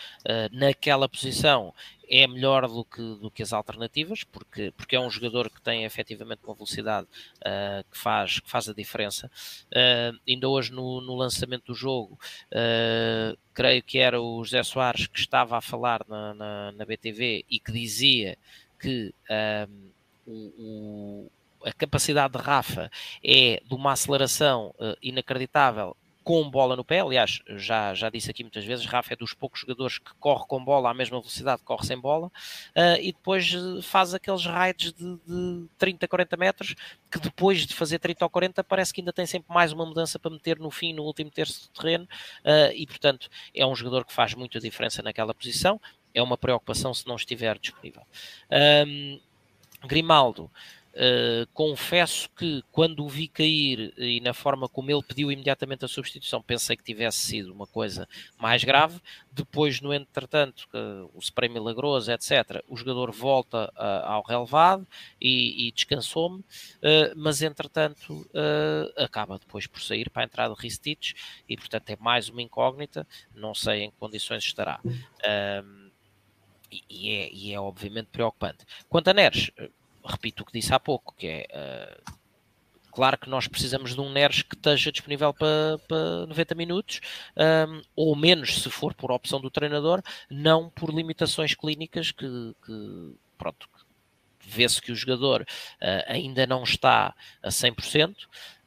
naquela 0.51 1.07
posição 1.07 1.73
é 2.09 2.27
melhor 2.27 2.67
do 2.67 2.83
que, 2.83 3.01
do 3.01 3.31
que 3.31 3.43
as 3.43 3.53
alternativas, 3.53 4.23
porque, 4.23 4.71
porque 4.75 4.95
é 4.95 4.99
um 4.99 5.09
jogador 5.09 5.49
que 5.49 5.61
tem 5.61 5.83
efetivamente 5.83 6.41
uma 6.43 6.53
velocidade 6.53 7.07
uh, 7.41 7.83
que, 7.91 7.97
faz, 7.97 8.39
que 8.39 8.49
faz 8.49 8.69
a 8.69 8.73
diferença. 8.73 9.29
Uh, 9.67 10.19
ainda 10.27 10.47
hoje 10.47 10.71
no, 10.71 11.01
no 11.01 11.15
lançamento 11.15 11.67
do 11.67 11.75
jogo, 11.75 12.19
uh, 12.51 13.37
creio 13.53 13.83
que 13.83 13.97
era 13.97 14.21
o 14.21 14.43
José 14.43 14.63
Soares 14.63 15.07
que 15.07 15.19
estava 15.19 15.57
a 15.57 15.61
falar 15.61 16.05
na, 16.07 16.33
na, 16.33 16.71
na 16.71 16.85
BTV 16.85 17.45
e 17.49 17.59
que 17.59 17.71
dizia 17.71 18.37
que 18.79 19.13
o, 20.27 20.31
o, 20.31 21.31
a 21.63 21.71
capacidade 21.71 22.33
de 22.37 22.39
Rafa 22.39 22.91
é 23.23 23.61
de 23.65 23.73
uma 23.73 23.93
aceleração 23.93 24.75
inacreditável 25.01 25.95
com 26.25 26.49
bola 26.49 26.75
no 26.75 26.83
pé. 26.83 27.01
Aliás, 27.01 27.39
já, 27.49 27.93
já 27.93 28.09
disse 28.09 28.31
aqui 28.31 28.43
muitas 28.43 28.65
vezes, 28.65 28.83
Rafa 28.87 29.13
é 29.13 29.15
dos 29.15 29.35
poucos 29.35 29.61
jogadores 29.61 29.99
que 29.99 30.11
corre 30.19 30.43
com 30.47 30.61
bola 30.65 30.89
à 30.89 30.93
mesma 30.93 31.19
velocidade 31.19 31.61
que 31.61 31.65
corre 31.65 31.85
sem 31.85 31.97
bola 31.97 32.27
uh, 32.27 32.99
e 32.99 33.13
depois 33.13 33.53
eh, 33.53 33.81
faz 33.83 34.15
aqueles 34.15 34.43
raids 34.43 34.91
de, 34.91 35.17
de 35.27 35.67
30, 35.77 36.07
40 36.07 36.35
metros 36.35 36.75
que 37.11 37.19
depois 37.19 37.67
de 37.67 37.75
fazer 37.75 37.99
30 37.99 38.25
ou 38.25 38.29
40 38.29 38.63
parece 38.63 38.91
que 38.91 39.01
ainda 39.01 39.13
tem 39.13 39.27
sempre 39.27 39.53
mais 39.53 39.71
uma 39.71 39.85
mudança 39.85 40.17
para 40.17 40.31
meter 40.31 40.57
no 40.57 40.71
fim, 40.71 40.93
no 40.93 41.03
último 41.03 41.29
terço 41.29 41.69
do 41.69 41.79
terreno 41.79 42.05
uh, 42.05 42.73
e 42.73 42.87
portanto 42.87 43.29
é 43.53 43.63
um 43.63 43.75
jogador 43.75 44.03
que 44.03 44.11
faz 44.11 44.33
muita 44.33 44.59
diferença 44.59 45.03
naquela 45.03 45.33
posição. 45.33 45.79
É 46.11 46.23
uma 46.23 46.37
preocupação 46.37 46.91
se 46.91 47.05
não 47.05 47.17
estiver 47.17 47.59
disponível. 47.59 48.01
Um, 48.87 49.19
Grimaldo, 49.85 50.49
Uh, 50.95 51.45
confesso 51.53 52.29
que 52.29 52.63
quando 52.71 53.03
o 53.03 53.09
vi 53.09 53.27
cair 53.27 53.93
e 53.97 54.21
na 54.21 54.33
forma 54.33 54.69
como 54.69 54.89
ele 54.89 55.03
pediu 55.03 55.29
imediatamente 55.29 55.83
a 55.83 55.89
substituição, 55.89 56.41
pensei 56.41 56.77
que 56.77 56.83
tivesse 56.83 57.17
sido 57.17 57.51
uma 57.51 57.67
coisa 57.67 58.07
mais 58.39 58.63
grave. 58.63 59.01
Depois, 59.29 59.81
no 59.81 59.93
entretanto, 59.93 60.65
uh, 60.73 61.11
o 61.13 61.19
spray 61.19 61.49
milagroso, 61.49 62.09
etc., 62.09 62.63
o 62.69 62.77
jogador 62.77 63.11
volta 63.11 63.69
uh, 63.75 64.05
ao 64.05 64.23
relevado 64.23 64.87
e, 65.19 65.67
e 65.67 65.71
descansou-me, 65.73 66.43
mas 67.15 67.41
entretanto 67.41 68.25
acaba 68.97 69.37
depois 69.37 69.67
por 69.67 69.81
sair 69.81 70.09
para 70.09 70.23
a 70.23 70.25
entrada 70.25 70.53
de 70.53 70.61
Ristich 70.61 71.15
e, 71.49 71.57
portanto, 71.57 71.89
é 71.89 71.97
mais 71.99 72.29
uma 72.29 72.41
incógnita. 72.41 73.07
Não 73.33 73.53
sei 73.53 73.83
em 73.83 73.91
que 73.91 73.97
condições 73.97 74.43
estará. 74.43 74.79
E 76.71 77.09
é, 77.09 77.29
e 77.31 77.53
é 77.53 77.59
obviamente 77.59 78.07
preocupante. 78.11 78.65
Quanto 78.89 79.09
a 79.09 79.13
Neres, 79.13 79.51
repito 80.05 80.43
o 80.43 80.45
que 80.45 80.53
disse 80.53 80.73
há 80.73 80.79
pouco, 80.79 81.13
que 81.17 81.27
é 81.27 81.47
uh, 81.53 82.13
claro 82.91 83.17
que 83.17 83.29
nós 83.29 83.47
precisamos 83.47 83.93
de 83.93 83.99
um 83.99 84.09
Neres 84.11 84.41
que 84.41 84.55
esteja 84.55 84.91
disponível 84.91 85.33
para, 85.33 85.77
para 85.87 86.25
90 86.27 86.55
minutos, 86.55 87.01
um, 87.35 87.81
ou 87.95 88.15
menos 88.15 88.61
se 88.61 88.69
for 88.69 88.93
por 88.93 89.11
opção 89.11 89.41
do 89.41 89.51
treinador, 89.51 90.01
não 90.29 90.69
por 90.69 90.89
limitações 90.93 91.53
clínicas 91.53 92.11
que, 92.11 92.55
que 92.65 93.15
pronto, 93.37 93.67
vê-se 94.39 94.81
que 94.81 94.91
o 94.91 94.95
jogador 94.95 95.41
uh, 95.41 96.03
ainda 96.07 96.47
não 96.47 96.63
está 96.63 97.13
a 97.43 97.49
100%, 97.49 98.15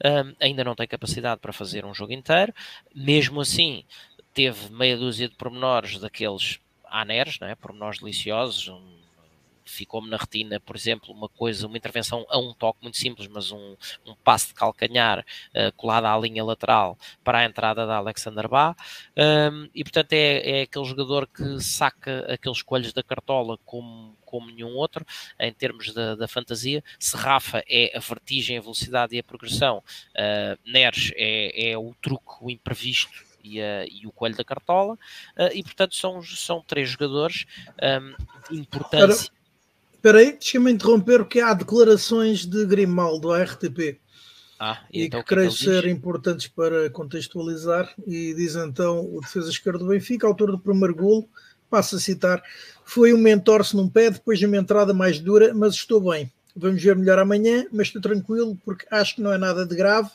um, 0.04 0.34
ainda 0.40 0.62
não 0.62 0.74
tem 0.74 0.86
capacidade 0.86 1.40
para 1.40 1.52
fazer 1.52 1.84
um 1.86 1.94
jogo 1.94 2.12
inteiro, 2.12 2.52
mesmo 2.94 3.40
assim 3.40 3.84
teve 4.34 4.70
meia 4.70 4.96
dúzia 4.96 5.28
de 5.28 5.34
pormenores 5.34 5.98
daqueles 5.98 6.60
aneres, 6.84 7.38
né, 7.40 7.54
pormenores 7.54 7.98
deliciosos, 7.98 8.68
um, 8.68 8.97
ficou-me 9.68 10.08
na 10.08 10.16
retina, 10.16 10.58
por 10.60 10.76
exemplo, 10.76 11.12
uma 11.12 11.28
coisa, 11.28 11.66
uma 11.66 11.76
intervenção 11.76 12.26
a 12.28 12.38
um 12.38 12.52
toque 12.52 12.82
muito 12.82 12.96
simples, 12.96 13.28
mas 13.28 13.52
um, 13.52 13.76
um 14.06 14.14
passe 14.24 14.48
de 14.48 14.54
calcanhar 14.54 15.20
uh, 15.20 15.72
colado 15.76 16.06
à 16.06 16.18
linha 16.18 16.44
lateral 16.44 16.98
para 17.22 17.38
a 17.38 17.44
entrada 17.44 17.86
da 17.86 17.96
Alexander 17.96 18.48
Bá, 18.48 18.74
um, 19.16 19.68
e 19.74 19.84
portanto 19.84 20.12
é, 20.12 20.60
é 20.60 20.62
aquele 20.62 20.84
jogador 20.84 21.26
que 21.26 21.60
saca 21.60 22.32
aqueles 22.32 22.62
coelhos 22.62 22.92
da 22.92 23.02
cartola 23.02 23.58
como, 23.64 24.16
como 24.24 24.50
nenhum 24.50 24.74
outro, 24.74 25.04
em 25.38 25.52
termos 25.52 25.92
da, 25.92 26.14
da 26.14 26.28
fantasia. 26.28 26.82
Se 26.98 27.16
Rafa 27.16 27.62
é 27.68 27.96
a 27.96 28.00
vertigem, 28.00 28.58
a 28.58 28.60
velocidade 28.60 29.14
e 29.14 29.18
a 29.18 29.24
progressão, 29.24 29.78
uh, 29.78 30.70
Neres 30.70 31.12
é, 31.16 31.70
é 31.70 31.78
o 31.78 31.94
truque, 32.00 32.32
o 32.40 32.50
imprevisto 32.50 33.28
e, 33.42 33.60
a, 33.60 33.86
e, 33.86 34.06
o 34.06 34.12
Coelho 34.12 34.36
da 34.36 34.44
Cartola, 34.44 34.94
uh, 34.94 35.50
e 35.54 35.62
portanto 35.62 35.94
são, 35.94 36.22
são 36.22 36.62
três 36.62 36.90
jogadores 36.90 37.46
um, 37.82 38.54
de 38.54 38.60
importância. 38.60 39.30
Espera 39.98 40.18
aí, 40.18 40.30
deixa-me 40.30 40.70
interromper, 40.70 41.18
porque 41.18 41.40
há 41.40 41.52
declarações 41.52 42.46
de 42.46 42.64
Grimaldo 42.64 43.32
à 43.32 43.42
RTP. 43.42 43.98
Ah, 44.56 44.80
e, 44.92 45.02
e 45.02 45.06
então, 45.06 45.20
que 45.20 45.34
é 45.34 45.36
creio 45.36 45.50
que 45.50 45.58
ser 45.58 45.86
importantes 45.86 46.46
para 46.46 46.88
contextualizar. 46.90 47.92
E 48.06 48.32
diz 48.32 48.54
então 48.54 49.04
o 49.12 49.20
defesa 49.20 49.50
esquerdo 49.50 49.80
do 49.80 49.88
Benfica, 49.88 50.24
autor 50.24 50.52
do 50.52 50.58
primeiro 50.58 50.94
golo, 50.94 51.28
passo 51.68 51.96
a 51.96 51.98
citar: 51.98 52.40
Foi 52.84 53.12
um 53.12 53.18
mentor-se 53.18 53.76
num 53.76 53.88
pé, 53.88 54.08
depois 54.08 54.38
de 54.38 54.46
uma 54.46 54.56
entrada 54.56 54.94
mais 54.94 55.18
dura, 55.18 55.52
mas 55.52 55.74
estou 55.74 56.00
bem. 56.00 56.32
Vamos 56.54 56.80
ver 56.80 56.94
melhor 56.94 57.18
amanhã, 57.18 57.66
mas 57.72 57.88
estou 57.88 58.00
tranquilo 58.00 58.56
porque 58.64 58.86
acho 58.92 59.16
que 59.16 59.20
não 59.20 59.32
é 59.32 59.38
nada 59.38 59.66
de 59.66 59.74
grave 59.74 60.10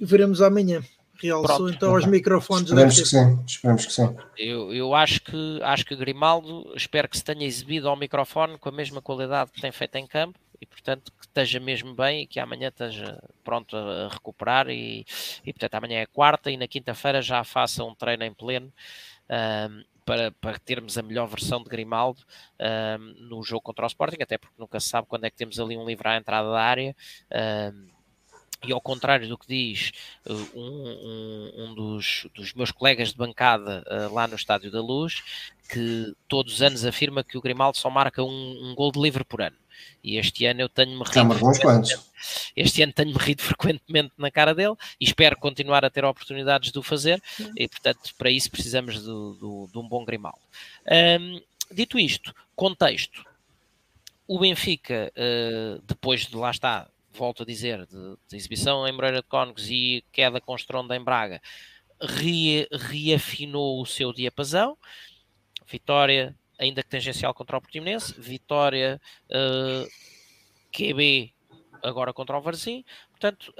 e 0.00 0.04
veremos 0.04 0.42
amanhã 0.42 0.82
realçou 1.26 1.56
Pronto. 1.56 1.74
então 1.74 1.90
aos 1.90 2.06
microfones 2.06 2.64
esperemos 2.64 3.00
que 3.00 3.06
sim 3.06 3.38
esperemos 3.46 3.86
que 3.86 3.92
sim 3.92 4.16
eu, 4.36 4.72
eu 4.72 4.94
acho 4.94 5.20
que 5.22 5.60
acho 5.62 5.84
que 5.84 5.96
Grimaldo 5.96 6.72
espero 6.76 7.08
que 7.08 7.16
se 7.16 7.24
tenha 7.24 7.46
exibido 7.46 7.88
ao 7.88 7.96
microfone 7.96 8.58
com 8.58 8.68
a 8.68 8.72
mesma 8.72 9.00
qualidade 9.00 9.50
que 9.52 9.60
tem 9.60 9.72
feito 9.72 9.96
em 9.96 10.06
campo 10.06 10.38
e 10.60 10.66
portanto 10.66 11.12
que 11.18 11.26
esteja 11.26 11.58
mesmo 11.58 11.94
bem 11.94 12.22
e 12.22 12.26
que 12.26 12.38
amanhã 12.38 12.68
esteja 12.68 13.22
pronto 13.42 13.76
a, 13.76 14.08
recuperar 14.08 14.68
e, 14.68 15.04
e 15.44 15.52
portanto 15.52 15.74
amanhã 15.74 16.00
é 16.00 16.06
quarta 16.06 16.50
e 16.50 16.56
na 16.56 16.68
quinta-feira 16.68 17.20
já 17.20 17.42
faça 17.42 17.82
um 17.82 17.94
treino 17.94 18.24
em 18.24 18.32
pleno 18.32 18.72
um, 19.28 19.82
para, 20.04 20.30
para 20.32 20.58
termos 20.58 20.98
a 20.98 21.02
melhor 21.02 21.26
versão 21.26 21.62
de 21.62 21.68
Grimaldo 21.68 22.20
no 23.18 23.42
jogo 23.42 23.62
contra 23.62 23.84
o 23.84 23.88
Sporting, 23.88 24.22
até 24.22 24.38
porque 24.38 24.54
nunca 24.58 24.78
se 24.80 24.88
sabe 24.88 25.06
quando 25.08 25.24
é 25.24 25.30
que 25.30 25.36
temos 25.36 25.58
ali 25.58 25.76
um 25.76 25.86
livre 25.86 26.08
à 26.08 26.16
entrada 26.16 26.50
da 26.50 26.60
área. 26.60 26.96
E 28.64 28.72
ao 28.72 28.80
contrário 28.80 29.28
do 29.28 29.36
que 29.36 29.46
diz 29.46 29.92
uh, 30.26 30.58
um, 30.58 30.60
um, 30.60 31.64
um 31.64 31.74
dos, 31.74 32.26
dos, 32.34 32.52
meus 32.54 32.70
colegas 32.70 33.10
de 33.10 33.16
bancada 33.16 33.84
uh, 33.86 34.12
lá 34.12 34.26
no 34.26 34.36
Estádio 34.36 34.70
da 34.70 34.80
Luz, 34.80 35.22
que 35.68 36.14
todos 36.28 36.54
os 36.54 36.62
anos 36.62 36.84
afirma 36.84 37.24
que 37.24 37.36
o 37.36 37.40
Grimaldo 37.40 37.78
só 37.78 37.90
marca 37.90 38.22
um, 38.22 38.70
um 38.70 38.74
gol 38.74 38.92
de 38.92 39.00
livre 39.00 39.24
por 39.24 39.42
ano. 39.42 39.56
E 40.04 40.16
este 40.16 40.46
ano 40.46 40.60
eu 40.60 40.68
tenho-me 40.68 41.04
rido. 41.04 41.34
Este 42.54 42.82
ano 42.82 42.92
tenho-me 42.92 43.18
rido 43.18 43.42
frequentemente 43.42 44.12
na 44.16 44.30
cara 44.30 44.54
dele 44.54 44.74
e 45.00 45.04
espero 45.04 45.36
continuar 45.36 45.84
a 45.84 45.90
ter 45.90 46.04
oportunidades 46.04 46.70
de 46.70 46.78
o 46.78 46.82
fazer. 46.82 47.20
E 47.56 47.66
portanto, 47.66 48.14
para 48.16 48.30
isso 48.30 48.50
precisamos 48.50 49.02
do, 49.02 49.34
do, 49.34 49.68
de 49.72 49.78
um 49.78 49.88
bom 49.88 50.04
Grimaldo. 50.04 50.38
Dito 51.72 51.98
isto, 51.98 52.34
contexto. 52.54 53.24
O 54.28 54.38
Benfica, 54.38 55.12
uh, 55.16 55.82
depois 55.86 56.26
de 56.26 56.36
lá 56.36 56.50
está, 56.50 56.86
volto 57.12 57.42
a 57.42 57.46
dizer, 57.46 57.86
de, 57.86 58.16
de 58.28 58.36
exibição 58.36 58.86
em 58.86 58.92
Moreira 58.92 59.22
de 59.22 59.28
Cónegos 59.28 59.68
e 59.70 60.04
queda 60.12 60.40
com 60.40 60.54
Stronda 60.56 60.96
em 60.96 61.02
Braga, 61.02 61.40
re, 62.00 62.68
reafinou 62.70 63.80
o 63.80 63.86
seu 63.86 64.12
diapasão. 64.12 64.76
Vitória 65.66 66.36
ainda 66.58 66.82
que 66.82 66.88
tangencial 66.88 67.34
contra 67.34 67.56
o 67.56 67.60
Portimonense, 67.60 68.14
vitória 68.18 69.00
uh, 69.30 69.84
eh, 69.84 69.88
QB 70.70 71.34
agora 71.82 72.12
contra 72.12 72.38
o 72.38 72.40
Varzim, 72.40 72.84
portanto, 73.10 73.52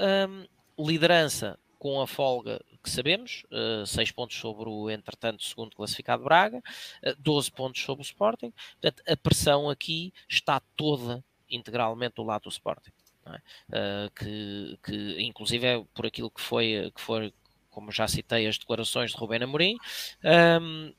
um, 0.78 0.86
liderança 0.86 1.58
com 1.78 2.00
a 2.00 2.06
folga 2.06 2.64
que 2.82 2.88
sabemos, 2.88 3.44
uh, 3.50 3.82
eh, 3.82 3.86
6 3.86 4.12
pontos 4.12 4.36
sobre 4.36 4.68
o, 4.68 4.88
entretanto, 4.88 5.42
segundo 5.42 5.74
classificado 5.74 6.22
Braga, 6.22 6.58
uh, 6.58 6.62
eh, 7.02 7.14
12 7.18 7.50
pontos 7.50 7.82
sobre 7.82 8.02
o 8.02 8.06
Sporting, 8.06 8.52
portanto, 8.80 9.02
a 9.08 9.16
pressão 9.16 9.68
aqui 9.68 10.12
está 10.28 10.60
toda 10.76 11.24
integralmente 11.50 12.14
do 12.16 12.22
lado 12.22 12.42
do 12.42 12.50
Sporting. 12.50 12.92
É? 13.26 14.06
Uh, 14.06 14.10
que, 14.14 14.78
que 14.82 15.22
inclusive 15.22 15.66
é 15.66 15.84
por 15.94 16.06
aquilo 16.06 16.30
que 16.30 16.40
foi, 16.40 16.90
que 16.94 17.00
foi, 17.00 17.32
como 17.70 17.92
já 17.92 18.08
citei, 18.08 18.46
as 18.46 18.58
declarações 18.58 19.12
de 19.12 19.16
Rubén 19.16 19.42
Amorim, 19.42 19.76
um, 20.60 20.92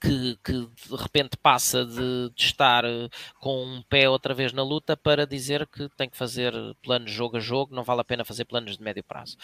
que, 0.00 0.38
que, 0.42 0.52
de 0.52 0.96
repente 0.96 1.36
passa 1.36 1.84
de, 1.84 2.30
de, 2.34 2.42
estar 2.42 2.84
eh, 2.84 3.08
com 3.38 3.64
um 3.64 3.82
pé 3.82 4.06
outra 4.06 4.34
vez 4.34 4.52
na 4.52 4.62
luta 4.62 4.96
para 4.96 5.26
dizer 5.26 5.66
que 5.66 5.88
tem 5.96 6.10
que 6.10 6.16
fazer 6.16 6.52
planos 6.82 7.10
jogo 7.10 7.38
a 7.38 7.40
jogo, 7.40 7.74
não 7.74 7.82
vale 7.82 8.02
a 8.02 8.04
pena 8.04 8.22
fazer 8.22 8.44
planos 8.44 8.76
de 8.76 8.82
médio 8.82 9.02
prazo. 9.02 9.38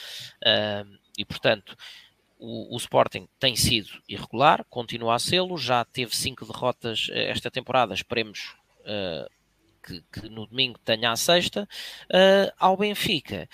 E 1.16 1.24
portanto, 1.24 1.74
o, 2.40 2.74
o, 2.74 2.76
Sporting 2.78 3.28
tem 3.38 3.54
sido 3.54 3.90
irregular, 4.08 4.64
continua 4.68 5.14
a 5.14 5.18
sê-lo, 5.18 5.58
já 5.58 5.84
teve 5.84 6.16
cinco 6.16 6.46
derrotas 6.46 7.08
eh, 7.10 7.30
esta 7.30 7.50
temporada, 7.50 7.92
esperemos. 7.92 8.56
Uh, 8.80 9.39
que, 9.82 10.02
que, 10.12 10.28
no 10.28 10.46
domingo 10.46 10.78
tenha 10.84 11.12
a 11.12 11.16
sexta, 11.16 11.68
uh, 12.06 12.52
ao 12.58 12.76
Benfica 12.76 13.48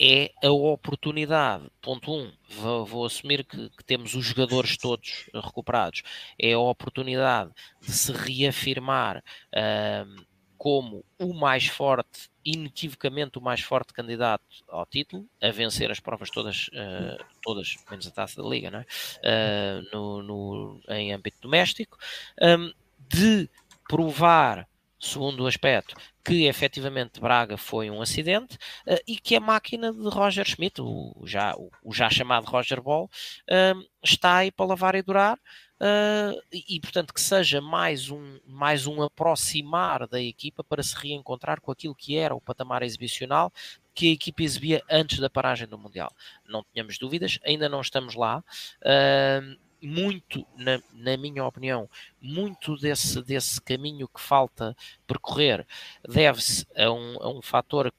é 0.00 0.32
a 0.42 0.50
oportunidade. 0.50 1.70
Ponto 1.80 2.12
1, 2.12 2.20
um, 2.20 2.32
vou, 2.48 2.84
vou, 2.84 3.06
assumir 3.06 3.44
que, 3.44 3.70
que, 3.70 3.84
temos 3.84 4.14
os 4.14 4.24
jogadores 4.24 4.76
todos 4.76 5.30
recuperados. 5.32 6.02
É 6.38 6.52
a 6.54 6.58
oportunidade 6.58 7.52
de 7.80 7.92
se 7.92 8.12
reafirmar 8.12 9.18
uh, 9.18 10.26
como 10.58 11.04
o 11.18 11.32
mais 11.34 11.66
forte, 11.66 12.30
inequivocamente 12.44 13.38
o 13.38 13.40
mais 13.40 13.60
forte 13.60 13.92
candidato 13.92 14.44
ao 14.68 14.86
título, 14.86 15.28
a 15.40 15.50
vencer 15.50 15.90
as 15.90 15.98
provas 15.98 16.30
todas, 16.30 16.68
uh, 16.68 17.24
todas 17.42 17.74
menos 17.90 18.06
a 18.06 18.10
taça 18.10 18.40
da 18.40 18.48
Liga, 18.48 18.70
não 18.70 18.78
é? 18.78 18.86
Uh, 19.22 19.82
no, 19.92 20.22
no, 20.22 20.80
em 20.88 21.12
âmbito 21.12 21.40
doméstico, 21.40 21.98
um, 22.40 22.72
de 23.08 23.48
provar 23.88 24.68
segundo 25.02 25.46
aspecto, 25.48 25.96
que 26.24 26.44
efetivamente 26.46 27.20
Braga 27.20 27.56
foi 27.56 27.90
um 27.90 28.00
acidente 28.00 28.54
uh, 28.86 28.98
e 29.06 29.16
que 29.16 29.34
a 29.34 29.40
máquina 29.40 29.92
de 29.92 30.08
Roger 30.08 30.46
Schmidt, 30.46 30.80
o 30.80 31.12
já, 31.24 31.54
o, 31.56 31.70
o 31.82 31.92
já 31.92 32.08
chamado 32.08 32.46
Roger 32.46 32.80
Ball, 32.80 33.10
uh, 33.50 33.88
está 34.02 34.36
aí 34.36 34.52
para 34.52 34.66
lavar 34.66 34.94
e 34.94 35.02
durar. 35.02 35.36
Uh, 35.80 36.40
e, 36.52 36.76
e, 36.76 36.80
portanto 36.80 37.12
que 37.12 37.20
seja 37.20 37.60
mais 37.60 38.08
um, 38.08 38.38
mais 38.46 38.86
um 38.86 39.02
aproximar 39.02 40.06
da 40.06 40.22
equipa 40.22 40.62
para 40.62 40.80
se 40.80 40.94
reencontrar 40.94 41.60
com 41.60 41.72
aquilo 41.72 41.92
que 41.92 42.16
era 42.16 42.32
o 42.32 42.40
patamar 42.40 42.84
exibicional 42.84 43.52
que 43.92 44.08
a 44.08 44.12
equipa 44.12 44.44
exibia 44.44 44.80
antes 44.88 45.18
da 45.18 45.28
paragem 45.28 45.66
do 45.66 45.76
Mundial. 45.76 46.14
Não 46.46 46.64
tínhamos 46.72 46.98
dúvidas, 46.98 47.40
ainda 47.44 47.68
não 47.68 47.80
estamos 47.80 48.14
lá. 48.14 48.44
Uh, 48.80 49.58
muito, 49.82 50.46
na, 50.56 50.80
na, 50.92 51.16
minha 51.16 51.44
opinião, 51.44 51.88
muito 52.20 52.76
desse, 52.76 53.20
desse 53.22 53.60
caminho 53.60 54.08
que 54.08 54.20
falta 54.20 54.76
percorrer 55.06 55.66
deve-se 56.08 56.66
a 56.76 56.90
um, 56.90 57.16
a 57.20 57.28
um 57.28 57.42
fator 57.42 57.92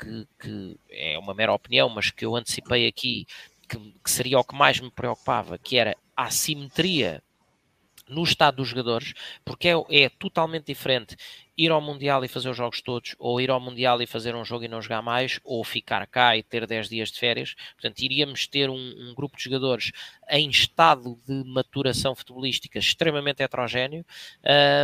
que, 0.00 0.26
que, 0.40 0.80
é 0.90 1.18
uma 1.18 1.34
mera 1.34 1.52
opinião, 1.52 1.88
mas 1.88 2.10
que 2.10 2.24
eu 2.24 2.34
antecipei 2.34 2.86
aqui, 2.86 3.26
que, 3.68 3.78
que 4.02 4.10
seria 4.10 4.38
o 4.38 4.44
que 4.44 4.54
mais 4.54 4.80
me 4.80 4.90
preocupava, 4.90 5.58
que 5.58 5.76
era 5.76 5.96
a 6.16 6.24
assimetria 6.24 7.22
no 8.08 8.22
estado 8.22 8.56
dos 8.56 8.68
jogadores, 8.68 9.14
porque 9.44 9.68
é, 9.68 9.74
é, 9.90 10.08
totalmente 10.08 10.66
diferente 10.66 11.16
ir 11.56 11.70
ao 11.70 11.80
Mundial 11.80 12.24
e 12.24 12.28
fazer 12.28 12.48
os 12.48 12.56
jogos 12.56 12.80
todos, 12.80 13.16
ou 13.18 13.40
ir 13.40 13.50
ao 13.50 13.60
Mundial 13.60 14.00
e 14.00 14.06
fazer 14.06 14.34
um 14.34 14.44
jogo 14.44 14.64
e 14.64 14.68
não 14.68 14.80
jogar 14.80 15.02
mais, 15.02 15.40
ou 15.42 15.64
ficar 15.64 16.06
cá 16.06 16.36
e 16.36 16.42
ter 16.42 16.66
10 16.66 16.88
dias 16.88 17.10
de 17.10 17.18
férias. 17.18 17.54
Portanto, 17.72 17.98
iríamos 18.00 18.46
ter 18.46 18.70
um, 18.70 18.76
um 18.76 19.14
grupo 19.14 19.36
de 19.36 19.44
jogadores 19.44 19.90
em 20.30 20.48
estado 20.48 21.18
de 21.26 21.42
maturação 21.44 22.14
futebolística 22.14 22.78
extremamente 22.78 23.42
heterogéneo. 23.42 24.04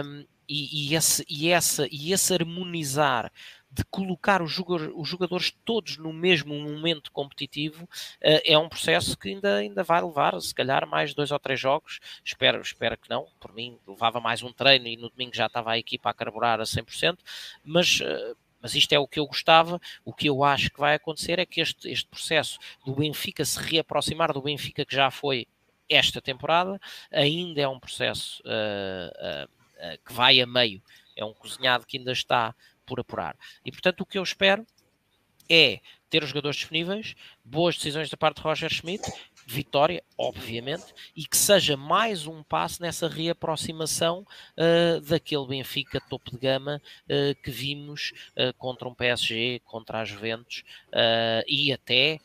Um, 0.04 0.24
e, 0.48 0.90
e, 0.90 0.94
esse, 0.94 1.24
e, 1.28 1.48
essa, 1.50 1.88
e 1.90 2.12
esse 2.12 2.34
harmonizar 2.34 3.32
de 3.74 3.84
colocar 3.86 4.40
os 4.40 4.52
jogadores, 4.52 4.94
os 4.96 5.08
jogadores, 5.08 5.52
todos 5.64 5.96
no 5.96 6.12
mesmo 6.12 6.54
momento 6.54 7.10
competitivo 7.10 7.84
uh, 7.84 8.40
é 8.44 8.56
um 8.56 8.68
processo 8.68 9.18
que 9.18 9.30
ainda, 9.30 9.56
ainda 9.56 9.82
vai 9.82 10.00
levar, 10.00 10.40
se 10.40 10.54
calhar, 10.54 10.86
mais 10.86 11.12
dois 11.12 11.32
ou 11.32 11.38
três 11.40 11.58
jogos. 11.58 11.98
Espero, 12.24 12.60
espero 12.60 12.96
que 12.96 13.10
não. 13.10 13.26
Por 13.40 13.52
mim, 13.52 13.76
levava 13.86 14.20
mais 14.20 14.44
um 14.44 14.52
treino 14.52 14.86
e 14.86 14.96
no 14.96 15.10
domingo 15.10 15.34
já 15.34 15.46
estava 15.46 15.72
a 15.72 15.78
equipa 15.78 16.08
a 16.08 16.14
carburar 16.14 16.60
a 16.60 16.64
100%, 16.64 17.18
mas. 17.64 18.00
Uh, 18.00 18.36
mas 18.62 18.74
isto 18.74 18.94
é 18.94 18.98
o 18.98 19.06
que 19.06 19.20
eu 19.20 19.26
gostava. 19.26 19.78
O 20.06 20.12
que 20.14 20.26
eu 20.26 20.42
acho 20.42 20.70
que 20.70 20.80
vai 20.80 20.94
acontecer 20.94 21.38
é 21.38 21.44
que 21.44 21.60
este, 21.60 21.86
este 21.86 22.08
processo 22.08 22.58
do 22.82 22.94
Benfica 22.94 23.44
se 23.44 23.60
reaproximar 23.60 24.32
do 24.32 24.40
Benfica 24.40 24.86
que 24.86 24.96
já 24.96 25.10
foi 25.10 25.46
esta 25.86 26.18
temporada 26.18 26.80
ainda 27.12 27.60
é 27.60 27.68
um 27.68 27.78
processo 27.78 28.42
uh, 28.42 29.46
que 30.02 30.14
vai 30.14 30.40
a 30.40 30.46
meio. 30.46 30.80
É 31.14 31.22
um 31.22 31.34
cozinhado 31.34 31.84
que 31.84 31.98
ainda 31.98 32.12
está 32.12 32.54
por 32.84 33.00
apurar. 33.00 33.36
E 33.64 33.70
portanto 33.70 34.00
o 34.00 34.06
que 34.06 34.18
eu 34.18 34.22
espero 34.22 34.66
é 35.48 35.80
ter 36.08 36.22
os 36.22 36.28
jogadores 36.28 36.56
disponíveis, 36.58 37.16
boas 37.44 37.76
decisões 37.76 38.08
da 38.08 38.16
parte 38.16 38.36
de 38.36 38.42
Roger 38.42 38.72
Schmidt, 38.72 39.02
vitória, 39.46 40.02
obviamente, 40.16 40.84
e 41.16 41.26
que 41.26 41.36
seja 41.36 41.76
mais 41.76 42.26
um 42.26 42.42
passo 42.42 42.80
nessa 42.80 43.08
reaproximação 43.08 44.24
uh, 44.56 45.00
daquele 45.00 45.46
Benfica 45.46 46.00
topo 46.08 46.30
de 46.30 46.38
gama 46.38 46.80
uh, 47.04 47.42
que 47.42 47.50
vimos 47.50 48.12
uh, 48.36 48.54
contra 48.56 48.88
um 48.88 48.94
PSG, 48.94 49.60
contra 49.64 50.00
a 50.00 50.04
Juventus 50.04 50.62
e 51.48 51.72
até 51.72 52.20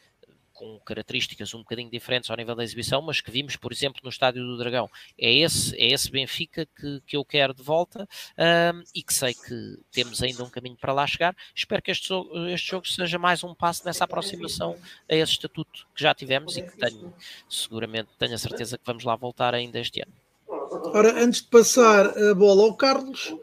com 0.60 0.78
características 0.80 1.54
um 1.54 1.60
bocadinho 1.60 1.90
diferentes 1.90 2.30
ao 2.30 2.36
nível 2.36 2.54
da 2.54 2.66
exibição, 2.66 3.02
mas 3.02 3.22
que 3.22 3.32
vimos, 3.32 3.56
por 3.56 3.72
exemplo, 3.72 4.02
no 4.04 4.10
Estádio 4.10 4.44
do 4.46 4.58
Dragão. 4.58 4.90
É 5.18 5.34
esse, 5.34 5.74
é 5.78 5.94
esse 5.94 6.12
Benfica 6.12 6.68
que, 6.76 7.02
que 7.08 7.16
eu 7.16 7.24
quero 7.24 7.54
de 7.54 7.64
volta 7.64 8.06
um, 8.38 8.84
e 8.94 9.02
que 9.02 9.14
sei 9.14 9.34
que 9.34 9.80
temos 9.90 10.22
ainda 10.22 10.44
um 10.44 10.50
caminho 10.50 10.76
para 10.76 10.92
lá 10.92 11.08
chegar. 11.08 11.34
Espero 11.56 11.82
que 11.82 11.92
este, 11.92 12.14
este 12.50 12.72
jogo 12.72 12.86
seja 12.86 13.18
mais 13.18 13.42
um 13.42 13.56
passo 13.56 13.86
nessa 13.86 14.04
aproximação 14.04 14.76
a 15.10 15.16
esse 15.16 15.32
estatuto 15.32 15.88
que 15.96 16.04
já 16.04 16.14
tivemos 16.14 16.58
e 16.58 16.62
que 16.62 16.78
tenho, 16.78 17.14
seguramente, 17.50 18.10
tenho 18.20 18.36
a 18.36 18.38
certeza 18.38 18.78
que 18.78 18.86
vamos 18.86 19.06
lá 19.06 19.16
voltar 19.16 19.56
ainda 19.56 19.80
este 19.80 20.02
ano. 20.02 20.14
Ora, 20.94 21.24
antes 21.24 21.42
de 21.42 21.48
passar 21.48 22.06
a 22.18 22.36
bola 22.36 22.64
ao 22.64 22.76
Carlos, 22.76 23.34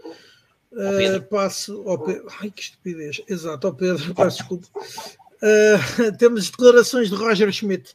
Uh, 0.73 1.23
passo 1.31 1.89
ao 1.89 1.99
Pedro. 1.99 2.27
Ai, 2.39 2.51
que 2.51 2.61
estupidez! 2.61 3.23
Exato, 3.27 3.67
ao 3.67 3.73
Pedro, 3.73 4.13
peço 4.15 4.37
desculpa. 4.39 4.69
Uh, 5.43 6.17
temos 6.19 6.51
declarações 6.51 7.11
de 7.11 7.15
Roger 7.15 7.51
Schmidt 7.53 7.95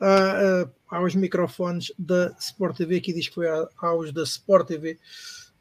uh, 0.00 0.64
uh, 0.64 0.70
aos 0.88 1.14
microfones 1.14 1.92
da 1.98 2.34
Sport 2.38 2.76
TV, 2.76 3.00
que 3.00 3.12
diz 3.12 3.28
que 3.28 3.34
foi 3.34 3.46
aos 3.78 4.12
da 4.12 4.22
Sport 4.22 4.66
TV 4.66 4.98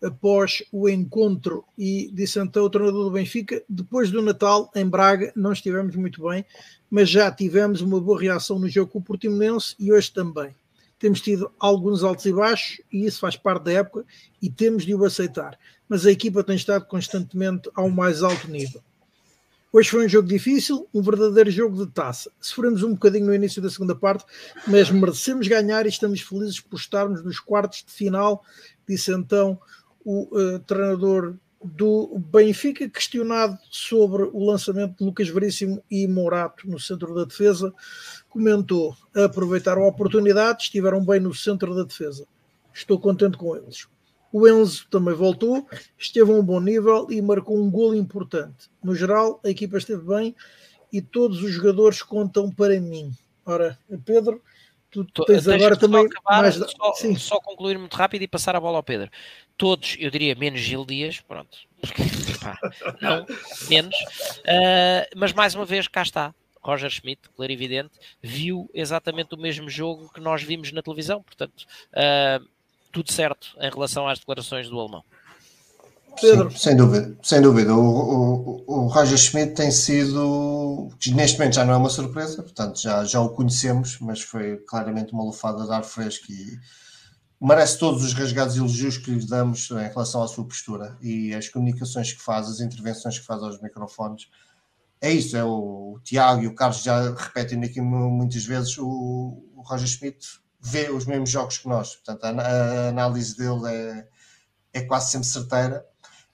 após 0.01 0.63
o 0.71 0.87
encontro 0.87 1.63
e 1.77 2.09
disse 2.13 2.39
então 2.39 2.63
o 2.63 2.69
treinador 2.69 3.03
do 3.03 3.11
Benfica, 3.11 3.61
depois 3.67 4.09
do 4.09 4.21
Natal 4.21 4.71
em 4.75 4.87
Braga 4.87 5.31
não 5.35 5.51
estivemos 5.51 5.95
muito 5.95 6.27
bem, 6.27 6.45
mas 6.89 7.09
já 7.09 7.31
tivemos 7.31 7.81
uma 7.81 7.99
boa 7.99 8.19
reação 8.19 8.57
no 8.57 8.69
jogo 8.69 8.91
com 8.91 8.99
o 8.99 9.03
Portimonense 9.03 9.75
e 9.77 9.91
hoje 9.91 10.11
também. 10.11 10.55
Temos 10.97 11.21
tido 11.21 11.51
alguns 11.59 12.03
altos 12.03 12.25
e 12.25 12.33
baixos 12.33 12.81
e 12.91 13.05
isso 13.05 13.19
faz 13.19 13.35
parte 13.35 13.63
da 13.63 13.73
época 13.73 14.05
e 14.41 14.49
temos 14.49 14.85
de 14.85 14.93
o 14.93 15.05
aceitar. 15.05 15.57
Mas 15.87 16.05
a 16.05 16.11
equipa 16.11 16.43
tem 16.43 16.55
estado 16.55 16.85
constantemente 16.85 17.69
ao 17.73 17.89
mais 17.89 18.21
alto 18.21 18.49
nível. 18.49 18.81
Hoje 19.71 19.87
foi 19.87 20.03
um 20.03 20.09
jogo 20.09 20.27
difícil, 20.27 20.89
um 20.91 20.99
verdadeiro 20.99 21.51
jogo 21.51 21.85
de 21.85 21.91
taça. 21.91 22.31
Sofremos 22.41 22.81
um 22.81 22.93
bocadinho 22.93 23.27
no 23.27 23.35
início 23.35 23.61
da 23.61 23.69
segunda 23.69 23.93
parte, 23.93 24.25
mas 24.65 24.89
merecemos 24.89 25.47
ganhar 25.47 25.85
e 25.85 25.89
estamos 25.89 26.21
felizes 26.21 26.59
por 26.59 26.77
estarmos 26.77 27.23
nos 27.23 27.39
quartos 27.39 27.83
de 27.85 27.91
final, 27.91 28.43
disse 28.87 29.11
então 29.13 29.59
o 30.03 30.27
uh, 30.35 30.57
treinador 30.61 31.35
do 31.63 32.17
Benfica, 32.17 32.89
questionado 32.89 33.59
sobre 33.69 34.23
o 34.23 34.43
lançamento 34.43 34.97
de 34.97 35.03
Lucas 35.03 35.29
Veríssimo 35.29 35.83
e 35.91 36.07
Morato 36.07 36.67
no 36.67 36.79
centro 36.79 37.13
da 37.13 37.25
defesa, 37.25 37.71
comentou: 38.27 38.95
aproveitaram 39.13 39.83
a 39.83 39.87
oportunidade, 39.87 40.63
estiveram 40.63 41.05
bem 41.05 41.19
no 41.19 41.33
centro 41.33 41.75
da 41.75 41.83
defesa. 41.83 42.25
Estou 42.73 42.99
contente 42.99 43.37
com 43.37 43.55
eles. 43.55 43.87
O 44.31 44.47
Enzo 44.47 44.87
também 44.89 45.13
voltou, 45.13 45.67
esteve 45.97 46.31
a 46.31 46.35
um 46.35 46.43
bom 46.43 46.59
nível 46.59 47.07
e 47.09 47.21
marcou 47.21 47.57
um 47.57 47.69
gol 47.69 47.95
importante. 47.95 48.69
No 48.83 48.93
geral, 48.93 49.39
a 49.43 49.49
equipa 49.49 49.77
esteve 49.77 50.03
bem 50.03 50.35
e 50.91 51.01
todos 51.01 51.41
os 51.43 51.51
jogadores 51.51 52.01
contam 52.01 52.51
para 52.51 52.79
mim. 52.79 53.11
Ora, 53.45 53.77
Pedro, 54.05 54.41
tu 54.91 55.05
tens 55.25 55.47
agora 55.47 55.75
também 55.75 56.05
acabar, 56.05 56.41
mais... 56.41 56.55
só, 56.55 56.93
Sim. 56.93 57.15
só 57.15 57.39
concluir 57.39 57.77
muito 57.77 57.95
rápido 57.95 58.21
e 58.23 58.27
passar 58.27 58.55
a 58.55 58.59
bola 58.59 58.77
ao 58.77 58.83
Pedro. 58.83 59.09
Todos, 59.57 59.95
eu 59.99 60.09
diria 60.09 60.35
menos 60.35 60.61
Gil 60.61 60.85
Dias, 60.85 61.19
pronto, 61.21 61.57
não, 63.01 63.25
menos, 63.69 63.95
uh, 63.95 65.09
mas 65.15 65.33
mais 65.33 65.55
uma 65.55 65.65
vez 65.65 65.87
cá 65.87 66.01
está. 66.01 66.33
Roger 66.61 66.89
Schmidt, 66.89 67.29
clarividente, 67.35 67.91
viu 68.21 68.69
exatamente 68.73 69.33
o 69.33 69.37
mesmo 69.37 69.69
jogo 69.69 70.11
que 70.11 70.19
nós 70.19 70.43
vimos 70.43 70.71
na 70.73 70.81
televisão, 70.81 71.23
portanto, 71.23 71.65
uh, 71.93 72.45
tudo 72.91 73.11
certo 73.11 73.55
em 73.59 73.69
relação 73.69 74.07
às 74.07 74.19
declarações 74.19 74.69
do 74.69 74.79
alemão. 74.79 75.03
Pedro. 76.19 76.51
Sim, 76.51 76.57
sem 76.57 76.75
dúvida, 76.75 77.17
sem 77.23 77.41
dúvida. 77.41 77.73
O, 77.73 77.79
o, 77.79 78.63
o, 78.67 78.87
Roger 78.87 79.17
Schmidt 79.17 79.53
tem 79.53 79.71
sido, 79.71 80.89
neste 81.13 81.37
momento 81.37 81.55
já 81.55 81.65
não 81.65 81.73
é 81.73 81.77
uma 81.77 81.89
surpresa, 81.89 82.43
portanto 82.43 82.81
já, 82.81 83.03
já 83.05 83.21
o 83.21 83.29
conhecemos, 83.29 83.97
mas 83.99 84.21
foi 84.21 84.57
claramente 84.67 85.13
uma 85.13 85.23
lufada 85.23 85.65
de 85.65 85.71
ar 85.71 85.83
fresco 85.83 86.31
e 86.31 86.59
merece 87.39 87.77
todos 87.79 88.03
os 88.03 88.13
rasgados 88.13 88.57
elogios 88.57 88.97
que 88.97 89.11
lhe 89.11 89.25
damos 89.25 89.69
em 89.71 89.87
relação 89.87 90.21
à 90.21 90.27
sua 90.27 90.45
postura 90.45 90.97
e 91.01 91.33
as 91.33 91.47
comunicações 91.47 92.11
que 92.11 92.21
faz, 92.21 92.49
as 92.49 92.59
intervenções 92.59 93.17
que 93.17 93.25
faz 93.25 93.41
aos 93.41 93.61
microfones. 93.61 94.27
É 95.01 95.11
isso, 95.11 95.37
é 95.37 95.43
o, 95.43 95.93
o 95.95 95.99
Tiago 96.03 96.43
e 96.43 96.47
o 96.47 96.53
Carlos 96.53 96.83
já 96.83 97.13
repetem 97.13 97.63
aqui 97.63 97.79
muitas 97.79 98.43
vezes. 98.43 98.77
O, 98.77 99.41
o 99.55 99.61
Roger 99.61 99.87
Schmidt 99.87 100.27
vê 100.59 100.89
os 100.89 101.05
mesmos 101.05 101.29
jogos 101.29 101.57
que 101.57 101.67
nós. 101.67 101.95
Portanto, 101.95 102.23
a, 102.25 102.29
a 102.29 102.89
análise 102.89 103.35
dele 103.37 103.67
é, 103.67 104.07
é 104.73 104.81
quase 104.81 105.11
sempre 105.11 105.27
certeira. 105.27 105.85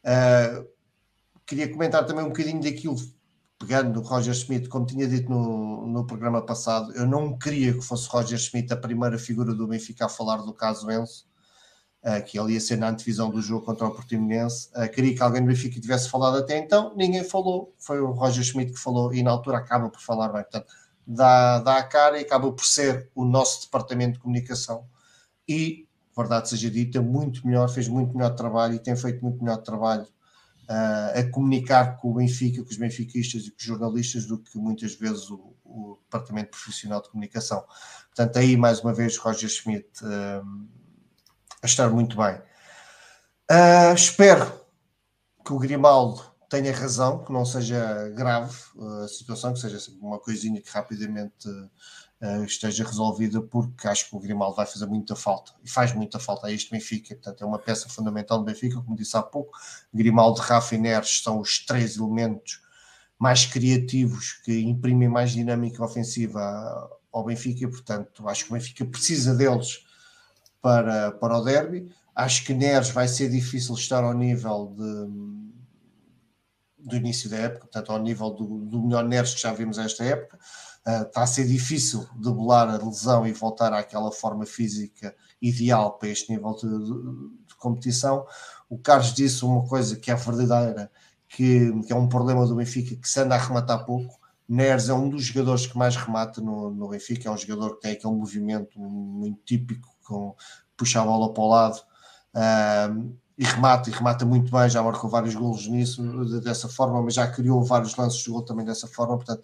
Uh, 0.03 0.67
queria 1.45 1.71
comentar 1.71 2.05
também 2.05 2.25
um 2.25 2.29
bocadinho 2.29 2.61
daquilo, 2.61 2.95
pegando 3.59 3.93
no 3.93 4.01
Roger 4.05 4.33
Schmidt, 4.33 4.67
como 4.67 4.85
tinha 4.85 5.07
dito 5.07 5.29
no, 5.29 5.87
no 5.87 6.05
programa 6.05 6.41
passado, 6.41 6.91
eu 6.93 7.05
não 7.05 7.37
queria 7.37 7.73
que 7.73 7.81
fosse 7.81 8.07
Roger 8.09 8.37
Schmidt 8.37 8.73
a 8.73 8.77
primeira 8.77 9.17
figura 9.17 9.53
do 9.53 9.67
Benfica 9.67 10.05
a 10.05 10.09
falar 10.09 10.37
do 10.37 10.53
caso 10.53 10.89
Enzo, 10.91 11.25
uh, 12.03 12.23
que 12.25 12.39
ele 12.39 12.53
ia 12.53 12.59
ser 12.59 12.77
na 12.77 12.89
antevisão 12.89 13.29
do 13.29 13.41
jogo 13.41 13.65
contra 13.65 13.87
o 13.87 13.91
Portimonense. 13.91 14.69
Uh, 14.75 14.89
queria 14.89 15.15
que 15.15 15.21
alguém 15.21 15.41
do 15.41 15.47
Benfica 15.47 15.79
tivesse 15.79 16.09
falado 16.09 16.37
até 16.37 16.57
então, 16.57 16.95
ninguém 16.95 17.23
falou, 17.23 17.73
foi 17.77 17.99
o 17.99 18.11
Roger 18.11 18.43
Schmidt 18.43 18.73
que 18.73 18.79
falou 18.79 19.13
e 19.13 19.21
na 19.21 19.31
altura 19.31 19.57
acaba 19.57 19.89
por 19.89 20.01
falar 20.01 20.29
bem. 20.29 20.41
Portanto, 20.41 20.67
dá, 21.05 21.59
dá 21.59 21.77
a 21.77 21.83
cara 21.83 22.19
e 22.19 22.23
acaba 22.23 22.51
por 22.51 22.65
ser 22.65 23.09
o 23.13 23.23
nosso 23.23 23.63
departamento 23.63 24.13
de 24.13 24.19
comunicação. 24.19 24.87
E, 25.47 25.87
verdade 26.15 26.49
seja 26.49 26.69
dita, 26.69 27.01
muito 27.01 27.45
melhor, 27.45 27.69
fez 27.69 27.87
muito 27.87 28.15
melhor 28.15 28.35
trabalho 28.35 28.75
e 28.75 28.79
tem 28.79 28.95
feito 28.95 29.21
muito 29.21 29.43
melhor 29.43 29.57
trabalho 29.57 30.07
uh, 30.69 31.19
a 31.19 31.31
comunicar 31.31 31.97
com 31.97 32.11
o 32.11 32.13
Benfica, 32.15 32.63
com 32.63 32.69
os 32.69 32.77
benfiquistas 32.77 33.43
e 33.43 33.51
com 33.51 33.57
os 33.57 33.63
jornalistas 33.63 34.25
do 34.25 34.37
que 34.37 34.57
muitas 34.57 34.95
vezes 34.95 35.29
o, 35.29 35.55
o 35.63 35.97
departamento 36.03 36.51
profissional 36.51 37.01
de 37.01 37.09
comunicação. 37.09 37.63
Portanto, 38.07 38.37
aí 38.37 38.57
mais 38.57 38.81
uma 38.81 38.93
vez 38.93 39.17
Roger 39.17 39.49
Schmidt 39.49 39.87
uh, 40.03 40.67
a 41.61 41.65
estar 41.65 41.89
muito 41.89 42.17
bem. 42.17 42.35
Uh, 43.51 43.93
espero 43.93 44.65
que 45.45 45.53
o 45.53 45.59
Grimaldo 45.59 46.34
tenha 46.49 46.73
razão, 46.73 47.23
que 47.23 47.31
não 47.31 47.45
seja 47.45 48.09
grave 48.09 48.55
uh, 48.75 49.03
a 49.03 49.07
situação, 49.07 49.53
que 49.53 49.59
seja 49.59 49.79
uma 49.99 50.19
coisinha 50.19 50.61
que 50.61 50.69
rapidamente 50.69 51.47
uh, 51.47 52.43
esteja 52.43 52.83
resolvida, 52.83 53.41
porque 53.41 53.87
acho 53.87 54.09
que 54.09 54.15
o 54.15 54.19
Grimaldo 54.19 54.55
vai 54.55 54.65
fazer 54.65 54.85
muita 54.85 55.15
falta 55.15 55.53
e 55.63 55.69
faz 55.69 55.93
muita 55.93 56.19
falta 56.19 56.47
a 56.47 56.51
este 56.51 56.71
Benfica. 56.71 57.15
Portanto, 57.15 57.43
é 57.43 57.47
uma 57.47 57.59
peça 57.59 57.89
fundamental 57.89 58.39
do 58.39 58.45
Benfica, 58.45 58.81
como 58.81 58.95
disse 58.95 59.17
há 59.17 59.23
pouco. 59.23 59.57
Grimaldo, 59.93 60.41
Rafa 60.41 60.75
e 60.75 60.77
Neres 60.77 61.21
são 61.23 61.39
os 61.39 61.65
três 61.65 61.97
elementos 61.97 62.61
mais 63.17 63.45
criativos 63.45 64.33
que 64.43 64.61
imprimem 64.61 65.07
mais 65.07 65.31
dinâmica 65.31 65.83
ofensiva 65.83 66.41
ao 67.11 67.23
Benfica, 67.23 67.67
portanto, 67.69 68.27
acho 68.27 68.45
que 68.45 68.51
o 68.51 68.53
Benfica 68.53 68.85
precisa 68.85 69.33
deles 69.33 69.85
para, 70.61 71.11
para 71.11 71.37
o 71.37 71.43
derby. 71.43 71.89
Acho 72.13 72.43
que 72.43 72.53
Neres 72.53 72.89
vai 72.89 73.07
ser 73.07 73.29
difícil 73.29 73.75
estar 73.75 74.03
ao 74.03 74.13
nível 74.13 74.73
de 74.75 75.44
do 76.85 76.95
início 76.95 77.29
da 77.29 77.37
época, 77.37 77.61
portanto, 77.61 77.91
ao 77.91 77.99
nível 77.99 78.29
do, 78.29 78.59
do 78.65 78.81
melhor 78.83 79.03
Neres 79.03 79.33
que 79.33 79.41
já 79.41 79.51
vimos 79.51 79.77
esta 79.77 80.03
época. 80.03 80.37
Uh, 80.87 81.01
está 81.01 81.23
a 81.23 81.27
ser 81.27 81.47
difícil 81.47 82.07
debelar 82.15 82.69
a 82.69 82.77
lesão 82.77 83.25
e 83.25 83.33
voltar 83.33 83.73
àquela 83.73 84.11
forma 84.11 84.45
física 84.45 85.15
ideal 85.41 85.97
para 85.97 86.09
este 86.09 86.31
nível 86.31 86.53
de, 86.53 86.67
de, 86.67 87.47
de 87.47 87.55
competição. 87.57 88.25
O 88.69 88.77
Carlos 88.77 89.13
disse 89.13 89.43
uma 89.43 89.67
coisa 89.67 89.95
que 89.95 90.11
é 90.11 90.15
verdadeira, 90.15 90.91
que, 91.27 91.81
que, 91.81 91.91
é 91.91 91.95
um 91.95 92.07
problema 92.07 92.45
do 92.45 92.55
Benfica, 92.55 92.95
que 92.95 93.09
se 93.09 93.19
anda 93.19 93.33
a 93.33 93.39
rematar 93.39 93.83
pouco. 93.83 94.19
Neres 94.47 94.87
é 94.89 94.93
um 94.93 95.09
dos 95.09 95.23
jogadores 95.23 95.65
que 95.65 95.75
mais 95.75 95.95
remata 95.95 96.39
no, 96.39 96.69
no 96.69 96.89
Benfica, 96.89 97.27
é 97.27 97.31
um 97.31 97.37
jogador 97.37 97.75
que 97.75 97.81
tem 97.81 97.93
aquele 97.93 98.13
movimento 98.13 98.79
muito 98.79 99.41
típico, 99.43 99.89
com 100.03 100.35
puxar 100.77 101.01
a 101.01 101.05
bola 101.05 101.33
para 101.33 101.43
o 101.43 101.47
lado. 101.47 101.81
Uh, 102.35 103.17
e 103.37 103.43
remata, 103.43 103.89
e 103.89 103.93
remata 103.93 104.25
muito 104.25 104.51
bem, 104.51 104.69
já 104.69 104.81
marcou 104.81 105.09
vários 105.09 105.35
golos 105.35 105.67
nisso, 105.67 106.01
dessa 106.41 106.69
forma, 106.69 107.01
mas 107.01 107.13
já 107.13 107.27
criou 107.27 107.63
vários 107.63 107.95
lances 107.95 108.19
de 108.23 108.29
gol 108.29 108.41
também 108.41 108.65
dessa 108.65 108.87
forma, 108.87 109.17
portanto, 109.17 109.43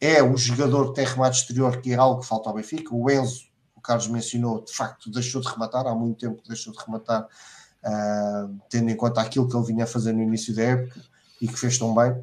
é 0.00 0.22
o 0.22 0.36
jogador 0.36 0.88
que 0.88 0.94
tem 0.94 1.04
remate 1.04 1.40
exterior, 1.40 1.80
que 1.80 1.92
é 1.92 1.96
algo 1.96 2.20
que 2.20 2.26
falta 2.26 2.48
ao 2.48 2.56
Benfica, 2.56 2.94
o 2.94 3.10
Enzo, 3.10 3.48
o 3.76 3.80
Carlos 3.80 4.08
mencionou, 4.08 4.64
de 4.64 4.72
facto 4.72 5.10
deixou 5.10 5.40
de 5.40 5.48
rematar, 5.48 5.86
há 5.86 5.94
muito 5.94 6.18
tempo 6.18 6.42
que 6.42 6.48
deixou 6.48 6.72
de 6.72 6.78
rematar, 6.84 7.22
uh, 7.22 8.58
tendo 8.68 8.90
em 8.90 8.96
conta 8.96 9.20
aquilo 9.20 9.48
que 9.48 9.56
ele 9.56 9.66
vinha 9.66 9.84
a 9.84 9.86
fazer 9.86 10.12
no 10.12 10.22
início 10.22 10.54
da 10.54 10.62
época, 10.62 11.00
e 11.40 11.46
que 11.46 11.56
fez 11.56 11.78
tão 11.78 11.94
bem, 11.94 12.16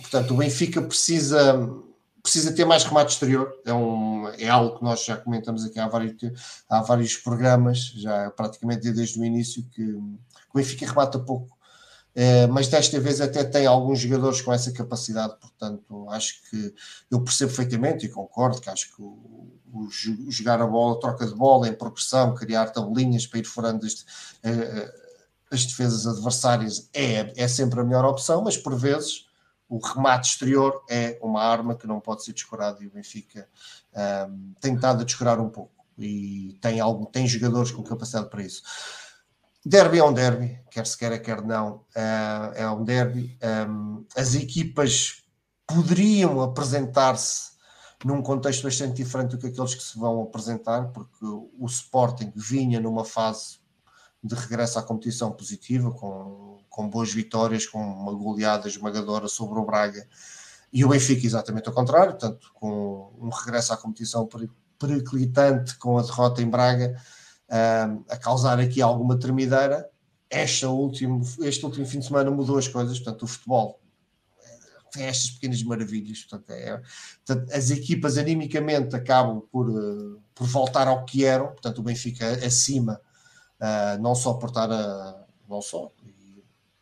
portanto, 0.00 0.34
o 0.34 0.36
Benfica 0.36 0.82
precisa 0.82 1.68
precisa 2.20 2.52
ter 2.52 2.66
mais 2.66 2.84
remate 2.84 3.12
exterior, 3.12 3.50
é, 3.64 3.72
um, 3.72 4.28
é 4.28 4.48
algo 4.48 4.76
que 4.76 4.84
nós 4.84 5.04
já 5.04 5.16
comentamos 5.16 5.64
aqui 5.64 5.78
há 5.78 5.88
vários, 5.88 6.14
há 6.68 6.82
vários 6.82 7.16
programas, 7.16 7.92
já 7.96 8.30
praticamente 8.32 8.92
desde 8.92 9.18
o 9.18 9.24
início, 9.24 9.64
que 9.70 9.96
o 10.58 10.62
Benfica 10.62 10.86
remata 10.86 11.18
pouco, 11.18 11.56
é, 12.14 12.46
mas 12.46 12.68
desta 12.68 12.98
vez 12.98 13.20
até 13.20 13.44
tem 13.44 13.66
alguns 13.66 14.00
jogadores 14.00 14.40
com 14.40 14.52
essa 14.52 14.72
capacidade, 14.72 15.36
portanto 15.40 16.08
acho 16.10 16.42
que 16.50 16.74
eu 17.10 17.20
percebo 17.20 17.50
perfeitamente 17.50 18.06
e 18.06 18.08
concordo 18.08 18.60
que 18.60 18.68
acho 18.68 18.94
que 18.94 19.00
o, 19.00 19.52
o, 19.72 19.88
jogar 20.28 20.60
a 20.60 20.66
bola, 20.66 20.98
troca 20.98 21.26
de 21.26 21.34
bola 21.34 21.68
em 21.68 21.72
progressão, 21.72 22.34
criar 22.34 22.70
tabelinhas 22.70 23.26
para 23.26 23.38
ir 23.38 23.44
furando 23.44 23.86
este, 23.86 24.04
é, 24.42 24.92
as 25.50 25.64
defesas 25.64 26.06
adversárias 26.06 26.88
é, 26.92 27.32
é 27.36 27.48
sempre 27.48 27.80
a 27.80 27.84
melhor 27.84 28.04
opção, 28.04 28.42
mas 28.42 28.56
por 28.56 28.74
vezes 28.76 29.26
o 29.68 29.78
remate 29.78 30.30
exterior 30.30 30.82
é 30.88 31.18
uma 31.22 31.42
arma 31.42 31.76
que 31.76 31.86
não 31.86 32.00
pode 32.00 32.24
ser 32.24 32.32
descurada 32.32 32.82
e 32.82 32.86
o 32.86 32.90
Benfica 32.90 33.46
um, 34.28 34.54
tem 34.60 34.74
estado 34.74 35.02
a 35.02 35.04
descurar 35.04 35.38
um 35.38 35.50
pouco 35.50 35.84
e 35.98 36.56
tem, 36.60 36.80
algum, 36.80 37.04
tem 37.04 37.26
jogadores 37.26 37.70
com 37.70 37.82
capacidade 37.82 38.30
para 38.30 38.42
isso. 38.42 38.62
Derby 39.64 39.98
é 39.98 40.04
um 40.04 40.12
derby, 40.12 40.58
quer 40.70 40.86
se 40.86 40.96
queira, 40.96 41.18
quer 41.18 41.42
não, 41.42 41.84
uh, 41.96 42.52
é 42.54 42.70
um 42.70 42.84
derby. 42.84 43.38
Um, 43.68 44.06
as 44.16 44.34
equipas 44.34 45.24
poderiam 45.66 46.40
apresentar-se 46.40 47.58
num 48.04 48.22
contexto 48.22 48.62
bastante 48.62 48.94
diferente 48.94 49.32
do 49.32 49.38
que 49.38 49.48
aqueles 49.48 49.74
que 49.74 49.82
se 49.82 49.98
vão 49.98 50.22
apresentar, 50.22 50.88
porque 50.92 51.24
o 51.24 51.66
Sporting 51.66 52.32
vinha 52.34 52.80
numa 52.80 53.04
fase 53.04 53.58
de 54.22 54.34
regresso 54.34 54.78
à 54.78 54.82
competição 54.82 55.32
positiva, 55.32 55.90
com, 55.90 56.58
com 56.68 56.88
boas 56.88 57.12
vitórias, 57.12 57.66
com 57.66 57.80
uma 57.80 58.12
goleada 58.12 58.68
esmagadora 58.68 59.28
sobre 59.28 59.58
o 59.58 59.64
Braga, 59.64 60.06
e 60.72 60.84
o 60.84 60.88
Benfica 60.88 61.26
exatamente 61.26 61.68
ao 61.68 61.74
contrário, 61.74 62.12
portanto, 62.12 62.50
com 62.54 63.12
um 63.18 63.30
regresso 63.30 63.72
à 63.72 63.76
competição 63.76 64.28
periclitante, 64.78 65.76
com 65.78 65.98
a 65.98 66.02
derrota 66.02 66.40
em 66.40 66.48
Braga, 66.48 66.94
uh, 67.48 68.04
a 68.08 68.16
causar 68.16 68.58
aqui 68.58 68.80
alguma 68.82 69.18
tremideira. 69.18 69.88
Este 70.30 70.66
último, 70.66 71.22
este 71.40 71.64
último 71.64 71.86
fim 71.86 72.00
de 72.00 72.06
semana 72.06 72.30
mudou 72.30 72.58
as 72.58 72.68
coisas, 72.68 72.98
portanto, 72.98 73.22
o 73.22 73.26
futebol 73.26 73.80
tem 74.90 75.04
estas 75.04 75.30
pequenas 75.30 75.62
maravilhas. 75.62 76.24
Portanto, 76.24 76.50
é, 76.50 76.82
portanto, 77.24 77.52
as 77.52 77.70
equipas 77.70 78.18
animicamente 78.18 78.94
acabam 78.96 79.42
por, 79.50 79.68
uh, 79.68 80.20
por 80.34 80.46
voltar 80.46 80.88
ao 80.88 81.04
que 81.04 81.24
eram, 81.24 81.48
portanto, 81.48 81.78
o 81.78 81.82
Benfica 81.82 82.30
acima, 82.44 83.00
uh, 83.60 84.00
não 84.00 84.14
só 84.14 84.34
por 84.34 84.48
estar 84.48 84.70
a, 84.70 85.24
não 85.48 85.60
só, 85.62 85.90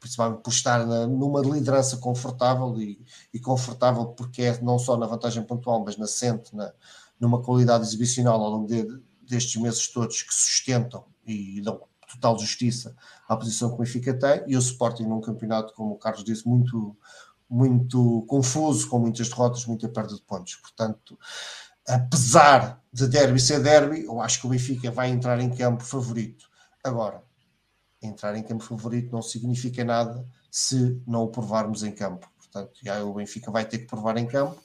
principalmente 0.00 0.42
por 0.42 0.50
estar 0.50 0.86
na, 0.86 1.06
numa 1.06 1.40
liderança 1.40 1.96
confortável 1.98 2.80
e, 2.80 3.00
e, 3.32 3.40
confortável 3.40 4.06
porque 4.06 4.42
é 4.42 4.60
não 4.60 4.78
só 4.78 4.96
na 4.96 5.06
vantagem 5.06 5.42
pontual, 5.42 5.82
mas 5.84 5.96
nascente 5.96 6.54
na, 6.54 6.72
numa 7.18 7.42
qualidade 7.42 7.84
exibicional 7.84 8.40
ao 8.42 8.50
longo 8.50 8.66
de, 8.66 8.86
destes 9.28 9.60
meses 9.60 9.88
todos 9.88 10.22
que 10.22 10.34
sustentam 10.34 11.04
e 11.26 11.60
dão 11.60 11.80
total 12.06 12.38
justiça 12.38 12.96
à 13.28 13.36
posição 13.36 13.70
que 13.70 13.74
o 13.74 13.78
Benfica 13.78 14.14
tem 14.14 14.44
e 14.46 14.56
o 14.56 14.60
Sporting 14.60 15.04
num 15.04 15.20
campeonato, 15.20 15.74
como 15.74 15.94
o 15.94 15.98
Carlos 15.98 16.24
disse, 16.24 16.46
muito, 16.46 16.96
muito 17.48 18.24
confuso, 18.28 18.88
com 18.88 18.98
muitas 18.98 19.28
derrotas, 19.28 19.66
muita 19.66 19.88
perda 19.88 20.14
de 20.14 20.22
pontos. 20.22 20.54
Portanto, 20.56 21.18
apesar 21.86 22.82
de 22.92 23.06
derby 23.08 23.40
ser 23.40 23.62
derby, 23.62 24.04
eu 24.04 24.20
acho 24.20 24.40
que 24.40 24.46
o 24.46 24.50
Benfica 24.50 24.90
vai 24.90 25.10
entrar 25.10 25.40
em 25.40 25.54
campo 25.54 25.84
favorito. 25.84 26.48
Agora, 26.82 27.22
entrar 28.02 28.36
em 28.36 28.42
campo 28.42 28.64
favorito 28.64 29.12
não 29.12 29.22
significa 29.22 29.84
nada 29.84 30.26
se 30.50 31.00
não 31.06 31.24
o 31.24 31.28
provarmos 31.28 31.82
em 31.82 31.92
campo. 31.92 32.30
Portanto, 32.36 32.72
já 32.82 33.02
o 33.02 33.14
Benfica 33.14 33.50
vai 33.50 33.64
ter 33.64 33.78
que 33.78 33.86
provar 33.86 34.16
em 34.16 34.26
campo, 34.26 34.60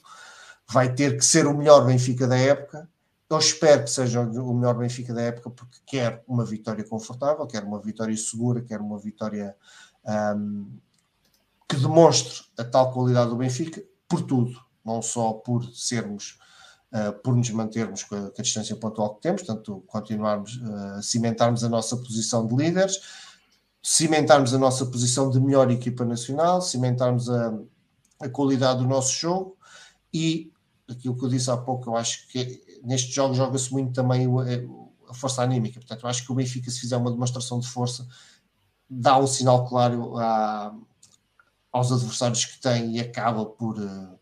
vai 0.68 0.94
ter 0.94 1.16
que 1.16 1.24
ser 1.24 1.46
o 1.46 1.56
melhor 1.56 1.84
Benfica 1.84 2.26
da 2.26 2.36
época. 2.36 2.88
Eu 3.32 3.38
espero 3.38 3.84
que 3.84 3.90
seja 3.90 4.20
o 4.20 4.54
melhor 4.54 4.76
Benfica 4.76 5.14
da 5.14 5.22
época 5.22 5.48
porque 5.48 5.78
quer 5.86 6.22
uma 6.28 6.44
vitória 6.44 6.84
confortável, 6.84 7.46
quer 7.46 7.64
uma 7.64 7.80
vitória 7.80 8.14
segura, 8.14 8.60
quer 8.60 8.78
uma 8.78 8.98
vitória 8.98 9.56
um, 10.36 10.70
que 11.66 11.76
demonstre 11.76 12.44
a 12.58 12.64
tal 12.64 12.92
qualidade 12.92 13.30
do 13.30 13.36
Benfica 13.36 13.82
por 14.06 14.20
tudo, 14.20 14.60
não 14.84 15.00
só 15.00 15.32
por 15.32 15.64
sermos 15.74 16.38
Uh, 16.94 17.10
por 17.22 17.34
nos 17.34 17.48
mantermos 17.48 18.04
com 18.04 18.14
a, 18.14 18.30
com 18.30 18.34
a, 18.38 18.42
distância 18.42 18.76
pontual 18.76 19.14
que 19.14 19.22
temos, 19.22 19.42
portanto, 19.42 19.82
continuarmos 19.86 20.56
uh, 20.56 20.98
a 20.98 21.02
cimentarmos 21.02 21.64
a 21.64 21.68
nossa 21.70 21.96
posição 21.96 22.46
de 22.46 22.54
líderes, 22.54 23.00
cimentarmos 23.82 24.52
a 24.52 24.58
nossa 24.58 24.84
posição 24.84 25.30
de 25.30 25.40
melhor 25.40 25.70
equipa 25.70 26.04
nacional, 26.04 26.60
cimentarmos 26.60 27.30
a, 27.30 27.58
a 28.20 28.28
qualidade 28.28 28.80
do 28.80 28.86
nosso 28.86 29.10
jogo 29.18 29.56
e 30.12 30.52
aquilo 30.90 31.16
que 31.16 31.24
eu 31.24 31.28
disse 31.28 31.50
há 31.50 31.56
pouco, 31.56 31.90
eu 31.90 31.96
acho 31.96 32.28
que 32.28 32.80
neste 32.82 33.12
jogo 33.12 33.34
joga-se 33.34 33.72
muito 33.72 33.92
também 33.92 34.26
a 35.08 35.14
força 35.14 35.42
anímica. 35.42 35.80
Portanto, 35.80 36.02
eu 36.02 36.08
acho 36.08 36.24
que 36.24 36.32
o 36.32 36.34
Benfica, 36.34 36.70
se 36.70 36.80
fizer 36.80 36.96
uma 36.96 37.10
demonstração 37.10 37.60
de 37.60 37.68
força, 37.68 38.06
dá 38.88 39.18
um 39.18 39.26
sinal 39.26 39.66
claro 39.66 40.18
a, 40.18 40.74
aos 41.72 41.90
adversários 41.90 42.44
que 42.44 42.60
tem 42.60 42.96
e 42.96 43.00
acaba 43.00 43.46
por, 43.46 43.78
uh, 43.78 44.18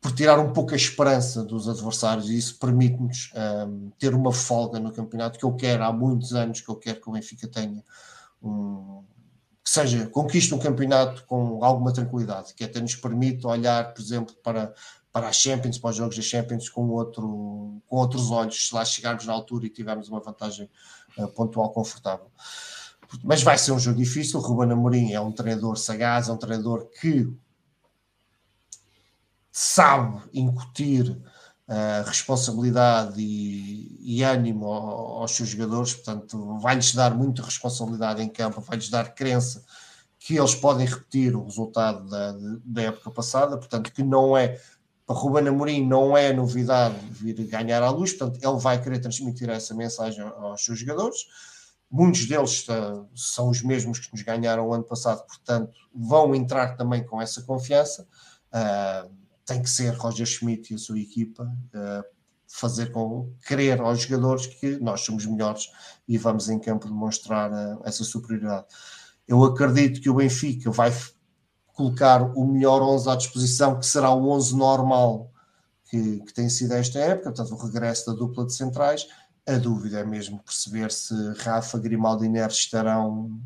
por 0.00 0.12
tirar 0.12 0.38
um 0.38 0.52
pouco 0.52 0.72
a 0.72 0.76
esperança 0.76 1.44
dos 1.44 1.68
adversários, 1.68 2.30
e 2.30 2.38
isso 2.38 2.58
permite-nos 2.58 3.30
um, 3.66 3.90
ter 3.98 4.14
uma 4.14 4.32
folga 4.32 4.80
no 4.80 4.92
campeonato 4.92 5.38
que 5.38 5.44
eu 5.44 5.54
quero 5.54 5.84
há 5.84 5.92
muitos 5.92 6.32
anos, 6.34 6.60
que 6.60 6.68
eu 6.70 6.76
quero 6.76 7.00
que 7.00 7.08
o 7.08 7.12
Benfica 7.12 7.46
tenha 7.48 7.84
um, 8.42 9.04
que 9.62 9.70
seja, 9.70 10.06
conquiste 10.06 10.54
um 10.54 10.58
campeonato 10.58 11.26
com 11.26 11.62
alguma 11.62 11.92
tranquilidade, 11.92 12.54
que 12.54 12.64
até 12.64 12.80
nos 12.80 12.94
permite 12.94 13.46
olhar, 13.46 13.92
por 13.92 14.00
exemplo, 14.00 14.34
para, 14.42 14.72
para 15.12 15.28
a 15.28 15.32
Champions, 15.32 15.78
para 15.78 15.90
os 15.90 15.96
jogos 15.96 16.16
da 16.16 16.22
Champions 16.22 16.68
com, 16.68 16.88
outro, 16.88 17.80
com 17.86 17.96
outros 17.96 18.30
olhos, 18.30 18.68
se 18.68 18.74
lá 18.74 18.84
chegarmos 18.84 19.26
na 19.26 19.32
altura 19.32 19.66
e 19.66 19.70
tivermos 19.70 20.08
uma 20.08 20.20
vantagem 20.20 20.68
uh, 21.16 21.28
pontual 21.28 21.70
confortável. 21.70 22.30
Mas 23.24 23.42
vai 23.42 23.56
ser 23.56 23.72
um 23.72 23.78
jogo 23.78 23.98
difícil. 23.98 24.38
O 24.38 24.42
Ruben 24.42 24.70
Amorim 24.70 25.12
é 25.12 25.20
um 25.20 25.32
treinador 25.32 25.78
sagaz, 25.78 26.28
é 26.28 26.32
um 26.32 26.36
treinador 26.36 26.90
que 27.00 27.32
sabe 29.50 30.22
incutir 30.32 31.10
uh, 31.10 32.06
responsabilidade 32.06 33.20
e, 33.20 33.98
e 34.00 34.22
ânimo 34.22 34.66
aos 34.66 35.32
seus 35.32 35.48
jogadores, 35.48 35.94
portanto, 35.94 36.58
vai-lhes 36.58 36.94
dar 36.94 37.14
muita 37.14 37.42
responsabilidade 37.42 38.22
em 38.22 38.28
campo, 38.28 38.60
vai-lhes 38.60 38.88
dar 38.88 39.14
crença 39.14 39.64
que 40.18 40.36
eles 40.36 40.54
podem 40.54 40.86
repetir 40.86 41.34
o 41.34 41.44
resultado 41.44 42.08
da, 42.08 42.36
da 42.64 42.82
época 42.82 43.10
passada, 43.10 43.56
portanto, 43.56 43.92
que 43.92 44.02
não 44.02 44.36
é 44.36 44.60
para 45.08 45.16
Ruben 45.16 45.48
Amorim 45.48 45.86
não 45.86 46.14
é 46.14 46.34
novidade 46.34 46.94
vir 47.12 47.34
ganhar 47.46 47.82
à 47.82 47.88
luz, 47.88 48.12
portanto, 48.12 48.44
ele 48.44 48.60
vai 48.60 48.78
querer 48.78 48.98
transmitir 48.98 49.48
essa 49.48 49.74
mensagem 49.74 50.22
aos 50.22 50.62
seus 50.62 50.78
jogadores. 50.80 51.16
Muitos 51.90 52.26
deles 52.26 52.66
são 53.14 53.48
os 53.48 53.62
mesmos 53.62 53.98
que 54.00 54.12
nos 54.12 54.20
ganharam 54.20 54.68
o 54.68 54.74
ano 54.74 54.84
passado, 54.84 55.26
portanto, 55.26 55.72
vão 55.94 56.34
entrar 56.34 56.76
também 56.76 57.02
com 57.02 57.22
essa 57.22 57.40
confiança. 57.40 58.06
Uh, 58.52 59.10
tem 59.46 59.62
que 59.62 59.70
ser 59.70 59.94
Roger 59.94 60.26
Schmidt 60.26 60.74
e 60.74 60.76
a 60.76 60.78
sua 60.78 61.00
equipa 61.00 61.44
uh, 61.44 62.04
fazer 62.46 62.92
com 62.92 63.32
crer 63.46 63.80
aos 63.80 64.02
jogadores 64.02 64.44
que 64.46 64.78
nós 64.78 65.00
somos 65.00 65.24
melhores 65.24 65.70
e 66.06 66.18
vamos 66.18 66.50
em 66.50 66.58
campo 66.58 66.86
demonstrar 66.86 67.50
uh, 67.50 67.80
essa 67.82 68.04
superioridade. 68.04 68.66
Eu 69.26 69.42
acredito 69.42 70.02
que 70.02 70.10
o 70.10 70.14
Benfica 70.14 70.70
vai 70.70 70.92
colocar 71.78 72.20
o 72.36 72.44
melhor 72.44 72.82
11 72.82 73.08
à 73.08 73.14
disposição, 73.14 73.78
que 73.78 73.86
será 73.86 74.10
o 74.10 74.28
11 74.30 74.56
normal 74.56 75.30
que, 75.88 76.18
que 76.26 76.34
tem 76.34 76.48
sido 76.48 76.72
esta 76.72 76.98
época, 76.98 77.30
portanto, 77.30 77.54
o 77.54 77.66
regresso 77.66 78.06
da 78.06 78.18
dupla 78.18 78.44
de 78.44 78.52
centrais. 78.52 79.06
A 79.46 79.56
dúvida 79.56 80.00
é 80.00 80.04
mesmo 80.04 80.40
perceber 80.40 80.90
se 80.90 81.14
Rafa, 81.38 81.78
Grimaldo 81.78 82.24
e 82.24 82.28
Neres 82.28 82.56
estarão, 82.56 83.40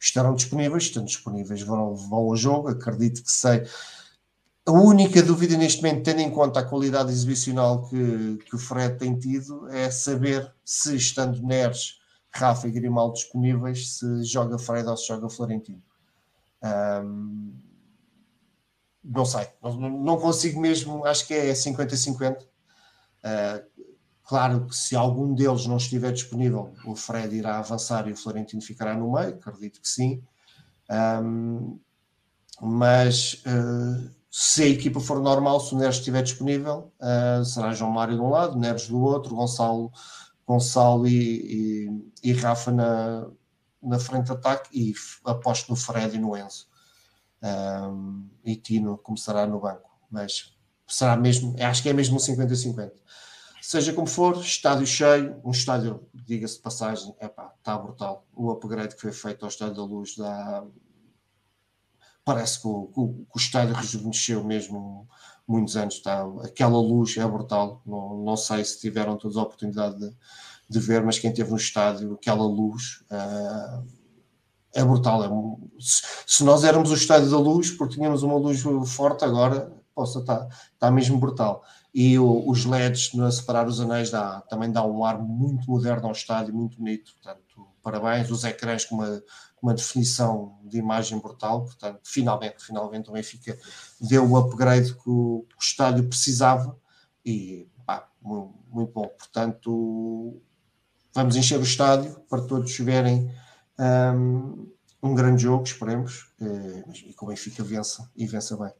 estarão 0.00 0.36
disponíveis. 0.36 0.84
Estão 0.84 1.04
disponíveis, 1.04 1.60
vão, 1.60 1.96
vão 1.96 2.20
ao 2.20 2.36
jogo. 2.36 2.68
Acredito 2.68 3.24
que 3.24 3.32
sei 3.32 3.64
a 4.64 4.72
única 4.72 5.20
dúvida 5.22 5.56
neste 5.56 5.82
momento, 5.82 6.04
tendo 6.04 6.20
em 6.20 6.30
conta 6.30 6.60
a 6.60 6.64
qualidade 6.64 7.10
exibicional 7.10 7.88
que, 7.88 8.38
que 8.46 8.54
o 8.54 8.58
Fred 8.58 8.96
tem 8.96 9.18
tido, 9.18 9.68
é 9.68 9.90
saber 9.90 10.52
se, 10.64 10.96
estando 10.96 11.42
Neres, 11.42 11.98
Rafa 12.30 12.66
e 12.68 12.70
Grimaldo 12.70 13.14
disponíveis, 13.14 13.98
se 13.98 14.24
joga 14.24 14.56
Fred 14.56 14.88
ou 14.88 14.96
se 14.96 15.08
joga 15.08 15.28
Florentino. 15.28 15.82
Um, 16.66 17.54
não 19.04 19.24
sei, 19.24 19.46
não, 19.62 20.18
consigo 20.18 20.60
mesmo, 20.60 21.04
acho 21.04 21.26
que 21.26 21.34
é 21.34 21.52
50-50. 21.52 22.42
Uh, 22.42 22.46
claro 24.24 24.66
que 24.66 24.74
se 24.74 24.96
algum 24.96 25.32
deles 25.32 25.66
não 25.66 25.76
estiver 25.76 26.12
disponível, 26.12 26.72
o 26.84 26.96
Fred 26.96 27.36
irá 27.36 27.58
avançar 27.58 28.08
e 28.08 28.12
o 28.12 28.16
Florentino 28.16 28.60
ficará 28.60 28.94
no 28.94 29.12
meio, 29.12 29.34
acredito 29.34 29.80
que 29.80 29.88
sim. 29.88 30.22
Um, 30.90 31.78
mas 32.60 33.42
uh, 33.46 34.10
se 34.30 34.62
a 34.62 34.68
equipa 34.68 34.98
for 34.98 35.20
normal, 35.20 35.60
se 35.60 35.74
o 35.74 35.78
Neres 35.78 35.96
estiver 35.96 36.22
disponível, 36.22 36.92
uh, 37.00 37.44
será 37.44 37.72
João 37.72 37.92
Mário 37.92 38.16
de 38.16 38.20
um 38.20 38.30
lado, 38.30 38.58
Neres 38.58 38.88
do 38.88 39.00
outro, 39.00 39.36
Gonçalo, 39.36 39.92
Gonçalo 40.46 41.06
e, 41.06 41.88
e, 42.22 42.30
e 42.30 42.32
Rafa 42.32 42.72
na, 42.72 43.28
na 43.82 43.98
frente 43.98 44.26
de 44.26 44.32
ataque 44.32 44.70
e 44.72 44.94
aposto 45.24 45.68
no 45.70 45.76
Fred 45.76 46.16
e 46.16 46.18
no 46.18 46.36
Enzo. 46.36 46.68
Um, 47.42 48.28
e 48.44 48.56
Tino 48.56 48.98
começará 48.98 49.46
no 49.46 49.60
banco, 49.60 49.90
mas 50.10 50.56
será 50.86 51.16
mesmo, 51.16 51.54
acho 51.60 51.82
que 51.82 51.88
é 51.88 51.92
mesmo 51.92 52.16
um 52.16 52.18
50-50. 52.18 52.92
Seja 53.60 53.92
como 53.92 54.06
for, 54.06 54.36
estádio 54.38 54.86
cheio, 54.86 55.40
um 55.44 55.50
estádio, 55.50 56.08
diga-se 56.14 56.56
de 56.56 56.62
passagem, 56.62 57.14
está 57.20 57.76
brutal. 57.76 58.24
O 58.32 58.50
upgrade 58.50 58.94
que 58.94 59.00
foi 59.00 59.12
feito 59.12 59.44
ao 59.44 59.48
Estádio 59.48 59.74
da 59.74 59.84
Luz 59.84 60.14
dá, 60.16 60.64
parece 62.24 62.60
que 62.60 62.68
o, 62.68 62.92
o, 62.94 63.26
o 63.34 63.38
estádio 63.38 63.74
rejuvenesceu 63.74 64.44
mesmo 64.44 65.08
muitos 65.48 65.76
anos. 65.76 65.94
Está, 65.94 66.24
aquela 66.44 66.78
luz 66.78 67.16
é 67.16 67.26
brutal. 67.26 67.82
Não, 67.84 68.18
não 68.18 68.36
sei 68.36 68.64
se 68.64 68.80
tiveram 68.80 69.16
todos 69.16 69.36
a 69.36 69.42
oportunidade 69.42 69.98
de, 69.98 70.16
de 70.68 70.80
ver, 70.80 71.02
mas 71.02 71.18
quem 71.18 71.30
esteve 71.30 71.50
no 71.50 71.56
estádio, 71.56 72.14
aquela 72.14 72.44
luz 72.44 73.04
uh, 73.10 73.86
é 74.74 74.84
brutal. 74.84 75.24
É, 75.24 75.80
se, 75.80 76.02
se, 76.26 76.44
nós 76.44 76.64
éramos 76.64 76.90
o 76.90 76.94
estádio 76.94 77.30
da 77.30 77.38
luz, 77.38 77.70
porque 77.70 77.94
tínhamos 77.94 78.22
uma 78.22 78.36
luz 78.36 78.62
forte, 78.86 79.24
agora 79.24 79.72
possa 79.94 80.18
está 80.20 80.90
mesmo 80.90 81.18
brutal. 81.18 81.62
E 81.94 82.18
o, 82.18 82.48
os 82.48 82.64
LEDs 82.64 83.10
a 83.18 83.30
separar 83.30 83.66
os 83.66 83.80
anéis 83.80 84.10
dá, 84.10 84.42
também 84.42 84.70
dá 84.70 84.84
um 84.84 85.04
ar 85.04 85.18
muito 85.18 85.70
moderno 85.70 86.06
ao 86.06 86.12
estádio, 86.12 86.54
muito 86.54 86.76
bonito. 86.76 87.12
Portanto, 87.14 87.66
parabéns. 87.82 88.30
Os 88.30 88.44
ecrãs 88.44 88.84
com 88.84 88.96
uma 88.96 89.22
uma 89.66 89.74
definição 89.74 90.58
de 90.64 90.78
imagem 90.78 91.18
brutal, 91.18 91.64
portanto, 91.64 92.00
finalmente, 92.04 92.64
finalmente 92.64 93.08
o 93.08 93.12
Benfica 93.12 93.58
deu 94.00 94.24
o 94.24 94.36
upgrade 94.36 94.94
que 94.94 95.08
o, 95.08 95.44
o 95.44 95.60
estádio 95.60 96.08
precisava 96.08 96.78
e 97.24 97.68
pá, 97.84 98.08
muito, 98.20 98.54
muito, 98.68 98.92
bom. 98.92 99.08
Portanto, 99.08 100.40
vamos 101.16 101.34
encher 101.34 101.58
o 101.58 101.62
estádio 101.62 102.14
para 102.28 102.42
todos 102.42 102.76
verem 102.76 103.32
um, 104.14 104.70
um 105.02 105.14
grande 105.14 105.44
jogo, 105.44 105.64
esperemos, 105.64 106.26
eh, 106.40 106.84
e 107.06 107.14
que 107.14 107.24
o 107.24 107.26
Benfica 107.26 107.64
vença 107.64 108.10
e 108.14 108.26
vença 108.26 108.54
bem. 108.54 108.70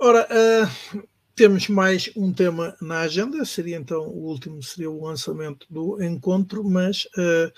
Ora, 0.00 0.26
uh, 0.26 1.02
temos 1.36 1.68
mais 1.68 2.10
um 2.16 2.32
tema 2.32 2.76
na 2.80 3.00
agenda, 3.00 3.44
seria 3.44 3.76
então 3.76 4.08
o 4.08 4.26
último, 4.26 4.60
seria 4.60 4.90
o 4.90 5.04
lançamento 5.04 5.64
do 5.70 6.02
encontro, 6.02 6.64
mas 6.64 7.04
uh, 7.04 7.52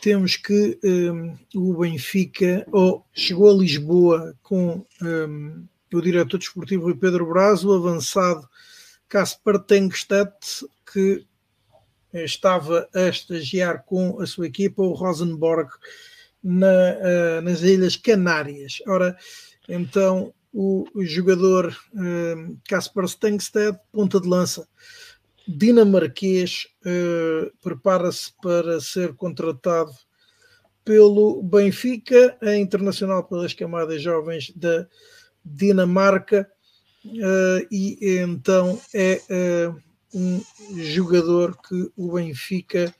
temos 0.00 0.36
que 0.36 0.78
um, 0.84 1.36
o 1.54 1.78
Benfica 1.78 2.64
oh, 2.72 3.02
chegou 3.12 3.50
a 3.50 3.60
Lisboa 3.60 4.36
com 4.40 4.86
um, 5.02 5.66
o 5.92 6.00
diretor 6.00 6.38
desportivo 6.38 6.96
Pedro 6.96 7.26
Braz, 7.26 7.64
o 7.64 7.72
avançado 7.72 8.48
Kasper 9.08 9.58
Tengstedt, 9.58 10.64
que 10.92 11.26
estava 12.12 12.88
a 12.94 13.08
estagiar 13.08 13.84
com 13.84 14.20
a 14.20 14.26
sua 14.26 14.46
equipa, 14.46 14.82
o 14.82 14.92
Rosenborg, 14.92 15.70
na, 16.42 17.40
nas 17.42 17.62
Ilhas 17.62 17.96
Canárias. 17.96 18.82
Ora, 18.86 19.16
então 19.68 20.32
o, 20.52 20.86
jogador 21.00 21.76
Casper 22.68 23.06
Stengstedt, 23.06 23.78
ponta 23.92 24.20
de 24.20 24.28
lança 24.28 24.66
dinamarquês, 25.46 26.66
prepara-se 27.62 28.32
para 28.42 28.80
ser 28.80 29.14
contratado 29.14 29.92
pelo 30.84 31.42
Benfica, 31.42 32.36
a 32.40 32.56
internacional 32.56 33.24
pelas 33.24 33.52
camadas 33.52 34.02
jovens 34.02 34.52
da 34.54 34.86
Dinamarca, 35.44 36.50
e 37.70 37.98
então 38.20 38.80
é 38.94 39.20
um 40.14 40.40
jogador 40.76 41.56
que 41.56 41.90
o 41.96 42.12
Benfica 42.12 42.94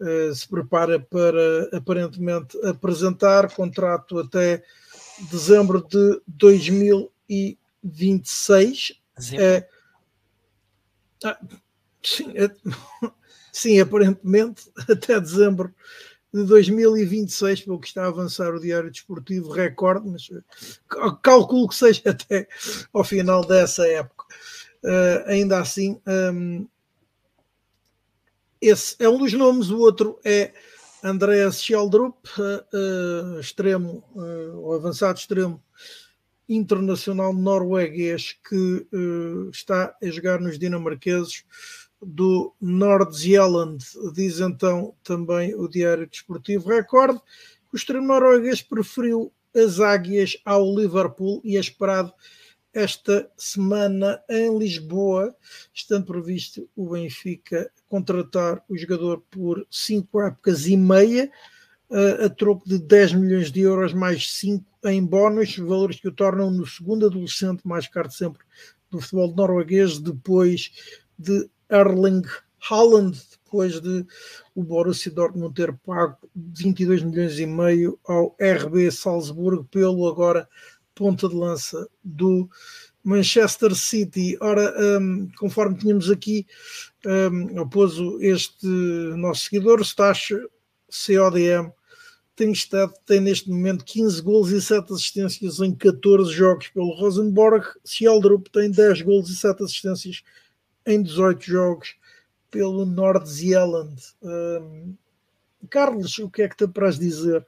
uh, 0.00 0.34
se 0.34 0.48
prepara 0.48 0.98
para 1.00 1.68
aparentemente 1.72 2.58
apresentar 2.66 3.54
contrato 3.54 4.18
até 4.18 4.64
dezembro 5.30 5.86
de 5.86 6.20
2026. 6.26 9.00
É, 9.38 9.68
ah, 11.24 11.38
sim, 12.02 12.32
é, 12.36 12.50
sim, 13.52 13.80
aparentemente 13.80 14.70
até 14.88 15.20
dezembro 15.20 15.72
de 16.32 16.44
2026, 16.44 17.62
pelo 17.62 17.78
que 17.78 17.86
está 17.86 18.04
a 18.04 18.08
avançar 18.08 18.52
o 18.52 18.60
Diário 18.60 18.90
Desportivo, 18.90 19.52
recorde, 19.52 20.08
mas 20.08 20.28
calculo 21.22 21.68
que 21.68 21.76
seja 21.76 22.10
até 22.10 22.48
ao 22.92 23.04
final 23.04 23.46
dessa 23.46 23.86
época. 23.86 24.24
Uh, 24.84 25.24
ainda 25.24 25.60
assim, 25.60 25.98
um, 26.06 26.68
esse 28.60 28.94
é 28.98 29.08
um 29.08 29.16
dos 29.16 29.32
nomes, 29.32 29.70
o 29.70 29.78
outro 29.78 30.20
é 30.22 30.52
Andreas 31.02 31.62
Scheldrup, 31.62 32.18
uh, 32.38 33.36
uh, 33.36 33.40
extremo, 33.40 34.04
o 34.14 34.74
avançado 34.74 35.18
extremo 35.18 35.62
internacional 36.46 37.32
norueguês 37.32 38.36
que 38.46 38.86
está 39.50 39.96
a 40.02 40.06
jogar 40.10 40.38
nos 40.38 40.58
dinamarqueses 40.58 41.44
do 42.02 42.54
Nordzealand, 42.60 43.82
diz 44.12 44.40
então 44.40 44.94
também 45.02 45.54
o 45.54 45.66
Diário 45.66 46.06
Desportivo 46.06 46.68
Record. 46.68 47.16
O 47.72 47.76
extremo 47.76 48.06
norueguês 48.06 48.60
preferiu 48.60 49.32
as 49.56 49.80
águias 49.80 50.36
ao 50.44 50.74
Liverpool 50.74 51.40
e 51.42 51.56
é 51.56 51.60
esperado 51.60 52.12
esta 52.74 53.30
semana 53.36 54.20
em 54.28 54.58
Lisboa, 54.58 55.34
estando 55.72 56.06
previsto 56.06 56.68
o 56.74 56.90
Benfica 56.90 57.70
contratar 57.88 58.62
o 58.68 58.76
jogador 58.76 59.22
por 59.30 59.66
cinco 59.70 60.20
épocas 60.20 60.66
e 60.66 60.76
meia, 60.76 61.30
a 62.24 62.28
troco 62.28 62.68
de 62.68 62.78
10 62.78 63.14
milhões 63.14 63.52
de 63.52 63.60
euros 63.60 63.92
mais 63.92 64.32
5 64.32 64.64
em 64.84 65.04
bónus, 65.04 65.56
valores 65.56 66.00
que 66.00 66.08
o 66.08 66.12
tornam 66.12 66.50
no 66.50 66.66
segundo 66.66 67.06
adolescente 67.06 67.62
mais 67.64 67.86
caro 67.86 68.08
de 68.08 68.16
sempre 68.16 68.42
do 68.90 69.00
futebol 69.00 69.34
norueguês, 69.34 69.98
depois 69.98 70.72
de 71.18 71.48
Erling 71.70 72.22
Haaland, 72.68 73.16
depois 73.30 73.80
de 73.80 74.04
o 74.54 74.62
Borussia 74.62 75.12
Dortmund 75.12 75.54
ter 75.54 75.72
pago 75.78 76.16
22 76.34 77.02
milhões 77.02 77.38
e 77.38 77.46
meio 77.46 77.98
ao 78.04 78.36
RB 78.40 78.90
Salzburgo 78.90 79.64
pelo 79.64 80.08
agora 80.08 80.48
ponta 80.94 81.28
de 81.28 81.34
lança 81.34 81.88
do 82.02 82.48
Manchester 83.02 83.74
City. 83.74 84.36
Ora, 84.40 84.74
um, 84.98 85.28
conforme 85.38 85.76
tínhamos 85.76 86.10
aqui, 86.10 86.46
um, 87.06 88.20
este 88.20 88.66
nosso 88.66 89.44
seguidor, 89.44 89.80
Stash 89.82 90.32
CODM, 90.88 91.70
tem, 92.36 92.50
estado, 92.50 92.92
tem 93.06 93.20
neste 93.20 93.48
momento 93.48 93.84
15 93.84 94.22
gols 94.22 94.50
e 94.50 94.60
7 94.60 94.92
assistências 94.92 95.60
em 95.60 95.74
14 95.74 96.32
jogos 96.32 96.68
pelo 96.68 96.94
Rosenborg. 96.94 97.64
Sheldrup 97.84 98.48
tem 98.50 98.70
10 98.70 99.02
gols 99.02 99.28
e 99.30 99.36
7 99.36 99.62
assistências 99.62 100.22
em 100.86 101.02
18 101.02 101.44
jogos 101.44 101.96
pelo 102.50 102.84
Nordzealand. 102.84 104.00
Um, 104.22 104.94
Carlos, 105.70 106.18
o 106.18 106.30
que 106.30 106.42
é 106.42 106.48
que 106.48 106.56
te 106.56 106.64
apraz 106.64 106.98
dizer 106.98 107.44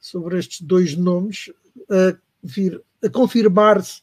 sobre 0.00 0.38
estes 0.38 0.60
dois 0.60 0.96
nomes 0.96 1.50
a, 1.90 2.16
vir, 2.42 2.82
a 3.02 3.08
confirmar-se 3.08 4.02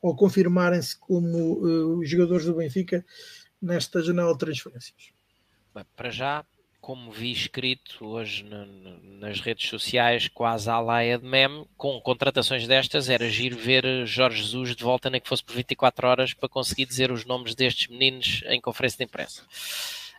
ou 0.00 0.16
confirmarem-se 0.16 0.98
como 0.98 1.54
uh, 1.60 1.98
os 1.98 2.08
jogadores 2.08 2.44
do 2.44 2.54
Benfica 2.54 3.04
nesta 3.60 4.02
janela 4.02 4.32
de 4.32 4.38
transferências? 4.38 5.12
Bem, 5.72 5.84
para 5.96 6.10
já, 6.10 6.44
como 6.80 7.12
vi 7.12 7.30
escrito 7.30 8.04
hoje 8.04 8.42
no, 8.42 8.66
no, 8.66 9.20
nas 9.20 9.40
redes 9.40 9.68
sociais, 9.68 10.26
quase 10.26 10.68
à 10.68 10.80
laia 10.80 11.16
de 11.16 11.24
meme, 11.24 11.64
com 11.76 12.00
contratações 12.00 12.66
destas, 12.66 13.08
era 13.08 13.30
giro 13.30 13.56
ver 13.56 14.04
Jorge 14.04 14.42
Jesus 14.42 14.74
de 14.74 14.82
volta, 14.82 15.08
nem 15.08 15.20
que 15.20 15.28
fosse 15.28 15.44
por 15.44 15.54
24 15.54 16.08
horas, 16.08 16.34
para 16.34 16.48
conseguir 16.48 16.84
dizer 16.84 17.12
os 17.12 17.24
nomes 17.24 17.54
destes 17.54 17.86
meninos 17.86 18.42
em 18.46 18.60
conferência 18.60 18.98
de 18.98 19.04
imprensa. 19.04 19.42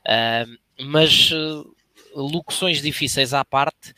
Uh, 0.06 0.58
mas 0.86 1.32
uh, 1.32 1.76
locuções 2.16 2.82
difíceis 2.82 3.34
à 3.34 3.44
parte, 3.44 3.94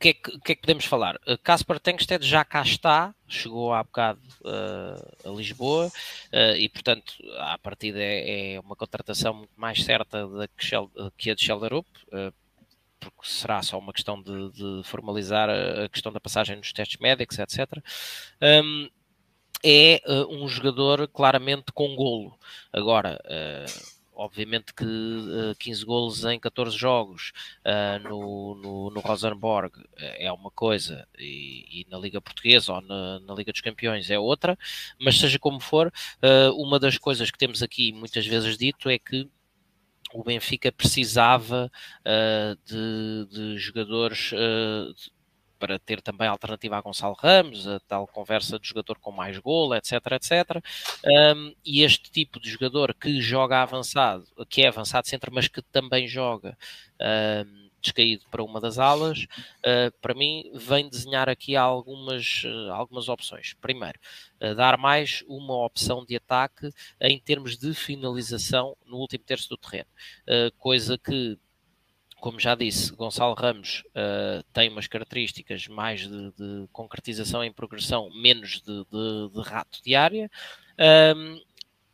que 0.00 0.08
é 0.08 0.14
que, 0.14 0.38
que, 0.40 0.52
é 0.52 0.54
que 0.54 0.62
podemos 0.62 0.86
falar? 0.86 1.16
Uh, 1.26 1.36
Casper 1.42 1.78
Tengsted 1.78 2.26
já 2.26 2.42
cá 2.42 2.62
está, 2.62 3.14
chegou 3.28 3.72
há 3.74 3.84
bocado 3.84 4.20
uh, 4.40 5.28
a 5.28 5.36
Lisboa 5.36 5.88
uh, 5.88 6.56
e, 6.56 6.68
portanto, 6.70 7.12
a 7.38 7.58
partida 7.58 7.98
é, 8.00 8.54
é, 8.54 8.60
uma 8.60 8.74
contratação 8.74 9.34
muito 9.34 9.52
mais 9.56 9.84
certa 9.84 10.26
da 10.26 10.48
que, 10.48 10.64
Shell, 10.64 10.90
que 11.18 11.30
a 11.30 11.34
de 11.34 11.44
Schelderup, 11.44 11.86
uh, 12.08 12.32
porque 12.98 13.28
será 13.28 13.62
só 13.62 13.78
uma 13.78 13.92
questão 13.92 14.22
de, 14.22 14.50
de, 14.52 14.82
formalizar 14.84 15.48
a 15.48 15.88
questão 15.88 16.12
da 16.12 16.20
passagem 16.20 16.56
nos 16.56 16.72
testes 16.72 17.00
médicos, 17.00 17.38
etc. 17.38 17.66
Um, 18.42 18.88
é 19.64 20.02
um 20.28 20.46
jogador 20.48 21.08
claramente 21.08 21.72
com 21.72 21.96
golo. 21.96 22.38
Agora 22.70 23.18
obviamente 24.20 24.74
que 24.74 24.84
uh, 24.84 25.50
eh, 25.50 25.54
15 25.58 25.84
golos 25.84 26.24
em 26.24 26.38
14 26.38 26.76
jogos 26.76 27.32
uh, 27.64 27.98
no, 28.06 28.54
no, 28.54 28.90
no, 28.90 29.00
Rosenborg 29.00 29.72
eh, 29.96 30.26
é 30.26 30.32
uma 30.32 30.50
coisa 30.50 31.08
e, 31.18 31.80
e 31.80 31.86
na 31.90 31.98
Liga 31.98 32.20
Portuguesa 32.20 32.74
ou 32.74 32.80
na, 32.82 33.18
na, 33.20 33.34
Liga 33.34 33.50
dos 33.50 33.62
Campeões 33.62 34.10
é 34.10 34.18
outra, 34.18 34.58
mas 35.00 35.18
seja 35.18 35.38
como 35.38 35.58
for, 35.58 35.86
uh, 35.88 36.52
uma 36.62 36.78
das 36.78 36.98
coisas 36.98 37.30
que 37.30 37.38
temos 37.38 37.62
aqui 37.62 37.92
muitas 37.92 38.26
vezes 38.26 38.58
dito 38.58 38.90
é 38.90 38.98
que 38.98 39.26
o 40.12 40.22
Benfica 40.24 40.72
precisava 40.72 41.70
de, 42.66 43.26
de, 43.30 43.58
jogadores 43.58 44.32
para 45.60 45.78
ter 45.78 46.00
também 46.00 46.26
alternativa 46.26 46.78
a 46.78 46.80
Gonçalo 46.80 47.14
Ramos, 47.14 47.68
a 47.68 47.78
tal 47.80 48.06
conversa 48.06 48.58
de 48.58 48.66
jogador 48.66 48.98
com 48.98 49.12
mais 49.12 49.38
golo, 49.38 49.74
etc, 49.74 49.92
etc. 50.12 50.62
Um, 51.36 51.54
e 51.64 51.82
este 51.82 52.10
tipo 52.10 52.40
de 52.40 52.50
jogador 52.50 52.94
que 52.94 53.20
joga 53.20 53.62
avançado, 53.62 54.26
que 54.48 54.62
é 54.62 54.68
avançado 54.68 55.06
centro, 55.06 55.30
mas 55.32 55.46
que 55.46 55.60
também 55.60 56.08
joga 56.08 56.56
um, 57.46 57.70
descaído 57.80 58.24
para 58.30 58.42
uma 58.42 58.60
das 58.60 58.78
alas, 58.78 59.26
uh, 59.60 59.92
para 60.00 60.14
mim 60.14 60.50
vem 60.54 60.88
desenhar 60.88 61.28
aqui 61.28 61.56
algumas, 61.56 62.42
uh, 62.44 62.72
algumas 62.72 63.08
opções. 63.08 63.54
Primeiro, 63.60 63.98
uh, 64.40 64.54
dar 64.54 64.78
mais 64.78 65.22
uma 65.26 65.64
opção 65.64 66.04
de 66.04 66.16
ataque 66.16 66.70
em 67.00 67.18
termos 67.18 67.56
de 67.56 67.74
finalização 67.74 68.76
no 68.86 68.96
último 68.96 69.24
terço 69.24 69.48
do 69.48 69.56
terreno, 69.56 69.88
coisa 70.58 70.98
que 70.98 71.38
como 72.20 72.38
já 72.38 72.54
disse, 72.54 72.92
Gonçalo 72.92 73.34
Ramos 73.34 73.82
uh, 73.88 74.42
tem 74.52 74.68
umas 74.68 74.86
características 74.86 75.66
mais 75.66 76.00
de, 76.00 76.32
de, 76.32 76.68
concretização 76.72 77.42
em 77.42 77.52
progressão, 77.52 78.10
menos 78.14 78.60
de, 78.60 78.84
de, 78.84 79.30
de 79.34 79.40
rato 79.42 79.82
de 79.82 79.94
área. 79.94 80.30
Um, 81.16 81.40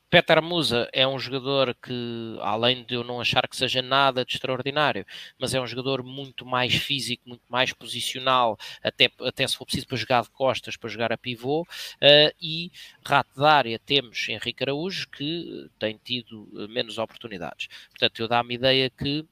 Peter 0.09 0.41
Musa 0.41 0.89
é 0.93 1.07
um 1.07 1.19
jogador 1.19 1.75
que, 1.75 2.39
além 2.41 2.85
de 2.85 2.95
eu 2.95 3.03
não 3.03 3.21
achar 3.21 3.47
que 3.49 3.57
seja 3.57 3.83
nada 3.83 4.25
de 4.25 4.35
extraordinário, 4.35 5.05
mas 5.39 5.53
é 5.53 5.61
um 5.61 5.67
jogador 5.67 6.03
muito 6.03 6.47
mais 6.47 6.75
físico, 6.75 7.29
muito 7.29 7.43
mais 7.49 7.73
posicional, 7.73 8.57
até, 8.83 9.11
até 9.21 9.47
se 9.47 9.57
for 9.57 9.65
preciso 9.65 9.87
para 9.87 9.97
jogar 9.97 10.23
de 10.23 10.31
costas, 10.31 10.77
para 10.77 10.89
jogar 10.89 11.13
a 11.13 11.19
pivô. 11.19 11.63
Uh, 11.63 12.33
e 12.41 12.71
rato 13.05 13.31
de 13.37 13.45
área 13.45 13.79
temos 13.79 14.29
Henrique 14.29 14.63
Araújo, 14.63 15.09
que 15.09 15.69
tem 15.79 15.99
tido 16.03 16.49
menos 16.69 16.99
oportunidades. 16.99 17.69
Portanto, 17.91 18.21
eu 18.21 18.29
dá-me 18.29 18.55
ideia 18.55 18.89
que 18.89 19.25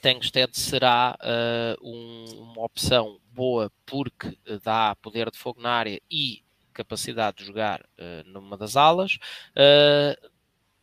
Tengsted 0.00 0.56
será 0.56 1.16
uh, 1.20 1.88
um, 1.88 2.42
uma 2.42 2.64
opção 2.64 3.20
boa 3.32 3.70
porque 3.84 4.38
dá 4.62 4.94
poder 4.96 5.30
de 5.30 5.38
fogo 5.38 5.60
na 5.60 5.70
área 5.70 6.00
e 6.10 6.42
capacidade 6.72 7.38
de 7.38 7.44
jogar 7.44 7.80
uh, 7.80 8.28
numa 8.28 8.56
das 8.56 8.76
alas, 8.76 9.18
uh, 9.52 10.30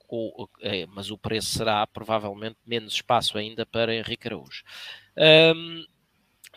com, 0.08 0.48
mas 0.90 1.10
o 1.10 1.18
preço 1.18 1.58
será 1.58 1.86
provavelmente 1.88 2.58
menos 2.66 2.94
espaço 2.94 3.38
ainda 3.38 3.66
para 3.66 3.96
Henrique 3.96 4.28
Araújo. 4.28 4.64
Um, 5.18 5.86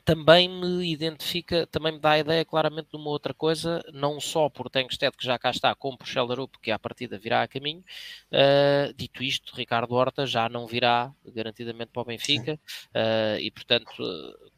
também 0.07 0.49
me 0.49 0.89
identifica, 0.89 1.67
também 1.67 1.93
me 1.93 1.99
dá 1.99 2.13
a 2.13 2.19
ideia 2.21 2.45
claramente 2.45 2.91
de 2.91 2.97
uma 2.97 3.11
outra 3.11 3.35
coisa, 3.35 3.83
não 3.93 4.21
só 4.21 4.49
por 4.49 4.71
Tengsted, 4.71 5.17
que 5.17 5.27
já 5.27 5.37
cá 5.37 5.51
está, 5.51 5.75
como 5.75 5.99
por 5.99 6.07
Schellerup, 6.07 6.55
que 6.63 6.71
à 6.71 6.79
partida 6.79 7.19
virá 7.19 7.43
a 7.43 7.49
caminho. 7.49 7.83
Uh, 8.31 8.95
dito 8.95 9.25
isto, 9.25 9.53
Ricardo 9.57 9.93
Horta 9.97 10.25
já 10.25 10.49
não 10.49 10.65
virá 10.65 11.13
garantidamente 11.35 11.91
para 11.93 12.03
o 12.03 12.05
Benfica, 12.05 12.55
uh, 12.55 13.41
e 13.41 13.51
portanto, 13.51 13.91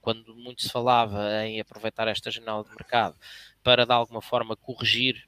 quando 0.02 0.36
muito 0.36 0.62
se 0.62 0.68
falava 0.68 1.46
em 1.46 1.58
aproveitar 1.58 2.06
esta 2.08 2.30
janela 2.30 2.62
de 2.62 2.70
mercado 2.70 3.16
para 3.62 3.86
de 3.86 3.92
alguma 3.92 4.20
forma 4.20 4.54
corrigir 4.54 5.26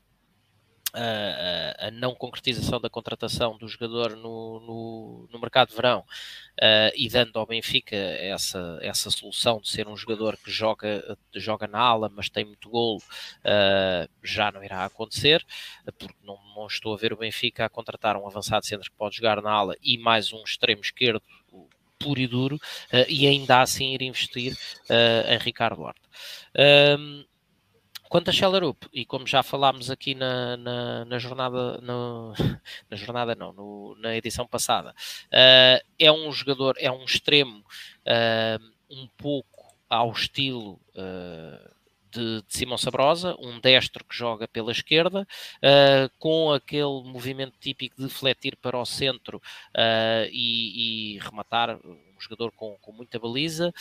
a, 0.92 1.86
a, 1.86 1.90
não 1.90 2.14
concretização 2.14 2.80
da 2.80 2.90
contratação 2.90 3.56
do 3.56 3.68
jogador 3.68 4.16
no, 4.16 4.60
no, 4.60 5.28
no 5.30 5.38
mercado 5.38 5.68
de 5.68 5.76
verão 5.76 6.00
uh, 6.00 6.92
e 6.94 7.08
dando 7.08 7.38
ao 7.38 7.46
Benfica 7.46 7.96
essa, 7.96 8.78
essa 8.82 9.10
solução 9.10 9.60
de 9.60 9.68
ser 9.68 9.88
um 9.88 9.96
jogador 9.96 10.36
que 10.36 10.50
joga, 10.50 11.16
joga 11.34 11.66
na 11.66 11.78
ala, 11.78 12.10
mas 12.14 12.28
tem 12.28 12.44
muito 12.44 12.68
golo, 12.68 12.98
uh, 12.98 14.08
já 14.22 14.50
não 14.50 14.62
irá 14.62 14.84
acontecer, 14.84 15.44
porque 15.98 16.16
não, 16.24 16.38
não, 16.54 16.66
estou 16.66 16.94
a 16.94 16.96
ver 16.96 17.12
o 17.12 17.16
Benfica 17.16 17.64
a 17.64 17.68
contratar 17.68 18.16
um 18.16 18.26
avançado 18.26 18.66
centro 18.66 18.90
que 18.90 18.96
pode 18.96 19.16
jogar 19.16 19.40
na 19.42 19.50
ala 19.50 19.76
e 19.82 19.98
mais 19.98 20.32
um 20.32 20.42
extremo 20.42 20.80
esquerdo 20.80 21.22
puro 21.98 22.20
e 22.20 22.26
duro, 22.26 22.56
uh, 22.56 23.04
e 23.08 23.26
ainda 23.26 23.60
assim 23.60 23.94
ir 23.94 24.02
investir 24.02 24.56
em 25.28 25.38
Ricardo 25.38 25.82
Horta. 25.82 26.00
Quanto 28.10 28.28
a 28.28 28.32
Schellerup, 28.32 28.88
e 28.92 29.04
como 29.04 29.24
já 29.24 29.40
falámos 29.40 29.88
aqui 29.88 30.16
na, 30.16 30.56
na, 30.56 31.04
na 31.04 31.18
jornada, 31.20 31.78
no, 31.80 32.34
na 32.90 32.96
jornada 32.96 33.36
não, 33.36 33.52
no, 33.52 33.96
na 34.00 34.16
edição 34.16 34.48
passada, 34.48 34.90
uh, 34.90 35.86
é 35.96 36.10
um 36.10 36.32
jogador, 36.32 36.74
é 36.80 36.90
um 36.90 37.04
extremo 37.04 37.60
uh, 37.60 38.72
um 38.90 39.06
pouco 39.16 39.72
ao 39.88 40.10
estilo 40.10 40.72
uh, 40.96 41.70
de, 42.10 42.42
de, 42.42 42.44
Simão 42.48 42.76
Sabrosa, 42.76 43.36
um 43.38 43.60
destro 43.60 44.04
que 44.04 44.16
joga 44.16 44.48
pela 44.48 44.72
esquerda, 44.72 45.24
com 46.18 46.52
aquele 46.52 47.04
movimento 47.04 47.54
típico 47.60 48.02
de 48.02 48.08
fletir 48.08 48.56
para 48.56 48.76
o 48.76 48.84
centro 48.84 49.40
e, 50.32 51.14
e, 51.14 51.18
rematar, 51.20 51.78
um 51.84 52.20
jogador 52.20 52.50
com, 52.50 52.76
com 52.80 52.90
muita 52.90 53.20
baliza. 53.20 53.72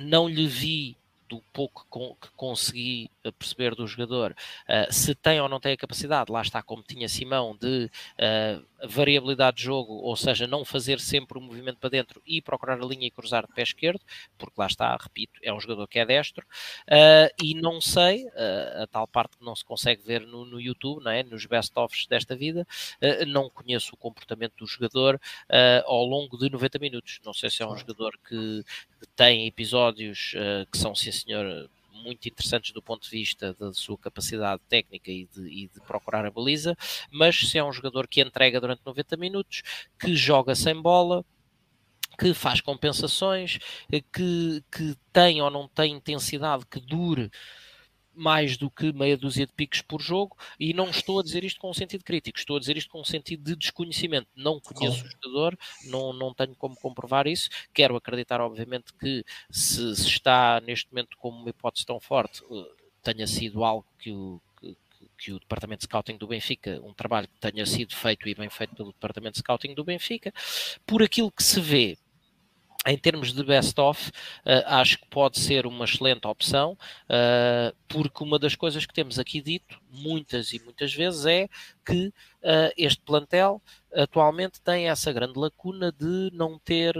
não 0.00 0.28
lhe 0.28 0.48
vi 0.48 0.96
do 1.32 1.42
pouco 1.50 1.86
que 2.20 2.28
consegui 2.36 3.10
eh, 3.24 3.30
perceber 3.30 3.74
do 3.74 3.86
jogador, 3.86 4.32
uh, 4.68 4.92
se 4.92 5.14
tem 5.14 5.40
ou 5.40 5.48
não 5.48 5.58
tem 5.58 5.72
a 5.72 5.76
capacidade, 5.76 6.30
lá 6.30 6.42
está 6.42 6.62
como 6.62 6.82
tinha 6.82 7.08
Simão, 7.08 7.56
de 7.58 7.90
uh, 8.18 8.86
variabilidade 8.86 9.56
de 9.58 9.62
jogo, 9.62 9.94
ou 9.94 10.14
seja, 10.14 10.46
não 10.46 10.62
fazer 10.62 11.00
sempre 11.00 11.38
o 11.38 11.40
movimento 11.40 11.78
para 11.78 11.88
dentro 11.88 12.20
e 12.26 12.42
procurar 12.42 12.78
a 12.78 12.84
linha 12.84 13.06
e 13.06 13.10
cruzar 13.10 13.46
de 13.46 13.52
pé 13.54 13.62
esquerdo, 13.62 14.00
porque 14.36 14.60
lá 14.60 14.66
está, 14.66 14.94
repito, 14.94 15.40
é 15.42 15.52
um 15.54 15.60
jogador 15.60 15.86
que 15.86 16.00
é 16.00 16.04
destro, 16.04 16.44
e 17.40 17.54
não 17.54 17.80
sei, 17.80 18.26
a 18.82 18.86
tal 18.88 19.06
parte 19.06 19.36
que 19.38 19.44
não 19.44 19.54
se 19.54 19.64
consegue 19.64 20.02
ver 20.02 20.26
no, 20.26 20.44
no 20.44 20.60
YouTube, 20.60 21.04
não 21.04 21.12
é? 21.12 21.22
nos 21.22 21.46
best-ofs 21.46 22.06
desta 22.08 22.34
vida, 22.34 22.66
não 23.28 23.48
conheço 23.48 23.94
o 23.94 23.96
comportamento 23.96 24.54
do 24.58 24.66
jogador 24.66 25.20
ao 25.84 26.04
longo 26.04 26.36
de 26.36 26.50
90 26.50 26.78
minutos. 26.80 27.20
Não 27.24 27.32
sei 27.32 27.50
se 27.50 27.62
é 27.62 27.66
um 27.66 27.76
jogador 27.76 28.18
que 28.28 28.64
tem 29.14 29.46
episódios 29.46 30.34
que 30.72 30.78
são, 30.78 30.92
senhor, 31.22 31.70
muito 31.92 32.28
interessantes 32.28 32.72
do 32.72 32.82
ponto 32.82 33.04
de 33.04 33.10
vista 33.10 33.54
da 33.54 33.72
sua 33.72 33.98
capacidade 33.98 34.62
técnica 34.68 35.10
e 35.10 35.26
de, 35.26 35.42
e 35.42 35.68
de, 35.68 35.80
procurar 35.86 36.24
a 36.24 36.30
baliza, 36.30 36.76
mas 37.10 37.38
se 37.38 37.58
é 37.58 37.64
um 37.64 37.72
jogador 37.72 38.06
que 38.08 38.20
entrega 38.20 38.60
durante 38.60 38.82
90 38.84 39.16
minutos, 39.16 39.62
que 39.98 40.14
joga 40.16 40.54
sem 40.54 40.80
bola, 40.80 41.24
que 42.18 42.34
faz 42.34 42.60
compensações, 42.60 43.58
que, 44.12 44.62
que 44.70 44.96
tem 45.12 45.40
ou 45.40 45.50
não 45.50 45.68
tem 45.68 45.94
intensidade 45.94 46.66
que 46.66 46.80
dure 46.80 47.30
mais 48.14 48.56
do 48.56 48.70
que 48.70 48.92
meia 48.92 49.16
dúzia 49.16 49.46
de 49.46 49.52
picos 49.52 49.82
por 49.82 50.00
jogo, 50.00 50.36
e 50.58 50.72
não 50.72 50.90
estou 50.90 51.20
a 51.20 51.22
dizer 51.22 51.44
isto 51.44 51.60
com 51.60 51.70
um 51.70 51.74
sentido 51.74 52.04
crítico, 52.04 52.38
estou 52.38 52.56
a 52.56 52.60
dizer 52.60 52.76
isto 52.76 52.90
com 52.90 53.00
um 53.00 53.04
sentido 53.04 53.42
de 53.42 53.56
desconhecimento. 53.56 54.28
Não 54.36 54.60
conheço 54.60 55.04
o 55.04 55.08
jogador, 55.08 55.58
não, 55.84 56.12
não 56.12 56.34
tenho 56.34 56.54
como 56.56 56.76
comprovar 56.76 57.26
isso. 57.26 57.48
Quero 57.72 57.96
acreditar, 57.96 58.40
obviamente, 58.40 58.92
que 58.94 59.24
se, 59.50 59.96
se 59.96 60.06
está 60.08 60.60
neste 60.60 60.90
momento 60.90 61.16
como 61.18 61.38
uma 61.38 61.50
hipótese 61.50 61.86
tão 61.86 62.00
forte, 62.00 62.42
eh, 62.50 62.70
tenha 63.02 63.26
sido 63.26 63.64
algo 63.64 63.86
que 63.98 64.10
o, 64.10 64.40
que 65.22 65.32
o 65.32 65.38
Departamento 65.38 65.80
de 65.80 65.84
Scouting 65.84 66.16
do 66.16 66.26
Benfica, 66.26 66.80
um 66.82 66.92
trabalho 66.92 67.28
que 67.28 67.38
tenha 67.40 67.64
sido 67.64 67.94
feito 67.94 68.28
e 68.28 68.34
bem 68.34 68.50
feito 68.50 68.74
pelo 68.74 68.92
Departamento 68.92 69.34
de 69.34 69.38
Scouting 69.38 69.74
do 69.74 69.84
Benfica, 69.84 70.32
por 70.84 71.02
aquilo 71.02 71.30
que 71.30 71.44
se 71.44 71.60
vê 71.60 71.96
em 72.86 72.98
termos 72.98 73.32
de 73.32 73.44
best-of, 73.44 74.10
uh, 74.10 74.12
acho 74.66 74.98
que 74.98 75.06
pode 75.08 75.38
ser 75.38 75.66
uma 75.66 75.84
excelente 75.84 76.26
opção, 76.26 76.76
uh, 77.04 77.76
porque 77.86 78.24
uma 78.24 78.38
das 78.38 78.56
coisas 78.56 78.84
que 78.84 78.92
temos 78.92 79.18
aqui 79.18 79.40
dito, 79.40 79.80
muitas 79.88 80.52
e 80.52 80.60
muitas 80.64 80.92
vezes, 80.92 81.24
é 81.26 81.48
que 81.86 82.08
uh, 82.08 82.72
este 82.76 83.00
plantel 83.02 83.62
atualmente 83.94 84.60
tem 84.60 84.88
essa 84.88 85.12
grande 85.12 85.38
lacuna 85.38 85.92
de 85.92 86.30
não 86.32 86.58
ter, 86.58 86.94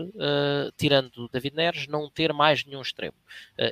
tirando 0.77 1.27
David 1.33 1.57
Neres, 1.57 1.87
não 1.87 2.11
ter 2.11 2.35
mais 2.35 2.67
nenhum 2.67 2.83
extremo. 2.83 3.17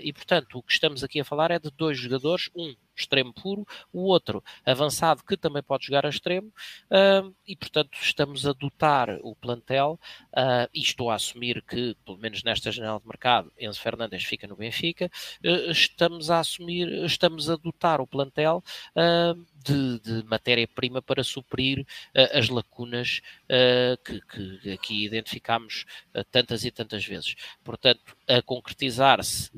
e, 0.03 0.11
portanto, 0.11 0.57
o 0.57 0.63
que 0.63 0.73
estamos 0.73 1.05
aqui 1.05 1.21
a 1.21 1.25
falar 1.25 1.51
é 1.51 1.59
de 1.59 1.71
dois 1.71 1.99
jogadores, 1.99 2.49
um 2.57 2.75
extremo 3.01 3.33
puro, 3.33 3.67
o 3.93 4.03
outro 4.03 4.43
avançado 4.65 5.25
que 5.25 5.37
também 5.37 5.63
pode 5.63 5.87
jogar 5.87 6.07
a 6.07 6.09
extremo, 6.09 6.49
uh, 6.91 7.35
e 7.47 7.57
portanto 7.57 7.99
estamos 8.01 8.47
a 8.47 8.53
dotar 8.53 9.19
o 9.23 9.35
plantel, 9.35 9.99
uh, 10.33 10.69
e 10.73 10.81
estou 10.81 11.11
a 11.11 11.15
assumir 11.15 11.63
que, 11.63 11.97
pelo 12.05 12.19
menos 12.19 12.43
nesta 12.43 12.71
janela 12.71 13.01
de 13.01 13.07
mercado, 13.07 13.53
Enzo 13.59 13.81
Fernandes 13.81 14.25
fica 14.25 14.47
no 14.47 14.57
Benfica, 14.57 15.11
uh, 15.45 15.71
estamos 15.71 16.31
a 16.31 16.41
assumir, 16.41 16.89
estamos 17.05 17.51
a 17.51 17.57
dotar 17.57 18.01
o 18.01 18.07
plantel 18.07 18.63
de, 19.65 20.01
de 20.01 20.25
matéria-prima 20.25 21.03
para 21.03 21.23
suprir 21.23 21.87
as 22.33 22.49
lacunas 22.49 23.21
que, 24.05 24.21
que, 24.21 24.73
aqui 24.73 25.05
identificamos 25.05 25.85
tantas 26.31 26.65
e 26.65 26.71
tantas 26.71 27.05
vezes. 27.05 27.35
Portanto, 27.63 28.17
a 28.29 28.43
concretizar-se 28.43 29.51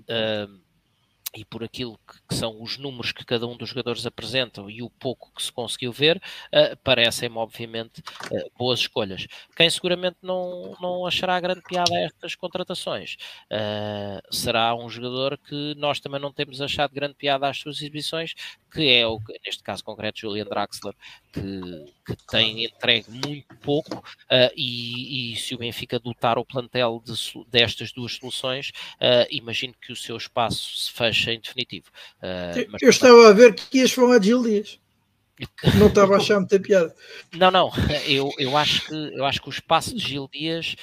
e 1.35 1.45
por 1.45 1.65
aquilo 1.65 1.99
que, 2.07 2.21
que, 2.29 2.35
são 2.35 2.63
os 2.63 2.77
números 2.79 3.13
que 3.13 3.25
cada 3.25 3.47
um 3.47 3.57
dos 3.57 3.71
jogadores 3.71 4.05
apresentam 4.05 4.69
e 4.69 4.83
o 4.83 4.91
pouco 4.91 5.33
que 5.35 5.43
se 5.43 5.51
conseguiu 5.51 5.93
ver, 5.93 6.17
uh, 6.17 6.77
parecem-me 6.85 7.39
obviamente 7.39 8.01
uh, 8.01 8.51
boas 8.59 8.81
escolhas. 8.81 9.27
Quem 9.57 9.69
seguramente 9.71 10.19
não, 10.23 10.77
não 10.81 11.07
achará 11.07 11.41
grande 11.41 11.63
piada 11.63 11.95
a 11.95 12.01
estas 12.01 12.35
contratações 12.35 13.17
uh, 13.51 14.35
será 14.35 14.75
um 14.75 14.89
jogador 14.89 15.39
que 15.39 15.75
nós 15.77 16.01
também 16.01 16.21
não 16.21 16.33
temos 16.33 16.61
achado 16.61 16.95
grande 16.95 17.15
piada 17.15 17.49
às 17.49 17.59
suas 17.59 17.77
exibições, 17.77 18.35
que 18.71 18.89
é, 18.89 19.07
o, 19.07 19.21
neste 19.45 19.63
caso 19.63 19.85
concreto, 19.85 20.21
Julian 20.21 20.45
Draxler, 20.45 20.95
que, 21.33 21.87
que 22.07 22.17
tem 22.29 22.65
entregue 22.65 23.11
muito 23.11 23.55
pouco, 23.57 23.97
uh, 23.97 24.53
e, 24.55 25.33
e, 25.33 25.37
se 25.37 25.55
o 25.55 25.59
Benfica 25.59 25.99
dotar 25.99 26.39
o 26.39 26.45
plantel 26.45 27.03
de, 27.05 27.13
destas 27.49 27.93
duas 27.93 28.15
soluções, 28.15 28.71
uh, 28.97 29.27
imagino 29.31 29.75
que 29.81 29.93
o 29.93 29.97
seu 29.97 30.17
espaço 30.17 30.77
se 30.77 30.93
fecha 30.93 31.33
em 31.33 31.41
definitivo. 31.41 31.87
Uh, 32.19 32.69
mas, 32.71 32.83
eu 32.83 32.91
estava 32.91 33.29
a 33.29 33.33
ver 33.33 33.55
que 33.55 33.79
ias 33.79 33.93
falar 33.93 34.19
de 34.19 34.27
Gil 34.27 34.43
Dias. 34.43 34.79
Não 35.77 35.87
estava 35.89 36.15
a 36.15 36.17
achar 36.19 36.39
muita 36.39 36.61
piada. 36.61 36.95
Não, 37.33 37.51
não, 37.51 37.73
eu, 38.07 38.31
eu, 38.39 38.57
acho 38.57 38.87
que, 38.87 38.95
eu 38.95 39.25
acho 39.25 39.43
que 39.43 39.49
o 39.49 39.51
espaço 39.51 39.97
de 39.97 40.01
Gil 40.01 40.29
Dias 40.33 40.77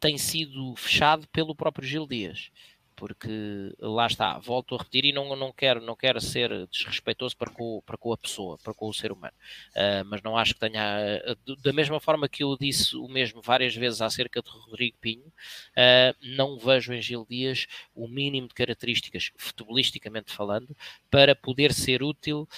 tem 0.00 0.18
sido 0.18 0.74
fechado 0.76 1.26
pelo 1.28 1.54
próprio 1.54 1.86
Gil 1.86 2.06
Dias 2.06 2.50
porque 2.96 3.28
lá 3.78 4.06
está, 4.06 4.38
volto 4.38 4.74
a 4.74 4.78
repetir 4.78 5.04
e 5.04 5.12
não, 5.12 5.36
não, 5.36 5.52
quero, 5.52 5.80
não 5.80 5.94
quero 5.94 6.20
ser 6.20 6.66
desrespeitoso 6.68 7.36
para 7.36 7.50
com, 7.50 7.82
para 7.84 7.96
com 7.96 8.12
a 8.12 8.16
pessoa, 8.16 8.58
para 8.58 8.72
com 8.72 8.88
o 8.88 8.94
ser 8.94 9.12
humano, 9.12 9.34
uh, 9.72 10.04
mas 10.06 10.22
não 10.22 10.36
acho 10.36 10.54
que 10.54 10.60
tenha, 10.60 11.22
uh, 11.46 11.56
da 11.62 11.72
mesma 11.72 12.00
forma 12.00 12.28
que 12.28 12.42
eu 12.42 12.56
disse 12.58 12.96
o 12.96 13.06
mesmo 13.06 13.42
várias 13.42 13.74
vezes 13.76 14.00
acerca 14.00 14.42
de 14.42 14.50
Rodrigo 14.50 14.96
Pinho, 15.00 15.26
uh, 15.26 16.16
não 16.22 16.58
vejo 16.58 16.92
em 16.92 17.02
Gil 17.02 17.26
Dias 17.28 17.66
o 17.94 18.08
mínimo 18.08 18.48
de 18.48 18.54
características, 18.54 19.30
futebolisticamente 19.36 20.32
falando, 20.32 20.74
para 21.10 21.36
poder 21.36 21.72
ser 21.72 22.02
útil 22.02 22.48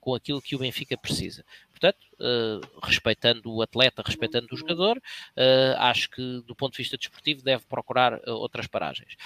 com 0.00 0.14
aquilo 0.14 0.42
que 0.42 0.56
o 0.56 0.58
Benfica 0.58 0.96
precisa 0.96 1.44
portanto, 1.82 2.06
uh, 2.20 2.80
respeitando 2.82 3.52
o 3.52 3.60
atleta, 3.60 4.02
respeitando 4.04 4.46
o 4.52 4.56
jogador, 4.56 4.96
uh, 4.98 5.78
acho 5.78 6.08
que 6.10 6.40
do 6.46 6.54
ponto 6.54 6.72
de 6.72 6.78
vista 6.78 6.96
desportivo 6.96 7.42
deve 7.42 7.64
procurar 7.66 8.14
uh, 8.14 8.20
outras 8.30 8.66
paragens. 8.66 9.16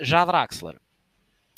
já 0.00 0.24
Draxler, 0.24 0.80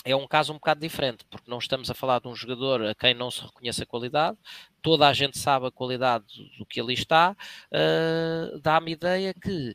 é 0.05 0.15
um 0.15 0.27
caso 0.27 0.53
um 0.53 0.57
bocado 0.57 0.81
diferente, 0.81 1.25
porque 1.31 1.51
não 1.51 1.59
estamos 1.59 1.91
a 1.91 1.95
falar 1.95 2.21
de 2.21 2.29
um 2.29 2.35
jogador 2.35 2.85
a 2.85 2.95
quem 2.95 3.15
não 3.15 3.31
se 3.31 3.43
reconhece 3.43 3.83
a 3.83 3.87
qualidade, 3.87 4.37
toda 4.83 5.09
a 5.09 5.13
gente 5.13 5.39
sabe 5.39 5.67
a 5.67 5.71
qualidade 5.71 6.27
do 6.59 6.67
que 6.67 6.81
ali 6.81 6.95
está, 6.95 7.37
uh, 7.73 8.59
dá-me 8.61 8.93
ideia 8.93 9.33
que 9.33 9.75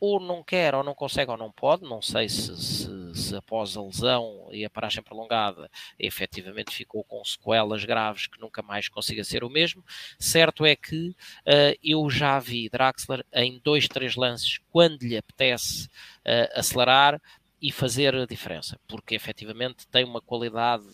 ou 0.00 0.20
não 0.20 0.42
quer, 0.42 0.74
ou 0.74 0.84
não 0.84 0.94
consegue, 0.94 1.30
ou 1.30 1.36
não 1.36 1.50
pode, 1.50 1.84
não 1.84 2.02
sei 2.02 2.28
se, 2.28 2.54
se, 2.56 2.88
se, 3.18 3.34
após 3.36 3.76
a 3.76 3.82
lesão 3.82 4.48
e 4.52 4.64
a 4.64 4.70
paragem 4.70 5.02
prolongada 5.02 5.70
efetivamente 5.98 6.74
ficou 6.74 7.04
com 7.04 7.24
sequelas 7.24 7.84
graves 7.84 8.26
que 8.26 8.40
nunca 8.40 8.62
mais 8.62 8.88
consiga 8.88 9.24
ser 9.24 9.44
o 9.44 9.50
mesmo. 9.50 9.84
Certo 10.18 10.64
é 10.64 10.74
que 10.76 11.08
uh, 11.08 11.78
eu 11.82 12.08
já 12.10 12.38
vi 12.38 12.68
Draxler 12.68 13.24
em 13.32 13.60
dois, 13.62 13.88
três 13.88 14.16
lances, 14.16 14.58
quando 14.70 15.02
lhe 15.02 15.16
apetece 15.16 15.86
uh, 15.86 16.58
acelerar, 16.58 17.20
e 17.64 17.72
fazer 17.72 18.14
a 18.14 18.26
diferença, 18.26 18.78
porque 18.86 19.14
efetivamente 19.14 19.88
tem 19.88 20.04
uma 20.04 20.20
qualidade 20.20 20.84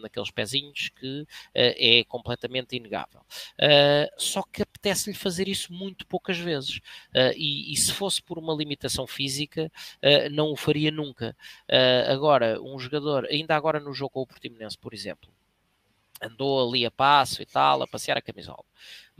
naqueles 0.00 0.30
pezinhos 0.30 0.88
que 0.90 1.22
uh, 1.22 1.26
é 1.54 2.04
completamente 2.04 2.76
inegável. 2.76 3.20
Uh, 3.58 4.10
só 4.16 4.42
que 4.42 4.62
apetece-lhe 4.62 5.16
fazer 5.16 5.48
isso 5.48 5.72
muito 5.72 6.06
poucas 6.06 6.38
vezes. 6.38 6.78
Uh, 7.14 7.32
e, 7.36 7.72
e, 7.72 7.76
se 7.76 7.92
fosse 7.92 8.22
por 8.22 8.38
uma 8.38 8.54
limitação 8.54 9.06
física, 9.06 9.70
não 10.32 10.52
o 10.52 10.56
faria 10.56 10.90
nunca. 10.90 11.36
agora, 12.08 12.60
um 12.60 12.78
jogador, 12.78 13.26
ainda 13.26 13.54
agora 13.56 13.80
no 13.80 13.92
jogo 13.92 14.10
com 14.10 14.22
o 14.22 14.26
Portimonense, 14.26 14.76
por 14.78 14.94
exemplo, 14.94 15.30
andou 16.22 16.68
ali 16.68 16.84
a 16.84 16.90
passo 16.90 17.42
e 17.42 17.46
tal, 17.46 17.82
a 17.82 17.86
passear 17.86 18.16
a 18.16 18.22
camisola 18.22 18.64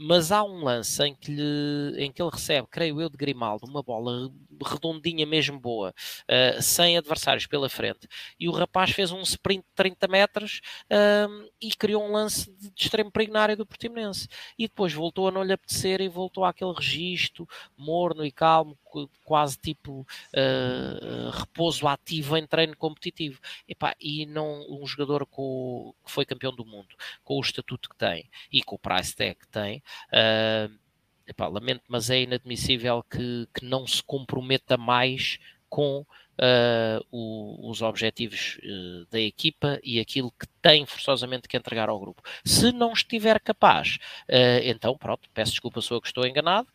mas 0.03 0.31
há 0.31 0.43
um 0.43 0.63
lance 0.63 1.03
em 1.03 1.13
que, 1.13 1.31
lhe, 1.31 2.03
em 2.03 2.11
que 2.11 2.19
ele 2.19 2.31
recebe, 2.31 2.67
creio 2.71 2.99
eu, 2.99 3.07
de 3.07 3.15
Grimaldo, 3.15 3.67
uma 3.67 3.83
bola 3.83 4.31
redondinha 4.65 5.27
mesmo 5.27 5.59
boa, 5.59 5.93
uh, 6.23 6.61
sem 6.61 6.97
adversários 6.97 7.45
pela 7.45 7.69
frente, 7.69 8.07
e 8.39 8.49
o 8.49 8.51
rapaz 8.51 8.89
fez 8.89 9.11
um 9.11 9.21
sprint 9.21 9.61
de 9.61 9.75
30 9.75 10.07
metros 10.07 10.61
uh, 10.85 11.49
e 11.61 11.69
criou 11.75 12.03
um 12.03 12.13
lance 12.13 12.49
de, 12.51 12.71
de 12.71 12.83
extremo 12.83 13.11
perigo 13.11 13.33
na 13.33 13.41
área 13.41 13.55
do 13.55 13.65
Portimonense, 13.65 14.27
e 14.57 14.67
depois 14.67 14.91
voltou 14.91 15.27
a 15.27 15.31
não 15.31 15.43
lhe 15.43 15.53
apetecer 15.53 16.01
e 16.01 16.07
voltou 16.07 16.45
àquele 16.45 16.73
registro 16.73 17.47
morno 17.77 18.25
e 18.25 18.31
calmo, 18.31 18.75
quase 19.23 19.57
tipo 19.57 20.01
uh, 20.01 21.29
repouso 21.31 21.87
ativo 21.87 22.35
em 22.35 22.45
treino 22.45 22.75
competitivo. 22.75 23.39
E 23.99 24.25
não 24.25 24.65
um 24.69 24.85
jogador 24.85 25.25
com, 25.25 25.93
que 26.03 26.11
foi 26.11 26.25
campeão 26.25 26.53
do 26.53 26.65
mundo, 26.65 26.95
com 27.23 27.37
o 27.37 27.41
estatuto 27.41 27.89
que 27.89 27.95
tem 27.95 28.29
e 28.51 28.61
com 28.61 28.75
o 28.75 28.79
price 28.79 29.15
tag 29.15 29.35
que 29.35 29.47
tem, 29.47 29.81
Uh, 30.11 30.73
epá, 31.27 31.47
lamento, 31.47 31.83
mas 31.87 32.09
é 32.09 32.21
inadmissível 32.21 33.03
que, 33.03 33.47
que 33.53 33.65
não 33.65 33.87
se 33.87 34.03
comprometa 34.03 34.77
mais 34.77 35.39
com 35.69 36.05
uh, 36.41 37.05
o, 37.09 37.69
os 37.69 37.81
objetivos 37.81 38.57
uh, 38.63 39.05
da 39.09 39.19
equipa 39.19 39.79
e 39.83 39.99
aquilo 39.99 40.31
que 40.31 40.45
tem 40.61 40.85
forçosamente 40.85 41.47
que 41.47 41.55
entregar 41.55 41.87
ao 41.87 41.99
grupo. 41.99 42.21
Se 42.43 42.71
não 42.71 42.91
estiver 42.91 43.39
capaz, 43.39 43.97
uh, 44.27 44.61
então 44.63 44.97
pronto, 44.97 45.29
peço 45.33 45.51
desculpa, 45.51 45.79
sou 45.81 45.97
eu 45.97 46.01
que 46.01 46.07
estou 46.07 46.25
enganado 46.25 46.67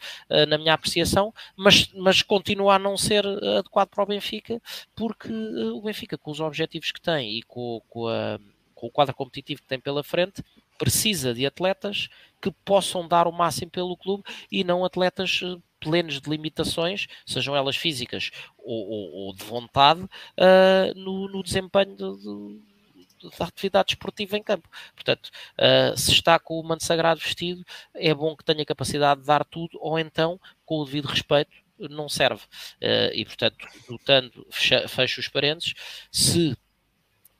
na 0.48 0.58
minha 0.58 0.74
apreciação, 0.74 1.32
mas, 1.54 1.92
mas 1.94 2.22
continua 2.22 2.76
a 2.76 2.78
não 2.78 2.96
ser 2.96 3.26
adequado 3.26 3.88
para 3.88 4.02
o 4.02 4.06
Benfica, 4.06 4.60
porque 4.94 5.28
o 5.30 5.82
Benfica, 5.82 6.16
com 6.16 6.30
os 6.30 6.40
objetivos 6.40 6.90
que 6.92 7.00
tem 7.00 7.38
e 7.38 7.42
com, 7.42 7.82
com, 7.88 8.08
a, 8.08 8.38
com 8.74 8.86
o 8.86 8.90
quadro 8.90 9.14
competitivo 9.14 9.62
que 9.62 9.68
tem 9.68 9.80
pela 9.80 10.02
frente, 10.02 10.42
precisa 10.76 11.34
de 11.34 11.46
atletas 11.46 12.08
que 12.40 12.50
possam 12.64 13.06
dar 13.06 13.26
o 13.26 13.32
máximo 13.32 13.70
pelo 13.70 13.96
clube 13.96 14.22
e 14.50 14.62
não 14.62 14.84
atletas 14.84 15.40
eh, 15.42 15.56
plenos 15.80 16.20
de 16.20 16.30
limitações, 16.30 17.06
sejam 17.24 17.54
elas 17.56 17.76
físicas 17.76 18.30
ou, 18.58 18.88
ou, 18.88 19.12
ou 19.12 19.34
de 19.34 19.44
vontade, 19.44 20.02
uh, 20.02 20.94
no, 20.94 21.28
no, 21.28 21.42
desempenho 21.42 21.94
de, 21.94 23.30
de, 23.30 23.38
da 23.38 23.44
atividade 23.46 23.92
esportiva 23.92 24.36
em 24.36 24.42
campo. 24.42 24.68
Portanto, 24.94 25.30
uh, 25.58 25.96
se 25.96 26.12
está 26.12 26.38
com 26.38 26.58
o 26.58 26.62
manto 26.62 26.84
sagrado 26.84 27.20
vestido, 27.20 27.64
é 27.94 28.12
bom 28.14 28.34
que 28.36 28.44
tenha 28.44 28.64
capacidade 28.64 29.20
de 29.20 29.26
dar 29.26 29.44
tudo, 29.44 29.78
ou 29.80 29.98
então, 29.98 30.40
com 30.64 30.78
o 30.78 30.84
devido 30.84 31.06
respeito, 31.06 31.52
não 31.78 32.08
serve. 32.08 32.42
Uh, 32.82 33.12
e, 33.12 33.24
portanto, 33.24 33.66
notando, 33.88 34.46
fecho 34.50 35.20
os 35.20 35.28
parênteses, 35.28 35.74
se 36.10 36.56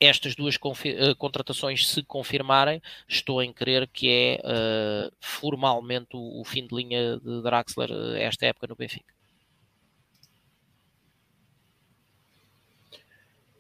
estas 0.01 0.35
duas 0.35 0.56
uh, 0.56 1.16
contratações 1.16 1.89
se 1.89 2.02
confirmarem, 2.02 2.82
estou 3.09 3.43
em 3.43 3.52
crer 3.52 3.89
que 3.89 4.09
é 4.09 4.40
uh, 4.44 5.12
formalmente 5.20 6.10
o, 6.14 6.40
o, 6.40 6.44
fim 6.44 6.66
de 6.66 6.74
linha 6.74 7.18
de 7.18 7.43
Draxler 7.43 7.90
uh, 7.90 8.14
esta 8.16 8.47
época 8.47 8.66
no 8.66 8.77
Benfica. 8.77 9.14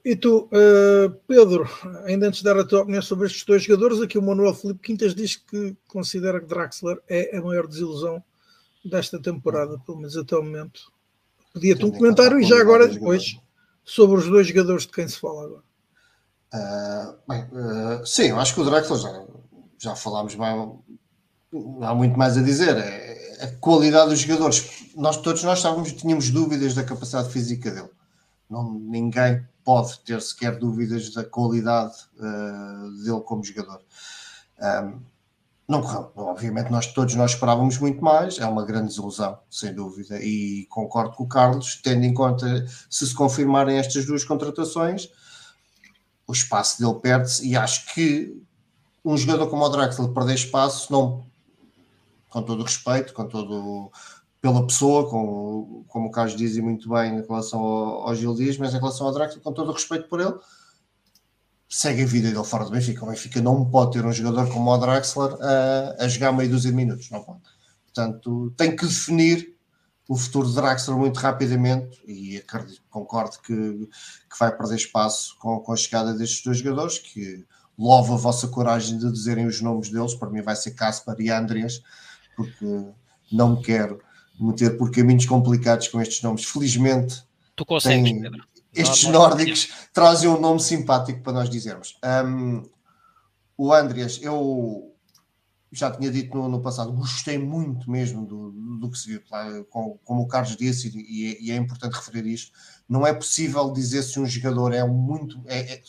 E 0.04 0.14
tu, 0.14 0.48
Pedro, 1.26 1.68
ainda 2.04 2.28
antes 2.28 2.38
de 2.38 2.44
dar 2.44 2.56
a 2.56 2.64
tua 2.64 2.82
opinião 2.82 3.02
sobre 3.02 3.26
estes 3.26 3.42
dois 3.44 3.64
jogadores, 3.64 4.00
aqui 4.00 4.16
o 4.16 4.22
Manuel 4.22 4.54
Felipe 4.54 4.78
Quintas 4.78 5.16
diz 5.16 5.34
que 5.34 5.76
considera 5.88 6.38
que 6.38 6.46
Draxler 6.46 7.02
é 7.08 7.36
a 7.36 7.42
maior 7.42 7.66
desilusão 7.66 8.22
desta 8.84 9.20
temporada, 9.20 9.76
pelo 9.84 9.98
menos 9.98 10.16
até 10.16 10.36
o 10.36 10.44
momento. 10.44 10.92
Pedia-te 11.52 11.84
um 11.84 11.90
comentário 11.90 12.38
e 12.38 12.44
já 12.44 12.60
agora 12.60 12.86
depois 12.86 13.36
sobre 13.84 14.18
os 14.18 14.28
dois 14.28 14.46
jogadores 14.46 14.86
de 14.86 14.92
quem 14.92 15.08
se 15.08 15.18
fala 15.18 15.44
agora. 15.44 15.62
Uh, 16.54 17.16
bem, 17.28 17.42
uh, 17.44 18.06
sim, 18.06 18.28
eu 18.28 18.40
acho 18.40 18.54
que 18.54 18.60
o 18.60 18.64
Drexler 18.64 18.98
já, 18.98 19.26
já 19.78 19.96
falámos 19.96 20.34
bem, 20.34 20.78
há 21.82 21.94
muito 21.94 22.18
mais 22.18 22.36
a 22.36 22.42
dizer. 22.42 22.76
É, 22.76 23.16
a 23.40 23.48
qualidade 23.60 24.10
dos 24.10 24.20
jogadores. 24.20 24.86
Nós 24.96 25.16
todos 25.18 25.42
nós 25.42 25.58
estávamos, 25.58 25.92
tínhamos 25.92 26.30
dúvidas 26.30 26.74
da 26.74 26.84
capacidade 26.84 27.30
física 27.30 27.70
dele. 27.70 27.90
Não, 28.48 28.72
ninguém 28.72 29.44
pode 29.64 29.98
ter 30.00 30.20
sequer 30.22 30.58
dúvidas 30.58 31.12
da 31.12 31.24
qualidade 31.24 31.94
uh, 32.18 33.02
dele 33.02 33.20
como 33.20 33.44
jogador. 33.44 33.80
Um, 34.60 35.00
não 35.68 35.82
correu. 35.82 36.12
Obviamente, 36.14 36.70
nós 36.70 36.86
todos 36.86 37.14
nós 37.16 37.32
esperávamos 37.32 37.78
muito 37.78 38.02
mais. 38.02 38.38
É 38.38 38.46
uma 38.46 38.64
grande 38.64 38.88
desilusão, 38.88 39.38
sem 39.50 39.74
dúvida. 39.74 40.18
E 40.22 40.66
concordo 40.70 41.16
com 41.16 41.24
o 41.24 41.28
Carlos, 41.28 41.80
tendo 41.82 42.04
em 42.04 42.14
conta 42.14 42.66
se 42.88 43.06
se 43.06 43.14
confirmarem 43.14 43.76
estas 43.76 44.06
duas 44.06 44.22
contratações 44.22 45.10
o 46.26 46.32
espaço 46.32 46.80
dele 46.80 46.98
perde-se 47.00 47.46
e 47.46 47.56
acho 47.56 47.94
que 47.94 48.42
um 49.04 49.16
jogador 49.16 49.48
como 49.48 49.64
o 49.64 49.68
Draxler 49.68 50.08
perder 50.08 50.34
espaço, 50.34 50.92
não, 50.92 51.26
com 52.28 52.42
todo 52.42 52.60
o 52.60 52.64
respeito, 52.64 53.14
com 53.14 53.26
todo 53.26 53.90
pela 54.40 54.66
pessoa, 54.66 55.08
com, 55.08 55.84
como 55.88 56.08
o 56.08 56.10
Carlos 56.10 56.36
dizia 56.36 56.62
muito 56.62 56.88
bem 56.88 57.18
em 57.18 57.26
relação 57.26 57.60
ao, 57.60 58.08
ao 58.08 58.14
Gil 58.14 58.34
Dias, 58.34 58.58
mas 58.58 58.74
em 58.74 58.78
relação 58.78 59.06
ao 59.06 59.12
Draxler, 59.12 59.42
com 59.42 59.52
todo 59.52 59.70
o 59.70 59.72
respeito 59.72 60.08
por 60.08 60.20
ele, 60.20 60.34
segue 61.68 62.02
a 62.02 62.06
vida 62.06 62.30
dele 62.30 62.44
fora 62.44 62.64
do 62.64 62.70
Benfica. 62.70 63.04
O 63.04 63.08
Benfica 63.08 63.40
não 63.40 63.64
pode 63.64 63.92
ter 63.92 64.04
um 64.04 64.12
jogador 64.12 64.52
como 64.52 64.70
o 64.70 64.78
Draxler 64.78 65.36
a, 65.40 66.04
a 66.04 66.08
jogar 66.08 66.32
meio 66.32 66.50
dúzia 66.50 66.70
de 66.70 66.76
minutos, 66.76 67.10
não 67.10 67.22
pode. 67.22 67.40
Portanto, 67.84 68.52
tem 68.56 68.76
que 68.76 68.84
definir 68.84 69.55
o 70.08 70.16
futuro 70.16 70.48
de 70.48 70.54
Draxler 70.54 70.96
muito 70.96 71.18
rapidamente 71.18 72.00
e 72.06 72.36
acredito, 72.38 72.82
concordo 72.88 73.38
que, 73.42 73.52
que 73.52 74.38
vai 74.38 74.56
perder 74.56 74.76
espaço 74.76 75.36
com, 75.38 75.58
com 75.58 75.72
a 75.72 75.76
chegada 75.76 76.14
destes 76.14 76.44
dois 76.44 76.58
jogadores, 76.58 76.98
que 76.98 77.44
louvo 77.76 78.14
a 78.14 78.16
vossa 78.16 78.46
coragem 78.48 78.98
de 78.98 79.10
dizerem 79.10 79.46
os 79.46 79.60
nomes 79.60 79.90
deles, 79.90 80.14
para 80.14 80.30
mim 80.30 80.42
vai 80.42 80.54
ser 80.54 80.72
Caspar 80.72 81.16
e 81.18 81.30
Andreas, 81.30 81.82
porque 82.36 82.86
não 83.32 83.56
me 83.56 83.62
quero 83.62 84.00
meter 84.38 84.76
por 84.76 84.90
caminhos 84.90 85.26
complicados 85.26 85.88
com 85.88 86.00
estes 86.00 86.22
nomes. 86.22 86.44
Felizmente, 86.44 87.24
tu 87.56 87.64
consegues, 87.64 88.04
tem, 88.04 88.20
Pedro. 88.20 88.44
estes 88.74 89.08
nórdicos 89.08 89.68
trazem 89.92 90.28
um 90.28 90.40
nome 90.40 90.60
simpático 90.60 91.20
para 91.20 91.32
nós 91.32 91.50
dizermos. 91.50 91.98
Um, 92.24 92.62
o 93.56 93.72
Andreas, 93.72 94.20
eu 94.22 94.94
já 95.72 95.90
tinha 95.90 96.10
dito 96.10 96.36
no, 96.36 96.48
no, 96.48 96.60
passado, 96.60 96.92
gostei 96.92 97.38
muito 97.38 97.90
mesmo 97.90 98.24
do, 98.24 98.50
do 98.78 98.90
que 98.90 98.98
se 98.98 99.08
viu, 99.08 99.22
como, 99.68 99.98
como 100.04 100.22
o 100.22 100.28
Carlos 100.28 100.56
disse, 100.56 100.88
e, 100.96 101.32
é, 101.32 101.42
e, 101.42 101.50
é 101.50 101.56
importante 101.56 101.94
referir 101.94 102.26
isto, 102.26 102.52
não 102.88 103.06
é 103.06 103.12
possível 103.12 103.72
dizer 103.72 104.02
se 104.02 104.20
um 104.20 104.26
jogador 104.26 104.72
é 104.72 104.84
muito. 104.84 105.40
É, 105.46 105.74
é, 105.74 105.82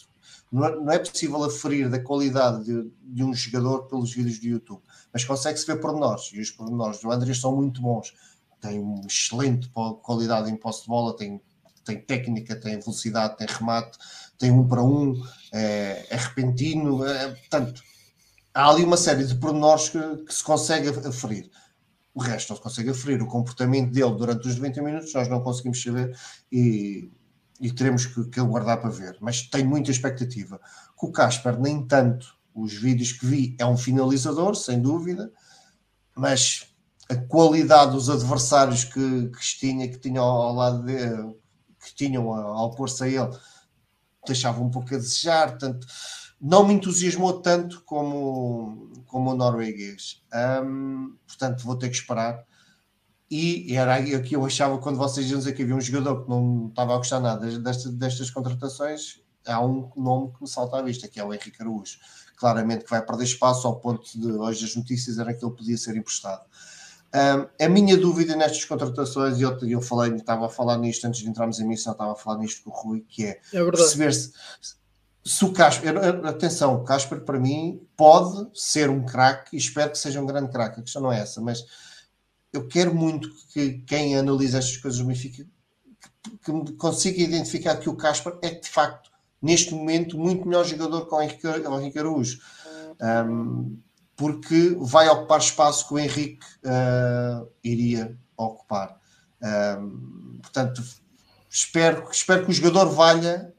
não, 0.52 0.92
é, 0.92 0.96
é 0.96 1.00
possível 1.00 1.44
aferir 1.44 1.90
da 1.90 2.00
qualidade 2.00 2.64
de, 2.64 2.92
de, 3.04 3.24
um 3.24 3.34
jogador 3.34 3.84
pelos 3.88 4.14
vídeos 4.14 4.40
do 4.40 4.48
YouTube, 4.48 4.82
mas 5.14 5.24
consegue-se 5.24 5.66
ver 5.66 5.80
pormenores, 5.80 6.32
e 6.34 6.40
os 6.40 6.52
pormenores 6.52 7.00
do 7.00 7.12
Andrés 7.12 7.40
são 7.40 7.56
muito 7.56 7.82
bons. 7.82 8.14
Tem 8.60 8.80
uma 8.80 9.06
excelente 9.06 9.70
qualidade 10.02 10.50
em 10.50 10.56
posse 10.56 10.82
de 10.82 10.88
bola, 10.88 11.16
tem, 11.16 11.40
tem 11.86 12.02
técnica, 12.02 12.56
tem 12.56 12.80
velocidade, 12.80 13.38
tem 13.38 13.48
remate, 13.48 13.98
tem 14.40 14.52
um 14.52 14.68
para 14.68 14.84
um, 14.84 15.14
é, 15.54 16.08
é 16.10 16.16
repentino, 16.16 17.06
é, 17.06 17.30
portanto 17.36 17.84
há 18.58 18.70
ali 18.70 18.84
uma 18.84 18.98
série 18.98 19.24
de 19.24 19.36
pormenores 19.36 19.90
que, 19.90 20.00
que 20.24 20.34
se 20.34 20.44
consegue 20.44 20.90
aferir. 20.90 21.50
O 22.14 22.20
resto 22.20 22.50
não 22.50 22.58
se 22.58 22.64
consegue 22.64 22.90
aferir. 22.90 23.22
O 23.22 23.28
comportamento 23.28 23.92
dele 23.92 24.16
durante 24.16 24.48
os 24.48 24.56
90 24.56 24.82
minutos 24.82 25.14
nós 25.14 25.28
não 25.28 25.42
conseguimos 25.42 25.82
saber 25.82 26.18
e, 26.52 27.12
e 27.62 27.72
teremos 27.72 28.08
que, 28.08 28.26
que 28.26 28.40
aguardar 28.40 28.82
para 28.82 28.90
ver. 28.90 29.16
Mas 29.22 29.44
tenho 29.44 29.70
muita 29.70 29.92
expectativa. 29.92 30.60
Com 30.96 31.08
o 31.08 31.12
Casper, 31.12 31.60
nem 31.60 31.86
tanto. 31.86 32.36
Os 32.56 32.74
vídeos 32.74 33.12
que 33.12 33.28
vi 33.28 33.56
é 33.60 33.66
um 33.68 33.78
finalizador, 33.78 34.56
sem 34.56 34.82
dúvida, 34.82 35.32
mas 36.16 36.74
a 37.08 37.16
qualidade 37.16 37.92
dos 37.92 38.10
adversários 38.10 38.84
que, 38.84 39.28
que 39.30 39.60
tinha, 39.60 39.88
que 39.88 40.00
tinham 40.00 40.24
ao 40.24 40.56
lado 40.56 40.82
dele, 40.82 41.36
que 41.80 41.94
tinham 41.94 42.34
ao 42.34 42.72
pôr-se 42.72 43.04
a 43.04 43.08
ele, 43.08 43.30
deixava 44.26 44.60
um 44.60 44.72
pouco 44.72 44.96
a 44.96 44.98
desejar. 44.98 45.50
Portanto, 45.50 45.86
não 46.40 46.68
me 46.68 46.74
entusiasmou 46.74 47.42
tanto 47.42 47.82
como, 47.84 48.92
como 49.06 49.32
o 49.32 49.36
norueguês. 49.36 50.24
Um, 50.64 51.16
portanto, 51.26 51.64
vou 51.64 51.76
ter 51.76 51.90
que 51.90 51.96
esperar. 51.96 52.44
E 53.30 53.76
era 53.76 53.96
aí 53.96 54.22
que 54.22 54.36
eu 54.36 54.46
achava 54.46 54.78
quando 54.78 54.98
vocês 54.98 55.30
iam 55.30 55.40
dizer 55.40 55.54
que 55.54 55.64
havia 55.64 55.76
um 55.76 55.82
jogador 55.82 56.24
que 56.24 56.30
não 56.30 56.68
estava 56.70 56.94
a 56.94 56.98
gostar 56.98 57.20
nada 57.20 57.46
destas, 57.60 57.92
destas 57.94 58.30
contratações, 58.30 59.20
há 59.46 59.64
um 59.64 59.92
nome 59.98 60.32
que 60.32 60.42
me 60.42 60.48
salta 60.48 60.78
à 60.78 60.82
vista, 60.82 61.08
que 61.08 61.20
é 61.20 61.24
o 61.24 61.34
Henrique 61.34 61.62
Araújo. 61.62 61.98
Claramente 62.38 62.86
que 62.86 62.90
vai 62.90 63.04
perder 63.04 63.24
espaço 63.24 63.68
ao 63.68 63.80
ponto 63.80 64.18
de 64.18 64.32
hoje 64.32 64.64
as 64.64 64.76
notícias 64.76 65.18
eram 65.18 65.36
que 65.36 65.44
ele 65.44 65.56
podia 65.56 65.78
ser 65.78 65.98
emprestado. 65.98 66.46
Um, 67.14 67.66
a 67.66 67.70
minha 67.70 67.98
dúvida 67.98 68.36
nestas 68.36 68.64
contratações, 68.64 69.40
e 69.40 69.42
eu, 69.42 69.58
eu 69.68 69.82
falei, 69.82 70.14
estava 70.14 70.46
a 70.46 70.50
falar 70.50 70.78
nisto 70.78 71.06
antes 71.06 71.22
de 71.22 71.30
entrarmos 71.30 71.60
em 71.60 71.68
missão, 71.68 71.94
estava 71.94 72.12
a 72.12 72.16
falar 72.16 72.38
nisto 72.38 72.64
com 72.64 72.70
o 72.70 72.74
Rui, 72.74 73.06
que 73.10 73.26
é, 73.26 73.42
é 73.54 73.72
perceber 73.72 74.14
se, 74.14 74.32
se 75.28 75.44
o 75.44 75.52
Casper, 75.52 75.94
atenção, 76.26 76.76
o 76.76 76.84
Casper 76.84 77.22
para 77.22 77.40
mim 77.40 77.86
pode 77.98 78.50
ser 78.54 78.90
um 78.90 79.06
craque 79.06 79.56
e 79.56 79.60
espero 79.60 79.92
que 79.92 79.98
seja 79.98 80.22
um 80.22 80.26
grande 80.26 80.52
craque, 80.52 80.80
a 80.80 80.84
questão 80.84 81.02
não 81.02 81.12
é 81.12 81.20
essa, 81.20 81.42
mas 81.42 81.66
eu 82.54 82.66
quero 82.68 82.96
muito 82.96 83.30
que 83.50 83.80
quem 83.80 84.18
analisa 84.18 84.58
estas 84.58 84.78
coisas 84.78 85.02
Benfica 85.02 85.46
que, 86.44 86.74
consiga 86.74 87.22
identificar 87.22 87.76
que 87.76 87.90
o 87.90 87.96
Casper 87.96 88.38
é 88.42 88.52
de 88.52 88.70
facto, 88.70 89.12
neste 89.42 89.74
momento, 89.74 90.18
muito 90.18 90.48
melhor 90.48 90.66
jogador 90.66 91.06
que 91.06 91.14
o 91.14 91.22
Henrique, 91.22 91.48
o 91.48 91.80
Henrique 91.80 92.00
Araújo. 92.00 92.40
Um, 93.30 93.80
porque 94.16 94.76
vai 94.80 95.08
ocupar 95.10 95.40
espaço 95.40 95.88
que 95.88 95.94
o 95.94 96.00
Henrique 96.00 96.46
uh, 96.66 97.48
iria 97.64 98.18
ocupar. 98.36 99.00
Um, 99.80 100.40
portanto, 100.42 100.82
espero, 101.50 102.08
espero 102.12 102.46
que 102.46 102.52
o 102.52 102.54
jogador 102.54 102.90
valha 102.90 103.54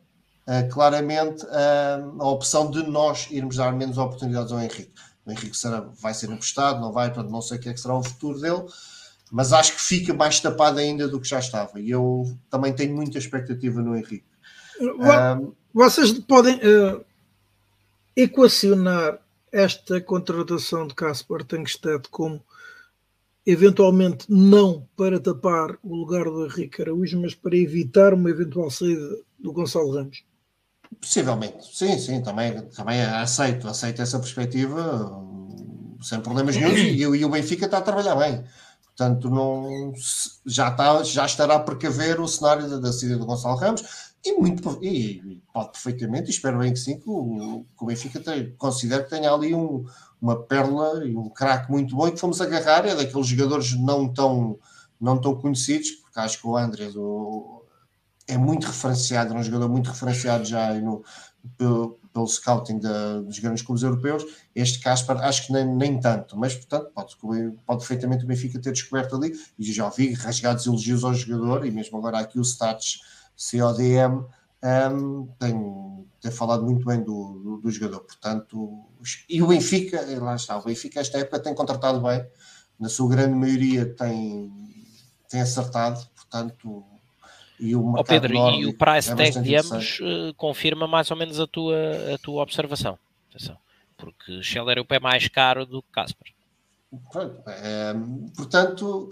claramente 0.70 1.46
a 1.50 2.26
opção 2.26 2.70
de 2.70 2.82
nós 2.84 3.28
irmos 3.30 3.56
dar 3.56 3.72
menos 3.72 3.98
oportunidades 3.98 4.50
ao 4.52 4.60
Henrique. 4.60 4.92
O 5.26 5.30
Henrique 5.30 5.56
será, 5.56 5.80
vai 6.00 6.14
ser 6.14 6.30
emprestado, 6.30 6.80
não 6.80 6.90
vai, 6.90 7.12
portanto, 7.12 7.30
não 7.30 7.42
sei 7.42 7.58
o 7.58 7.60
que 7.60 7.68
é 7.68 7.74
que 7.74 7.80
será 7.80 7.94
o 7.94 8.02
futuro 8.02 8.40
dele, 8.40 8.64
mas 9.30 9.52
acho 9.52 9.74
que 9.74 9.80
fica 9.80 10.14
mais 10.14 10.40
tapado 10.40 10.78
ainda 10.78 11.06
do 11.06 11.20
que 11.20 11.28
já 11.28 11.38
estava. 11.38 11.78
E 11.78 11.90
eu 11.90 12.24
também 12.48 12.72
tenho 12.72 12.96
muita 12.96 13.18
expectativa 13.18 13.82
no 13.82 13.94
Henrique. 13.94 14.24
Vocês 15.74 16.12
podem 16.12 16.56
uh, 16.56 17.04
equacionar 18.16 19.18
esta 19.52 20.00
contratação 20.00 20.86
de 20.86 20.94
Caspar 20.94 21.44
Tankstedt 21.44 22.08
como 22.10 22.42
eventualmente 23.46 24.26
não 24.28 24.86
para 24.96 25.18
tapar 25.18 25.78
o 25.82 25.94
lugar 25.94 26.24
do 26.24 26.44
Henrique 26.44 26.82
Araújo, 26.82 27.20
mas 27.20 27.34
para 27.34 27.56
evitar 27.56 28.12
uma 28.12 28.30
eventual 28.30 28.70
saída 28.70 29.18
do 29.38 29.52
Gonçalo 29.52 29.92
Ramos? 29.92 30.22
Possivelmente, 31.01 31.77
sim, 31.77 31.98
sim, 31.98 32.23
também, 32.23 32.60
também 32.69 33.01
aceito, 33.02 33.69
aceito 33.69 34.02
essa 34.02 34.19
perspectiva 34.19 35.24
sem 36.01 36.20
problemas 36.20 36.56
nenhum 36.56 36.77
e, 36.77 37.01
e 37.02 37.24
o 37.24 37.28
Benfica 37.28 37.66
está 37.66 37.78
a 37.78 37.82
trabalhar 37.82 38.16
bem. 38.16 38.44
Portanto, 38.97 39.31
não, 39.31 39.93
já, 40.44 40.69
está, 40.69 41.02
já 41.05 41.24
estará 41.24 41.55
a 41.55 41.60
precaver 41.60 42.20
o 42.20 42.27
cenário 42.27 42.69
da, 42.69 42.78
da 42.78 42.93
saída 42.93 43.16
do 43.16 43.27
Gonçalo 43.27 43.56
Ramos 43.56 43.85
e, 44.24 44.32
muito, 44.32 44.78
e 44.82 45.40
pode 45.52 45.70
perfeitamente, 45.70 46.31
espero 46.31 46.59
bem 46.59 46.73
que 46.73 46.81
sim, 46.81 46.98
que 46.98 47.09
o, 47.09 47.65
que 47.77 47.85
o 47.85 47.86
Benfica 47.86 48.19
tem, 48.19 48.52
considero 48.56 49.05
que 49.05 49.10
tenha 49.10 49.32
ali 49.32 49.55
um, 49.55 49.85
uma 50.20 50.43
pérola 50.43 51.05
e 51.05 51.16
um 51.16 51.28
craque 51.28 51.70
muito 51.70 51.94
bom 51.94 52.09
e 52.09 52.12
que 52.12 52.19
fomos 52.19 52.40
agarrar, 52.40 52.86
é 52.86 52.94
daqueles 52.97 53.28
jogadores 53.28 53.73
não 53.78 54.12
tão, 54.12 54.59
não 55.01 55.20
tão 55.20 55.36
conhecidos, 55.36 55.90
porque 55.93 56.19
acho 56.19 56.40
que 56.40 56.47
o 56.47 56.56
André 56.56 56.90
o, 56.97 57.57
é 58.28 58.36
muito 58.36 58.66
referenciado, 58.66 59.34
é 59.34 59.36
um 59.36 59.42
jogador 59.42 59.68
muito 59.68 59.88
referenciado 59.88 60.44
já 60.44 60.74
no, 60.74 61.02
pelo, 61.56 61.98
pelo 62.12 62.26
scouting 62.26 62.78
da, 62.78 63.20
dos 63.20 63.38
grandes 63.38 63.62
clubes 63.62 63.82
europeus. 63.82 64.22
Este 64.55 64.80
Caspar 64.80 65.16
acho 65.24 65.46
que 65.46 65.52
nem, 65.52 65.66
nem 65.66 65.98
tanto, 65.98 66.36
mas 66.36 66.55
portanto 66.55 66.90
pode, 66.94 67.16
pode 67.64 67.78
perfeitamente 67.78 68.24
o 68.24 68.28
Benfica 68.28 68.60
ter 68.60 68.72
descoberto 68.72 69.16
ali, 69.16 69.32
e 69.59 69.72
já 69.72 69.86
ouvi 69.86 70.12
rasgados 70.12 70.66
elogios 70.66 71.02
ao 71.05 71.14
jogador, 71.14 71.66
e 71.66 71.70
mesmo 71.70 71.96
agora 71.96 72.18
aqui 72.18 72.38
o 72.38 72.44
Stats 72.44 73.00
CODM 73.50 74.26
um, 74.92 75.26
tem, 75.38 76.06
tem 76.20 76.30
falado 76.30 76.64
muito 76.64 76.84
bem 76.84 77.02
do, 77.02 77.40
do, 77.42 77.56
do, 77.62 77.70
jogador, 77.70 78.00
portanto, 78.00 78.84
e 79.28 79.40
o 79.40 79.46
Benfica, 79.46 80.05
lá 80.20 80.34
está, 80.34 80.59
o 80.59 80.64
Benfica 80.64 81.00
esta 81.00 81.18
época 81.18 81.40
tem 81.40 81.55
contratado 81.55 82.02
bem, 82.02 82.26
na 82.78 82.88
sua 82.88 83.09
grande 83.09 83.34
maioria 83.34 83.86
tem, 83.94 84.52
tem 85.28 85.40
acertado, 85.40 86.05
portanto, 86.14 86.84
e 87.60 87.74
o 87.74 87.94
oh, 87.97 88.05
Pedro, 88.05 88.35
e 88.35 88.66
o 88.66 88.76
price 88.76 89.10
é 89.10 89.14
tag 89.14 89.40
de 89.40 89.56
ambos 89.56 90.01
uh, 90.01 90.35
confirma 90.36 90.86
mais 90.86 91.10
ou 91.10 91.16
menos 91.16 91.40
a 91.40 91.47
tua, 91.47 91.76
a 92.14 92.18
tua 92.18 92.43
observação, 92.43 92.98
Atenção. 93.30 93.56
porque 93.97 94.43
Scheller 94.43 94.78
é 94.78 94.80
o 94.80 94.85
pé 94.85 95.01
mais 95.01 95.28
caro 95.28 95.66
do 95.66 95.82
que 95.82 95.89
Casper. 95.90 96.32
É, 97.47 97.94
portanto, 98.36 99.10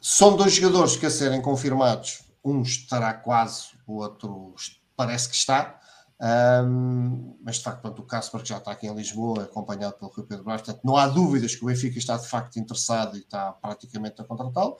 são 0.00 0.36
dois 0.36 0.54
jogadores 0.54 0.96
que 0.96 1.06
a 1.06 1.10
serem 1.10 1.40
confirmados 1.40 2.22
um 2.44 2.60
estará 2.62 3.14
quase, 3.14 3.68
o 3.86 4.02
outro 4.02 4.54
parece 4.94 5.28
que 5.28 5.34
está. 5.34 5.80
Um, 6.20 7.36
mas 7.42 7.56
de 7.56 7.62
facto, 7.64 7.80
pronto, 7.80 8.02
o 8.02 8.04
Casper 8.04 8.42
que 8.42 8.48
já 8.48 8.58
está 8.58 8.70
aqui 8.70 8.86
em 8.86 8.94
Lisboa, 8.94 9.44
acompanhado 9.44 9.94
pelo 9.94 10.10
Rui 10.10 10.24
Pedro 10.26 10.44
Brás, 10.44 10.62
portanto, 10.62 10.82
não 10.84 10.96
há 10.96 11.06
dúvidas 11.06 11.54
que 11.56 11.64
o 11.64 11.66
Benfica 11.66 11.98
está 11.98 12.16
de 12.16 12.28
facto 12.28 12.56
interessado 12.58 13.16
e 13.16 13.20
está 13.20 13.52
praticamente 13.52 14.20
a 14.20 14.24
contratá-lo. 14.24 14.78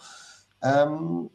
Um, 0.63 1.29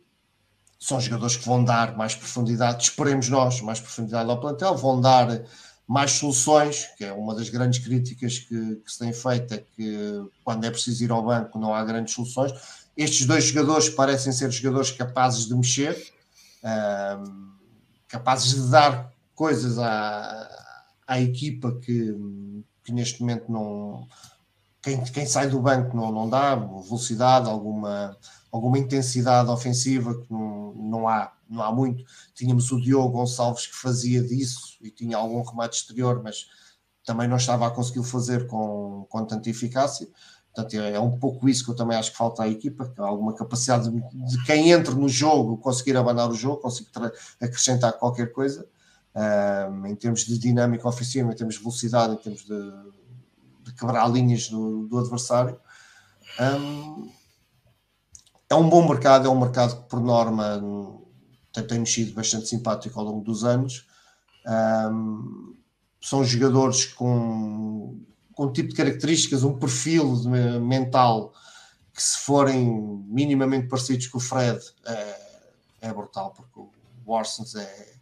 são 0.80 1.00
jogadores 1.00 1.36
que 1.36 1.46
vão 1.46 1.64
dar 1.64 1.98
mais 1.98 2.16
profundidade, 2.16 2.84
esperemos 2.84 3.28
nós, 3.28 3.60
mais 3.62 3.80
profundidade 3.80 4.30
ao 4.30 4.40
plantel, 4.40 4.78
vão 4.78 5.02
dar 5.02 5.42
mais 5.86 6.12
soluções, 6.12 6.88
que 6.98 7.04
é 7.04 7.12
uma 7.12 7.34
das 7.36 7.50
grandes 7.50 7.80
críticas 7.80 8.38
que, 8.38 8.76
que 8.76 8.92
se 8.92 9.00
tem 9.00 9.12
feito, 9.12 9.56
é 9.56 9.58
que 9.58 10.24
quando 10.44 10.64
é 10.64 10.70
preciso 10.70 11.04
ir 11.04 11.12
ao 11.12 11.26
banco 11.26 11.58
não 11.58 11.74
há 11.74 11.84
grandes 11.84 12.14
soluções. 12.14 12.54
Estes 12.96 13.26
dois 13.26 13.46
jogadores 13.46 13.90
parecem 13.90 14.32
ser 14.32 14.52
jogadores 14.52 14.92
capazes 14.92 15.48
de 15.48 15.56
mexer, 15.56 15.98
um, 16.64 17.50
capazes 18.08 18.54
de 18.54 18.70
dar 18.70 19.12
coisas 19.34 19.80
à, 19.80 20.48
à 21.08 21.20
equipa 21.20 21.72
que, 21.82 22.16
que 22.84 22.92
neste 22.92 23.22
momento 23.22 23.52
não. 23.52 24.08
Quem, 24.82 25.04
quem 25.04 25.26
sai 25.26 25.50
do 25.50 25.60
banco 25.60 25.96
não, 25.96 26.12
não 26.12 26.30
dá 26.30 26.56
velocidade, 26.56 27.50
alguma, 27.50 28.18
alguma 28.52 28.78
intensidade 28.78 29.50
ofensiva 29.50 30.14
que 30.22 30.32
não, 30.32 30.74
não, 30.74 31.08
há, 31.08 31.34
não 31.50 31.64
há 31.64 31.72
muito. 31.72 32.04
Tínhamos 32.34 32.72
o 32.72 32.80
Diogo 32.80 33.18
Gonçalves 33.18 33.68
que 33.68 33.76
fazia 33.76 34.24
disso 34.24 34.78
e 34.82 34.90
tinha 34.90 35.18
algum 35.18 35.42
remate 35.44 35.78
exterior, 35.78 36.22
mas 36.24 36.48
também 37.06 37.28
não 37.28 37.38
estava 37.38 37.68
a 37.68 37.72
conseguir 37.72 38.04
fazer 38.04 38.48
com, 38.48 39.06
com 39.10 39.26
tanta 39.26 39.50
eficácia. 39.50 40.08
Portanto, 40.54 40.74
é, 40.76 40.94
é 40.94 41.00
um 41.00 41.18
pouco 41.18 41.48
isso 41.48 41.64
que 41.64 41.72
eu 41.72 41.76
também 41.76 41.98
acho 41.98 42.12
que 42.12 42.18
falta 42.18 42.44
à 42.44 42.48
equipa, 42.48 42.90
que 42.90 43.02
alguma 43.02 43.34
capacidade 43.34 43.90
de, 43.90 44.00
de 44.00 44.44
quem 44.46 44.72
entra 44.72 44.94
no 44.94 45.08
jogo 45.08 45.58
conseguir 45.58 45.96
abanar 45.96 46.30
o 46.30 46.34
jogo, 46.34 46.58
conseguir 46.58 46.90
acrescentar 47.42 47.94
qualquer 47.94 48.32
coisa, 48.32 48.68
um, 49.16 49.86
em 49.88 49.96
termos 49.96 50.26
de 50.26 50.38
dinâmica 50.38 50.88
ofensiva, 50.88 51.32
em 51.32 51.36
termos 51.36 51.56
de 51.56 51.62
velocidade, 51.62 52.14
em 52.14 52.18
termos 52.18 52.46
de 52.46 52.54
quebrar 53.80 54.08
linhas 54.10 54.50
do, 54.50 54.88
do 54.88 55.00
adversário. 55.00 55.60
Um, 56.40 57.12
é 58.50 58.56
um 58.56 58.68
bom 58.70 58.88
mercado, 58.88 59.28
é 59.28 59.30
um 59.30 59.40
mercado 59.40 59.76
que, 59.76 59.90
por 59.90 60.02
norma, 60.02 60.62
tem, 61.54 61.66
tem 61.66 61.80
mexido 61.80 62.14
bastante 62.14 62.48
simpático 62.48 63.00
ao 63.00 63.06
longo 63.06 63.24
dos 63.24 63.44
anos. 63.44 63.88
Um, 64.92 65.56
são 66.02 66.24
jogadores 66.24 66.86
com 66.86 68.00
com 68.40 68.46
um 68.46 68.54
tipo 68.54 68.70
de 68.70 68.76
características, 68.76 69.44
um 69.44 69.60
perfil 69.60 70.16
mental 70.62 71.34
que 71.94 72.02
se 72.02 72.20
forem 72.20 73.04
minimamente 73.06 73.68
parecidos 73.68 74.08
com 74.08 74.18
o 74.18 74.22
Fred 74.22 74.58
é, 74.86 75.20
é 75.82 75.94
brutal, 75.94 76.32
porque 76.32 76.58
o 76.58 76.72
Warsons 77.06 77.56
é 77.56 77.99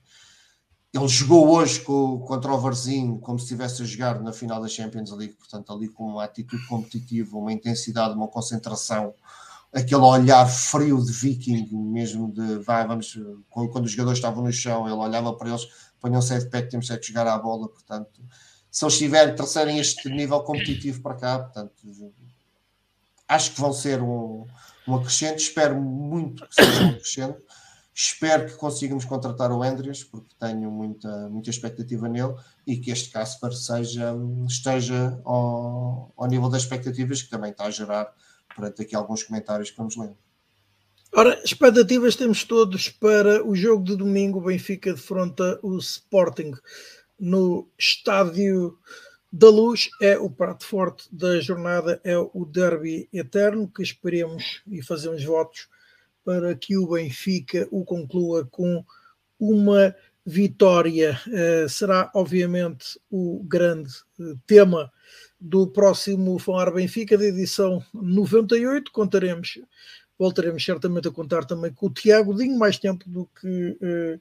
ele 0.94 1.08
jogou 1.08 1.50
hoje 1.50 1.82
com, 1.82 2.20
contra 2.20 2.52
o 2.52 2.60
Varzinho 2.60 3.20
como 3.20 3.38
se 3.38 3.46
estivesse 3.46 3.82
a 3.82 3.86
jogar 3.86 4.22
na 4.22 4.32
final 4.32 4.62
da 4.62 4.68
Champions 4.68 5.12
League, 5.12 5.34
portanto 5.34 5.72
ali 5.72 5.90
com 5.90 6.06
uma 6.06 6.24
atitude 6.24 6.66
competitiva, 6.68 7.38
uma 7.38 7.52
intensidade, 7.52 8.16
uma 8.16 8.28
concentração 8.28 9.14
aquele 9.74 10.02
olhar 10.02 10.46
frio 10.48 11.04
de 11.04 11.12
viking 11.12 11.68
mesmo 11.72 12.32
de 12.32 12.58
vai, 12.60 12.88
vamos, 12.88 13.20
quando, 13.50 13.86
os 13.86 13.92
jogadores 13.92 14.18
estavam 14.18 14.44
no 14.44 14.52
chão, 14.52 14.88
ele 14.88 14.96
olhava 14.96 15.34
para 15.34 15.50
eles, 15.50 15.68
ponham-se 16.00 16.40
de 16.40 16.50
pé 16.50 16.62
que 16.62 16.70
temos 16.70 16.90
é 16.90 16.98
que 16.98 17.08
jogar 17.08 17.28
à 17.28 17.38
bola, 17.38 17.68
portanto 17.68 18.22
se 18.78 18.86
eles 18.86 18.94
estiverem 18.94 19.36
trouxerem 19.36 19.80
este 19.80 20.08
nível 20.08 20.40
competitivo 20.42 21.02
para 21.02 21.16
cá, 21.16 21.40
portanto, 21.40 21.74
acho 23.28 23.52
que 23.52 23.60
vão 23.60 23.74
ser 23.74 24.02
um, 24.04 24.46
um 24.88 24.96
acrescente, 24.96 25.40
espero 25.40 25.82
muito 25.82 26.48
que 26.48 26.54
seja 26.54 26.84
um 26.84 26.90
acrescente, 26.90 27.40
espero 28.00 28.46
que 28.46 28.54
consigamos 28.54 29.06
contratar 29.06 29.52
o 29.52 29.64
Andreas, 29.64 30.04
porque 30.04 30.36
tenho 30.40 30.70
muita, 30.70 31.28
muita 31.30 31.50
expectativa 31.50 32.08
nele, 32.08 32.36
e 32.68 32.78
que 32.78 32.92
este 32.92 33.10
Casper 33.10 33.52
seja, 33.52 34.14
esteja 34.48 35.20
ao, 35.26 36.14
ao 36.16 36.28
nível 36.28 36.48
das 36.48 36.62
expectativas 36.62 37.24
que 37.24 37.30
também 37.32 37.50
está 37.50 37.66
a 37.66 37.72
gerar 37.72 38.14
perante 38.56 38.84
aqui 38.84 38.96
alguns 38.96 39.24
comentários 39.24 39.72
que 39.72 39.78
vamos 39.78 39.98
ler. 39.98 40.14
Ora, 41.12 41.42
expectativas 41.44 42.16
temos 42.16 42.44
todos 42.44 42.88
para 42.88 43.44
o 43.44 43.56
jogo 43.56 43.84
de 43.84 43.96
domingo, 43.96 44.42
Benfica 44.42 44.94
defronta 44.94 45.60
o 45.64 45.76
Sporting 45.80 46.54
no 47.20 47.68
Estádio 47.80 48.78
da 49.34 49.50
Luz 49.50 49.90
é 50.00 50.20
o 50.20 50.30
prato 50.30 50.66
forte 50.66 51.08
da 51.12 51.40
jornada, 51.40 52.00
é 52.04 52.16
o 52.16 52.46
derby 52.46 53.10
eterno, 53.12 53.68
que 53.68 53.82
esperemos 53.82 54.62
e 54.68 54.84
fazemos 54.84 55.24
votos 55.24 55.68
para 56.28 56.54
que 56.54 56.76
o 56.76 56.90
Benfica 56.90 57.70
o 57.72 57.86
conclua 57.86 58.46
com 58.52 58.84
uma 59.40 59.96
vitória. 60.26 61.18
Uh, 61.26 61.70
será, 61.70 62.12
obviamente, 62.14 63.00
o 63.10 63.42
grande 63.46 63.94
uh, 64.20 64.38
tema 64.46 64.92
do 65.40 65.68
próximo 65.68 66.38
Falar 66.38 66.70
Benfica, 66.70 67.18
da 67.18 67.24
edição 67.24 67.82
98. 67.94 68.92
Contaremos, 68.92 69.58
voltaremos 70.20 70.66
certamente 70.66 71.08
a 71.08 71.12
contar 71.12 71.46
também 71.46 71.72
com 71.72 71.86
o 71.86 71.94
Tiago 71.94 72.36
Dinho, 72.36 72.60
mais 72.60 72.78
tempo 72.78 73.10
do 73.10 73.26
que, 73.40 73.78
uh, 73.82 74.20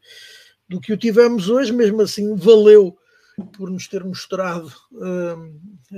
do 0.69 0.81
que 0.81 0.93
o 0.93 0.97
tivemos 0.97 1.49
hoje, 1.49 1.73
mesmo 1.73 2.03
assim, 2.03 2.37
valeu 2.37 2.97
por 3.59 3.69
nos 3.69 3.89
ter 3.89 4.03
mostrado 4.03 4.73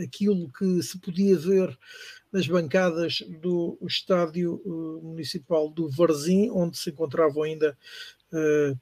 aquilo 0.02 0.50
que 0.58 0.82
se 0.82 0.98
podia 0.98 1.36
ver 1.38 1.78
nas 2.32 2.46
bancadas 2.46 3.22
do 3.40 3.78
estádio 3.82 4.60
uh, 4.64 5.00
municipal 5.02 5.68
do 5.68 5.88
Varzim, 5.88 6.50
onde 6.50 6.76
se 6.78 6.90
encontravam 6.90 7.42
ainda 7.42 7.76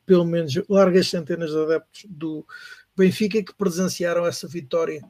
pelo 0.05 0.25
menos 0.25 0.53
largas 0.69 1.09
centenas 1.09 1.51
de 1.51 1.57
adeptos 1.57 2.05
do 2.09 2.45
Benfica 2.97 3.43
que 3.43 3.55
presenciaram 3.55 4.27
essa 4.27 4.49
vitória 4.49 5.01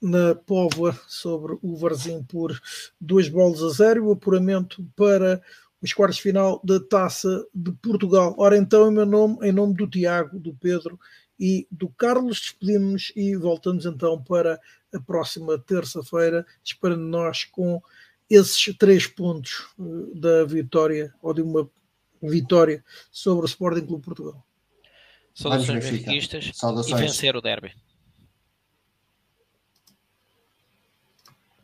na 0.00 0.34
Póvoa 0.34 0.98
sobre 1.06 1.56
o 1.62 1.76
Varzim 1.76 2.24
por 2.24 2.60
duas 3.00 3.28
bolas 3.28 3.62
a 3.62 3.68
zero, 3.68 4.06
o 4.06 4.12
apuramento 4.12 4.84
para 4.96 5.40
os 5.80 5.92
quartos 5.92 6.18
final 6.18 6.60
da 6.64 6.80
Taça 6.80 7.46
de 7.54 7.70
Portugal. 7.72 8.34
Ora 8.36 8.56
então, 8.56 8.90
em 8.90 8.94
meu 8.94 9.06
nome, 9.06 9.38
em 9.42 9.52
nome 9.52 9.74
do 9.74 9.86
Tiago, 9.86 10.40
do 10.40 10.54
Pedro 10.54 10.98
e 11.42 11.66
do 11.72 11.88
Carlos, 11.88 12.38
despedimos 12.38 13.12
e 13.16 13.34
voltamos 13.34 13.84
então 13.84 14.22
para 14.22 14.60
a 14.94 15.00
próxima 15.00 15.58
terça-feira, 15.58 16.46
esperando 16.62 17.02
nós 17.02 17.44
com 17.44 17.82
esses 18.30 18.72
três 18.78 19.08
pontos 19.08 19.66
eh, 19.76 20.20
da 20.20 20.44
vitória 20.44 21.12
ou 21.20 21.34
de 21.34 21.42
uma 21.42 21.68
vitória 22.22 22.84
sobre 23.10 23.44
o 23.44 23.48
Sporting 23.48 23.84
Clube 23.84 24.04
Portugal. 24.04 24.46
Saudações 25.34 25.84
benfiquistas 25.84 26.52
e 26.86 26.94
vencer 26.94 27.34
o 27.34 27.40
derby. 27.40 27.74